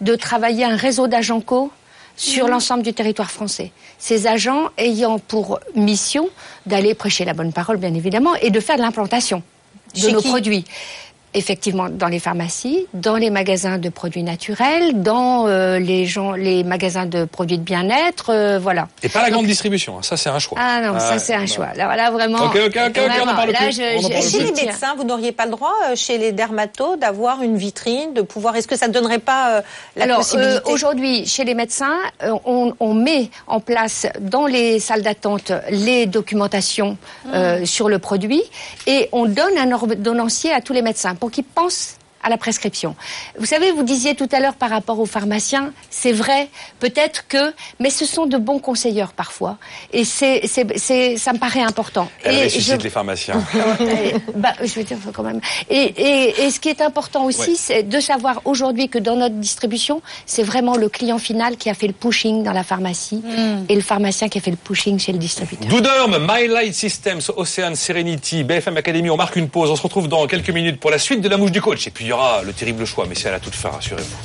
de 0.00 0.14
travailler 0.16 0.64
un 0.64 0.76
réseau 0.76 1.06
d'agents 1.08 1.40
co 1.40 1.70
sur 2.16 2.44
Mhm. 2.46 2.50
l'ensemble 2.50 2.82
du 2.82 2.92
territoire 2.94 3.30
français. 3.30 3.70
Ces 3.98 4.26
agents 4.26 4.68
ayant 4.76 5.18
pour 5.18 5.60
mission 5.74 6.28
d'aller 6.66 6.94
prêcher 6.94 7.24
la 7.24 7.32
bonne 7.34 7.52
parole, 7.52 7.76
bien 7.78 7.94
évidemment, 7.94 8.34
et 8.36 8.50
de 8.50 8.60
faire 8.60 8.76
de 8.76 8.82
l'implantation 8.82 9.42
de 9.94 10.00
Chez 10.00 10.12
nos 10.12 10.20
produits. 10.22 10.64
Effectivement, 11.34 11.88
dans 11.90 12.08
les 12.08 12.18
pharmacies, 12.20 12.86
dans 12.94 13.16
les 13.16 13.28
magasins 13.30 13.76
de 13.78 13.88
produits 13.90 14.22
naturels, 14.22 15.02
dans 15.02 15.46
euh, 15.46 15.78
les, 15.78 16.06
gens, 16.06 16.32
les 16.32 16.64
magasins 16.64 17.04
de 17.06 17.24
produits 17.26 17.58
de 17.58 17.62
bien-être, 17.62 18.30
euh, 18.30 18.58
voilà. 18.58 18.88
Et 19.02 19.08
pas 19.10 19.22
la 19.22 19.30
grande 19.30 19.44
distribution, 19.46 19.98
hein, 19.98 20.02
ça 20.02 20.16
c'est 20.16 20.30
un 20.30 20.38
choix. 20.38 20.58
Ah 20.60 20.80
non, 20.80 20.98
ça 20.98 21.12
Ouais, 21.12 21.18
c'est 21.18 21.34
un 21.34 21.40
ouais. 21.40 21.46
choix. 21.46 21.68
Là, 21.76 21.84
voilà, 21.84 22.10
vraiment. 22.10 22.38
Ok, 22.46 22.58
ok, 22.66 22.78
ok, 22.88 23.00
on 23.24 23.28
en 23.28 23.34
parle 23.34 23.50
là, 23.50 23.58
plus. 23.58 23.76
je- 23.76 23.96
On 23.96 23.98
en 23.98 24.02
je- 24.02 24.08
parle 24.08 24.24
Et 24.24 24.28
chez 24.30 24.38
les 24.42 24.52
médecins, 24.52 24.94
vous 24.96 25.04
n'auriez 25.04 25.32
pas 25.32 25.44
le 25.44 25.50
droit, 25.52 25.74
euh, 25.90 25.96
chez 25.96 26.16
les 26.16 26.32
dermatos, 26.32 26.96
d'avoir 26.98 27.42
une 27.42 27.56
vitrine, 27.58 28.14
de 28.14 28.22
pouvoir. 28.22 28.56
Est-ce 28.56 28.66
que 28.68 28.76
ça 28.76 28.88
ne 28.88 28.92
donnerait 28.94 29.18
pas 29.18 29.50
euh, 29.58 29.62
la 29.96 30.04
Alors 30.04 30.18
possibilité 30.18 30.56
euh, 30.66 30.72
aujourd'hui, 30.72 31.26
chez 31.26 31.44
les 31.44 31.54
médecins, 31.54 31.98
euh, 32.22 32.32
on, 32.46 32.72
on 32.80 32.94
met 32.94 33.28
en 33.46 33.60
place 33.60 34.06
dans 34.20 34.46
les 34.46 34.78
salles 34.80 35.02
d'attente 35.02 35.52
les 35.70 36.06
documentations 36.06 36.96
euh, 37.34 37.64
sur 37.66 37.88
le 37.88 37.98
produit 37.98 38.42
et 38.86 39.08
on 39.12 39.26
donne 39.26 39.56
un 39.58 39.70
ordonnancier 39.72 40.52
à 40.52 40.60
tous 40.60 40.72
les 40.72 40.82
médecins 40.82 41.14
pour 41.18 41.30
qu'ils 41.30 41.44
pensent 41.44 41.97
à 42.22 42.28
la 42.30 42.36
prescription. 42.36 42.96
Vous 43.38 43.46
savez, 43.46 43.70
vous 43.72 43.82
disiez 43.82 44.14
tout 44.14 44.28
à 44.32 44.40
l'heure 44.40 44.54
par 44.54 44.70
rapport 44.70 44.98
aux 44.98 45.06
pharmaciens, 45.06 45.72
c'est 45.90 46.12
vrai, 46.12 46.48
peut-être 46.80 47.26
que, 47.28 47.52
mais 47.80 47.90
ce 47.90 48.04
sont 48.04 48.26
de 48.26 48.36
bons 48.38 48.58
conseilleurs 48.58 49.12
parfois, 49.12 49.56
et 49.92 50.04
c'est, 50.04 50.46
c'est, 50.46 50.66
c'est, 50.78 51.16
ça 51.16 51.32
me 51.32 51.38
paraît 51.38 51.62
important. 51.62 52.08
Elle 52.24 52.36
et 52.36 52.44
ressuscite 52.44 52.78
je- 52.80 52.84
les 52.84 52.90
pharmaciens. 52.90 53.42
et, 53.80 54.14
bah, 54.34 54.52
je 54.62 54.72
veux 54.74 54.84
dire 54.84 54.98
quand 55.14 55.22
même. 55.22 55.40
Et, 55.70 55.76
et, 55.96 56.42
et 56.44 56.50
ce 56.50 56.60
qui 56.60 56.68
est 56.68 56.80
important 56.80 57.24
aussi, 57.24 57.38
Ouais. 57.50 57.56
c'est 57.56 57.82
de 57.84 58.00
savoir 58.00 58.40
aujourd'hui 58.44 58.88
que 58.88 58.98
dans 58.98 59.16
notre 59.16 59.36
distribution, 59.36 60.02
c'est 60.26 60.42
vraiment 60.42 60.76
le 60.76 60.88
client 60.88 61.18
final 61.18 61.56
qui 61.56 61.70
a 61.70 61.74
fait 61.74 61.86
le 61.86 61.92
pushing 61.92 62.42
dans 62.42 62.52
la 62.52 62.64
pharmacie 62.64 63.22
et 63.68 63.74
le 63.74 63.80
pharmacien 63.80 64.28
qui 64.28 64.38
a 64.38 64.40
fait 64.40 64.50
le 64.50 64.56
pushing 64.56 64.98
chez 64.98 65.12
le 65.12 65.18
distributeur. 65.18 65.68
Douderm, 65.68 66.18
My 66.28 66.48
Light 66.48 66.74
Systems, 66.74 67.20
Ocean 67.36 67.74
Serenity, 67.74 68.44
BFM 68.44 68.76
Academy, 68.76 69.08
on 69.10 69.16
marque 69.16 69.36
une 69.36 69.48
pause. 69.48 69.70
On 69.70 69.76
se 69.76 69.82
retrouve 69.82 70.08
dans 70.08 70.26
quelques 70.26 70.50
minutes 70.50 70.80
pour 70.80 70.90
la 70.90 70.98
suite 70.98 71.20
de 71.20 71.28
la 71.28 71.36
mouche 71.36 71.52
du 71.52 71.60
coach. 71.62 71.86
Et 71.86 71.90
puis 71.90 72.07
y 72.08 72.12
aura 72.12 72.42
le 72.42 72.54
terrible 72.54 72.86
choix, 72.86 73.04
mais 73.06 73.14
c'est 73.14 73.28
à 73.28 73.32
la 73.32 73.40
toute 73.40 73.54
fin, 73.54 73.68
rassurez-vous. 73.68 74.16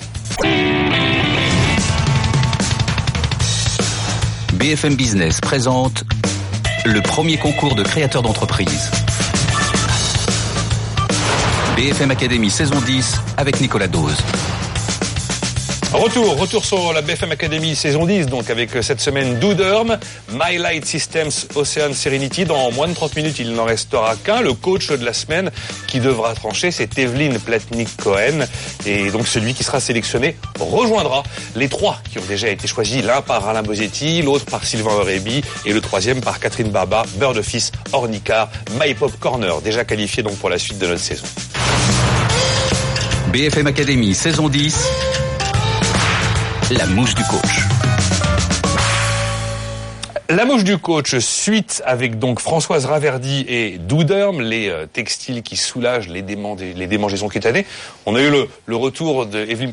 BFM 4.54 4.96
Business 4.96 5.42
présente 5.42 6.06
le 6.86 7.02
premier 7.02 7.38
concours 7.38 7.76
de 7.76 7.84
créateurs 7.84 8.22
d'entreprise. 8.22 8.90
BFM 11.76 12.12
Academy 12.12 12.50
saison 12.50 12.80
10 12.80 13.20
avec 13.36 13.60
Nicolas 13.60 13.90
Dose. 13.90 14.18
Retour, 15.94 16.40
retour 16.40 16.66
sur 16.66 16.92
la 16.92 17.04
BFM 17.04 17.34
Academy 17.34 17.76
saison 17.76 18.08
10, 18.08 18.26
donc 18.26 18.50
avec 18.50 18.76
euh, 18.76 18.82
cette 18.82 19.00
semaine 19.00 19.38
Douderm, 19.38 20.00
My 20.32 20.58
Light 20.58 20.86
Systems, 20.86 21.30
Ocean 21.54 21.94
Serenity. 21.94 22.46
Dans 22.46 22.72
moins 22.72 22.88
de 22.88 22.96
30 22.96 23.16
minutes, 23.16 23.38
il 23.38 23.54
n'en 23.54 23.66
restera 23.66 24.16
qu'un. 24.16 24.42
Le 24.42 24.54
coach 24.54 24.88
de 24.88 25.06
la 25.06 25.14
semaine 25.14 25.52
qui 25.86 26.00
devra 26.00 26.34
trancher, 26.34 26.72
c'est 26.72 26.98
Evelyne 26.98 27.38
Platnik-Cohen. 27.38 28.48
Et 28.88 29.12
donc 29.12 29.28
celui 29.28 29.54
qui 29.54 29.64
sera 29.64 29.80
sélectionné 29.80 30.36
rejoindra 30.60 31.22
les 31.56 31.70
trois 31.70 32.00
qui 32.12 32.18
ont 32.18 32.26
déjà 32.28 32.48
été 32.50 32.68
choisis, 32.68 33.04
l'un 33.04 33.22
par 33.22 33.48
Alain 33.48 33.62
Bosetti, 33.62 34.24
l'autre 34.24 34.46
par 34.46 34.64
Sylvain 34.64 34.94
Aurébi 34.94 35.44
et 35.64 35.74
le 35.74 35.80
troisième 35.80 36.22
par 36.22 36.40
Catherine 36.40 36.72
Barba, 36.72 37.04
Bird 37.18 37.38
Office, 37.38 37.72
Ornicar, 37.92 38.50
My 38.82 38.96
Pop 38.96 39.12
Corner, 39.20 39.62
déjà 39.62 39.86
qualifié 39.86 40.24
donc 40.24 40.38
pour 40.38 40.50
la 40.50 40.58
suite 40.58 40.80
de 40.80 40.88
notre 40.88 41.02
saison. 41.02 41.28
BFM 43.32 43.68
Academy 43.68 44.16
saison 44.16 44.50
10. 44.50 45.23
La 46.78 46.88
mouche 46.88 47.14
du 47.14 47.24
coach. 47.26 47.60
La 50.28 50.44
mouche 50.46 50.64
du 50.64 50.80
coach, 50.80 51.18
suite 51.20 51.84
avec 51.86 52.18
donc 52.18 52.40
Françoise 52.40 52.86
Raverdi 52.86 53.46
et 53.48 53.78
Douderm, 53.78 54.42
les 54.42 54.70
euh, 54.70 54.88
textiles 54.88 55.44
qui 55.44 55.56
soulagent 55.56 56.10
les, 56.10 56.24
démangeaisons 56.24 57.28
cutanées. 57.28 57.68
On 58.08 58.16
a 58.16 58.22
eu 58.22 58.32
le, 58.66 58.76
retour 58.76 59.28
de 59.28 59.38
Evelyne 59.38 59.72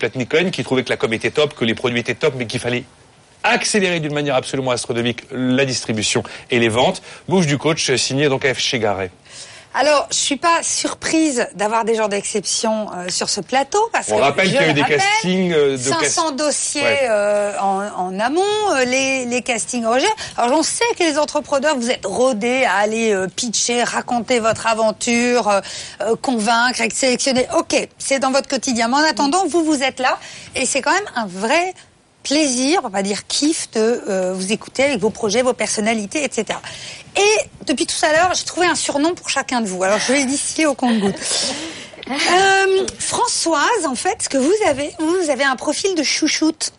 qui 0.50 0.62
trouvait 0.62 0.84
que 0.84 0.90
la 0.90 0.98
com 0.98 1.10
était 1.14 1.30
top, 1.30 1.54
que 1.54 1.64
les 1.64 1.74
produits 1.74 2.00
étaient 2.00 2.14
top, 2.14 2.34
mais 2.36 2.46
qu'il 2.46 2.60
fallait 2.60 2.84
accélérer 3.44 4.00
d'une 4.00 4.12
manière 4.12 4.34
absolument 4.34 4.72
astronomique 4.72 5.22
la 5.32 5.64
distribution 5.64 6.22
et 6.50 6.58
les 6.58 6.68
ventes. 6.68 7.00
Mouche 7.28 7.46
du 7.46 7.56
coach, 7.56 7.94
signé 7.94 8.28
donc 8.28 8.44
à 8.44 8.52
F. 8.52 8.58
Chegaray. 8.58 9.10
Alors, 9.72 10.08
je 10.10 10.16
suis 10.16 10.36
pas 10.36 10.62
surprise 10.62 11.46
d'avoir 11.54 11.84
des 11.84 11.94
gens 11.94 12.08
d'exception 12.08 12.88
euh, 12.92 13.08
sur 13.08 13.28
ce 13.30 13.40
plateau 13.40 13.78
parce 13.92 14.08
On 14.10 14.16
que 14.16 14.20
rappelle 14.22 14.46
qu'il 14.46 14.56
y 14.56 14.58
a 14.58 14.68
eu 14.68 14.72
des 14.74 14.82
rappelle, 14.82 14.98
castings 14.98 15.52
euh, 15.52 15.72
de 15.76 15.82
500 15.82 16.00
cast- 16.00 16.36
dossiers 16.36 16.82
Ouais. 16.82 16.98
euh, 17.08 17.52
en, 17.60 17.86
en 17.96 18.18
amont, 18.18 18.42
euh, 18.72 18.84
les, 18.84 19.26
les 19.26 19.42
castings 19.42 19.86
rejet. 19.86 20.08
Alors, 20.36 20.58
on 20.58 20.62
sait 20.64 20.82
que 20.98 21.04
les 21.04 21.18
entrepreneurs, 21.18 21.76
vous 21.76 21.88
êtes 21.90 22.04
rodés 22.04 22.64
à 22.64 22.78
aller 22.78 23.12
euh, 23.12 23.28
pitcher, 23.28 23.84
raconter 23.84 24.40
votre 24.40 24.66
aventure, 24.66 25.60
convaincre, 26.20 26.80
être 26.80 26.92
sélectionner. 26.94 27.46
Ok, 27.56 27.76
c'est 27.98 28.18
dans 28.18 28.32
votre 28.32 28.48
quotidien. 28.48 28.88
Mais 28.88 28.96
en 28.96 29.04
attendant, 29.04 29.46
vous, 29.46 29.62
vous 29.64 29.82
êtes 29.84 30.00
là 30.00 30.18
et 30.56 30.66
c'est 30.66 30.82
quand 30.82 30.92
même 30.92 31.08
un 31.14 31.26
vrai 31.26 31.74
plaisir, 32.22 32.80
on 32.84 32.88
va 32.88 33.02
dire 33.02 33.26
kiff, 33.26 33.70
de 33.72 34.02
euh, 34.08 34.32
vous 34.34 34.52
écouter 34.52 34.84
avec 34.84 34.98
vos 34.98 35.10
projets, 35.10 35.42
vos 35.42 35.52
personnalités, 35.52 36.24
etc. 36.24 36.58
Et 37.16 37.64
depuis 37.66 37.86
tout 37.86 38.04
à 38.04 38.12
l'heure, 38.12 38.34
j'ai 38.34 38.44
trouvé 38.44 38.66
un 38.66 38.74
surnom 38.74 39.14
pour 39.14 39.28
chacun 39.28 39.60
de 39.60 39.66
vous. 39.66 39.82
Alors 39.82 39.98
je 39.98 40.12
vais 40.12 40.20
le 40.20 40.26
distiller 40.26 40.66
au 40.66 40.74
compte-goutte. 40.74 41.14
Euh, 42.10 42.86
Françoise, 42.98 43.86
en 43.86 43.94
fait, 43.94 44.22
ce 44.24 44.28
que 44.28 44.38
vous 44.38 44.52
avez, 44.66 44.92
vous 44.98 45.30
avez 45.30 45.44
un 45.44 45.54
profil 45.54 45.94
de 45.94 46.02
chouchoute. 46.02 46.72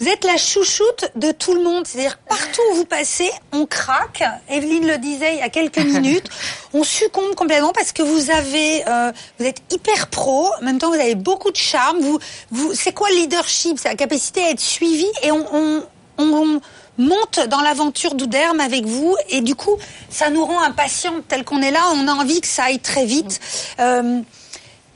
Vous 0.00 0.08
êtes 0.08 0.24
la 0.24 0.38
chouchoute 0.38 1.10
de 1.14 1.30
tout 1.30 1.52
le 1.52 1.62
monde. 1.62 1.86
C'est-à-dire 1.86 2.18
partout 2.26 2.62
où 2.72 2.76
vous 2.76 2.84
passez, 2.86 3.30
on 3.52 3.66
craque. 3.66 4.22
Evelyne 4.48 4.86
le 4.86 4.96
disait 4.96 5.34
il 5.34 5.40
y 5.40 5.42
a 5.42 5.50
quelques 5.50 5.76
minutes. 5.84 6.26
On 6.72 6.82
succombe 6.84 7.34
complètement 7.34 7.72
parce 7.72 7.92
que 7.92 8.02
vous 8.02 8.30
avez, 8.30 8.82
euh, 8.88 9.12
vous 9.38 9.44
êtes 9.44 9.60
hyper 9.70 10.06
pro. 10.06 10.48
En 10.58 10.64
même 10.64 10.78
temps, 10.78 10.88
vous 10.88 11.00
avez 11.00 11.16
beaucoup 11.16 11.50
de 11.50 11.56
charme. 11.56 12.00
Vous, 12.00 12.18
vous, 12.50 12.74
c'est 12.74 12.92
quoi 12.92 13.10
le 13.10 13.16
leadership? 13.16 13.78
C'est 13.78 13.90
la 13.90 13.94
capacité 13.94 14.42
à 14.42 14.50
être 14.50 14.60
suivi 14.60 15.06
et 15.22 15.32
on, 15.32 15.46
on, 15.54 15.84
on 16.16 16.60
monte 16.96 17.40
dans 17.48 17.60
l'aventure 17.60 18.14
d'Ouderme 18.14 18.60
avec 18.60 18.86
vous 18.86 19.16
et 19.28 19.42
du 19.42 19.54
coup, 19.54 19.76
ça 20.08 20.30
nous 20.30 20.44
rend 20.46 20.62
impatients 20.62 21.20
tel 21.28 21.44
qu'on 21.44 21.60
est 21.60 21.72
là. 21.72 21.82
On 21.94 22.08
a 22.08 22.12
envie 22.12 22.40
que 22.40 22.48
ça 22.48 22.64
aille 22.64 22.80
très 22.80 23.04
vite. 23.04 23.38
Euh, 23.78 24.20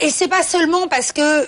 et 0.00 0.08
c'est 0.08 0.28
pas 0.28 0.42
seulement 0.42 0.88
parce 0.88 1.12
que 1.12 1.46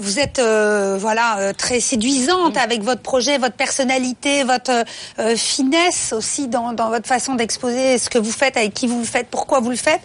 vous 0.00 0.18
êtes 0.18 0.38
euh, 0.38 0.96
voilà 0.98 1.38
euh, 1.38 1.52
très 1.52 1.80
séduisante 1.80 2.56
avec 2.56 2.82
votre 2.82 3.02
projet, 3.02 3.38
votre 3.38 3.56
personnalité, 3.56 4.44
votre 4.44 4.84
euh, 5.18 5.36
finesse 5.36 6.12
aussi 6.12 6.48
dans, 6.48 6.72
dans 6.72 6.88
votre 6.88 7.06
façon 7.06 7.34
d'exposer 7.34 7.98
ce 7.98 8.10
que 8.10 8.18
vous 8.18 8.32
faites, 8.32 8.56
avec 8.56 8.74
qui 8.74 8.86
vous 8.86 8.98
le 8.98 9.04
faites, 9.04 9.28
pourquoi 9.30 9.60
vous 9.60 9.70
le 9.70 9.76
faites. 9.76 10.00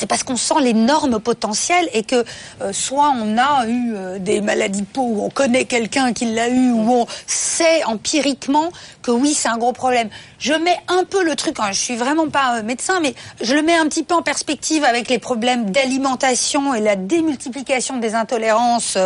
C'est 0.00 0.06
parce 0.06 0.22
qu'on 0.22 0.36
sent 0.36 0.54
l'énorme 0.62 1.20
potentiel 1.20 1.90
et 1.92 2.04
que 2.04 2.24
euh, 2.62 2.72
soit 2.72 3.12
on 3.20 3.36
a 3.36 3.66
eu 3.66 3.92
euh, 3.94 4.18
des 4.18 4.40
maladies 4.40 4.80
de 4.80 4.86
peau 4.86 5.02
où 5.02 5.22
on 5.22 5.28
connaît 5.28 5.66
quelqu'un 5.66 6.14
qui 6.14 6.24
l'a 6.24 6.48
eu 6.48 6.70
ou 6.70 6.90
on 6.90 7.06
sait 7.26 7.84
empiriquement 7.84 8.70
que 9.02 9.10
oui 9.10 9.34
c'est 9.34 9.48
un 9.48 9.58
gros 9.58 9.74
problème. 9.74 10.08
Je 10.38 10.54
mets 10.54 10.78
un 10.88 11.04
peu 11.04 11.22
le 11.22 11.36
truc, 11.36 11.60
hein, 11.60 11.72
je 11.72 11.78
suis 11.78 11.96
vraiment 11.96 12.30
pas 12.30 12.56
euh, 12.56 12.62
médecin, 12.62 13.00
mais 13.00 13.14
je 13.42 13.54
le 13.54 13.60
mets 13.60 13.74
un 13.74 13.86
petit 13.88 14.02
peu 14.02 14.14
en 14.14 14.22
perspective 14.22 14.84
avec 14.84 15.10
les 15.10 15.18
problèmes 15.18 15.70
d'alimentation 15.70 16.72
et 16.72 16.80
la 16.80 16.96
démultiplication 16.96 17.98
des 17.98 18.14
intolérances 18.14 18.96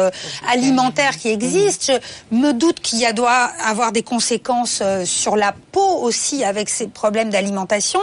alimentaires 0.49 1.17
qui 1.17 1.29
existent. 1.29 1.93
Je 2.31 2.37
me 2.37 2.53
doute 2.53 2.79
qu'il 2.81 3.01
y 3.01 3.07
a 3.07 3.13
doit 3.13 3.51
avoir 3.65 3.91
des 3.91 4.05
conséquences 4.05 4.81
sur 5.05 5.35
la 5.35 5.53
peau 5.73 5.99
aussi 6.03 6.45
avec 6.45 6.69
ces 6.69 6.87
problèmes 6.87 7.31
d'alimentation. 7.31 8.01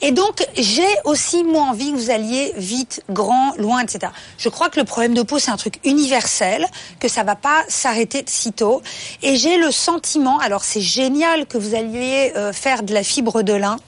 Et 0.00 0.12
donc 0.12 0.46
j'ai 0.56 0.94
aussi 1.04 1.42
moi 1.42 1.62
envie 1.62 1.90
que 1.90 1.96
vous 1.96 2.10
vite, 2.56 3.02
grand, 3.10 3.54
loin, 3.58 3.80
etc. 3.80 4.12
Je 4.38 4.48
crois 4.48 4.68
que 4.68 4.78
le 4.78 4.84
problème 4.84 5.14
de 5.14 5.22
peau 5.22 5.38
c'est 5.38 5.50
un 5.50 5.56
truc 5.56 5.80
universel, 5.84 6.66
que 6.98 7.08
ça 7.08 7.22
va 7.22 7.36
pas 7.36 7.64
s'arrêter 7.68 8.22
de 8.22 8.30
sitôt. 8.30 8.82
Et 9.22 9.36
j'ai 9.36 9.56
le 9.56 9.70
sentiment, 9.70 10.38
alors 10.38 10.64
c'est 10.64 10.80
génial 10.80 11.46
que 11.46 11.58
vous 11.58 11.74
alliez 11.74 12.32
euh, 12.36 12.52
faire 12.52 12.82
de 12.82 12.94
la 12.94 13.02
fibre 13.02 13.42
de 13.42 13.52
lin. 13.52 13.78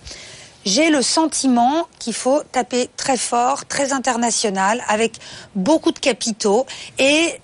J'ai 0.65 0.91
le 0.91 1.03
sentiment 1.03 1.89
qu'il 1.99 2.15
faut 2.15 2.43
taper 2.53 2.89
très 2.97 3.17
fort, 3.17 3.67
très 3.67 3.93
international, 3.93 4.85
avec 4.87 5.17
beaucoup 5.57 5.91
de 5.91 5.99
capitaux. 5.99 6.67
Et 6.99 7.41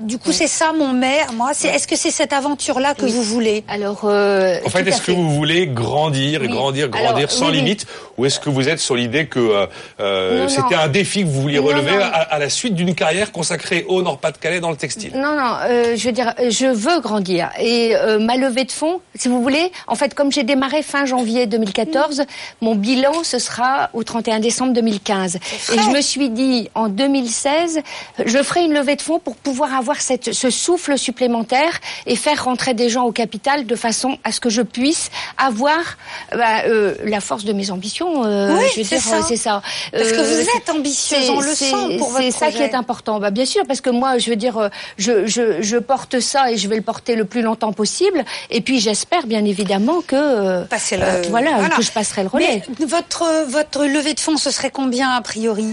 du 0.00 0.18
coup, 0.18 0.32
c'est 0.32 0.46
ça 0.46 0.72
mon 0.72 0.92
maire, 0.92 1.32
moi. 1.32 1.50
C'est, 1.54 1.68
est-ce 1.68 1.86
que 1.88 1.96
c'est 1.96 2.10
cette 2.10 2.32
aventure-là 2.32 2.94
que 2.94 3.06
vous 3.06 3.22
voulez? 3.22 3.64
Alors, 3.68 4.02
euh, 4.04 4.58
En 4.64 4.70
fait, 4.70 4.86
est-ce 4.86 5.02
que 5.02 5.12
vous 5.12 5.30
voulez 5.30 5.66
grandir, 5.66 6.40
Oui. 6.42 6.48
grandir, 6.48 6.88
grandir 6.88 7.16
Alors, 7.16 7.30
sans 7.30 7.46
oui, 7.46 7.52
oui. 7.52 7.56
limite, 7.58 7.86
ou 8.16 8.26
est-ce 8.26 8.38
que 8.40 8.50
vous 8.50 8.68
êtes 8.68 8.78
sur 8.80 8.94
l'idée 8.96 9.26
que 9.26 9.38
euh, 9.38 9.66
euh, 10.00 10.42
Non, 10.42 10.48
c'était 10.48 10.76
non. 10.76 10.82
un 10.82 10.88
défi 10.88 11.22
que 11.22 11.26
vous 11.28 11.42
vouliez 11.42 11.58
relever 11.58 11.92
non. 11.96 12.02
À, 12.02 12.06
à 12.18 12.38
la 12.38 12.48
suite 12.50 12.74
d'une 12.74 12.94
carrière 12.94 13.32
consacrée 13.32 13.84
au 13.88 14.02
Nord-Pas-de-Calais 14.02 14.60
dans 14.60 14.70
le 14.70 14.76
textile? 14.76 15.12
Non, 15.14 15.34
non, 15.36 15.56
euh, 15.62 15.96
je 15.96 16.04
veux 16.06 16.12
dire, 16.12 16.34
je 16.48 16.66
veux 16.66 17.00
grandir. 17.00 17.50
Et 17.60 17.96
euh, 17.96 18.18
ma 18.18 18.36
levée 18.36 18.64
de 18.64 18.72
fonds, 18.72 19.00
si 19.14 19.28
vous 19.28 19.42
voulez, 19.42 19.72
en 19.86 19.94
fait, 19.94 20.14
comme 20.14 20.30
j'ai 20.30 20.42
démarré 20.44 20.82
fin 20.82 21.06
janvier 21.06 21.46
2014, 21.46 22.22
mon 22.60 22.74
bilan, 22.74 23.12
ce 23.24 23.38
sera 23.38 23.90
au 23.94 24.04
31 24.04 24.40
décembre 24.40 24.72
2015. 24.74 25.36
Et 25.36 25.78
je 25.78 25.90
me 25.90 26.00
suis 26.00 26.30
dit, 26.30 26.68
en 26.74 26.88
2016, 26.88 27.80
je 28.24 28.42
ferai 28.42 28.64
une 28.64 28.74
levée 28.74 28.96
de 28.96 29.02
fonds 29.02 29.18
pour 29.18 29.36
pouvoir 29.36 29.74
avoir 29.74 29.87
cette, 29.96 30.32
ce 30.32 30.50
souffle 30.50 30.96
supplémentaire 30.98 31.80
et 32.06 32.16
faire 32.16 32.44
rentrer 32.44 32.74
des 32.74 32.88
gens 32.88 33.04
au 33.04 33.12
capital 33.12 33.66
de 33.66 33.74
façon 33.76 34.18
à 34.24 34.32
ce 34.32 34.40
que 34.40 34.50
je 34.50 34.62
puisse 34.62 35.10
avoir 35.36 35.78
bah, 36.32 36.62
euh, 36.66 36.94
la 37.04 37.20
force 37.20 37.44
de 37.44 37.52
mes 37.52 37.70
ambitions. 37.70 38.24
euh, 38.24 38.54
Oui, 38.56 38.64
je 38.74 38.80
veux 38.80 38.84
c'est 38.84 38.96
dire, 38.96 39.04
ça. 39.04 39.16
euh, 39.16 39.22
c'est 39.26 39.36
ça. 39.36 39.62
Parce 39.92 40.12
que 40.12 40.16
vous 40.18 40.44
c'est- 40.50 40.56
êtes 40.58 40.70
ambitieuse, 40.70 41.30
on 41.30 41.40
le 41.40 41.54
sent 41.54 41.98
pour 41.98 42.10
votre 42.10 42.22
C'est 42.22 42.30
ça 42.30 42.50
qui 42.50 42.62
est 42.62 42.74
important. 42.74 43.18
Bah, 43.20 43.30
bien 43.30 43.46
sûr, 43.46 43.62
parce 43.66 43.80
que 43.80 43.90
moi, 43.90 44.18
je 44.18 44.30
veux 44.30 44.36
dire, 44.36 44.58
euh, 44.58 44.68
je, 44.98 45.26
je, 45.26 45.62
je 45.62 45.76
porte 45.76 46.20
ça 46.20 46.50
et 46.50 46.56
je 46.56 46.68
vais 46.68 46.76
le 46.76 46.82
porter 46.82 47.16
le 47.16 47.24
plus 47.24 47.42
longtemps 47.42 47.72
possible. 47.72 48.24
Et 48.50 48.60
puis, 48.60 48.80
j'espère 48.80 49.26
bien 49.26 49.44
évidemment 49.44 50.00
que, 50.06 50.16
euh, 50.16 50.60
le- 50.62 51.02
euh, 51.02 51.22
voilà, 51.30 51.52
voilà. 51.58 51.76
que 51.76 51.82
je 51.82 51.90
passerai 51.92 52.22
le 52.22 52.28
relais. 52.28 52.62
Mais 52.78 52.86
votre, 52.86 53.24
votre 53.48 53.84
levée 53.84 54.14
de 54.14 54.20
fonds, 54.20 54.36
ce 54.36 54.50
serait 54.50 54.70
combien 54.70 55.10
a 55.10 55.20
priori? 55.20 55.66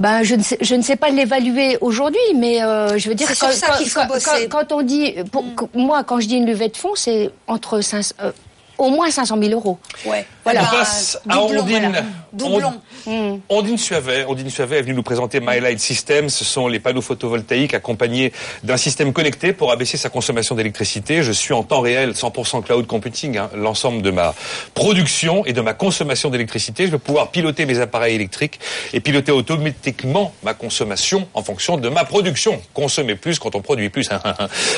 Ben, 0.00 0.22
je 0.24 0.34
ne 0.34 0.42
sais, 0.42 0.58
je 0.60 0.74
ne 0.74 0.82
sais 0.82 0.96
pas 0.96 1.08
l'évaluer 1.10 1.78
aujourd'hui, 1.80 2.18
mais 2.34 2.62
euh, 2.62 2.98
je 2.98 3.08
veux 3.08 3.14
dire 3.14 3.28
sur 3.34 3.46
ça 3.52 3.66
faut 3.90 4.00
quand, 4.00 4.08
quand- 4.24 4.36
quand 4.48 4.72
on 4.72 4.82
dit, 4.82 5.14
pour- 5.30 5.44
que- 5.54 5.64
moi, 5.78 6.02
quand 6.02 6.18
je 6.20 6.26
dis 6.26 6.34
une 6.36 6.46
levée 6.46 6.68
de 6.68 6.76
fonds, 6.76 6.94
c'est 6.96 7.30
entre 7.46 7.80
500, 7.80 8.14
euh, 8.22 8.32
au 8.78 8.90
moins 8.90 9.08
500 9.10 9.38
000 9.40 9.52
euros. 9.52 9.78
Ouais. 10.04 10.26
Voilà. 10.44 10.62
On 10.62 10.76
passe 10.76 11.18
à 11.28 11.40
Ondine. 11.40 11.62
voilà. 11.80 12.02
Doublon. 12.32 12.80
Mm. 13.06 13.40
Ondine 13.48 13.78
Suavet, 13.78 14.24
Ondine 14.24 14.50
Suavet 14.50 14.78
est 14.78 14.82
venue 14.82 14.94
nous 14.94 15.02
présenter 15.02 15.40
My 15.40 15.60
Light 15.60 15.78
System. 15.78 16.28
Ce 16.28 16.44
sont 16.44 16.68
les 16.68 16.80
panneaux 16.80 17.00
photovoltaïques 17.00 17.74
accompagnés 17.74 18.32
d'un 18.62 18.76
système 18.76 19.12
connecté 19.12 19.52
pour 19.52 19.70
abaisser 19.72 19.96
sa 19.96 20.08
consommation 20.08 20.54
d'électricité. 20.54 21.22
Je 21.22 21.32
suis 21.32 21.54
en 21.54 21.62
temps 21.62 21.80
réel, 21.80 22.12
100% 22.12 22.64
cloud 22.64 22.86
computing, 22.86 23.38
hein, 23.38 23.50
l'ensemble 23.54 24.02
de 24.02 24.10
ma 24.10 24.34
production 24.74 25.44
et 25.46 25.52
de 25.52 25.60
ma 25.60 25.74
consommation 25.74 26.30
d'électricité. 26.30 26.86
Je 26.86 26.92
vais 26.92 26.98
pouvoir 26.98 27.30
piloter 27.30 27.66
mes 27.66 27.78
appareils 27.78 28.14
électriques 28.14 28.58
et 28.92 29.00
piloter 29.00 29.32
automatiquement 29.32 30.34
ma 30.42 30.54
consommation 30.54 31.28
en 31.34 31.42
fonction 31.42 31.76
de 31.76 31.88
ma 31.88 32.04
production. 32.04 32.60
Consommer 32.72 33.14
plus 33.14 33.38
quand 33.38 33.54
on 33.54 33.60
produit 33.60 33.90
plus. 33.90 34.08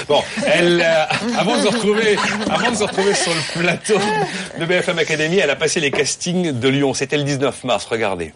bon, 0.08 0.22
elle, 0.46 0.82
euh, 0.84 1.04
avant 1.38 1.56
de 1.56 1.62
se 1.62 1.68
retrouver, 1.68 2.16
avant 2.50 2.70
de 2.70 2.76
se 2.76 2.84
retrouver 2.84 3.14
sur 3.14 3.32
le 3.32 3.60
plateau 3.60 3.98
de 4.58 4.64
BFM 4.64 4.98
Academy, 4.98 5.38
elle 5.38 5.50
a 5.50 5.55
passé 5.57 5.80
les 5.80 5.90
castings 5.90 6.52
de 6.52 6.68
Lyon. 6.68 6.94
C'était 6.94 7.16
le 7.16 7.24
19 7.24 7.64
mars. 7.64 7.86
Regardez. 7.86 8.32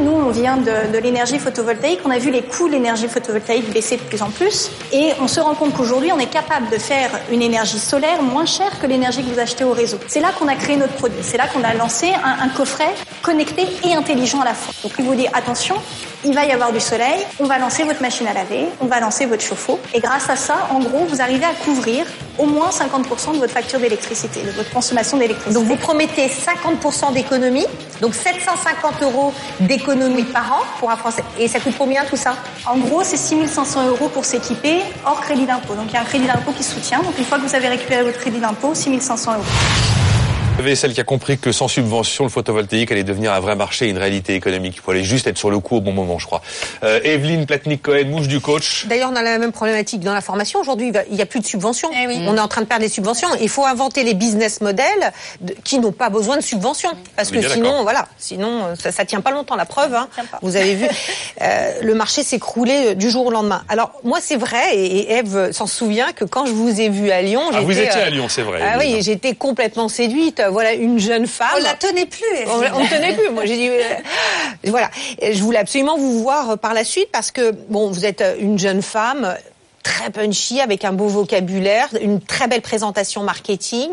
Nous, 0.00 0.17
on 0.28 0.30
vient 0.30 0.58
de, 0.58 0.98
l'énergie 0.98 1.38
photovoltaïque. 1.38 2.00
On 2.04 2.10
a 2.10 2.18
vu 2.18 2.30
les 2.30 2.42
coûts 2.42 2.68
de 2.68 2.74
l'énergie 2.74 3.08
photovoltaïque 3.08 3.72
baisser 3.72 3.96
de 3.96 4.02
plus 4.02 4.20
en 4.20 4.28
plus. 4.28 4.70
Et 4.92 5.12
on 5.22 5.26
se 5.26 5.40
rend 5.40 5.54
compte 5.54 5.72
qu'aujourd'hui, 5.72 6.12
on 6.12 6.18
est 6.18 6.30
capable 6.30 6.68
de 6.68 6.76
faire 6.76 7.10
une 7.32 7.40
énergie 7.40 7.78
solaire 7.78 8.22
moins 8.22 8.44
chère 8.44 8.78
que 8.78 8.86
l'énergie 8.86 9.24
que 9.24 9.32
vous 9.32 9.38
achetez 9.38 9.64
au 9.64 9.72
réseau. 9.72 9.98
C'est 10.06 10.20
là 10.20 10.28
qu'on 10.38 10.48
a 10.48 10.54
créé 10.54 10.76
notre 10.76 10.92
produit. 10.94 11.20
C'est 11.22 11.38
là 11.38 11.46
qu'on 11.46 11.64
a 11.64 11.72
lancé 11.72 12.12
un 12.22 12.48
coffret 12.50 12.94
connecté 13.22 13.66
et 13.84 13.94
intelligent 13.94 14.40
à 14.40 14.44
la 14.44 14.54
fois. 14.54 14.74
Donc, 14.82 14.92
il 14.98 15.04
vous 15.06 15.14
dit, 15.14 15.26
attention, 15.32 15.76
il 16.24 16.34
va 16.34 16.44
y 16.44 16.50
avoir 16.50 16.72
du 16.72 16.80
soleil, 16.80 17.24
on 17.38 17.44
va 17.44 17.58
lancer 17.58 17.84
votre 17.84 18.02
machine 18.02 18.26
à 18.26 18.32
laver, 18.32 18.66
on 18.80 18.86
va 18.86 18.98
lancer 18.98 19.26
votre 19.26 19.42
chauffe-eau. 19.42 19.78
Et 19.94 20.00
grâce 20.00 20.28
à 20.28 20.34
ça, 20.34 20.68
en 20.70 20.80
gros, 20.80 21.04
vous 21.04 21.20
arrivez 21.20 21.44
à 21.44 21.54
couvrir 21.64 22.06
au 22.38 22.46
moins 22.46 22.70
50% 22.70 23.34
de 23.34 23.38
votre 23.38 23.52
facture 23.52 23.78
d'électricité, 23.78 24.42
de 24.42 24.50
votre 24.50 24.70
consommation 24.70 25.16
d'électricité. 25.16 25.54
Donc 25.54 25.64
vous 25.68 25.76
promettez 25.76 26.26
50% 26.26 27.12
d'économie, 27.12 27.66
donc 28.00 28.14
750 28.14 29.02
euros 29.02 29.32
d'économie 29.60 30.17
par 30.26 30.52
an 30.52 30.60
pour 30.78 30.90
un 30.90 30.96
Français. 30.96 31.24
Et 31.38 31.48
ça 31.48 31.60
coûte 31.60 31.74
combien 31.78 32.04
tout 32.04 32.16
ça? 32.16 32.34
En 32.66 32.76
gros, 32.76 33.02
c'est 33.04 33.16
6500 33.16 33.88
euros 33.88 34.08
pour 34.08 34.24
s'équiper, 34.24 34.82
hors 35.06 35.20
crédit 35.20 35.46
d'impôt. 35.46 35.74
Donc 35.74 35.86
il 35.88 35.94
y 35.94 35.96
a 35.96 36.00
un 36.00 36.04
crédit 36.04 36.26
d'impôt 36.26 36.52
qui 36.52 36.64
soutient. 36.64 37.00
Donc 37.00 37.16
une 37.18 37.24
fois 37.24 37.38
que 37.38 37.44
vous 37.44 37.54
avez 37.54 37.68
récupéré 37.68 38.02
votre 38.02 38.18
crédit 38.18 38.40
d'impôt, 38.40 38.74
6500 38.74 39.34
euros. 39.34 39.42
Vous 40.58 40.64
avez 40.64 40.74
celle 40.74 40.92
qui 40.92 41.00
a 41.00 41.04
compris 41.04 41.38
que 41.38 41.52
sans 41.52 41.68
subvention, 41.68 42.24
le 42.24 42.30
photovoltaïque 42.30 42.90
allait 42.90 43.04
devenir 43.04 43.32
un 43.32 43.38
vrai 43.38 43.54
marché, 43.54 43.86
une 43.88 43.96
réalité 43.96 44.34
économique. 44.34 44.74
Il 44.76 44.82
fallait 44.82 45.04
juste 45.04 45.28
être 45.28 45.38
sur 45.38 45.50
le 45.50 45.60
coup 45.60 45.76
au 45.76 45.80
bon 45.80 45.92
moment, 45.92 46.18
je 46.18 46.26
crois. 46.26 46.42
Euh, 46.82 46.98
Evelyne 47.04 47.46
Platnik-Cohen, 47.46 48.06
mouche 48.08 48.26
du 48.26 48.40
coach. 48.40 48.84
D'ailleurs, 48.88 49.10
on 49.12 49.14
a 49.16 49.22
la 49.22 49.38
même 49.38 49.52
problématique 49.52 50.00
dans 50.00 50.12
la 50.14 50.20
formation. 50.20 50.58
Aujourd'hui, 50.58 50.90
il 51.10 51.14
n'y 51.14 51.22
a 51.22 51.26
plus 51.26 51.38
de 51.38 51.46
subventions. 51.46 51.88
On 52.26 52.36
est 52.36 52.40
en 52.40 52.48
train 52.48 52.62
de 52.62 52.66
perdre 52.66 52.82
les 52.82 52.88
subventions. 52.88 53.28
Il 53.40 53.48
faut 53.48 53.64
inventer 53.64 54.02
les 54.02 54.14
business 54.14 54.60
models 54.60 55.12
de- 55.40 55.54
qui 55.62 55.78
n'ont 55.78 55.92
pas 55.92 56.10
besoin 56.10 56.36
de 56.36 56.42
subventions. 56.42 56.90
Parce 57.14 57.30
que 57.30 57.40
sinon, 57.40 57.84
voilà, 57.84 58.08
sinon 58.18 58.64
euh, 58.64 58.74
ça, 58.74 58.90
ça 58.90 59.04
tient 59.04 59.20
pas 59.20 59.30
longtemps. 59.30 59.54
La 59.54 59.64
preuve, 59.64 59.94
hein, 59.94 60.08
vous 60.42 60.56
avez 60.56 60.74
vu, 60.74 60.88
euh, 61.40 61.72
le 61.82 61.94
marché 61.94 62.24
s'écrouler 62.24 62.96
du 62.96 63.10
jour 63.10 63.26
au 63.26 63.30
lendemain. 63.30 63.62
Alors 63.68 63.92
moi, 64.02 64.18
c'est 64.20 64.36
vrai, 64.36 64.74
et, 64.76 65.12
et 65.12 65.12
Eve 65.18 65.52
s'en 65.52 65.68
souvient 65.68 66.10
que 66.12 66.24
quand 66.24 66.46
je 66.46 66.52
vous 66.52 66.80
ai 66.80 66.88
vu 66.88 67.12
à 67.12 67.22
Lyon, 67.22 67.42
Ah, 67.54 67.60
vous 67.60 67.78
étiez 67.78 68.00
euh, 68.02 68.06
à 68.06 68.10
Lyon, 68.10 68.26
c'est 68.28 68.42
vrai. 68.42 68.58
Ah 68.60 68.76
oui, 68.80 68.96
j'étais 69.02 69.36
complètement 69.36 69.86
séduite. 69.88 70.42
Voilà, 70.50 70.72
une 70.72 70.98
jeune 70.98 71.26
femme. 71.26 71.48
On 71.56 71.62
la 71.62 71.74
tenait 71.74 72.06
plus. 72.06 72.24
On, 72.46 72.76
on 72.76 72.84
ne 72.84 72.88
tenait 72.88 73.14
plus. 73.14 73.30
Moi, 73.30 73.46
j'ai 73.46 73.56
dit, 73.56 73.68
euh, 73.68 73.82
voilà. 74.66 74.90
Je 75.22 75.42
voulais 75.42 75.58
absolument 75.58 75.96
vous 75.96 76.22
voir 76.22 76.50
euh, 76.50 76.56
par 76.56 76.74
la 76.74 76.84
suite 76.84 77.08
parce 77.12 77.30
que, 77.30 77.50
bon, 77.50 77.90
vous 77.90 78.04
êtes 78.04 78.20
euh, 78.20 78.36
une 78.38 78.58
jeune 78.58 78.82
femme 78.82 79.36
très 79.88 80.10
punchy, 80.10 80.60
avec 80.60 80.84
un 80.84 80.92
beau 80.92 81.06
vocabulaire, 81.08 81.88
une 82.02 82.20
très 82.20 82.46
belle 82.46 82.60
présentation 82.60 83.22
marketing. 83.22 83.88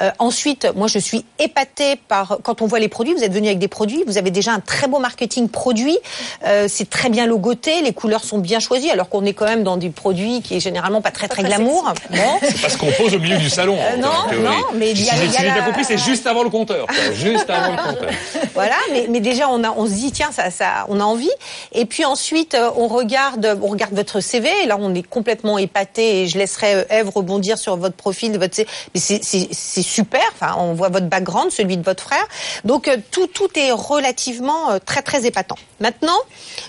Euh, 0.00 0.10
ensuite, 0.20 0.68
moi, 0.76 0.86
je 0.86 1.00
suis 1.00 1.24
épatée 1.40 1.96
par 1.96 2.38
quand 2.44 2.62
on 2.62 2.66
voit 2.66 2.78
les 2.78 2.88
produits. 2.88 3.12
Vous 3.14 3.24
êtes 3.24 3.32
venu 3.32 3.48
avec 3.48 3.58
des 3.58 3.66
produits. 3.68 4.04
Vous 4.06 4.18
avez 4.18 4.30
déjà 4.30 4.52
un 4.52 4.60
très 4.60 4.86
beau 4.86 5.00
marketing 5.00 5.48
produit. 5.48 5.98
Euh, 6.46 6.66
c'est 6.68 6.88
très 6.88 7.08
bien 7.08 7.26
logoté. 7.26 7.82
Les 7.82 7.92
couleurs 7.92 8.24
sont 8.24 8.38
bien 8.38 8.60
choisies, 8.60 8.90
alors 8.90 9.08
qu'on 9.08 9.24
est 9.24 9.32
quand 9.32 9.46
même 9.46 9.64
dans 9.64 9.76
des 9.76 9.90
produits 9.90 10.42
qui 10.42 10.56
est 10.56 10.60
généralement 10.60 11.00
pas 11.00 11.10
très 11.10 11.26
très, 11.26 11.42
très 11.42 11.48
glamour. 11.50 11.92
Bon. 12.10 12.16
C'est 12.42 12.60
parce 12.60 12.76
qu'on 12.76 12.92
pose 12.92 13.14
au 13.14 13.18
milieu 13.18 13.36
du 13.38 13.50
salon. 13.50 13.76
Euh, 13.80 13.96
non, 13.96 14.08
non, 14.42 14.60
mais 14.74 14.92
il 14.92 15.02
y 15.04 15.10
a- 15.10 15.14
Si 15.14 15.24
y 15.24 15.28
a 15.28 15.30
si 15.32 15.42
bien 15.42 15.56
la- 15.56 15.62
compris, 15.62 15.84
c'est 15.84 15.98
juste 15.98 16.26
avant 16.26 16.44
le 16.44 16.50
compteur. 16.50 16.86
quoi. 16.86 16.94
Juste 17.14 17.50
avant 17.50 17.72
le 17.72 17.78
compteur. 17.82 18.10
voilà, 18.54 18.76
mais, 18.92 19.06
mais 19.08 19.20
déjà 19.20 19.48
on 19.48 19.64
a, 19.64 19.70
on 19.76 19.86
se 19.86 19.92
dit 19.92 20.12
tiens 20.12 20.30
ça, 20.32 20.50
ça, 20.50 20.86
on 20.88 21.00
a 21.00 21.04
envie. 21.04 21.30
Et 21.72 21.84
puis 21.84 22.04
ensuite 22.04 22.56
on 22.76 22.86
regarde, 22.86 23.58
on 23.62 23.66
regarde 23.68 23.94
votre 23.94 24.20
CV. 24.20 24.48
Et 24.62 24.66
là 24.66 24.76
on 24.78 24.94
est 24.94 25.02
complètement 25.02 25.31
épaté 25.58 26.22
et 26.22 26.28
je 26.28 26.38
laisserai 26.38 26.74
euh, 26.74 26.84
Ève 26.90 27.08
rebondir 27.08 27.58
sur 27.58 27.76
votre 27.76 27.96
profil, 27.96 28.38
votre 28.38 28.54
c'est 28.94 29.82
super. 29.82 30.22
Enfin, 30.34 30.54
on 30.58 30.74
voit 30.74 30.88
votre 30.88 31.06
background, 31.06 31.50
celui 31.50 31.76
de 31.76 31.82
votre 31.82 32.02
frère. 32.02 32.24
Donc 32.64 32.88
euh, 32.88 32.96
tout 33.10 33.26
tout 33.26 33.48
est 33.56 33.72
relativement 33.72 34.72
euh, 34.72 34.78
très 34.84 35.02
très 35.02 35.26
épatant. 35.26 35.56
Maintenant, 35.82 36.18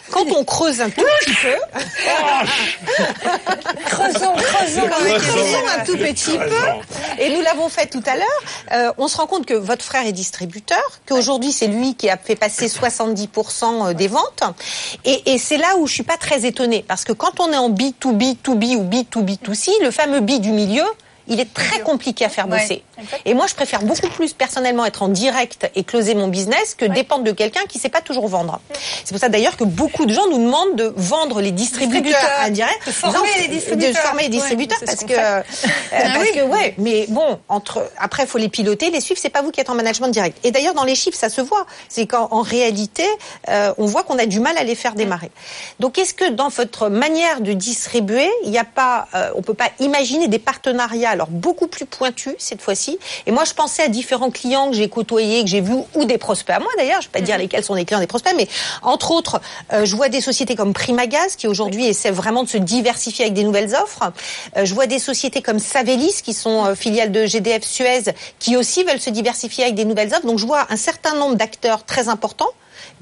quand 0.09 0.25
on 0.35 0.43
creuse 0.43 0.81
un 0.81 0.89
tout 0.89 1.05
petit 1.19 1.35
peu, 1.35 1.53
creusons, 3.85 4.33
creusons, 4.33 4.89
creusons 5.19 5.67
un 5.77 5.85
tout 5.85 5.97
petit 5.97 6.35
peu. 6.35 7.21
Et 7.21 7.29
nous 7.29 7.41
l'avons 7.41 7.69
fait 7.69 7.85
tout 7.85 8.01
à 8.07 8.15
l'heure. 8.15 8.25
Euh, 8.71 8.91
on 8.97 9.07
se 9.07 9.17
rend 9.17 9.27
compte 9.27 9.45
que 9.45 9.53
votre 9.53 9.85
frère 9.85 10.07
est 10.07 10.13
distributeur, 10.13 10.81
qu'aujourd'hui 11.07 11.51
c'est 11.51 11.67
lui 11.67 11.93
qui 11.93 12.09
a 12.09 12.17
fait 12.17 12.35
passer 12.35 12.65
70% 12.65 13.93
des 13.93 14.07
ventes. 14.07 14.41
Et, 15.05 15.33
et 15.33 15.37
c'est 15.37 15.57
là 15.57 15.77
où 15.77 15.85
je 15.85 15.93
suis 15.93 16.01
pas 16.01 16.17
très 16.17 16.47
étonnée, 16.47 16.83
parce 16.87 17.03
que 17.03 17.13
quand 17.13 17.39
on 17.39 17.53
est 17.53 17.57
en 17.57 17.69
B2B, 17.69 18.37
2B 18.43 18.77
ou 18.77 18.83
B2B, 18.83 19.37
2C, 19.45 19.69
le 19.83 19.91
fameux 19.91 20.21
B 20.21 20.39
du 20.39 20.49
milieu, 20.49 20.85
il 21.27 21.39
est 21.39 21.53
très 21.53 21.79
compliqué 21.81 22.25
à 22.25 22.29
faire 22.29 22.47
bosser. 22.47 22.83
Et 23.25 23.33
moi, 23.33 23.47
je 23.47 23.55
préfère 23.55 23.81
beaucoup 23.83 24.07
plus 24.09 24.33
personnellement 24.33 24.85
être 24.85 25.03
en 25.03 25.07
direct 25.07 25.69
et 25.75 25.83
closer 25.83 26.15
mon 26.15 26.27
business 26.27 26.75
que 26.75 26.85
dépendre 26.85 27.23
de 27.23 27.31
quelqu'un 27.31 27.61
qui 27.67 27.79
sait 27.79 27.89
pas 27.89 28.01
toujours 28.01 28.27
vendre. 28.27 28.59
C'est 29.03 29.11
pour 29.11 29.19
ça 29.19 29.29
d'ailleurs 29.29 29.57
que 29.57 29.63
beaucoup 29.63 30.05
de 30.05 30.13
gens 30.13 30.27
nous 30.29 30.37
demandent 30.37 30.75
de 30.75 30.93
vendre 30.95 31.41
les 31.41 31.51
distributeurs 31.51 32.03
Distributeurs. 32.03 32.41
indirects, 32.45 32.85
De 32.85 32.91
former 32.91 33.17
Non, 33.17 33.23
les 33.41 33.47
distributeurs. 33.47 33.91
de 33.93 33.97
former 33.97 34.23
les 34.23 34.29
distributeurs 34.29 34.79
parce 34.85 35.03
que 35.03 35.13
euh, 35.13 35.41
Ah 35.91 35.97
parce 36.13 36.19
oui. 36.19 36.31
que 36.35 36.41
ouais, 36.43 36.75
mais 36.77 37.05
bon, 37.09 37.39
entre 37.49 37.89
après, 37.97 38.23
il 38.23 38.27
faut 38.29 38.37
les 38.37 38.49
piloter, 38.49 38.89
les 38.91 39.01
suivre. 39.01 39.19
C'est 39.21 39.29
pas 39.29 39.41
vous 39.41 39.51
qui 39.51 39.59
êtes 39.59 39.69
en 39.69 39.75
management 39.75 40.09
direct. 40.09 40.37
Et 40.43 40.51
d'ailleurs, 40.51 40.73
dans 40.73 40.83
les 40.83 40.95
chiffres, 40.95 41.17
ça 41.17 41.29
se 41.29 41.41
voit. 41.41 41.65
C'est 41.89 42.05
qu'en 42.07 42.27
en 42.31 42.41
réalité, 42.41 43.05
euh, 43.49 43.73
on 43.77 43.85
voit 43.85 44.03
qu'on 44.03 44.17
a 44.19 44.25
du 44.25 44.39
mal 44.39 44.57
à 44.57 44.63
les 44.63 44.75
faire 44.75 44.93
démarrer. 44.95 45.31
Donc, 45.79 45.97
est-ce 45.97 46.13
que 46.13 46.29
dans 46.29 46.49
votre 46.49 46.89
manière 46.89 47.41
de 47.41 47.53
distribuer, 47.53 48.29
il 48.43 48.51
n'y 48.51 48.57
a 48.57 48.63
pas, 48.65 49.07
euh, 49.15 49.31
on 49.35 49.41
peut 49.41 49.53
pas 49.53 49.69
imaginer 49.79 50.27
des 50.27 50.39
partenariats 50.39 51.12
alors 51.13 51.29
beaucoup 51.29 51.67
plus 51.67 51.85
pointus 51.85 52.33
cette 52.37 52.61
fois-ci 52.61 52.99
Et 53.25 53.31
moi, 53.31 53.43
je 53.45 53.53
pensais 53.53 53.83
à 53.83 53.87
différents 53.87 54.31
clients 54.31 54.69
que 54.69 54.75
j'ai 54.75 54.89
côtoyés, 54.89 55.43
que 55.43 55.49
j'ai 55.49 55.61
vus, 55.61 55.73
ou 55.95 56.05
des 56.05 56.17
prospects 56.17 56.55
à 56.55 56.59
moi 56.59 56.71
d'ailleurs. 56.77 57.01
Je 57.01 57.07
vais 57.07 57.19
pas 57.19 57.21
dire 57.21 57.37
lesquels 57.37 57.63
sont 57.63 57.75
les 57.75 57.85
clients 57.85 57.99
des 57.99 58.07
prospects, 58.07 58.33
mais 58.35 58.47
entre 58.81 59.11
autres, 59.11 59.39
euh, 59.71 59.85
je 59.85 59.95
vois 59.95 60.09
des 60.09 60.21
sociétés 60.21 60.55
comme 60.55 60.73
Primagaz 60.73 61.35
qui 61.37 61.47
aujourd'hui 61.47 61.85
essaient 61.85 62.11
vraiment 62.11 62.43
de 62.43 62.49
se 62.49 62.57
diversifier 62.57 63.25
avec 63.25 63.33
des 63.33 63.43
nouvelles 63.43 63.75
offres. 63.75 64.11
Euh, 64.57 64.65
je 64.65 64.73
vois 64.73 64.87
des 64.87 64.99
sociétés 64.99 65.41
comme 65.41 65.59
Savelis 65.59 66.21
qui 66.23 66.33
sont 66.33 66.65
euh, 66.65 66.75
filiales 66.75 67.11
de 67.11 67.25
GDF 67.25 67.63
Suez 67.63 68.13
qui 68.39 68.57
aussi 68.57 68.83
veulent 68.83 68.99
se 68.99 69.09
diversifier 69.09 69.63
avec 69.65 69.75
des 69.75 69.85
nouvelles 69.85 70.13
offres. 70.13 70.25
Donc 70.25 70.39
je 70.39 70.45
vois 70.45 70.65
un 70.69 70.77
certain 70.77 71.15
nombre 71.15 71.35
d'acteurs 71.35 71.83
très 71.85 72.09
importants. 72.09 72.49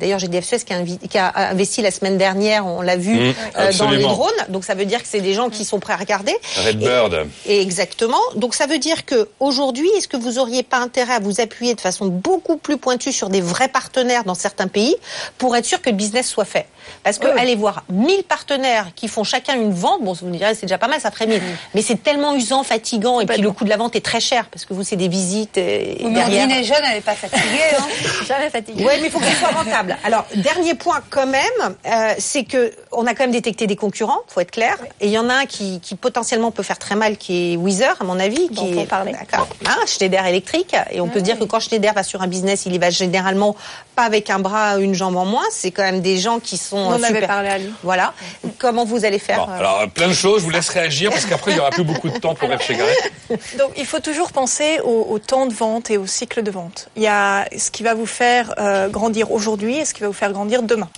D'ailleurs, 0.01 0.19
GDF 0.19 0.43
Suez 0.45 0.59
qui 0.59 0.73
a, 0.73 0.77
invi- 0.81 0.97
qui 1.07 1.17
a 1.17 1.31
investi 1.51 1.81
la 1.81 1.91
semaine 1.91 2.17
dernière, 2.17 2.65
on 2.65 2.81
l'a 2.81 2.97
vu 2.97 3.11
Mmh, 3.15 3.33
euh, 3.59 3.71
dans 3.77 3.89
les 3.91 4.01
drones. 4.01 4.31
Donc 4.49 4.65
ça 4.65 4.73
veut 4.73 4.85
dire 4.85 5.01
que 5.01 5.07
c'est 5.07 5.21
des 5.21 5.33
gens 5.33 5.49
qui 5.49 5.63
sont 5.63 5.79
prêts 5.79 5.93
à 5.93 5.97
regarder. 5.97 6.35
Redbird. 6.65 7.27
Et 7.45 7.61
exactement. 7.61 8.17
Donc 8.35 8.55
ça 8.55 8.65
veut 8.67 8.77
dire 8.79 9.05
que 9.05 9.29
aujourd'hui, 9.39 9.87
est-ce 9.97 10.07
que 10.07 10.17
vous 10.17 10.39
auriez 10.39 10.63
pas 10.63 10.77
intérêt 10.77 11.13
à 11.13 11.19
vous 11.19 11.39
appuyer 11.39 11.75
de 11.75 11.81
façon 11.81 12.07
beaucoup 12.07 12.57
plus 12.57 12.77
pointue 12.77 13.11
sur 13.11 13.29
des 13.29 13.41
vrais 13.41 13.67
partenaires 13.67 14.23
dans 14.23 14.33
certains 14.33 14.67
pays 14.67 14.95
pour 15.37 15.55
être 15.55 15.65
sûr 15.65 15.81
que 15.81 15.89
le 15.89 15.95
business 15.95 16.27
soit 16.27 16.45
fait? 16.45 16.65
Parce 17.03 17.19
que 17.19 17.27
aller 17.27 17.55
voir 17.55 17.83
1000 17.91 18.23
partenaires 18.23 18.87
qui 18.95 19.07
font 19.07 19.23
chacun 19.23 19.53
une 19.55 19.71
vente, 19.71 20.03
bon, 20.03 20.13
vous 20.13 20.25
me 20.27 20.35
direz 20.35 20.55
c'est 20.55 20.65
déjà 20.65 20.77
pas 20.79 20.87
mal, 20.87 20.99
ça 20.99 21.11
ferait 21.11 21.27
1000. 21.27 21.41
Mais 21.75 21.81
c'est 21.83 22.01
tellement 22.01 22.35
usant, 22.35 22.63
fatigant, 22.63 23.19
et 23.21 23.25
puis 23.27 23.39
le 23.41 23.51
coût 23.51 23.63
de 23.65 23.69
la 23.69 23.77
vente 23.77 23.95
est 23.95 24.03
très 24.03 24.19
cher 24.19 24.45
parce 24.51 24.65
que 24.65 24.73
vous 24.73 24.83
c'est 24.83 24.95
des 24.95 25.07
visites. 25.07 25.57
Et 25.57 25.97
Oui, 25.99 26.07
mais 26.09 26.13
derrière. 26.15 26.63
Jeune, 26.63 26.77
elle 26.87 26.95
n'est 26.95 27.01
pas 27.01 27.13
fatiguée. 27.13 27.41
Hein. 27.77 27.83
Jamais 28.27 28.49
fatiguée. 28.49 28.83
Oui, 28.87 28.93
mais 28.99 29.07
il 29.07 29.11
faut 29.11 29.19
que 29.19 29.25
ce 29.25 29.35
soit 29.35 29.49
rentable. 29.49 29.90
Alors, 30.03 30.25
dernier 30.35 30.75
point 30.75 31.01
quand 31.09 31.27
même, 31.27 31.41
euh, 31.85 32.13
c'est 32.17 32.43
que 32.43 32.71
on 32.91 33.05
a 33.05 33.13
quand 33.13 33.23
même 33.23 33.31
détecté 33.31 33.67
des 33.67 33.75
concurrents, 33.75 34.19
faut 34.27 34.41
être 34.41 34.51
clair. 34.51 34.77
Et 34.99 35.07
il 35.07 35.11
y 35.11 35.17
en 35.17 35.29
a 35.29 35.33
un 35.33 35.45
qui, 35.45 35.79
qui 35.79 35.95
potentiellement 35.95 36.51
peut 36.51 36.63
faire 36.63 36.79
très 36.79 36.95
mal, 36.95 37.17
qui 37.17 37.53
est 37.53 37.57
Weezer, 37.57 37.95
à 37.99 38.03
mon 38.03 38.19
avis, 38.19 38.49
qui 38.49 38.79
est 38.79 38.85
d'accord, 38.85 39.47
hein, 39.65 39.77
Schneider 39.85 40.25
électrique. 40.25 40.75
Et 40.91 41.01
on 41.01 41.07
peut 41.07 41.19
se 41.19 41.23
dire 41.23 41.39
que 41.39 41.43
quand 41.45 41.59
Schneider 41.59 41.93
va 41.93 42.03
sur 42.03 42.21
un 42.21 42.27
business, 42.27 42.65
il 42.65 42.73
y 42.73 42.77
va 42.77 42.89
généralement 42.89 43.55
pas 43.95 44.03
avec 44.03 44.29
un 44.29 44.39
bras, 44.39 44.79
une 44.79 44.93
jambe 44.93 45.15
en 45.15 45.25
moins. 45.25 45.43
C'est 45.51 45.71
quand 45.71 45.83
même 45.83 46.01
des 46.01 46.17
gens 46.17 46.39
qui 46.39 46.57
sont 46.57 46.77
On 46.77 46.87
en 46.87 47.03
avait 47.03 47.07
super. 47.07 47.27
parlé 47.27 47.49
à 47.49 47.57
lui. 47.57 47.71
Voilà. 47.83 48.13
Comment 48.57 48.85
vous 48.85 49.05
allez 49.05 49.19
faire? 49.19 49.45
Bon, 49.45 49.51
euh, 49.51 49.57
alors, 49.57 49.89
plein 49.93 50.07
de 50.07 50.13
choses, 50.13 50.39
je 50.39 50.45
vous 50.45 50.51
laisse 50.51 50.69
réagir 50.69 51.11
parce 51.11 51.25
qu'après, 51.25 51.51
il 51.51 51.55
n'y 51.55 51.59
aura 51.59 51.71
plus 51.71 51.83
beaucoup 51.83 52.09
de 52.09 52.17
temps 52.17 52.35
pour 52.35 52.49
Garrett. 52.49 53.11
Donc, 53.57 53.71
il 53.77 53.85
faut 53.85 53.99
toujours 53.99 54.31
penser 54.31 54.79
au, 54.83 55.07
au 55.09 55.19
temps 55.19 55.45
de 55.45 55.53
vente 55.53 55.91
et 55.91 55.97
au 55.97 56.07
cycle 56.07 56.43
de 56.43 56.51
vente. 56.51 56.89
Il 56.95 57.03
y 57.03 57.07
a 57.07 57.45
ce 57.57 57.71
qui 57.71 57.83
va 57.83 57.93
vous 57.93 58.05
faire 58.05 58.53
euh, 58.57 58.87
grandir 58.89 59.31
aujourd'hui 59.31 59.70
et 59.79 59.85
ce 59.85 59.93
qui 59.93 60.01
va 60.01 60.07
vous 60.07 60.13
faire 60.13 60.31
grandir 60.31 60.63
demain. 60.63 60.89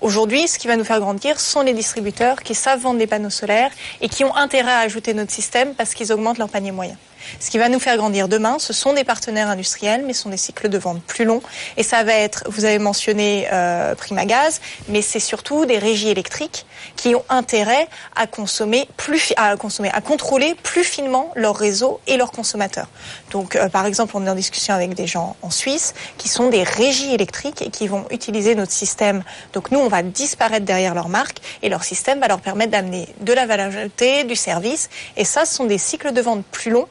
Aujourd'hui, 0.00 0.46
ce 0.46 0.58
qui 0.58 0.66
va 0.66 0.76
nous 0.76 0.84
faire 0.84 1.00
grandir 1.00 1.40
sont 1.40 1.62
les 1.62 1.72
distributeurs 1.72 2.42
qui 2.42 2.54
savent 2.54 2.80
vendre 2.80 2.98
des 2.98 3.06
panneaux 3.06 3.30
solaires 3.30 3.70
et 4.00 4.08
qui 4.08 4.24
ont 4.24 4.34
intérêt 4.36 4.72
à 4.72 4.80
ajouter 4.80 5.14
notre 5.14 5.32
système 5.32 5.74
parce 5.74 5.94
qu'ils 5.94 6.12
augmentent 6.12 6.38
leur 6.38 6.50
panier 6.50 6.70
moyen. 6.70 6.96
Ce 7.40 7.50
qui 7.50 7.58
va 7.58 7.68
nous 7.68 7.80
faire 7.80 7.96
grandir 7.96 8.28
demain, 8.28 8.58
ce 8.58 8.72
sont 8.72 8.92
des 8.92 9.04
partenaires 9.04 9.48
industriels, 9.48 10.04
mais 10.06 10.12
ce 10.12 10.22
sont 10.22 10.30
des 10.30 10.36
cycles 10.36 10.68
de 10.68 10.78
vente 10.78 11.02
plus 11.02 11.24
longs. 11.24 11.42
Et 11.76 11.82
ça 11.82 12.02
va 12.04 12.14
être, 12.14 12.44
vous 12.48 12.64
avez 12.64 12.78
mentionné 12.78 13.48
euh, 13.52 13.94
Primagaz, 13.94 14.60
mais 14.88 15.02
c'est 15.02 15.20
surtout 15.20 15.66
des 15.66 15.78
régies 15.78 16.08
électriques 16.08 16.66
qui 16.96 17.14
ont 17.14 17.24
intérêt 17.28 17.88
à 18.14 18.26
consommer 18.26 18.88
plus, 18.96 19.32
à 19.36 19.56
consommer, 19.56 19.90
à 19.92 20.00
contrôler 20.00 20.54
plus 20.54 20.84
finement 20.84 21.30
leur 21.34 21.56
réseau 21.56 22.00
et 22.06 22.16
leurs 22.16 22.32
consommateurs. 22.32 22.88
Donc, 23.30 23.56
euh, 23.56 23.68
par 23.68 23.86
exemple, 23.86 24.16
on 24.16 24.26
est 24.26 24.30
en 24.30 24.34
discussion 24.34 24.74
avec 24.74 24.94
des 24.94 25.06
gens 25.06 25.36
en 25.42 25.50
Suisse 25.50 25.94
qui 26.18 26.28
sont 26.28 26.48
des 26.48 26.62
régies 26.62 27.12
électriques 27.12 27.62
et 27.62 27.70
qui 27.70 27.88
vont 27.88 28.04
utiliser 28.10 28.54
notre 28.54 28.72
système. 28.72 29.22
Donc, 29.52 29.70
nous, 29.70 29.78
on 29.78 29.88
va 29.88 30.02
disparaître 30.02 30.64
derrière 30.64 30.94
leur 30.94 31.08
marque 31.08 31.38
et 31.62 31.68
leur 31.68 31.84
système 31.84 32.20
va 32.20 32.28
leur 32.28 32.40
permettre 32.40 32.72
d'amener 32.72 33.08
de 33.20 33.32
la 33.32 33.46
valeur 33.46 33.66
ajoutée, 33.66 34.24
du 34.24 34.36
service. 34.36 34.88
Et 35.16 35.24
ça, 35.24 35.44
ce 35.44 35.54
sont 35.54 35.64
des 35.64 35.78
cycles 35.78 36.12
de 36.12 36.20
vente 36.20 36.44
plus 36.44 36.70
longs 36.70 36.88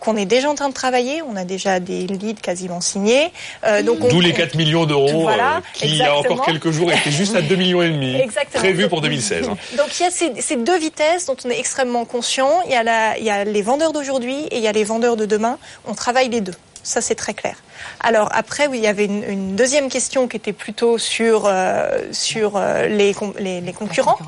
qu'on 0.00 0.16
est 0.16 0.26
déjà 0.26 0.48
en 0.50 0.54
train 0.54 0.68
de 0.68 0.74
travailler. 0.74 1.22
On 1.22 1.36
a 1.36 1.44
déjà 1.44 1.80
des 1.80 2.06
leads 2.06 2.40
quasiment 2.40 2.80
signés. 2.80 3.32
Euh, 3.64 3.82
donc 3.82 3.98
on- 4.02 4.08
D'où 4.08 4.20
les 4.20 4.32
on- 4.32 4.36
4 4.36 4.54
millions 4.54 4.86
d'euros 4.86 5.22
Voilà, 5.22 5.56
euh, 5.56 5.60
qui, 5.74 5.86
il 5.88 5.96
y 5.96 6.02
a 6.02 6.16
encore 6.16 6.44
quelques 6.44 6.70
jours, 6.70 6.92
étaient 6.92 7.10
juste 7.10 7.34
à 7.34 7.42
2 7.42 7.56
millions 7.56 7.82
et 7.82 7.90
demi, 7.90 8.14
Exactement. 8.20 8.62
prévus 8.62 8.88
pour 8.88 9.00
2016. 9.00 9.48
hein. 9.48 9.56
Donc 9.76 9.88
il 9.98 10.02
y 10.02 10.06
a 10.06 10.10
ces, 10.10 10.40
ces 10.40 10.56
deux 10.56 10.78
vitesses 10.78 11.26
dont 11.26 11.36
on 11.44 11.50
est 11.50 11.58
extrêmement 11.58 12.04
conscient. 12.04 12.50
Il 12.66 12.72
y 12.72 12.76
a, 12.76 12.82
la, 12.82 13.18
il 13.18 13.24
y 13.24 13.30
a 13.30 13.44
les 13.44 13.62
vendeurs 13.62 13.92
d'aujourd'hui 13.92 14.36
et 14.50 14.56
il 14.58 14.62
y 14.62 14.68
a 14.68 14.72
les 14.72 14.84
vendeurs 14.84 15.16
de 15.16 15.26
demain. 15.26 15.58
On 15.86 15.94
travaille 15.94 16.28
les 16.28 16.40
deux. 16.40 16.54
Ça, 16.88 17.02
c'est 17.02 17.16
très 17.16 17.34
clair. 17.34 17.56
Alors 18.00 18.30
après, 18.32 18.66
oui, 18.66 18.78
il 18.78 18.84
y 18.84 18.86
avait 18.86 19.04
une, 19.04 19.22
une 19.22 19.56
deuxième 19.56 19.90
question 19.90 20.26
qui 20.26 20.38
était 20.38 20.54
plutôt 20.54 20.96
sur, 20.96 21.44
euh, 21.44 21.98
sur 22.12 22.56
euh, 22.56 22.86
les, 22.86 23.12
com- 23.12 23.34
les, 23.38 23.60
les 23.60 23.74
concurrents. 23.74 24.18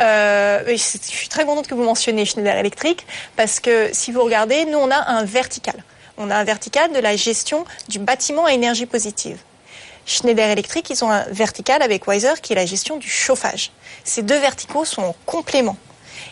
Euh, 0.00 0.62
je 0.68 0.98
suis 1.20 1.28
très 1.30 1.46
contente 1.46 1.66
que 1.66 1.74
vous 1.74 1.82
mentionniez 1.82 2.26
Schneider 2.26 2.56
Electric 2.56 3.06
parce 3.36 3.58
que 3.58 3.88
si 3.94 4.12
vous 4.12 4.22
regardez, 4.22 4.66
nous, 4.66 4.76
on 4.76 4.90
a 4.90 5.02
un 5.18 5.24
vertical. 5.24 5.82
On 6.18 6.30
a 6.30 6.36
un 6.36 6.44
vertical 6.44 6.92
de 6.92 6.98
la 6.98 7.16
gestion 7.16 7.64
du 7.88 7.98
bâtiment 8.00 8.44
à 8.44 8.52
énergie 8.52 8.84
positive. 8.84 9.38
Schneider 10.04 10.50
Electric, 10.50 10.90
ils 10.90 11.02
ont 11.06 11.10
un 11.10 11.24
vertical 11.30 11.80
avec 11.80 12.06
Weiser 12.06 12.34
qui 12.42 12.52
est 12.52 12.56
la 12.56 12.66
gestion 12.66 12.98
du 12.98 13.08
chauffage. 13.08 13.72
Ces 14.04 14.22
deux 14.22 14.38
verticaux 14.38 14.84
sont 14.84 15.02
en 15.02 15.16
complément. 15.24 15.78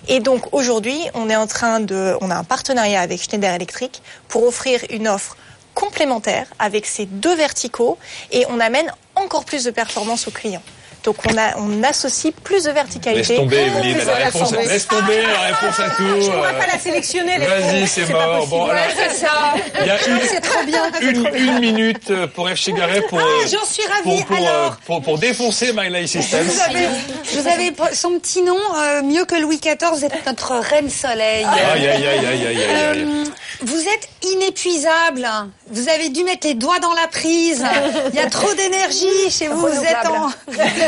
Et 0.06 0.20
donc 0.20 0.52
aujourd'hui, 0.52 0.98
on 1.14 1.30
est 1.30 1.36
en 1.36 1.46
train 1.46 1.80
de, 1.80 2.14
on 2.20 2.30
a 2.30 2.34
un 2.36 2.44
partenariat 2.44 3.00
avec 3.00 3.22
Schneider 3.22 3.54
Electric 3.54 4.02
pour 4.28 4.44
offrir 4.44 4.80
une 4.90 5.08
offre 5.08 5.36
complémentaire 5.74 6.46
avec 6.58 6.86
ces 6.86 7.06
deux 7.06 7.34
verticaux 7.34 7.98
et 8.30 8.44
on 8.48 8.60
amène 8.60 8.92
encore 9.14 9.44
plus 9.44 9.64
de 9.64 9.70
performance 9.70 10.28
aux 10.28 10.30
clients. 10.30 10.62
Donc 11.04 11.16
on, 11.28 11.36
a, 11.36 11.56
on 11.58 11.82
associe 11.82 12.32
plus 12.44 12.64
de 12.64 12.70
verticalité. 12.70 13.32
Laisse 13.34 13.40
tomber, 13.40 13.60
Evelyne, 13.62 13.98
la 14.06 14.14
réponse, 14.26 14.52
laisse 14.52 14.86
tomber 14.86 15.22
la 15.22 15.40
réponse 15.54 15.80
à 15.80 15.90
tout. 15.90 16.20
Je 16.20 16.30
pourrais 16.30 16.54
euh, 16.54 16.58
pas 16.58 16.66
la 16.72 16.78
sélectionner. 16.78 17.38
les 17.38 17.46
Vas-y, 17.46 17.88
c'est 17.88 18.08
mort. 18.08 18.46
Bon, 18.46 18.66
alors, 18.66 18.84
c'est 18.96 19.14
ça. 19.16 19.54
Il 19.80 19.86
y 19.86 19.90
a 19.90 20.06
une, 20.08 20.20
C'est 20.28 20.40
trop 20.40 20.64
bien. 20.64 20.90
une, 21.00 21.26
une 21.34 21.58
minute 21.58 22.10
euh, 22.10 22.26
pour 22.28 22.48
F 22.48 22.68
pour, 23.08 23.18
Ah, 23.18 23.22
euh, 23.22 23.46
j'en 23.50 23.64
suis 23.64 23.82
ravie. 23.86 24.02
pour, 24.22 24.26
pour, 24.26 24.36
Alors. 24.36 24.76
pour, 24.86 25.02
pour 25.02 25.18
défoncer 25.18 25.72
My 25.72 25.88
Life 25.90 26.10
Systems. 26.10 26.46
Vous 26.46 26.60
avez, 26.60 26.86
vous 27.34 27.48
avez 27.48 27.72
son 27.94 28.18
petit 28.20 28.42
nom, 28.42 28.56
euh, 28.76 29.02
mieux 29.02 29.24
que 29.24 29.34
Louis 29.34 29.58
XIV, 29.58 29.90
vous 29.92 30.04
êtes 30.04 30.24
notre 30.26 30.54
reine 30.56 30.88
soleil. 30.90 31.44
Aïe, 31.44 31.88
aïe, 31.88 32.06
aïe, 32.06 32.06
aïe, 32.06 32.26
aïe, 32.26 32.46
aïe, 32.46 32.46
aïe. 32.46 32.66
Euh, 32.68 33.24
vous 33.62 33.80
êtes 33.80 34.08
inépuisable. 34.32 35.28
Vous 35.70 35.88
avez 35.88 36.08
dû 36.08 36.24
mettre 36.24 36.46
les 36.46 36.54
doigts 36.54 36.78
dans 36.80 36.92
la 36.94 37.06
prise. 37.08 37.64
Il 38.12 38.16
y 38.16 38.18
a 38.22 38.28
trop 38.28 38.52
d'énergie 38.54 39.30
chez 39.30 39.48
vous. 39.48 39.60
Vous 39.60 39.84
êtes 39.84 40.06
en... 40.06 40.28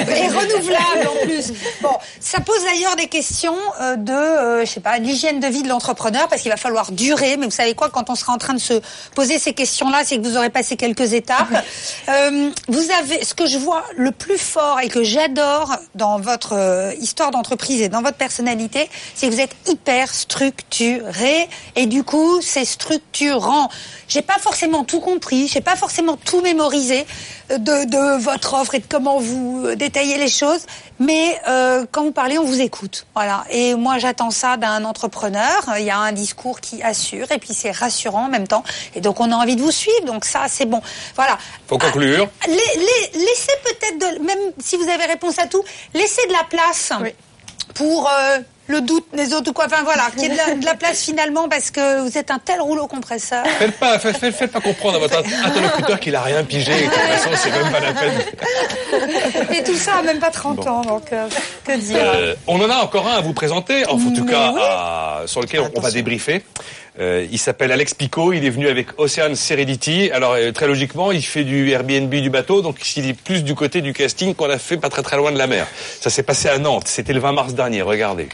et 0.09 0.29
renouvelable 0.29 1.09
en 1.09 1.27
plus. 1.27 1.53
Bon, 1.83 1.97
ça 2.21 2.41
pose 2.41 2.63
d'ailleurs 2.65 2.97
des 2.97 3.07
questions 3.07 3.57
euh, 3.81 3.97
de, 3.97 4.13
euh, 4.13 4.65
je 4.65 4.71
sais 4.71 4.81
pas, 4.81 4.99
l'hygiène 4.99 5.41
de 5.41 5.47
vie 5.47 5.63
de 5.63 5.69
l'entrepreneur 5.69 6.29
parce 6.29 6.43
qu'il 6.43 6.51
va 6.51 6.57
falloir 6.57 6.93
durer. 6.93 7.37
Mais 7.37 7.47
vous 7.47 7.53
savez 7.53 7.75
quoi, 7.75 7.91
quand 7.91 8.11
on 8.11 8.15
sera 8.15 8.33
en 8.33 8.39
train 8.39 8.55
de 8.55 8.61
se 8.61 8.81
poser 9.15 9.39
ces 9.39 9.53
questions-là, 9.53 10.03
c'est 10.05 10.19
que 10.19 10.23
vous 10.23 10.37
aurez 10.37 10.51
passé 10.51 10.77
quelques 10.77 11.13
étapes. 11.13 11.65
Euh, 12.09 12.51
vous 12.69 12.91
avez, 13.01 13.25
ce 13.25 13.35
que 13.35 13.47
je 13.47 13.59
vois 13.59 13.85
le 13.97 14.11
plus 14.11 14.39
fort 14.39 14.81
et 14.81 14.89
que 14.89 15.03
j'adore 15.03 15.77
dans 15.95 16.19
votre 16.19 16.55
euh, 16.55 16.93
histoire 17.01 17.31
d'entreprise 17.31 17.81
et 17.83 17.89
dans 17.89 18.03
votre 18.03 18.17
personnalité, 18.17 18.89
c'est 19.15 19.29
que 19.29 19.33
vous 19.33 19.41
êtes 19.41 19.57
hyper 19.67 20.13
structuré 20.15 21.49
et 21.77 21.87
du 21.87 22.05
coup, 22.05 22.41
c'est 22.41 22.65
structurant. 22.65 23.69
J'ai 24.09 24.23
pas 24.23 24.39
forcément 24.39 24.85
tout 24.85 25.01
compris, 25.01 25.49
j'ai 25.49 25.61
pas 25.61 25.77
forcément 25.77 26.17
tout 26.17 26.41
mémorisé 26.43 27.07
de, 27.51 27.85
de 27.85 28.19
votre 28.23 28.55
offre 28.55 28.75
et 28.75 28.79
de 28.79 28.87
comment 28.89 29.19
vous 29.19 29.63
euh, 29.67 29.77
détaillez 29.77 30.17
les 30.19 30.29
choses, 30.29 30.67
mais 30.99 31.39
euh, 31.49 31.85
quand 31.93 32.03
vous 32.05 32.13
parlez, 32.13 32.39
on 32.39 32.45
vous 32.45 32.61
écoute. 32.61 33.07
Voilà. 33.15 33.45
Et 33.51 33.75
moi, 33.75 33.99
j'attends 33.99 34.31
ça 34.31 34.57
d'un 34.57 34.85
entrepreneur. 34.85 35.63
Il 35.79 35.85
y 35.85 35.91
a 35.91 35.99
un 35.99 36.13
discours 36.13 36.61
qui 36.61 36.83
assure 36.83 37.31
et 37.33 37.39
puis 37.39 37.53
c'est 37.55 37.71
rassurant 37.71 38.27
en 38.27 38.29
même 38.29 38.49
temps. 38.49 38.65
Et 38.95 39.01
donc, 39.01 39.21
on 39.21 39.31
a 39.31 39.37
envie 39.37 39.57
de 39.57 39.63
vous 39.63 39.71
suivre. 39.71 40.05
Donc 40.07 40.25
ça, 40.25 40.45
c'est 40.49 40.67
bon. 40.67 40.81
Voilà. 41.17 41.39
Faut 41.67 41.79
conclure. 41.79 42.29
Les- 42.47 42.55
les- 42.55 43.19
laissez 43.19 43.53
peut-être, 43.65 43.99
de, 44.19 44.25
même 44.25 44.39
si 44.59 44.77
vous 44.77 44.89
avez 44.89 45.05
réponse 45.05 45.39
à 45.39 45.47
tout, 45.47 45.63
laissez 45.93 46.27
de 46.27 46.33
la 46.33 46.45
place 46.49 46.93
pour 47.75 48.09
euh, 48.09 48.39
le 48.67 48.81
doute 48.81 49.07
des 49.15 49.33
autres 49.35 49.51
ou 49.51 49.53
quoi. 49.53 49.67
Enfin 49.67 49.83
voilà, 49.85 50.05
qu'il 50.13 50.23
y 50.23 50.27
ait 50.27 50.29
de 50.31 50.37
la, 50.37 50.55
de 50.55 50.65
la 50.65 50.75
place 50.75 51.03
finalement 51.05 51.49
parce 51.49 51.71
que 51.71 52.01
vous 52.01 52.17
êtes 52.17 52.31
un 52.31 52.39
tel 52.39 52.61
rouleau 52.61 52.87
compresseur. 52.87 53.45
Faites 53.59 53.79
pas, 53.79 53.99
faites, 53.99 54.17
faites- 54.17 54.35
faites 54.35 54.53
pas 54.53 54.61
comprendre 54.61 54.97
à 54.97 54.99
votre 55.01 55.19
interlocuteur 55.19 56.01
qu'il 56.01 56.17
a 56.17 56.23
rien 56.23 56.43
pigé 56.45 56.73
et 56.73 56.77
que 56.77 56.85
de 56.85 56.91
toute 56.91 57.01
façon, 57.03 57.31
c'est 57.37 57.51
même 57.51 57.71
pas 57.73 57.81
la 57.81 57.93
peine. 57.93 59.55
Et 59.59 59.63
tout 59.63 59.77
ça 59.77 59.97
a 59.97 60.03
même 60.03 60.19
pas 60.19 60.31
30 60.31 60.67
ans, 60.67 60.83
donc 60.83 61.13
euh, 61.13 61.27
que 61.67 61.77
dire 61.79 61.97
Euh, 62.01 62.35
on 62.47 62.61
en 62.61 62.71
a 62.71 62.77
encore 62.77 63.07
un 63.07 63.17
à 63.17 63.21
vous 63.21 63.33
présenter, 63.35 63.85
en 63.87 63.97
tout 63.99 64.25
Mais 64.25 64.33
cas 64.33 64.53
oui. 64.55 64.61
à- 64.63 65.23
sur 65.27 65.41
lequel 65.41 65.61
on, 65.61 65.71
on 65.77 65.81
va 65.81 65.91
débriefer. 65.91 66.43
Euh, 67.01 67.27
il 67.31 67.39
s'appelle 67.39 67.73
Alex 67.73 67.93
Picot, 67.95 68.33
il 68.33 68.45
est 68.47 68.51
venu 68.51 68.69
avec 68.69 68.87
Ocean 68.99 69.35
Serenity. 69.35 70.11
Alors 70.13 70.35
euh, 70.35 70.53
très 70.53 70.69
logiquement, 70.69 71.11
il 71.11 71.23
fait 71.25 71.43
du 71.43 71.71
Airbnb 71.71 72.09
du 72.15 72.31
bateau, 72.31 72.63
donc 72.63 72.77
il 72.97 73.09
est 73.09 73.15
plus 73.15 73.43
du 73.43 73.55
côté 73.57 73.81
du 73.81 73.93
casting 73.93 74.35
qu'on 74.35 74.49
a 74.49 74.59
fait 74.59 74.77
pas 74.77 74.89
très 74.91 75.03
très 75.03 75.17
loin 75.17 75.33
de 75.33 75.39
la 75.39 75.49
mer. 75.49 75.67
Ça 76.01 76.09
s'est 76.09 76.23
passé 76.23 76.49
à 76.49 76.59
Nantes, 76.59 76.85
c'était 76.87 77.13
le 77.13 77.19
20 77.21 77.33
mars 77.33 77.55
dernier, 77.55 77.83
regardez. 77.83 78.29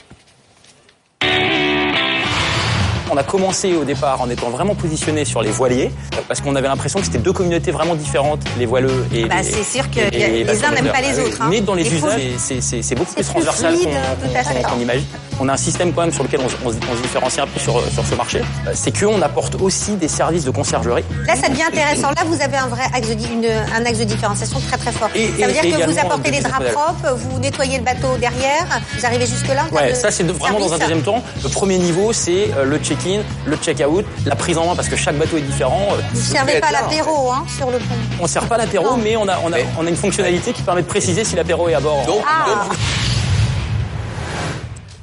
On 3.12 3.16
a 3.16 3.22
commencé 3.24 3.74
au 3.74 3.84
départ 3.84 4.20
en 4.20 4.30
étant 4.30 4.50
vraiment 4.50 4.74
positionné 4.76 5.24
sur 5.24 5.42
les 5.42 5.50
voiliers, 5.50 5.90
parce 6.28 6.40
qu'on 6.40 6.54
avait 6.54 6.68
l'impression 6.68 7.00
que 7.00 7.06
c'était 7.06 7.18
deux 7.18 7.32
communautés 7.32 7.72
vraiment 7.72 7.96
différentes, 7.96 8.40
les 8.58 8.66
voileux 8.66 9.04
et 9.12 9.24
Bah, 9.24 9.36
les 9.38 9.42
c'est 9.50 9.64
sûr 9.64 9.90
que 9.90 9.98
et 10.14 10.44
les 10.44 10.64
uns 10.64 10.70
n'aiment 10.70 10.92
pas 10.92 11.00
les 11.00 11.18
autres, 11.18 11.42
hein. 11.42 11.48
Mais 11.50 11.61
dans 11.61 11.74
les 11.74 11.92
usages, 11.92 12.20
c'est- 12.38 12.94
beaucoup 12.94 13.14
plus 13.14 13.24
transversal 13.24 13.74
qu'on 13.74 13.91
qu'on- 13.91 14.62
qu'on 14.74 14.80
imagine. 14.80 15.04
On 15.42 15.49
a 15.49 15.54
un 15.54 15.57
système 15.57 15.92
quand 15.92 16.03
même 16.03 16.12
sur 16.12 16.22
lequel 16.22 16.41
on, 16.45 16.49
se- 16.49 16.57
on 16.64 16.71
se 16.71 16.76
on 16.92 16.96
se 16.96 17.03
différencie 17.03 17.42
un 17.42 17.46
peu 17.46 17.58
sur, 17.58 17.83
sur 17.92 18.04
ce 18.07 18.14
marché. 18.14 18.42
C'est 18.75 18.99
qu'on 18.99 19.21
apporte 19.22 19.54
aussi 19.61 19.92
des 19.96 20.07
services 20.08 20.45
de 20.45 20.50
conciergerie. 20.50 21.03
Là, 21.26 21.34
ça 21.34 21.49
devient 21.49 21.62
intéressant. 21.62 22.08
Là, 22.11 22.22
vous 22.26 22.41
avez 22.42 22.58
un 22.58 22.67
vrai 22.68 22.83
axe 22.95 23.08
de, 23.08 23.14
une- 23.14 23.46
un 23.75 23.84
axe 23.87 23.99
de 23.99 24.04
différenciation 24.04 24.61
très 24.68 24.76
très 24.76 24.92
fort. 24.92 25.08
Et- 25.14 25.29
ça 25.29 25.46
veut 25.46 25.57
et 25.57 25.61
dire 25.71 25.79
que 25.87 25.91
vous 25.91 25.99
apportez 25.99 26.30
les 26.30 26.41
draps 26.41 26.67
propres, 26.72 27.14
vous 27.17 27.38
nettoyez 27.41 27.79
le 27.79 27.84
bateau 27.84 28.17
derrière, 28.21 28.67
vous 28.96 29.07
arrivez 29.07 29.26
jusque-là. 29.26 29.64
Ouais, 29.72 29.91
de 29.91 29.95
ça 29.95 30.11
c'est 30.11 30.25
vraiment 30.25 30.58
dans 30.61 30.72
un 30.75 30.79
deuxième 30.79 31.03
temps. 31.03 31.22
Le 31.42 31.49
premier 31.49 31.79
niveau, 31.79 32.12
c'est 32.12 32.50
euh, 32.57 32.64
le 32.64 32.79
check-in, 32.79 33.21
le 33.46 33.57
check-out, 33.57 34.04
la 34.26 34.37
prise 34.37 34.58
en 34.58 34.67
main 34.67 34.75
parce 34.76 34.88
que 34.88 34.96
chaque 34.96 35.17
bateau 35.17 35.38
est 35.38 35.42
différent. 35.42 35.88
Euh, 35.92 36.00
Vous 36.12 36.21
ne 36.21 36.25
servez 36.25 36.61
pas 36.61 36.71
l'apéro 36.71 37.30
hein, 37.33 37.45
sur 37.57 37.71
le 37.71 37.79
pont. 37.79 37.95
On 38.18 38.25
ne 38.25 38.29
sert 38.29 38.45
pas 38.46 38.58
l'apéro, 38.58 38.96
mais 38.96 39.17
on 39.17 39.26
a, 39.26 39.38
on, 39.45 39.53
a, 39.53 39.57
on 39.79 39.87
a 39.87 39.88
une 39.88 39.96
fonctionnalité 39.96 40.53
qui 40.53 40.62
permet 40.62 40.83
de 40.83 40.87
préciser 40.87 41.25
si 41.25 41.34
l'apéro 41.34 41.68
est 41.71 41.75
à 41.75 41.80
bord. 41.80 42.04
Ah. 42.29 42.67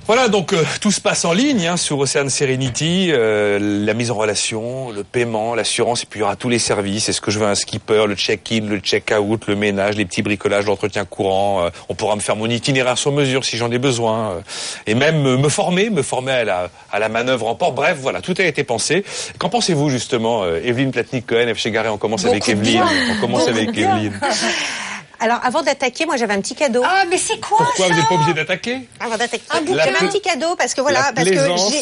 Voilà, 0.08 0.30
donc 0.30 0.54
euh, 0.54 0.64
tout 0.80 0.92
se 0.94 1.02
passe 1.02 1.26
en 1.26 1.34
ligne 1.34 1.68
hein, 1.68 1.76
sur 1.76 2.00
Ocean 2.00 2.30
Serenity, 2.30 3.10
euh, 3.12 3.60
la 3.60 3.94
mise 3.94 4.10
en 4.10 4.16
relation, 4.16 4.90
le 4.90 5.04
paiement, 5.04 5.54
l'assurance, 5.54 6.04
et 6.04 6.06
puis 6.06 6.20
il 6.20 6.22
y 6.22 6.24
aura 6.24 6.38
tous 6.38 6.48
les 6.48 6.60
services. 6.60 7.10
Est-ce 7.10 7.20
que 7.20 7.30
je 7.30 7.40
veux 7.40 7.46
un 7.46 7.56
skipper, 7.56 8.06
le 8.08 8.16
check-in, 8.16 8.62
le 8.70 8.80
check-out, 8.80 9.48
le 9.48 9.56
ménage, 9.58 9.96
les 9.98 10.06
petits 10.06 10.22
bricolages, 10.22 10.66
l'entretien 10.66 11.04
courant. 11.04 11.66
euh, 11.66 11.70
on 11.90 11.94
pourra 11.94 12.16
me 12.16 12.22
faire 12.22 12.38
mon 12.38 12.50
itinéraire 12.50 12.98
sur 12.98 13.12
mesure 13.12 13.44
si 13.44 13.58
j'en 13.58 13.70
ai 13.70 13.80
besoin, 13.80 14.32
euh, 14.32 14.40
et 14.86 14.96
même 14.96 15.26
euh, 15.26 15.38
me 15.38 15.50
former, 15.50 15.90
me 15.90 16.02
former 16.04 16.32
à 16.32 16.44
la, 16.46 16.70
à 16.90 17.00
la 17.00 17.10
manœuvre 17.10 17.48
en 17.48 17.56
port. 17.56 17.74
Bref, 17.74 17.98
voilà, 18.02 18.22
tout 18.22 18.36
a 18.38 18.44
été 18.44 18.64
pensé. 18.64 19.04
Qu'en 19.40 19.50
pensez-vous 19.50 19.90
justement, 19.90 20.44
euh, 20.44 20.62
Evelyne 20.64 20.92
Platnik-Cohen, 20.92 21.54
F. 21.54 21.68
Garé 21.68 21.90
On 21.90 21.98
commence 21.98 22.24
avec 22.24 22.40
Beaucoup 22.40 22.52
Evelyne. 22.52 22.84
On 23.18 23.20
commence 23.20 23.48
avec. 23.50 23.78
Evelyne. 23.78 24.18
Alors, 25.20 25.40
avant 25.44 25.62
d'attaquer, 25.64 26.06
moi 26.06 26.16
j'avais 26.18 26.34
un 26.34 26.42
petit 26.42 26.56
cadeau. 26.56 26.82
Ah, 26.86 27.04
mais 27.10 27.18
c'est 27.18 27.40
quoi 27.40 27.58
Pourquoi 27.58 27.88
vous 27.88 27.96
n'êtes 27.96 28.08
pas 28.08 28.16
obligé 28.16 28.34
d'attaquer 28.34 28.80
Avant 29.00 29.18
d'attaquer. 29.18 29.44
Un 29.50 29.62
bouquin. 29.62 29.84
J'avais 29.84 29.98
un 30.06 30.08
petit 30.08 30.22
cadeau 30.22 30.56
parce 30.56 30.74
que 30.74 30.82
voilà, 30.82 31.12
parce 31.16 31.30
que 31.30 31.36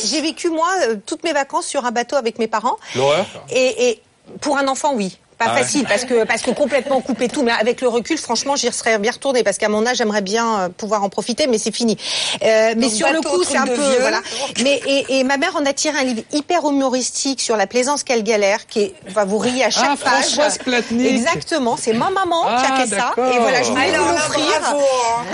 j'ai- 0.08 0.22
vécu 0.22 0.50
moi 0.50 0.68
euh, 0.84 0.96
toutes 1.06 1.24
mes 1.24 1.34
vacances 1.34 1.68
sur 1.68 1.86
un 1.86 1.92
bateau 1.92 2.16
avec 2.16 2.40
mes 2.40 2.48
parents. 2.48 2.78
L'horreur 2.96 3.26
Et, 3.52 3.90
et 3.90 4.02
pour 4.42 4.58
un 4.58 4.68
enfant, 4.68 4.94
oui. 4.96 5.18
Pas 5.38 5.46
Ah 5.50 5.54
ouais. 5.56 5.62
facile 5.64 5.86
parce 5.86 6.06
que 6.06 6.24
parce 6.24 6.42
que 6.42 6.52
complètement 6.52 7.02
couper 7.02 7.28
tout, 7.28 7.44
mais 7.44 7.52
avec 7.52 7.82
le 7.82 7.88
recul, 7.90 8.18
franchement, 8.18 8.56
j'y 8.56 8.72
serais 8.72 8.98
bien 9.00 9.12
retournée 9.12 9.44
parce 9.44 9.58
qu'à 9.58 9.68
mon 9.68 9.86
âge, 9.86 9.98
j'aimerais 9.98 10.22
bien 10.22 10.60
euh, 10.60 10.70
pouvoir 10.70 11.04
en 11.04 11.10
profiter, 11.10 11.48
mais 11.48 11.58
c'est 11.58 11.74
fini. 11.76 11.98
Euh, 12.44 12.74
mais 12.78 12.90
sur 12.90 13.12
le 13.12 13.20
coup, 13.22 13.44
c'est 13.44 13.58
un 13.58 13.66
peu 13.68 13.74
vieux. 13.74 14.00
voilà. 14.00 14.22
Mais 14.64 14.80
et, 14.88 15.20
et 15.20 15.24
ma 15.26 15.36
mère 15.38 15.56
en 15.58 15.66
a 15.66 15.74
tiré 15.74 15.98
un 16.00 16.04
livre 16.04 16.22
hyper 16.32 16.64
humoristique 16.66 17.42
sur 17.42 17.58
la 17.58 17.68
plaisance 17.68 18.04
qu'elle 18.04 18.24
galère, 18.24 18.66
qui 18.68 18.80
est, 18.82 18.94
va 19.10 19.26
vous 19.26 19.38
riez 19.38 19.66
à 19.66 19.70
chaque 19.70 19.84
Ah, 19.92 19.96
page. 20.04 20.24
Françoise 20.26 20.58
Platnik. 20.60 21.06
Exactement, 21.06 21.76
c'est 21.78 21.94
ma 21.94 22.10
maman 22.10 22.44
qui 22.44 22.50
a 22.50 22.70
Ah, 22.74 22.86
fait 22.86 22.96
ça. 22.96 23.12
Et 23.18 23.40
voilà, 23.40 23.62
je 23.64 23.70
voulais 23.72 23.98
vous 23.98 24.12
l'offrir. 24.12 24.62
hein. 24.66 24.76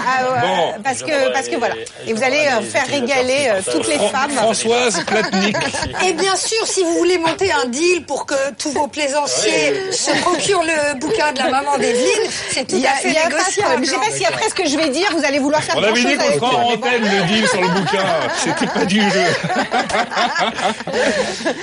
Ah, 0.07 0.32
ouais, 0.34 0.40
Bon. 0.78 0.82
parce 0.84 1.03
que 1.03 1.32
parce 1.32 1.48
que 1.48 1.56
voilà. 1.57 1.76
Et 2.07 2.14
vous 2.14 2.23
allez 2.23 2.48
euh, 2.48 2.61
faire 2.61 2.88
régaler 2.88 3.49
euh, 3.52 3.61
toutes 3.72 3.88
les 3.88 3.99
femmes. 3.99 4.32
Françoise 4.32 5.03
Platnik. 5.06 5.56
Et 6.07 6.14
bien 6.14 6.36
sûr, 6.36 6.65
si 6.65 6.82
vous 6.84 6.98
voulez 6.98 7.18
monter 7.19 7.52
un 7.52 7.65
deal 7.65 8.03
pour 8.06 8.26
que 8.26 8.34
tous 8.57 8.72
vos 8.72 8.88
plaisanciers 8.88 9.90
se 9.91 10.11
procurent 10.22 10.63
le 10.63 10.99
bouquin 10.99 11.31
de 11.34 11.39
la 11.39 11.49
maman 11.49 11.77
d'Evelyne, 11.77 12.30
c'est 12.51 12.68
tout 12.68 12.81
à 12.85 12.95
fait 12.95 13.09
négociable. 13.09 13.84
Je 13.85 13.89
sais 13.89 13.95
pas 13.97 14.11
si 14.15 14.26
après 14.26 14.49
ce 14.49 14.53
que 14.53 14.68
je 14.68 14.77
vais 14.77 14.89
dire, 14.89 15.07
vous 15.15 15.23
allez 15.26 15.39
vouloir 15.39 15.63
faire 15.63 15.76
On 15.77 15.84
avait 15.84 16.01
chose 16.01 16.11
dit 16.11 16.18
qu'on 16.39 16.47
moi. 16.47 16.55
en 16.63 16.73
antenne 16.73 17.01
le 17.03 17.27
deal 17.27 17.47
sur 17.47 17.61
le 17.61 17.68
bouquin. 17.69 18.05
C'était 18.43 18.68
pas 18.68 18.85
du 18.85 19.01
jeu. 19.01 19.09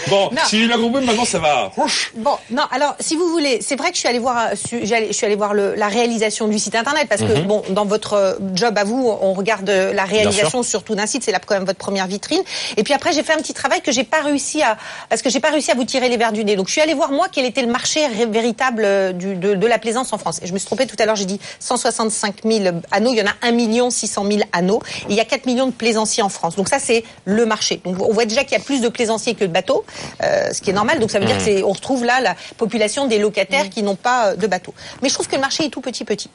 bon, 0.08 0.30
si 0.46 0.60
j'ai 0.60 0.66
bien 0.66 0.78
compris, 0.78 1.04
maintenant 1.04 1.24
ça 1.24 1.38
va. 1.38 1.72
Bon, 2.16 2.36
non, 2.50 2.64
alors 2.70 2.94
si 3.00 3.16
vous 3.16 3.28
voulez, 3.28 3.60
c'est 3.62 3.76
vrai 3.76 3.88
que 3.90 3.94
je 3.94 4.00
suis 4.00 4.08
allée 4.08 4.18
voir, 4.18 4.38
euh, 4.38 4.54
je 4.82 5.12
suis 5.12 5.26
allée 5.26 5.36
voir 5.36 5.54
le- 5.54 5.74
la 5.74 5.88
réalisation 5.88 6.48
du 6.48 6.58
site 6.58 6.74
internet 6.74 7.06
parce 7.08 7.20
que 7.22 7.26
Mhm. 7.38 7.46
bon, 7.46 7.62
dans 7.70 7.84
votre 7.84 8.14
euh, 8.14 8.34
job 8.54 8.76
à 8.78 8.84
vous, 8.84 9.08
on 9.20 9.32
regarde 9.32 9.68
euh, 9.70 9.92
la 9.92 10.04
réalisation 10.04 10.62
surtout 10.62 10.94
d'un 10.94 11.06
site, 11.06 11.22
c'est 11.24 11.32
là 11.32 11.38
quand 11.44 11.54
même 11.54 11.64
votre 11.64 11.78
première 11.78 12.06
vitrine. 12.06 12.42
Et 12.76 12.82
puis 12.82 12.94
après, 12.94 13.12
j'ai 13.12 13.22
fait 13.22 13.32
un 13.32 13.36
petit 13.38 13.54
travail 13.54 13.80
que 13.80 13.92
j'ai 13.92 14.04
pas 14.04 14.20
réussi 14.22 14.62
à, 14.62 14.76
parce 15.08 15.22
que 15.22 15.30
j'ai 15.30 15.40
pas 15.40 15.50
réussi 15.50 15.70
à 15.70 15.74
vous 15.74 15.84
tirer 15.84 16.08
les 16.08 16.16
verres 16.16 16.32
du 16.32 16.44
nez. 16.44 16.56
Donc 16.56 16.66
je 16.68 16.72
suis 16.72 16.80
allée 16.80 16.94
voir 16.94 17.10
moi 17.12 17.26
quel 17.30 17.44
était 17.44 17.62
le 17.62 17.68
marché 17.68 18.04
véritable 18.26 18.82
euh, 18.84 19.12
du, 19.12 19.34
de, 19.34 19.54
de 19.54 19.66
la 19.66 19.78
plaisance 19.78 20.12
en 20.12 20.18
France. 20.18 20.40
Et 20.42 20.46
je 20.46 20.52
me 20.52 20.58
suis 20.58 20.66
trompée 20.66 20.86
tout 20.86 20.96
à 20.98 21.06
l'heure, 21.06 21.16
j'ai 21.16 21.24
dit 21.24 21.40
165 21.60 22.42
000 22.44 22.76
anneaux, 22.90 23.12
il 23.12 23.18
y 23.18 23.22
en 23.22 23.26
a 23.26 23.34
1 23.42 23.90
600 23.90 24.24
000 24.30 24.40
anneaux. 24.52 24.80
Et 25.08 25.12
il 25.12 25.16
y 25.16 25.20
a 25.20 25.24
4 25.24 25.46
millions 25.46 25.66
de 25.66 25.72
plaisanciers 25.72 26.22
en 26.22 26.28
France. 26.28 26.56
Donc 26.56 26.68
ça, 26.68 26.78
c'est 26.78 27.04
le 27.24 27.46
marché. 27.46 27.80
Donc 27.84 27.96
on 28.00 28.12
voit 28.12 28.24
déjà 28.24 28.44
qu'il 28.44 28.52
y 28.56 28.60
a 28.60 28.64
plus 28.64 28.80
de 28.80 28.88
plaisanciers 28.88 29.34
que 29.34 29.44
de 29.44 29.52
bateaux, 29.52 29.84
euh, 30.22 30.52
ce 30.52 30.60
qui 30.60 30.70
est 30.70 30.74
normal. 30.74 30.98
Donc 31.00 31.10
ça 31.10 31.18
veut 31.18 31.24
dire 31.26 31.36
Mhm. 31.36 31.44
que 31.44 31.50
c'est, 31.50 31.62
on 31.62 31.72
retrouve 31.72 32.04
là 32.04 32.20
la 32.20 32.34
population 32.56 33.06
des 33.06 33.18
locataires 33.18 33.68
qui 33.70 33.82
n'ont 33.82 33.96
pas 33.96 34.28
euh, 34.28 34.36
de 34.36 34.46
bateaux. 34.46 34.74
Mais 35.02 35.08
je 35.08 35.14
trouve 35.14 35.28
que 35.28 35.34
le 35.36 35.40
marché 35.40 35.64
est 35.64 35.70
tout 35.70 35.80
petit 35.80 36.04
petit. 36.04 36.30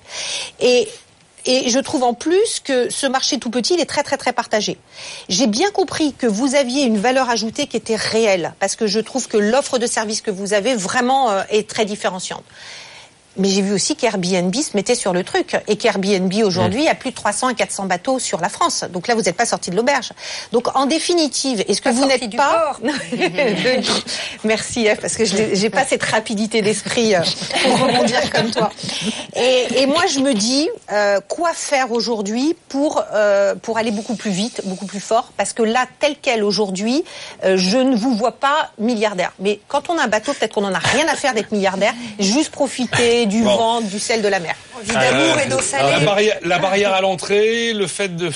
Et 0.60 0.88
et 1.46 1.70
je 1.70 1.80
trouve 1.80 2.04
en 2.04 2.14
plus 2.14 2.60
que 2.64 2.90
ce 2.90 3.08
marché 3.08 3.38
tout 3.38 3.50
petit, 3.50 3.74
il 3.74 3.82
est 3.82 3.86
très 3.86 4.04
très 4.04 4.18
très 4.18 4.34
partagé. 4.34 4.78
J'ai 5.30 5.48
bien 5.48 5.72
compris 5.72 6.14
que 6.14 6.28
vous 6.28 6.56
aviez 6.56 6.84
une 6.84 6.98
valeur 6.98 7.30
ajoutée 7.30 7.68
qui 7.68 7.78
était 7.78 7.96
réelle, 7.96 8.54
parce 8.60 8.76
que 8.76 8.88
je 8.88 9.00
trouve 9.00 9.28
que 9.28 9.38
l'offre 9.38 9.78
de 9.78 9.88
service 9.88 10.22
que 10.22 10.32
vous 10.32 10.54
avez 10.54 10.76
vraiment 10.76 11.32
euh, 11.32 11.44
est 11.50 11.70
très 11.70 11.86
différenciante. 11.86 12.44
Mais 13.38 13.50
j'ai 13.50 13.62
vu 13.62 13.74
aussi 13.74 13.96
qu'Airbnb 13.96 14.54
se 14.56 14.76
mettait 14.78 14.96
sur 14.96 15.12
le 15.12 15.24
truc 15.24 15.58
et 15.68 15.76
qu'Airbnb 15.76 16.32
aujourd'hui 16.44 16.88
a 16.88 16.96
plus 16.96 17.10
de 17.10 17.16
300 17.16 17.48
à 17.48 17.54
400 17.54 17.86
bateaux 17.86 18.20
sur 18.20 18.40
la 18.40 18.50
France. 18.50 18.84
Donc 18.92 19.08
là, 19.08 19.16
vous 19.16 19.22
n'êtes 19.24 19.36
pas 19.36 19.46
sorti 19.46 19.72
de 19.72 19.76
l'auberge. 19.76 20.12
Donc 20.52 20.76
en 20.78 20.86
définitive, 20.86 21.64
est-ce 21.68 21.82
que 21.82 21.90
Pas 21.90 21.92
vous 21.96 22.06
n'êtes 22.06 22.36
pas 22.36 22.78
Merci 24.44 24.86
F, 24.88 25.00
parce 25.00 25.16
que 25.16 25.26
je 25.26 25.36
n'ai- 25.36 25.56
j'ai 25.56 25.70
pas 25.70 25.86
cette 25.86 26.04
rapidité 26.04 26.62
d'esprit 26.62 27.16
euh, 27.16 27.22
pour 27.64 27.80
rebondir 27.88 28.30
comme 28.32 28.52
toi. 28.52 28.72
Et, 29.36 29.82
et 29.82 29.86
moi, 29.86 30.04
je 30.08 30.20
me 30.20 30.34
dis 30.34 30.70
euh, 30.92 31.20
quoi 31.28 31.54
faire 31.54 31.92
aujourd'hui 31.92 32.56
pour 32.70 33.02
euh, 33.14 33.56
pour 33.56 33.78
aller 33.78 33.92
beaucoup 33.92 34.16
plus 34.16 34.32
vite, 34.32 34.62
beaucoup 34.66 34.86
plus 34.86 35.00
fort, 35.00 35.32
parce 35.38 35.54
que 35.54 35.64
là, 35.64 35.86
tel 36.00 36.16
quel 36.22 36.44
aujourd'hui, 36.44 37.04
euh, 37.44 37.58
je 37.58 37.78
ne 37.78 37.96
vous 37.96 38.16
vois 38.16 38.34
pas 38.34 38.72
milliardaire. 38.80 39.32
Mais 39.40 39.60
quand 39.68 39.90
on 39.90 39.98
a 39.98 40.04
un 40.04 40.08
bateau, 40.08 40.34
peut-être 40.34 40.54
qu'on 40.54 40.62
n'en 40.62 40.74
a 40.74 40.80
rien 40.80 41.08
à 41.08 41.16
faire 41.16 41.34
d'être 41.34 41.52
milliardaire, 41.52 41.94
juste 42.20 42.52
profiter 42.52 43.23
du 43.26 43.44
Bon. 43.44 43.56
vent, 43.56 43.82
du 43.82 44.00
sel, 44.00 44.22
de 44.22 44.28
la 44.28 44.40
mer. 44.40 44.56
Vie 44.84 44.94
d'amour 44.94 45.40
et 45.40 45.50
d'eau 45.50 45.60
La 45.72 46.00
barrière, 46.00 46.38
la 46.44 46.60
barrière 46.60 46.94
à 46.94 47.02
l'entrée, 47.02 47.74
le 47.74 47.88
fait 47.88 48.16
de 48.16 48.30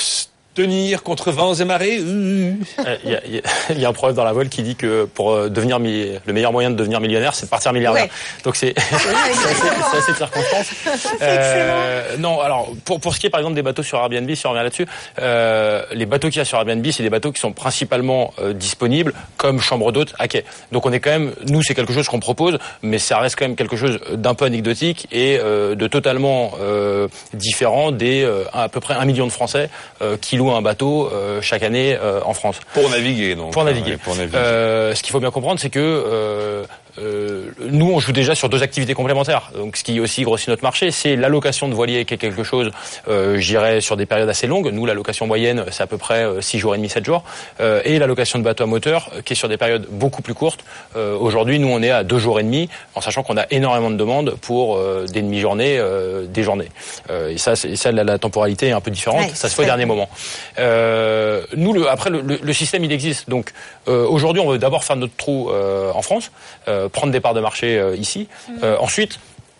tenir 0.61 1.03
contre 1.03 1.31
vents 1.31 1.53
et 1.53 1.65
marées. 1.65 1.99
euh, 2.01 2.51
Euh, 2.85 2.95
Il 3.03 3.11
y, 3.11 3.15
a- 3.15 3.21
il 3.27 3.35
y 3.35 3.38
a- 3.38 3.41
il 3.69 3.79
y 3.79 3.85
a 3.85 3.89
un 3.89 3.93
proverbe 3.93 4.15
dans 4.17 4.23
la 4.23 4.34
voile 4.34 4.49
qui 4.49 4.63
dit 4.63 4.75
que 4.75 5.05
pour 5.05 5.31
euh, 5.31 5.49
devenir 5.49 5.77
le 5.77 6.34
meilleur 6.34 6.51
moyen 6.51 6.71
de 6.71 6.75
devenir 6.75 6.99
millionnaire, 6.99 7.35
c'est 7.35 7.45
de 7.45 7.49
partir 7.51 7.73
milliardaire. 7.73 8.05
Ouais. 8.05 8.09
Donc 8.43 8.55
c'est 8.55 8.73
c'est 8.77 9.97
assez, 9.97 10.11
de 10.13 10.17
circonstance. 10.17 10.71
Euh, 11.21 12.17
non, 12.17 12.39
alors 12.41 12.69
pour 12.85 12.99
pour 12.99 13.13
ce 13.13 13.19
qui 13.19 13.27
est 13.27 13.29
par 13.29 13.39
exemple 13.39 13.55
des 13.55 13.61
bateaux 13.61 13.84
sur 13.84 13.97
Airbnb, 13.99 14.29
si 14.34 14.45
on 14.47 14.51
revient 14.51 14.63
là-dessus, 14.63 14.88
euh, 15.19 15.84
les 15.93 16.05
bateaux 16.05 16.29
qu'il 16.29 16.38
y 16.38 16.41
a 16.41 16.45
sur 16.45 16.57
Airbnb, 16.57 16.85
c'est 16.91 17.03
des 17.03 17.09
bateaux 17.09 17.31
qui 17.31 17.39
sont 17.41 17.51
principalement 17.53 18.34
euh, 18.39 18.53
disponibles 18.53 19.13
comme 19.38 19.59
chambre 19.61 19.91
d'hôte 19.91 20.13
à 20.19 20.27
quai. 20.27 20.43
Donc 20.71 20.85
on 20.85 20.91
est 20.91 20.99
quand 20.99 21.09
même, 21.11 21.34
nous 21.47 21.61
c'est 21.63 21.75
quelque 21.75 21.93
chose 21.93 22.07
qu'on 22.07 22.19
propose, 22.19 22.57
mais 22.81 22.99
ça 22.99 23.19
reste 23.19 23.35
quand 23.38 23.45
même 23.45 23.55
quelque 23.55 23.75
chose 23.75 23.99
d'un 24.13 24.34
peu 24.35 24.45
anecdotique 24.45 25.07
et 25.11 25.38
euh, 25.39 25.75
de 25.75 25.88
totalement 25.88 26.51
euh, 26.61 27.07
différent 27.34 27.91
des 27.91 28.23
euh, 28.23 28.43
à 28.53 28.69
peu 28.69 28.79
près 28.79 28.93
un 28.95 29.05
million 29.05 29.25
de 29.27 29.31
Français 29.31 29.69
euh, 30.01 30.17
qui 30.19 30.38
louent 30.38 30.47
un 30.56 30.61
bateau 30.61 31.10
euh, 31.11 31.41
chaque 31.41 31.64
année 31.64 31.98
euh, 31.99 32.22
en 32.26 32.34
France. 32.34 32.60
Pour 32.74 32.90
naviguer, 32.90 33.36
donc. 33.36 33.53
Pour 33.53 33.64
naviguer. 33.64 33.91
Ouais, 33.91 33.98
pour 33.98 34.15
naviguer. 34.15 34.38
Euh, 34.38 34.95
ce 34.95 35.03
qu'il 35.03 35.11
faut 35.11 35.19
bien 35.19 35.32
comprendre, 35.32 35.60
c'est 35.60 35.69
que 35.69 36.65
euh, 36.99 37.41
euh, 37.60 37.69
nous, 37.72 37.91
on 37.91 37.99
joue 37.99 38.11
déjà 38.11 38.36
sur 38.36 38.49
deux 38.49 38.64
activités 38.64 38.94
complémentaires. 38.94 39.52
Donc, 39.56 39.78
ce 39.78 39.84
qui 39.84 39.99
aussi 39.99 40.24
grossit 40.24 40.48
notre 40.49 40.64
marché, 40.64 40.91
c'est 40.91 41.15
l'allocation 41.15 41.68
de 41.68 41.74
voiliers, 41.74 42.06
qui 42.06 42.14
est 42.14 42.18
quelque 42.18 42.44
chose, 42.44 42.72
euh, 43.07 43.38
je 43.40 43.48
dirais, 43.48 43.82
sur 43.82 43.98
des 43.98 44.06
périodes 44.06 44.30
assez 44.30 44.48
longues. 44.48 44.69
Nous, 44.72 44.86
l'allocation 44.86 45.28
moyenne, 45.28 45.65
c'est 45.72 45.84
à 45.84 45.88
peu 45.88 45.98
près 45.98 46.24
euh, 46.24 46.41
6 46.41 46.60
jours 46.60 46.74
et 46.76 46.78
demi, 46.78 46.90
7 46.90 47.06
jours. 47.06 47.24
Euh, 47.60 47.82
et 47.86 47.99
l'allocation 47.99 48.40
de 48.40 48.44
bateaux 48.44 48.64
à 48.64 48.68
moteur, 48.68 49.10
euh, 49.15 49.22
qui 49.22 49.34
est 49.34 49.36
sur 49.36 49.49
des 49.49 49.57
périodes 49.57 49.86
beaucoup 49.90 50.22
plus 50.22 50.34
courtes. 50.34 50.61
Euh, 50.95 51.15
Aujourd'hui, 51.18 51.60
nous, 51.60 51.68
on 51.69 51.82
est 51.82 51.91
à 51.91 52.03
2 52.03 52.18
jours 52.19 52.40
et 52.40 52.44
demi, 52.44 52.69
en 52.95 53.02
sachant 53.02 53.24
qu'on 53.24 53.38
a 53.38 53.45
énormément 53.52 53.90
de 53.91 53.95
demandes 53.98 54.36
pour 54.41 54.78
euh, 54.78 55.06
des 55.07 55.22
demi-journées, 55.22 55.78
euh, 55.80 56.26
des 56.26 56.44
journées. 56.44 56.69
Euh, 57.10 57.30
et 57.30 57.38
ça, 57.38 57.56
c'est- 57.56 57.76
ça 57.76 57.91
la, 57.91 58.03
la 58.03 58.18
temporalité 58.18 58.68
est 58.68 58.72
un 58.72 58.82
peu 58.82 58.91
différente. 58.91 59.22
Ouais, 59.22 59.32
ça 59.36 59.49
se 59.49 59.56
fait 59.56 59.61
au 59.64 59.65
dernier 59.65 59.86
moment. 59.86 60.10
Euh, 60.60 61.44
nous, 61.56 61.74
le, 61.74 61.90
après, 61.90 62.10
le, 62.10 62.22
le- 62.22 62.40
le 62.41 62.53
système, 62.53 62.84
il 62.84 62.91
existe. 62.91 63.30
Donc, 63.30 63.52
euh, 63.88 64.06
aujourd'hui, 64.07 64.41
on 64.41 64.49
veut 64.49 64.57
d'abord 64.57 64.84
faire 64.84 64.95
notre 64.95 65.15
trou 65.15 65.49
euh, 65.52 65.91
en 65.94 66.02
France, 66.02 66.32
euh, 66.68 66.86
prendre 66.88 67.11
des 67.11 67.19
parts 67.19 67.34
de 67.34 67.41
marché 67.41 67.77
euh, 67.77 67.95
ici. 67.95 68.27
Euh, 68.64 68.77
ensuite, 68.80 69.19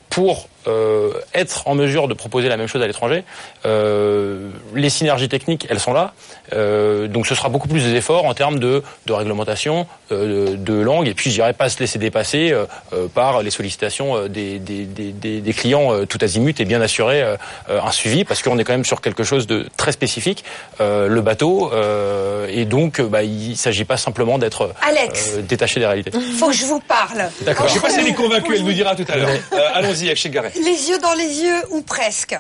pour 0.10 0.48
euh, 0.68 1.12
être 1.34 1.68
en 1.68 1.76
mesure 1.76 2.08
de 2.08 2.14
proposer 2.14 2.50
la 2.50 2.58
même 2.58 2.68
chose 2.68 2.82
à 2.82 2.88
l'étranger, 2.88 3.24
euh, 3.66 4.50
les 4.76 4.90
synergies 4.90 5.30
techniques, 5.30 5.68
elles 5.70 5.80
sont 5.80 5.94
là. 5.94 6.14
Euh, 6.54 7.08
donc 7.08 7.28
ce 7.28 7.36
sera 7.36 7.50
beaucoup 7.50 7.68
plus 7.68 7.84
d'efforts 7.84 8.26
en 8.26 8.34
termes 8.34 8.60
de, 8.60 8.84
de 9.06 9.14
réglementation, 9.14 9.86
euh, 10.12 10.52
de, 10.52 10.56
de 10.56 10.74
langue, 10.80 11.08
et 11.08 11.14
puis 11.14 11.30
je 11.30 11.36
dirais 11.36 11.54
pas 11.54 11.70
se 11.70 11.80
laisser 11.80 12.00
dépasser 12.00 12.52
euh, 12.52 12.66
euh, 12.94 13.08
par 13.08 13.42
les 13.42 13.52
sollicitations 13.52 14.28
des, 14.28 14.60
des, 14.60 14.86
des, 14.86 15.12
des- 15.12 15.42
des 15.42 15.54
clients 15.54 15.94
euh, 15.94 16.06
tout 16.06 16.18
azimut 16.22 16.60
et 16.60 16.66
bien 16.66 16.82
assurer 16.82 17.24
un 17.70 17.92
suivi, 17.92 18.24
parce 18.24 18.42
qu'on 18.42 18.58
est 18.60 18.64
quand 18.64 18.74
même 18.74 18.86
sur 18.86 19.02
quelque 19.02 19.24
chose 19.24 19.48
de 19.48 19.66
très 19.78 19.92
spécifique, 19.92 20.44
euh, 20.82 21.08
le 21.08 21.22
bateau, 21.22 21.72
euh, 21.74 22.48
et 22.50 22.66
donc 22.66 23.02
bah, 23.02 23.24
il 23.24 23.56
s'agit 23.58 23.86
pas 23.86 23.98
simplement 23.98 24.38
d'être 24.38 24.72
Alex. 24.82 25.34
euh, 25.38 25.42
détaché 25.42 25.80
des 25.80 25.86
réalités. 25.86 26.12
Faut 26.12 26.48
que 26.48 26.54
je 26.56 26.66
vous 26.66 26.80
parle. 26.80 27.30
D'accord. 27.42 27.68
Je 27.68 27.74
sais 27.74 27.80
pas 27.80 27.90
si 27.90 28.00
elle 28.00 28.08
est 28.08 28.14
convaincue, 28.14 28.56
elle 28.56 28.64
nous 28.64 28.74
dira 28.74 28.96
tout 28.96 29.06
à 29.10 29.18
l'heure. 29.18 29.30
Euh, 29.54 29.58
Allons-y 29.74 30.06
avec 30.08 30.18
chez 30.18 30.30
Garret. 30.30 30.52
Les 30.64 30.90
yeux 30.90 30.98
dans 31.00 31.14
les 31.14 31.42
yeux 31.42 31.62
ou 31.72 31.82
presque. 31.82 32.38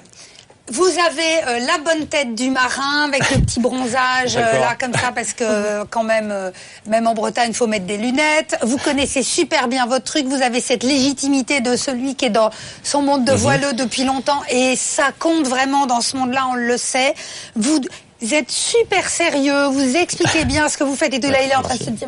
Vous 0.69 0.83
avez 0.83 1.43
euh, 1.47 1.59
la 1.65 1.77
bonne 1.77 2.07
tête 2.07 2.35
du 2.35 2.49
marin 2.49 3.05
avec 3.07 3.29
le 3.31 3.39
petit 3.39 3.61
bronzage 3.61 4.35
euh, 4.35 4.59
là 4.59 4.75
comme 4.77 4.91
ça 4.93 5.13
parce 5.15 5.31
que 5.31 5.45
euh, 5.45 5.85
quand 5.89 6.03
même 6.03 6.29
euh, 6.29 6.51
même 6.87 7.07
en 7.07 7.13
Bretagne 7.13 7.53
faut 7.53 7.67
mettre 7.67 7.85
des 7.85 7.95
lunettes. 7.95 8.57
Vous 8.63 8.77
connaissez 8.77 9.23
super 9.23 9.69
bien 9.69 9.85
votre 9.85 10.03
truc. 10.03 10.25
Vous 10.25 10.41
avez 10.41 10.59
cette 10.59 10.83
légitimité 10.83 11.61
de 11.61 11.77
celui 11.77 12.15
qui 12.15 12.25
est 12.25 12.29
dans 12.31 12.49
son 12.83 13.01
monde 13.01 13.23
de 13.23 13.31
Mhm. 13.31 13.37
voileux 13.37 13.73
depuis 13.73 14.03
longtemps 14.03 14.41
et 14.49 14.75
ça 14.75 15.11
compte 15.17 15.47
vraiment 15.47 15.85
dans 15.85 16.01
ce 16.01 16.17
monde-là. 16.17 16.47
On 16.51 16.55
le 16.55 16.75
sait. 16.77 17.13
Vous 17.55 17.79
vous 18.19 18.33
êtes 18.33 18.49
super 18.51 19.07
sérieux, 19.07 19.67
vous 19.67 19.95
expliquez 19.95 20.43
bien 20.43 20.67
ce 20.69 20.77
que 20.77 20.83
vous 20.83 20.95
faites 20.95 21.13
et 21.13 21.19
tout 21.19 21.29
là 21.29 21.43
il 21.43 21.51
est 21.51 21.55
en 21.55 21.61
train 21.61 21.75
de 21.75 21.83
se 21.83 21.91
dire 21.91 22.07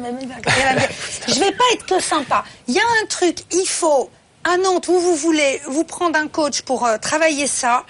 je 1.27 1.39
vais 1.39 1.51
pas 1.51 1.63
être 1.75 1.85
que 1.85 2.01
sympa. 2.01 2.43
Il 2.67 2.73
y 2.73 2.79
a 2.79 2.83
un 3.03 3.05
truc, 3.07 3.37
il 3.53 3.65
faut 3.67 4.09
à 4.43 4.57
Nantes 4.57 4.87
où 4.87 4.99
vous 4.99 5.15
voulez 5.15 5.61
vous 5.67 5.83
prendre 5.83 6.17
un 6.17 6.27
coach 6.27 6.61
pour 6.61 6.85
euh, 6.85 6.97
travailler 6.97 7.47
ça. 7.47 7.85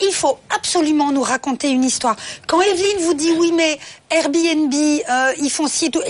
Il 0.00 0.12
faut 0.12 0.38
absolument 0.50 1.12
nous 1.12 1.22
raconter 1.22 1.70
une 1.70 1.84
histoire. 1.84 2.16
Quand 2.46 2.60
Evelyne 2.60 2.98
vous 3.00 3.14
dit 3.14 3.32
oui, 3.38 3.52
mais 3.52 3.78
Airbnb, 4.10 4.72
euh, 4.74 5.32
ils 5.40 5.50
font 5.50 5.68
ci 5.68 5.86
et 5.86 5.90
tout, 5.90 6.02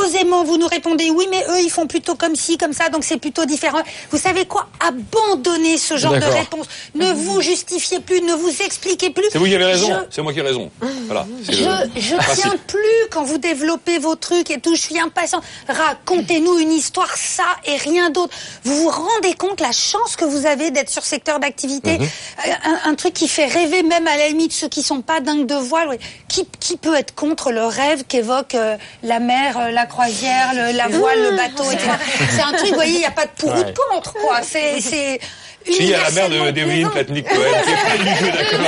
posément 0.00 0.44
vous 0.44 0.56
nous 0.58 0.66
répondez 0.66 1.10
oui, 1.10 1.26
mais 1.30 1.44
eux 1.50 1.60
ils 1.60 1.70
font 1.70 1.86
plutôt 1.86 2.14
comme 2.14 2.36
ci, 2.36 2.56
comme 2.58 2.72
ça, 2.72 2.88
donc 2.88 3.04
c'est 3.04 3.18
plutôt 3.18 3.44
différent. 3.44 3.80
Vous 4.10 4.18
savez 4.18 4.44
quoi? 4.46 4.68
Abandonnez 4.80 5.78
ce 5.78 5.96
genre 5.96 6.14
de 6.14 6.24
réponse. 6.24 6.66
Ne 6.94 7.12
vous 7.12 7.40
justifiez 7.40 8.00
plus, 8.00 8.20
ne 8.20 8.34
vous 8.34 8.50
expliquez 8.64 9.10
plus. 9.10 9.24
C'est 9.30 9.38
vous 9.38 9.46
qui 9.46 9.54
avez 9.54 9.64
raison, 9.64 9.88
Je- 9.88 10.06
c'est 10.14 10.22
moi 10.22 10.32
qui 10.32 10.38
ai 10.40 10.42
raison. 10.42 10.70
Voilà. 11.06 11.26
je, 11.48 11.64
le 11.64 12.00
je 12.00 12.16
tiens 12.40 12.54
plus 12.66 12.78
quand 13.10 13.24
vous 13.24 13.38
développez 13.38 13.98
vos 13.98 14.14
trucs 14.16 14.50
et 14.50 14.60
tout. 14.60 14.74
Je 14.74 14.80
suis 14.80 14.98
impatient. 14.98 15.40
Racontez-nous 15.68 16.58
une 16.58 16.72
histoire, 16.72 17.10
ça 17.16 17.44
et 17.64 17.76
rien 17.76 18.10
d'autre. 18.10 18.34
Vous 18.64 18.74
vous 18.82 18.88
rendez 18.90 19.34
compte 19.34 19.60
la 19.60 19.72
chance 19.72 20.16
que 20.16 20.24
vous 20.24 20.46
avez 20.46 20.70
d'être 20.70 20.90
sur 20.90 21.04
secteur 21.04 21.38
d'activité, 21.40 21.98
Mhm. 21.98 22.04
Euh, 22.46 22.50
un, 22.64 22.90
un 22.90 22.94
truc 22.94 23.14
qui 23.14 23.28
fait 23.28 23.46
rêver 23.46 23.82
même 23.82 24.06
à 24.06 24.16
la 24.16 24.28
limite 24.28 24.52
ceux 24.52 24.68
qui 24.68 24.82
sont 24.82 25.00
pas 25.02 25.20
dingues 25.20 25.46
de 25.46 25.54
voile. 25.54 25.98
Qui, 26.28 26.46
qui 26.60 26.76
peut 26.76 26.94
être 26.94 27.14
contre 27.14 27.50
le 27.52 27.64
rêve 27.64 28.04
qu'évoque 28.06 28.54
euh, 28.54 28.76
la 29.02 29.18
mer, 29.18 29.56
euh, 29.58 29.70
la 29.70 29.86
croisière, 29.88 30.52
le- 30.54 30.76
la 30.76 30.86
voile, 30.88 31.20
le 31.22 31.36
bateau, 31.36 31.68
etc. 31.70 31.90
C'est 32.30 32.42
un 32.42 32.52
truc, 32.52 32.68
vous 32.68 32.74
voyez, 32.74 32.94
il 32.94 32.98
n'y 33.00 33.04
a 33.06 33.10
pas 33.10 33.26
de 33.26 33.30
pour 33.36 33.50
ou 33.52 33.62
de 33.64 33.72
contre, 33.90 34.12
quoi. 34.14 34.40
C'est, 34.42 34.80
c'est 34.80 35.18
Si, 35.66 35.76
il 35.80 35.88
y 35.90 35.94
a 35.94 36.02
la 36.04 36.10
mère 36.12 36.28
de 36.30 36.50
d'Evelyne 36.52 36.88
Platnik 36.90 37.26
Cohen 37.28 37.36
qui 37.64 37.70
est 37.70 37.74
pas 37.74 37.96
du 37.98 38.04
tout 38.04 38.32
d'accord. 38.32 38.66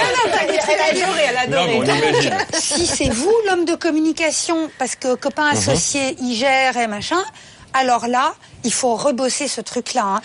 elle 0.68 0.80
a 0.80 1.04
adoré, 1.04 1.22
elle 1.28 1.36
a 1.36 1.46
Non, 1.46 1.66
mais 1.66 1.76
on 1.78 1.84
imagine. 1.84 2.36
Si 2.58 2.86
c'est 2.86 3.08
vous 3.08 3.32
l'homme 3.46 3.64
de 3.64 3.74
communication, 3.74 4.70
parce 4.78 4.96
que 4.96 5.14
copain 5.14 5.46
Mhm. 5.52 5.56
associé, 5.58 6.16
il 6.20 6.34
gère 6.34 6.76
et 6.76 6.86
machin, 6.88 7.22
alors 7.72 8.06
là, 8.08 8.34
il 8.64 8.72
faut 8.72 8.96
rebosser 8.96 9.46
ce 9.48 9.60
truc-là. 9.60 10.02
hein. 10.04 10.20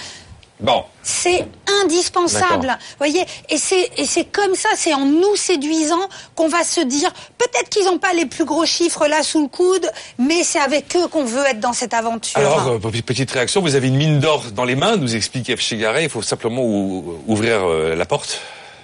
Bon. 0.61 0.84
C'est 1.03 1.45
indispensable, 1.84 2.68
D'accord. 2.68 2.77
voyez. 2.98 3.26
Et 3.49 3.57
c'est 3.57 3.91
et 3.98 4.06
c'est 4.06 4.23
comme 4.26 4.56
ça, 4.56 4.69
c'est 4.76 4.94
en 4.94 5.06
nous 5.06 5.36
séduisant 5.36 5.99
qu'on 6.34 6.48
va 6.48 6.64
se 6.64 6.80
dire 6.82 7.11
peut-être 7.38 7.69
qu'ils 7.69 7.86
n'ont 7.86 7.98
pas 7.98 8.14
les 8.14 8.26
plus 8.26 8.45
gros 8.45 8.65
chiffres 8.65 9.06
là 9.07 9.22
sous 9.22 9.41
le 9.41 9.48
coude, 9.49 9.90
mais 10.18 10.44
c'est 10.44 10.60
avec 10.60 10.95
eux 10.95 11.07
qu'on 11.07 11.26
veut 11.26 11.45
être 11.45 11.60
dans 11.60 11.73
cette 11.73 11.94
aventure. 11.94 12.38
Alors, 12.40 12.68
euh, 12.69 12.80
petite 13.06 13.32
réaction, 13.32 13.61
vous 13.61 13.76
avez 13.76 13.90
une 13.90 13.98
mine 13.98 14.19
d'or 14.19 14.45
dans 14.56 14.64
les 14.65 14.76
mains, 14.76 14.95
nous 14.95 15.15
explique 15.15 15.53
F. 15.56 15.60
Chigaret, 15.60 16.03
il 16.06 16.10
faut 16.10 16.22
simplement 16.22 16.64
ou- 16.64 17.19
ouvrir 17.27 17.65
euh, 17.69 17.94
la 17.95 18.06
porte. 18.06 18.40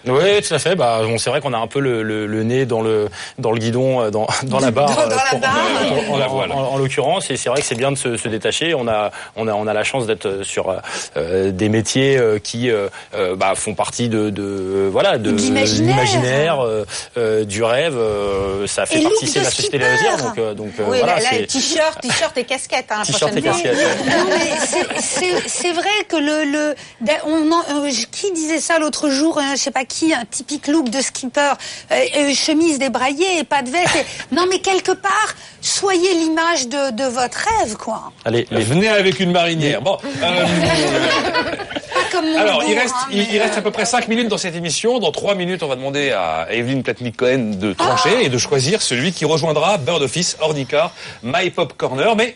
Oui, 0.07 0.41
tout 0.41 0.53
à 0.53 0.59
fait. 0.59 0.75
Bah, 0.75 1.01
bon, 1.03 1.17
c'est 1.17 1.29
vrai 1.29 1.41
qu'on 1.41 1.53
a 1.53 1.57
un 1.57 1.67
peu 1.67 1.79
le, 1.79 2.01
le, 2.03 2.25
le 2.25 2.43
nez 2.43 2.65
dans 2.65 2.81
le 2.81 3.07
dans 3.37 3.51
le 3.51 3.59
guidon, 3.59 4.01
euh, 4.01 4.09
dans, 4.09 4.27
dans 4.43 4.59
la 4.59 4.71
barre. 4.71 4.89
Dans- 4.89 4.95
dans 4.95 5.11
euh, 5.11 5.15
la 5.33 5.37
barre. 5.39 5.57
en- 6.09 6.13
en- 6.13 6.17
La 6.17 6.29
en- 6.29 6.73
en 6.73 6.77
l'occurrence, 6.77 7.29
et 7.29 7.37
c'est 7.37 7.49
vrai 7.49 7.61
que 7.61 7.67
c'est 7.67 7.75
bien 7.75 7.91
de 7.91 7.97
se, 7.97 8.17
se 8.17 8.27
détacher. 8.27 8.73
On 8.73 8.87
a 8.87 9.11
on 9.35 9.47
a 9.47 9.53
on 9.53 9.67
a 9.67 9.73
la 9.73 9.83
chance 9.83 10.07
d'être 10.07 10.43
sur 10.43 10.75
euh, 11.17 11.51
des 11.51 11.69
métiers 11.69 12.17
euh, 12.17 12.39
qui 12.39 12.69
euh, 12.69 12.87
euh, 13.15 13.35
bah, 13.35 13.53
font 13.55 13.75
partie 13.75 14.09
de, 14.09 14.29
de 14.29 14.89
voilà 14.91 15.17
de 15.17 15.31
De 15.31 15.37
l'imaginaire. 15.37 16.59
euh, 16.61 16.85
euh, 17.17 17.43
du 17.45 17.63
rêve. 17.63 17.95
euh, 17.97 18.65
ça 18.67 18.85
fait 18.85 18.99
Et 18.99 19.03
partie 19.03 19.25
de 19.31 19.39
la 19.39 19.45
société 19.45 19.77
skipper. 19.77 19.77
loisirs. 19.79 20.17
Donc 20.25 20.37
euh, 20.37 20.53
donc 20.53 20.71
euh, 20.79 20.83
Oui, 20.87 20.97
voilà. 20.99 21.19
t-shirt, 21.45 22.01
t-shirt 22.01 22.37
et 22.37 22.43
casquette, 22.43 22.85
hein, 22.91 22.99
la 22.99 23.05
T-shirt 23.05 23.35
et 23.37 23.41
casquette, 23.41 23.77
c'est- 25.47 25.71
vrai 25.73 25.89
que 26.07 26.15
le, 26.17 26.43
le 26.51 26.75
on 27.25 27.51
en- 27.51 27.85
euh, 27.85 27.89
qui 28.11 28.31
disait 28.33 28.59
ça 28.59 28.77
l'autre 28.79 29.09
jour 29.09 29.37
hein, 29.39 29.53
Je 29.55 29.61
sais 29.61 29.71
pas 29.71 29.85
qui, 29.91 30.13
un 30.13 30.25
typique 30.25 30.67
look 30.67 30.89
de 30.89 31.01
skipper, 31.01 31.53
euh, 31.91 31.95
euh, 32.17 32.33
chemise 32.33 32.79
débraillée 32.79 33.39
et 33.39 33.43
pas 33.43 33.61
de 33.61 33.69
veste. 33.69 33.95
et- 33.95 34.05
Non, 34.35 34.45
mais 34.49 34.59
quelque 34.59 34.91
part, 34.93 35.35
soyez 35.61 36.13
l'image 36.15 36.67
de, 36.67 36.91
de 36.91 37.03
votre 37.03 37.37
rêve, 37.37 37.75
quoi. 37.75 38.11
Allez, 38.25 38.47
les- 38.51 38.63
Venez 38.63 38.87
avec 38.87 39.19
une 39.19 39.31
marinière. 39.31 39.81
Bon. 39.81 39.97
euh, 40.23 40.45
Pas 41.93 41.99
comme 42.11 42.25
mon 42.31 42.37
Alors, 42.39 42.63
il 42.63 42.77
reste, 42.77 42.93
hein, 42.97 43.07
il, 43.11 43.33
il 43.33 43.39
reste 43.39 43.57
à 43.57 43.61
peu 43.61 43.71
près 43.71 43.85
5 43.85 44.07
minutes 44.07 44.27
dans 44.29 44.37
cette 44.37 44.55
émission. 44.55 44.99
Dans 44.99 45.11
3 45.11 45.35
minutes, 45.35 45.63
on 45.63 45.67
va 45.67 45.75
demander 45.75 46.11
à 46.11 46.47
Evelyne 46.51 46.83
Platnik-Cohen 46.83 47.55
de 47.59 47.73
trancher 47.73 48.23
et 48.25 48.29
de 48.29 48.37
choisir 48.37 48.81
celui 48.81 49.11
qui 49.11 49.25
rejoindra 49.25 49.77
Bird 49.77 50.01
Office, 50.01 50.37
Ornicar, 50.39 50.93
My 51.23 51.49
Pop 51.49 51.73
Corner. 51.77 52.15
Mais 52.15 52.35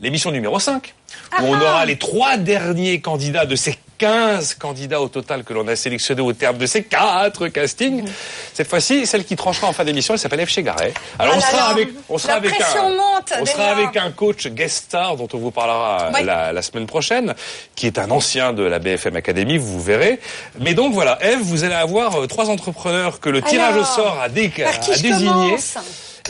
l'émission 0.00 0.30
numéro 0.30 0.58
5, 0.58 0.94
où 1.40 1.44
on 1.44 1.60
aura 1.60 1.84
les 1.86 1.96
trois 1.96 2.36
derniers 2.36 3.00
candidats 3.00 3.46
de 3.46 3.56
ces 3.56 3.76
15 3.98 4.54
candidats 4.54 5.00
au 5.00 5.08
total 5.08 5.44
que 5.44 5.52
l'on 5.52 5.66
a 5.68 5.76
sélectionnés 5.76 6.22
au 6.22 6.32
terme 6.32 6.56
de 6.56 6.66
ces 6.66 6.84
quatre 6.84 7.48
castings. 7.48 8.04
Cette 8.54 8.68
fois-ci, 8.68 9.06
celle 9.06 9.24
qui 9.24 9.36
tranchera 9.36 9.66
en 9.66 9.72
fin 9.72 9.84
d'émission, 9.84 10.14
elle 10.14 10.20
s'appelle 10.20 10.46
F. 10.46 10.50
Chegaray. 10.50 10.94
Alors, 11.18 11.34
on 11.34 11.38
là 11.38 11.42
sera 11.44 11.56
là, 11.58 11.64
avec, 11.68 11.88
on 12.08 12.16
sera 12.18 12.34
avec 12.34 12.52
un, 12.52 12.82
monte, 12.90 13.32
on 13.36 13.40
déjà. 13.44 13.52
sera 13.52 13.64
avec 13.70 13.96
un 13.96 14.10
coach 14.12 14.46
guest 14.48 14.84
star 14.86 15.16
dont 15.16 15.28
on 15.32 15.38
vous 15.38 15.50
parlera 15.50 16.10
Ouais. 16.14 16.22
la, 16.22 16.52
la 16.52 16.62
semaine 16.62 16.86
prochaine, 16.86 17.34
qui 17.74 17.86
est 17.86 17.98
un 17.98 18.10
ancien 18.10 18.52
de 18.52 18.62
la 18.62 18.78
BFM 18.78 19.16
Academy, 19.16 19.58
vous 19.58 19.82
verrez. 19.82 20.20
Mais 20.60 20.74
donc 20.74 20.92
voilà, 20.94 21.18
Eve, 21.20 21.40
vous 21.40 21.64
allez 21.64 21.74
avoir 21.74 22.20
euh, 22.22 22.26
trois 22.26 22.48
entrepreneurs 22.50 23.20
que 23.20 23.28
le 23.28 23.42
tirage 23.42 23.74
Alors, 23.74 23.82
au 23.82 23.94
sort 23.96 24.18
a, 24.22 24.28
dé- 24.28 24.52
a 24.64 24.78
désigné. 24.96 25.56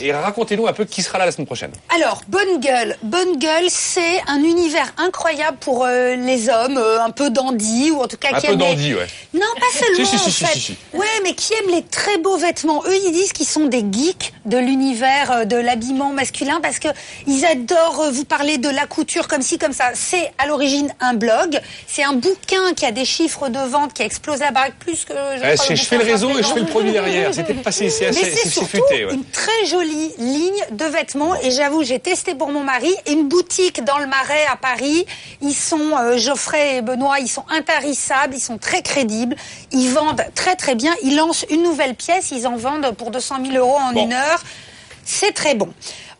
Et 0.01 0.11
racontez-nous 0.11 0.67
un 0.67 0.73
peu 0.73 0.85
qui 0.85 1.01
sera 1.01 1.17
là 1.17 1.25
la 1.25 1.31
semaine 1.31 1.45
prochaine. 1.45 1.71
Alors, 1.95 2.21
Bonne 2.27 2.59
Gueule. 2.59 2.97
Bonne 3.03 3.37
Gueule, 3.37 3.65
c'est 3.69 4.21
un 4.27 4.43
univers 4.43 4.93
incroyable 4.97 5.57
pour 5.59 5.85
euh, 5.85 6.15
les 6.15 6.49
hommes, 6.49 6.77
euh, 6.77 7.01
un 7.01 7.09
peu 7.11 7.29
dandy, 7.29 7.91
ou 7.91 8.01
en 8.01 8.07
tout 8.07 8.17
cas 8.17 8.29
Un 8.33 8.39
qui 8.39 8.47
peu 8.47 8.53
aiment 8.53 8.59
les- 8.59 8.65
dandy, 8.65 8.93
ouais. 8.95 9.07
Non, 9.33 9.41
pas 9.59 9.65
seulement, 9.79 10.05
Si, 10.09 10.17
si, 10.17 10.19
si, 10.19 10.27
en 10.27 10.31
si, 10.31 10.43
fait. 10.45 10.53
si, 10.53 10.59
si. 10.61 10.77
Ouais, 10.93 11.05
mais 11.23 11.33
qui 11.33 11.53
aiment 11.53 11.73
les 11.75 11.83
très 11.83 12.17
beaux 12.17 12.37
vêtements. 12.37 12.83
Eux, 12.85 12.95
ils 13.05 13.11
disent 13.11 13.33
qu'ils 13.33 13.45
sont 13.47 13.65
des 13.65 13.83
geeks 13.91 14.33
de 14.45 14.57
l'univers 14.57 15.31
euh, 15.31 15.45
de 15.45 15.55
l'habillement 15.57 16.09
masculin 16.11 16.59
parce 16.61 16.79
que 16.79 16.87
ils 17.27 17.45
adorent 17.45 18.11
vous 18.11 18.25
parler 18.25 18.57
de 18.57 18.69
la 18.69 18.85
couture 18.87 19.27
comme 19.27 19.41
ci, 19.41 19.57
comme 19.57 19.73
ça. 19.73 19.91
C'est 19.93 20.31
à 20.37 20.45
l'origine 20.47 20.93
un 20.99 21.13
blog. 21.13 21.59
C'est 21.87 22.03
un 22.03 22.13
bouquin 22.13 22.73
qui 22.75 22.85
a 22.85 22.91
des 22.91 23.05
chiffres 23.05 23.49
de 23.49 23.59
vente 23.59 23.93
qui 23.93 24.01
explose 24.03 24.39
la 24.39 24.51
baraque 24.51 24.75
plus 24.79 25.05
que... 25.05 25.13
je 25.13 25.71
Eh, 25.71 25.75
je 25.75 25.83
fais 25.83 25.97
le 25.97 26.03
réseau 26.05 26.29
et 26.37 26.43
je 26.43 26.47
fais 26.47 26.59
le 26.59 26.65
produit 26.65 26.91
derrière. 26.91 27.31
Peut-être 27.31 27.61
pas 27.63 27.71
c'est 27.71 27.89
c'est 27.89 28.07
assez 28.07 28.21
Mais 28.23 28.29
c'est 28.29 28.37
c'est 28.43 28.49
surtout 28.49 28.67
futé. 28.67 29.05
ouais. 29.05 29.13
une 29.13 29.23
très 29.25 29.65
jolie 29.65 29.88
ligne 30.17 30.63
de 30.71 30.85
vêtements. 30.85 31.35
Et 31.41 31.51
j'avoue 31.51 31.83
j'ai 31.83 31.99
testé 31.99 32.35
pour 32.35 32.49
mon 32.49 32.63
mari. 32.63 32.93
Une 33.07 33.27
boutique 33.27 33.83
dans 33.83 33.97
le 33.97 34.07
Marais 34.07 34.45
à 34.51 34.55
Paris. 34.55 35.05
Ils 35.41 35.53
sont 35.53 35.97
euh, 35.97 36.17
Geoffrey 36.17 36.77
et 36.77 36.81
Benoît 36.81 37.19
ils 37.19 37.27
sont 37.27 37.45
intarissables. 37.49 38.35
Ils 38.35 38.41
sont 38.41 38.57
très 38.57 38.81
crédibles. 38.81 39.35
Ils 39.71 39.89
vendent 39.89 40.23
très 40.35 40.55
très 40.55 40.75
bien. 40.75 40.93
Ils 41.03 41.15
lancent 41.15 41.45
une 41.49 41.63
nouvelle 41.63 41.95
pièce. 41.95 42.31
Ils 42.31 42.47
en 42.47 42.55
vendent 42.55 42.91
pour 42.91 43.11
200 43.11 43.37
000 43.51 43.57
euros 43.57 43.77
en 43.77 43.95
une 43.95 44.13
heure. 44.13 44.43
C'est 45.05 45.33
très 45.33 45.55
bon. 45.55 45.73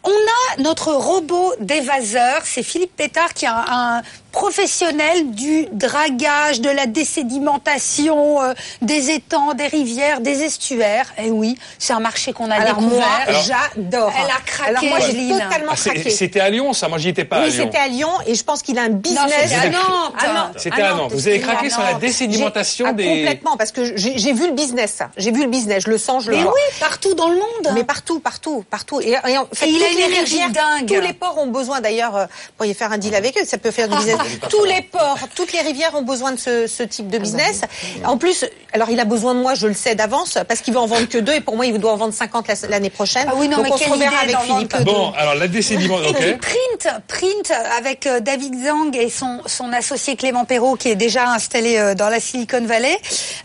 On 0.04 0.10
a 0.10 0.62
notre 0.62 0.94
robot 0.94 1.54
d'évaseur, 1.60 2.44
c'est 2.46 2.64
Philippe 2.64 2.96
Pétard 2.96 3.34
qui 3.34 3.44
est 3.46 3.50
un, 3.50 4.02
un 4.30 4.40
professionnel 4.40 5.32
du 5.32 5.68
dragage, 5.72 6.62
de 6.62 6.70
la 6.70 6.86
désédimentation 6.86 8.42
euh, 8.42 8.54
des 8.82 9.12
étangs, 9.12 9.54
des 9.54 9.68
rivières, 9.68 10.22
des 10.22 10.44
estuaires. 10.44 11.08
Et 11.18 11.30
oui, 11.32 11.58
c'est 11.78 11.94
un 11.94 12.00
marché 12.00 12.34
qu'on 12.34 12.50
a 12.52 12.56
Alors 12.56 12.78
découvert. 12.78 13.00
moi, 13.00 13.08
Alors- 13.28 13.42
j'adore. 13.44 14.14
Elle 14.18 14.32
a 14.32 14.40
craqué, 14.46 14.70
Alors 14.70 14.84
moi, 14.86 15.00
j'ai 15.00 15.10
Evelyne. 15.12 15.40
totalement 15.44 15.72
Ah, 15.74 15.76
craqué. 15.76 16.10
C'était 16.10 16.40
à 16.40 16.50
Lyon, 16.50 16.74
ça. 16.74 16.88
Moi, 16.88 16.98
j'y 16.98 17.10
étais 17.10 17.26
pas 17.26 17.44
oui, 17.44 17.52
c'était 17.52 17.78
à 17.78 17.88
Lyon 17.88 18.10
et 18.26 18.36
je 18.36 18.44
pense 18.44 18.62
qu'il 18.62 18.78
a 18.78 18.84
un 18.84 18.90
business. 18.90 19.32
c'était 19.44 19.56
à 19.56 19.70
Nantes. 19.70 20.14
À 20.20 20.28
Nantes. 20.34 20.54
C'était 20.58 20.82
à 20.82 20.94
Nantes. 20.94 21.12
Vous 21.14 21.28
avez 21.28 21.40
craqué 21.40 21.70
sur 21.70 21.82
la 21.82 21.94
désédimentation 21.96 22.86
ah, 22.90 22.94
des- 22.94 23.06
Complètement, 23.06 23.58
parce 23.58 23.72
que 23.72 23.96
j'ai 23.96 24.34
vu 24.34 24.48
le 24.48 24.54
business, 24.54 24.94
ça. 24.98 25.10
J'ai 25.18 25.32
vu 25.32 25.44
le 25.44 25.50
business, 25.50 25.84
je 25.86 25.90
le 25.90 25.98
sens, 25.98 26.24
je 26.26 26.32
le 26.32 26.38
Mais 26.38 26.44
vois. 26.44 26.54
oui, 26.54 26.62
partout 26.80 27.14
dans 27.16 27.30
le 27.30 27.36
monde. 27.36 27.74
Mais 27.74 27.84
partout, 27.84 28.20
partout, 28.20 28.64
partout. 28.70 29.02
Et, 29.02 29.12
et 29.28 29.38
en 29.38 29.48
fait, 29.54 29.68
Et 29.68 29.70
il 29.72 29.84
a 29.84 29.90
une 29.90 30.00
énergie 30.12 30.40
dingue. 30.52 30.88
Tous 30.88 31.02
les 31.02 31.14
ports 31.14 31.38
ont 31.38 31.48
besoin, 31.48 31.82
d'ailleurs, 31.82 32.16
euh, 32.16 32.26
vous 32.26 32.52
pourriez 32.58 32.74
faire 32.74 32.92
un 32.92 32.98
deal 32.98 33.16
avec 33.16 33.38
eux, 33.38 33.46
ça 33.46 33.58
peut 33.58 33.72
faire 33.72 33.88
du 33.88 33.96
business. 33.98 34.18
Tous 34.50 34.64
les 34.66 34.82
ports, 34.82 35.20
toutes 35.36 35.54
les 35.54 35.62
rivières 35.62 35.96
ont 35.96 36.02
besoin 36.02 36.32
de 36.32 36.40
ce, 36.40 36.68
ce 36.68 36.84
type 36.84 37.10
de 37.10 37.18
business. 37.18 37.62
En 38.06 38.18
plus, 38.18 38.46
Alors 38.74 38.90
il 38.90 39.00
a 39.00 39.06
besoin 39.06 39.34
de 39.36 39.40
moi, 39.40 39.54
je 39.56 39.68
le 39.68 39.74
sais 39.74 39.96
d'avance, 39.96 40.38
parce 40.48 40.62
qu'il 40.62 40.74
veut 40.74 40.80
en 40.80 40.86
vendre 40.86 41.08
que 41.08 41.18
deux 41.18 41.34
et 41.34 41.42
pour 41.42 41.56
moi 41.56 41.66
il 41.66 41.78
doit 41.80 41.94
en 41.94 41.98
vendre 41.98 42.14
50 42.14 42.48
la- 42.48 42.70
l'année 42.70 42.90
prochaine. 42.90 43.26
Ah 43.30 43.34
oui, 43.36 43.48
non, 43.48 43.58
Donc 43.58 43.66
mais 43.66 43.72
on 43.74 43.78
se 43.78 43.90
reverra 43.90 44.24
idée 44.26 44.34
avec 44.34 44.46
Philippe. 44.46 44.76
Bon, 44.84 45.12
alors 45.18 45.36
la 45.36 45.48
désédimentation, 45.48 46.14
Et 46.14 46.14
puis 46.14 46.30
ok. 46.34 46.40
Print, 46.40 46.88
Print 47.08 47.52
avec 47.78 48.06
euh, 48.08 48.20
David 48.20 48.54
Zhang 48.64 48.96
et 48.96 49.10
son, 49.10 49.42
son 49.46 49.74
associé 49.74 50.16
Clément 50.16 50.46
Perrault 50.46 50.76
qui 50.76 50.90
est 50.90 50.96
déjà 50.96 51.30
installé 51.30 51.78
euh, 51.78 51.96
dans 51.96 52.10
la 52.10 52.20
Silicon 52.20 52.64
Valley. 52.66 52.98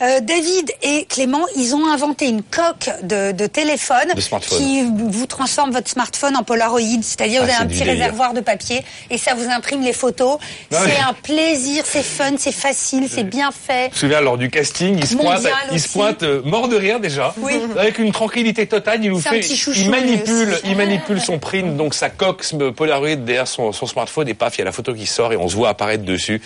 Euh, 0.03 0.21
David 0.21 0.71
et 0.83 1.05
Clément, 1.07 1.45
ils 1.57 1.75
ont 1.75 1.87
inventé 1.91 2.27
une 2.29 2.43
coque 2.43 2.91
de, 3.03 3.33
de 3.33 3.47
téléphone 3.47 4.09
De 4.15 4.21
smartphone. 4.21 4.59
qui 4.59 4.83
vous 4.85 5.27
transforme 5.27 5.71
votre 5.71 5.89
smartphone 5.91 6.37
en 6.37 6.43
Polaroid, 6.43 6.81
c'est-à-dire 7.03 7.41
Ah, 7.43 7.47
vous 7.47 7.51
avez 7.53 7.63
un 7.63 7.67
petit 7.67 7.79
délire. 7.81 7.95
réservoir 7.95 8.35
de 8.35 8.41
papier 8.41 8.85
et 9.11 9.19
ça 9.19 9.35
vous 9.35 9.49
imprime 9.51 9.83
les 9.83 9.93
photos. 9.93 10.39
C'est 10.71 10.99
un 11.01 11.13
plaisir, 11.15 11.85
c'est 11.87 12.03
fun, 12.03 12.33
c'est 12.39 12.53
facile, 12.53 13.09
c'est 13.13 13.25
bien 13.25 13.51
fait. 13.51 13.89
Je 13.91 13.95
me 13.95 14.01
souviens 14.01 14.21
lors 14.21 14.37
du 14.39 14.51
casting, 14.51 14.99
il 14.99 15.07
se 15.19 15.23
Mondial 15.23 15.41
pointe, 15.41 15.55
il 15.73 15.81
se 15.81 15.89
pointe 15.89 16.23
euh, 16.23 16.43
mort 16.45 16.69
de 16.69 16.77
rire 16.77 17.01
déjà, 17.01 17.35
Oui. 17.39 17.55
avec 17.79 17.99
une 17.99 18.13
tranquillité 18.13 18.67
totale. 18.67 19.01
Il 19.03 19.11
nous 19.11 19.21
fait, 19.21 19.41
il 19.41 19.91
manipule, 19.91 20.59
il 20.65 20.77
manipule 20.77 21.21
son 21.21 21.39
print, 21.39 21.77
donc 21.77 21.95
sa 21.95 22.11
coque 22.11 22.45
Polaroid 22.77 23.17
derrière 23.17 23.49
son, 23.49 23.73
son 23.73 23.87
smartphone 23.87 24.29
et 24.29 24.35
paf, 24.35 24.57
il 24.57 24.59
y 24.59 24.63
a 24.63 24.65
la 24.67 24.73
photo 24.73 24.93
qui 24.95 25.07
sort 25.07 25.33
et 25.33 25.37
on 25.37 25.49
se 25.49 25.57
voit 25.57 25.71
apparaître 25.71 26.05
dessus. 26.05 26.41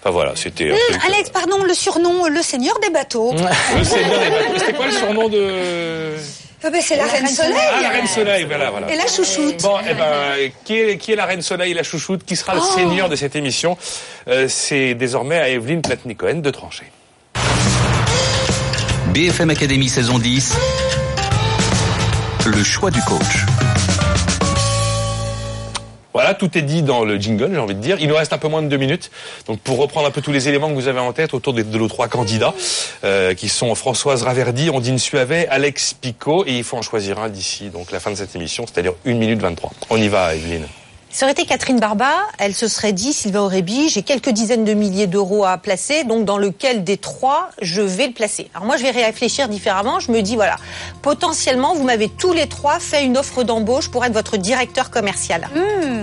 Enfin 0.00 0.10
voilà, 0.10 0.32
c'était. 0.36 0.70
euh, 0.70 0.76
Alex, 1.06 1.30
pardon, 1.30 1.62
le 1.64 1.74
surnom, 1.74 2.26
le 2.28 2.42
seigneur 2.42 2.78
des 2.80 2.90
bateaux. 2.90 3.32
Le 3.78 3.84
Seigneur 3.84 4.18
des 4.20 4.30
bateaux. 4.30 4.58
C'était 4.58 4.72
quoi 4.74 4.86
le 4.86 4.92
surnom 4.92 5.28
de 5.28 6.12
Ah 6.64 6.70
ben, 6.70 6.80
c'est 6.82 6.96
la, 6.96 7.04
Reine 7.06 7.26
Soleil. 7.28 7.52
Ah, 7.56 7.80
la 7.82 7.88
Reine 7.90 8.06
Soleil, 8.06 8.44
voilà, 8.44 8.70
voilà. 8.70 8.92
Et 8.92 8.96
la 8.96 9.06
chouchoute. 9.06 9.62
Bon, 9.62 9.76
eh 9.88 9.94
ben, 9.94 10.50
qui 10.64 10.74
est, 10.78 10.98
qui 10.98 11.12
est 11.12 11.16
la 11.16 11.26
Reine 11.26 11.42
Soleil, 11.42 11.72
la 11.74 11.82
chouchoute? 11.82 12.24
Qui 12.24 12.34
sera 12.36 12.54
le 12.54 12.60
Oh. 12.62 12.74
seigneur 12.74 13.08
de 13.08 13.16
cette 13.16 13.36
émission? 13.36 13.76
Euh, 14.28 14.46
C'est 14.48 14.94
désormais 14.94 15.38
à 15.38 15.48
Evelyne 15.48 15.82
Platnik-Cohen 15.82 16.40
de 16.42 16.50
trancher. 16.50 16.84
BFM 19.18 19.50
Academy 19.50 19.88
saison 19.88 20.20
10. 20.20 20.54
Le 22.46 22.62
choix 22.62 22.92
du 22.92 23.00
coach. 23.00 23.46
Voilà, 26.12 26.34
tout 26.34 26.56
est 26.56 26.62
dit 26.62 26.82
dans 26.82 27.04
le 27.04 27.16
jingle, 27.16 27.50
j'ai 27.52 27.58
envie 27.58 27.74
de 27.74 27.80
dire. 27.80 27.96
Il 27.98 28.06
nous 28.06 28.14
reste 28.14 28.32
un 28.32 28.38
peu 28.38 28.46
moins 28.46 28.62
de 28.62 28.68
deux 28.68 28.76
minutes. 28.76 29.10
Donc, 29.48 29.58
pour 29.58 29.78
reprendre 29.78 30.06
un 30.06 30.12
peu 30.12 30.22
tous 30.22 30.30
les 30.30 30.48
éléments 30.48 30.68
que 30.68 30.74
vous 30.74 30.86
avez 30.86 31.00
en 31.00 31.12
tête 31.12 31.34
autour 31.34 31.52
de, 31.52 31.62
de 31.62 31.78
nos 31.78 31.88
trois 31.88 32.06
candidats, 32.06 32.54
euh, 33.02 33.34
qui 33.34 33.48
sont 33.48 33.74
Françoise 33.74 34.22
Raverdi, 34.22 34.70
Ondine 34.70 35.00
Suavet, 35.00 35.48
Alex 35.48 35.94
Picot, 35.94 36.44
et 36.46 36.56
il 36.56 36.62
faut 36.62 36.76
en 36.76 36.82
choisir 36.82 37.18
un 37.18 37.28
d'ici, 37.28 37.70
donc 37.70 37.90
la 37.90 37.98
fin 37.98 38.12
de 38.12 38.16
cette 38.16 38.36
émission, 38.36 38.66
c'est-à-dire 38.68 38.92
1 39.04 39.14
minute 39.14 39.40
23. 39.40 39.72
On 39.90 39.96
y 39.96 40.06
va, 40.06 40.36
Evelyne. 40.36 40.68
Ça 41.10 41.24
aurait 41.24 41.32
été 41.32 41.46
Catherine 41.46 41.80
Barba, 41.80 42.10
elle 42.38 42.54
se 42.54 42.68
serait 42.68 42.92
dit, 42.92 43.12
Sylvain 43.14 43.40
Aurébi, 43.40 43.88
j'ai 43.88 44.02
quelques 44.02 44.28
dizaines 44.28 44.64
de 44.64 44.74
milliers 44.74 45.06
d'euros 45.06 45.44
à 45.44 45.56
placer, 45.56 46.04
donc 46.04 46.24
dans 46.26 46.36
lequel 46.36 46.84
des 46.84 46.96
trois, 46.98 47.48
je 47.62 47.80
vais 47.80 48.08
le 48.08 48.12
placer. 48.12 48.50
Alors 48.54 48.66
moi, 48.66 48.76
je 48.76 48.82
vais 48.82 48.90
réfléchir 48.90 49.48
différemment. 49.48 50.00
Je 50.00 50.12
me 50.12 50.20
dis, 50.20 50.36
voilà, 50.36 50.56
potentiellement, 51.02 51.74
vous 51.74 51.82
m'avez 51.82 52.08
tous 52.08 52.32
les 52.34 52.46
trois 52.46 52.78
fait 52.78 53.04
une 53.04 53.16
offre 53.16 53.42
d'embauche 53.42 53.88
pour 53.90 54.04
être 54.04 54.12
votre 54.12 54.36
directeur 54.36 54.90
commercial. 54.90 55.48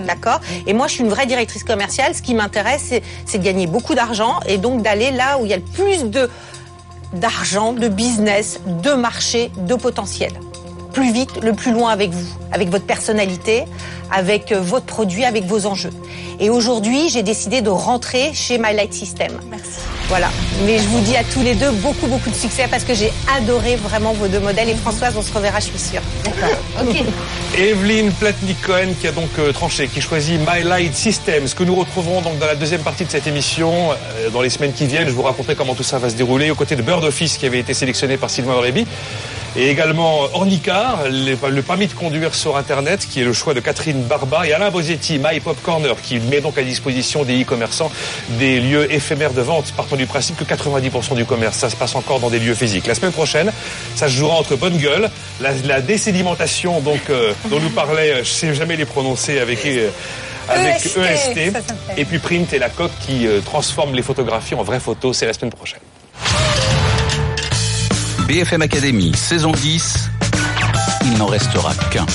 D'accord? 0.07 0.41
Et 0.65 0.73
moi, 0.73 0.87
je 0.87 0.93
suis 0.93 1.03
une 1.03 1.09
vraie 1.09 1.27
directrice 1.27 1.63
commerciale. 1.63 2.15
Ce 2.15 2.21
qui 2.23 2.33
m'intéresse, 2.33 2.81
c'est- 2.89 3.03
c'est 3.25 3.37
de 3.37 3.43
gagner 3.43 3.67
beaucoup 3.67 3.93
d'argent 3.95 4.39
et 4.47 4.57
donc 4.57 4.81
d'aller 4.81 5.11
là 5.11 5.37
où 5.37 5.45
il 5.45 5.51
y 5.51 5.53
a 5.53 5.57
le 5.57 5.63
plus 5.63 6.05
de 6.05 6.29
d'argent, 7.13 7.71
de 7.71 7.87
business, 7.87 8.59
de 8.65 8.91
marché, 8.93 9.49
de 9.55 9.75
potentiel. 9.75 10.33
Plus 10.95 11.11
vite, 11.11 11.43
le 11.43 11.51
plus 11.51 11.73
loin 11.73 11.91
avec 11.91 12.11
vous, 12.11 12.25
avec 12.53 12.69
votre 12.69 12.85
personnalité, 12.85 13.65
avec 14.09 14.53
euh, 14.53 14.61
votre 14.61 14.85
produit, 14.85 15.25
avec 15.25 15.43
vos 15.43 15.65
enjeux. 15.65 15.89
Et 16.39 16.49
aujourd'hui, 16.49 17.09
j'ai 17.09 17.21
décidé 17.21 17.61
de 17.61 17.69
rentrer 17.69 18.33
chez 18.33 18.57
My 18.57 18.73
Light 18.73 18.93
System. 18.93 19.33
Merci. 19.49 19.81
Voilà. 20.07 20.29
Mais 20.65 20.77
je 20.77 20.87
vous 20.87 21.01
dis 21.01 21.17
à 21.17 21.25
tous 21.25 21.41
les 21.41 21.53
deux 21.53 21.71
beaucoup, 21.71 22.07
beaucoup 22.07 22.29
de 22.29 22.35
succès 22.35 22.67
parce 22.71 22.85
que 22.85 22.93
j'ai 22.93 23.11
adoré 23.37 23.75
vraiment 23.75 24.13
vos 24.13 24.29
deux 24.29 24.39
modèles. 24.39 24.69
Et 24.69 24.75
Françoise, 24.75 25.15
on 25.17 25.21
se 25.21 25.33
reverra, 25.33 25.59
je 25.59 25.65
suis 25.65 25.79
sûre. 25.79 26.01
D'accord. 26.23 26.57
Ok. 26.81 27.03
Evelyne 27.57 28.13
Platnik-Cohen 28.13 28.93
qui 29.01 29.07
a 29.07 29.11
donc 29.11 29.31
euh, 29.37 29.51
tranché, 29.51 29.89
qui 29.89 29.99
choisit 29.99 30.39
My 30.39 30.63
Light 30.63 30.95
System, 30.95 31.45
ce 31.45 31.55
que 31.55 31.65
nous 31.65 31.75
retrouverons 31.75 32.21
donc 32.21 32.39
dans 32.39 32.47
la 32.47 32.55
deuxième 32.55 32.81
partie 32.83 33.03
de 33.03 33.11
cette 33.11 33.27
émission 33.27 33.91
euh, 33.91 34.29
dans 34.29 34.41
les 34.41 34.49
semaines 34.49 34.71
qui 34.71 34.85
viennent. 34.85 35.09
Je 35.09 35.13
vous 35.13 35.23
raconterai 35.23 35.55
comment 35.55 35.75
tout 35.75 35.83
ça 35.83 35.99
va 35.99 36.09
se 36.09 36.15
dérouler 36.15 36.51
aux 36.51 36.55
côtés 36.55 36.77
de 36.77 36.81
Bird 36.81 37.03
Office 37.03 37.37
qui 37.37 37.45
avait 37.45 37.59
été 37.59 37.73
sélectionné 37.73 38.15
par 38.15 38.29
Sylvain 38.29 38.53
Aurébi. 38.53 38.85
Et 39.57 39.69
également 39.69 40.23
Ornicar, 40.33 41.03
les- 41.09 41.37
le 41.49 41.61
permis 41.61 41.87
de 41.87 41.93
conduire 41.93 42.35
sur 42.35 42.57
Internet, 42.57 43.07
qui 43.09 43.21
est 43.21 43.23
le 43.23 43.31
choix 43.31 43.53
de 43.53 43.61
Catherine 43.61 44.01
Barba, 44.03 44.45
et 44.45 44.51
Alain 44.53 44.69
Bosetti, 44.69 45.17
My 45.17 45.39
Pop 45.39 45.55
Corner, 45.63 45.95
qui 46.01 46.19
met 46.19 46.41
donc 46.41 46.57
à 46.57 46.61
disposition 46.63 47.23
des 47.23 47.41
e-commerçants 47.41 47.89
des 48.37 48.59
lieux 48.59 48.91
éphémères 48.91 49.31
de 49.31 49.41
vente, 49.41 49.71
partant 49.71 49.95
du 49.95 50.07
principe 50.07 50.35
que 50.35 50.43
90% 50.43 51.15
du 51.15 51.23
commerce, 51.23 51.55
ça 51.57 51.69
se 51.69 51.75
passe 51.77 51.95
encore 51.95 52.19
dans 52.19 52.29
des 52.29 52.39
lieux 52.39 52.53
physiques. 52.53 52.85
La 52.85 52.95
semaine 52.95 53.13
prochaine, 53.13 53.49
ça 53.95 54.07
se 54.09 54.13
jouera 54.13 54.35
entre 54.35 54.57
Bonne 54.57 54.77
Gueule, 54.77 55.09
la, 55.39 55.51
la 55.65 55.79
désédimentation 55.79 56.81
donc, 56.81 57.09
euh, 57.09 57.31
dont 57.49 57.61
nous 57.61 57.69
parlait, 57.69 58.11
euh, 58.11 58.23
je 58.25 58.29
sais 58.29 58.53
jamais 58.53 58.75
les 58.75 58.85
prononcer 58.85 59.39
avec... 59.39 59.65
euh, 59.65 59.89
avec 60.49 60.75
EST, 60.85 61.51
s'appelle. 61.53 61.63
et 61.97 62.03
puis 62.05 62.19
Print 62.19 62.51
et 62.53 62.59
la 62.59 62.69
coque 62.69 62.91
qui 63.07 63.25
euh, 63.25 63.39
transforme 63.39 63.95
les 63.95 64.03
photographies 64.03 64.53
en 64.53 64.63
vraies 64.63 64.79
photos, 64.81 65.17
c'est 65.17 65.25
la 65.25 65.33
semaine 65.33 65.51
prochaine. 65.51 65.79
BFM 68.27 68.63
Academy 68.63 69.11
saison 69.15 69.51
10. 69.51 70.09
Il 71.05 71.17
n'en 71.17 71.27
restera 71.27 71.73
qu'un. 71.91 72.05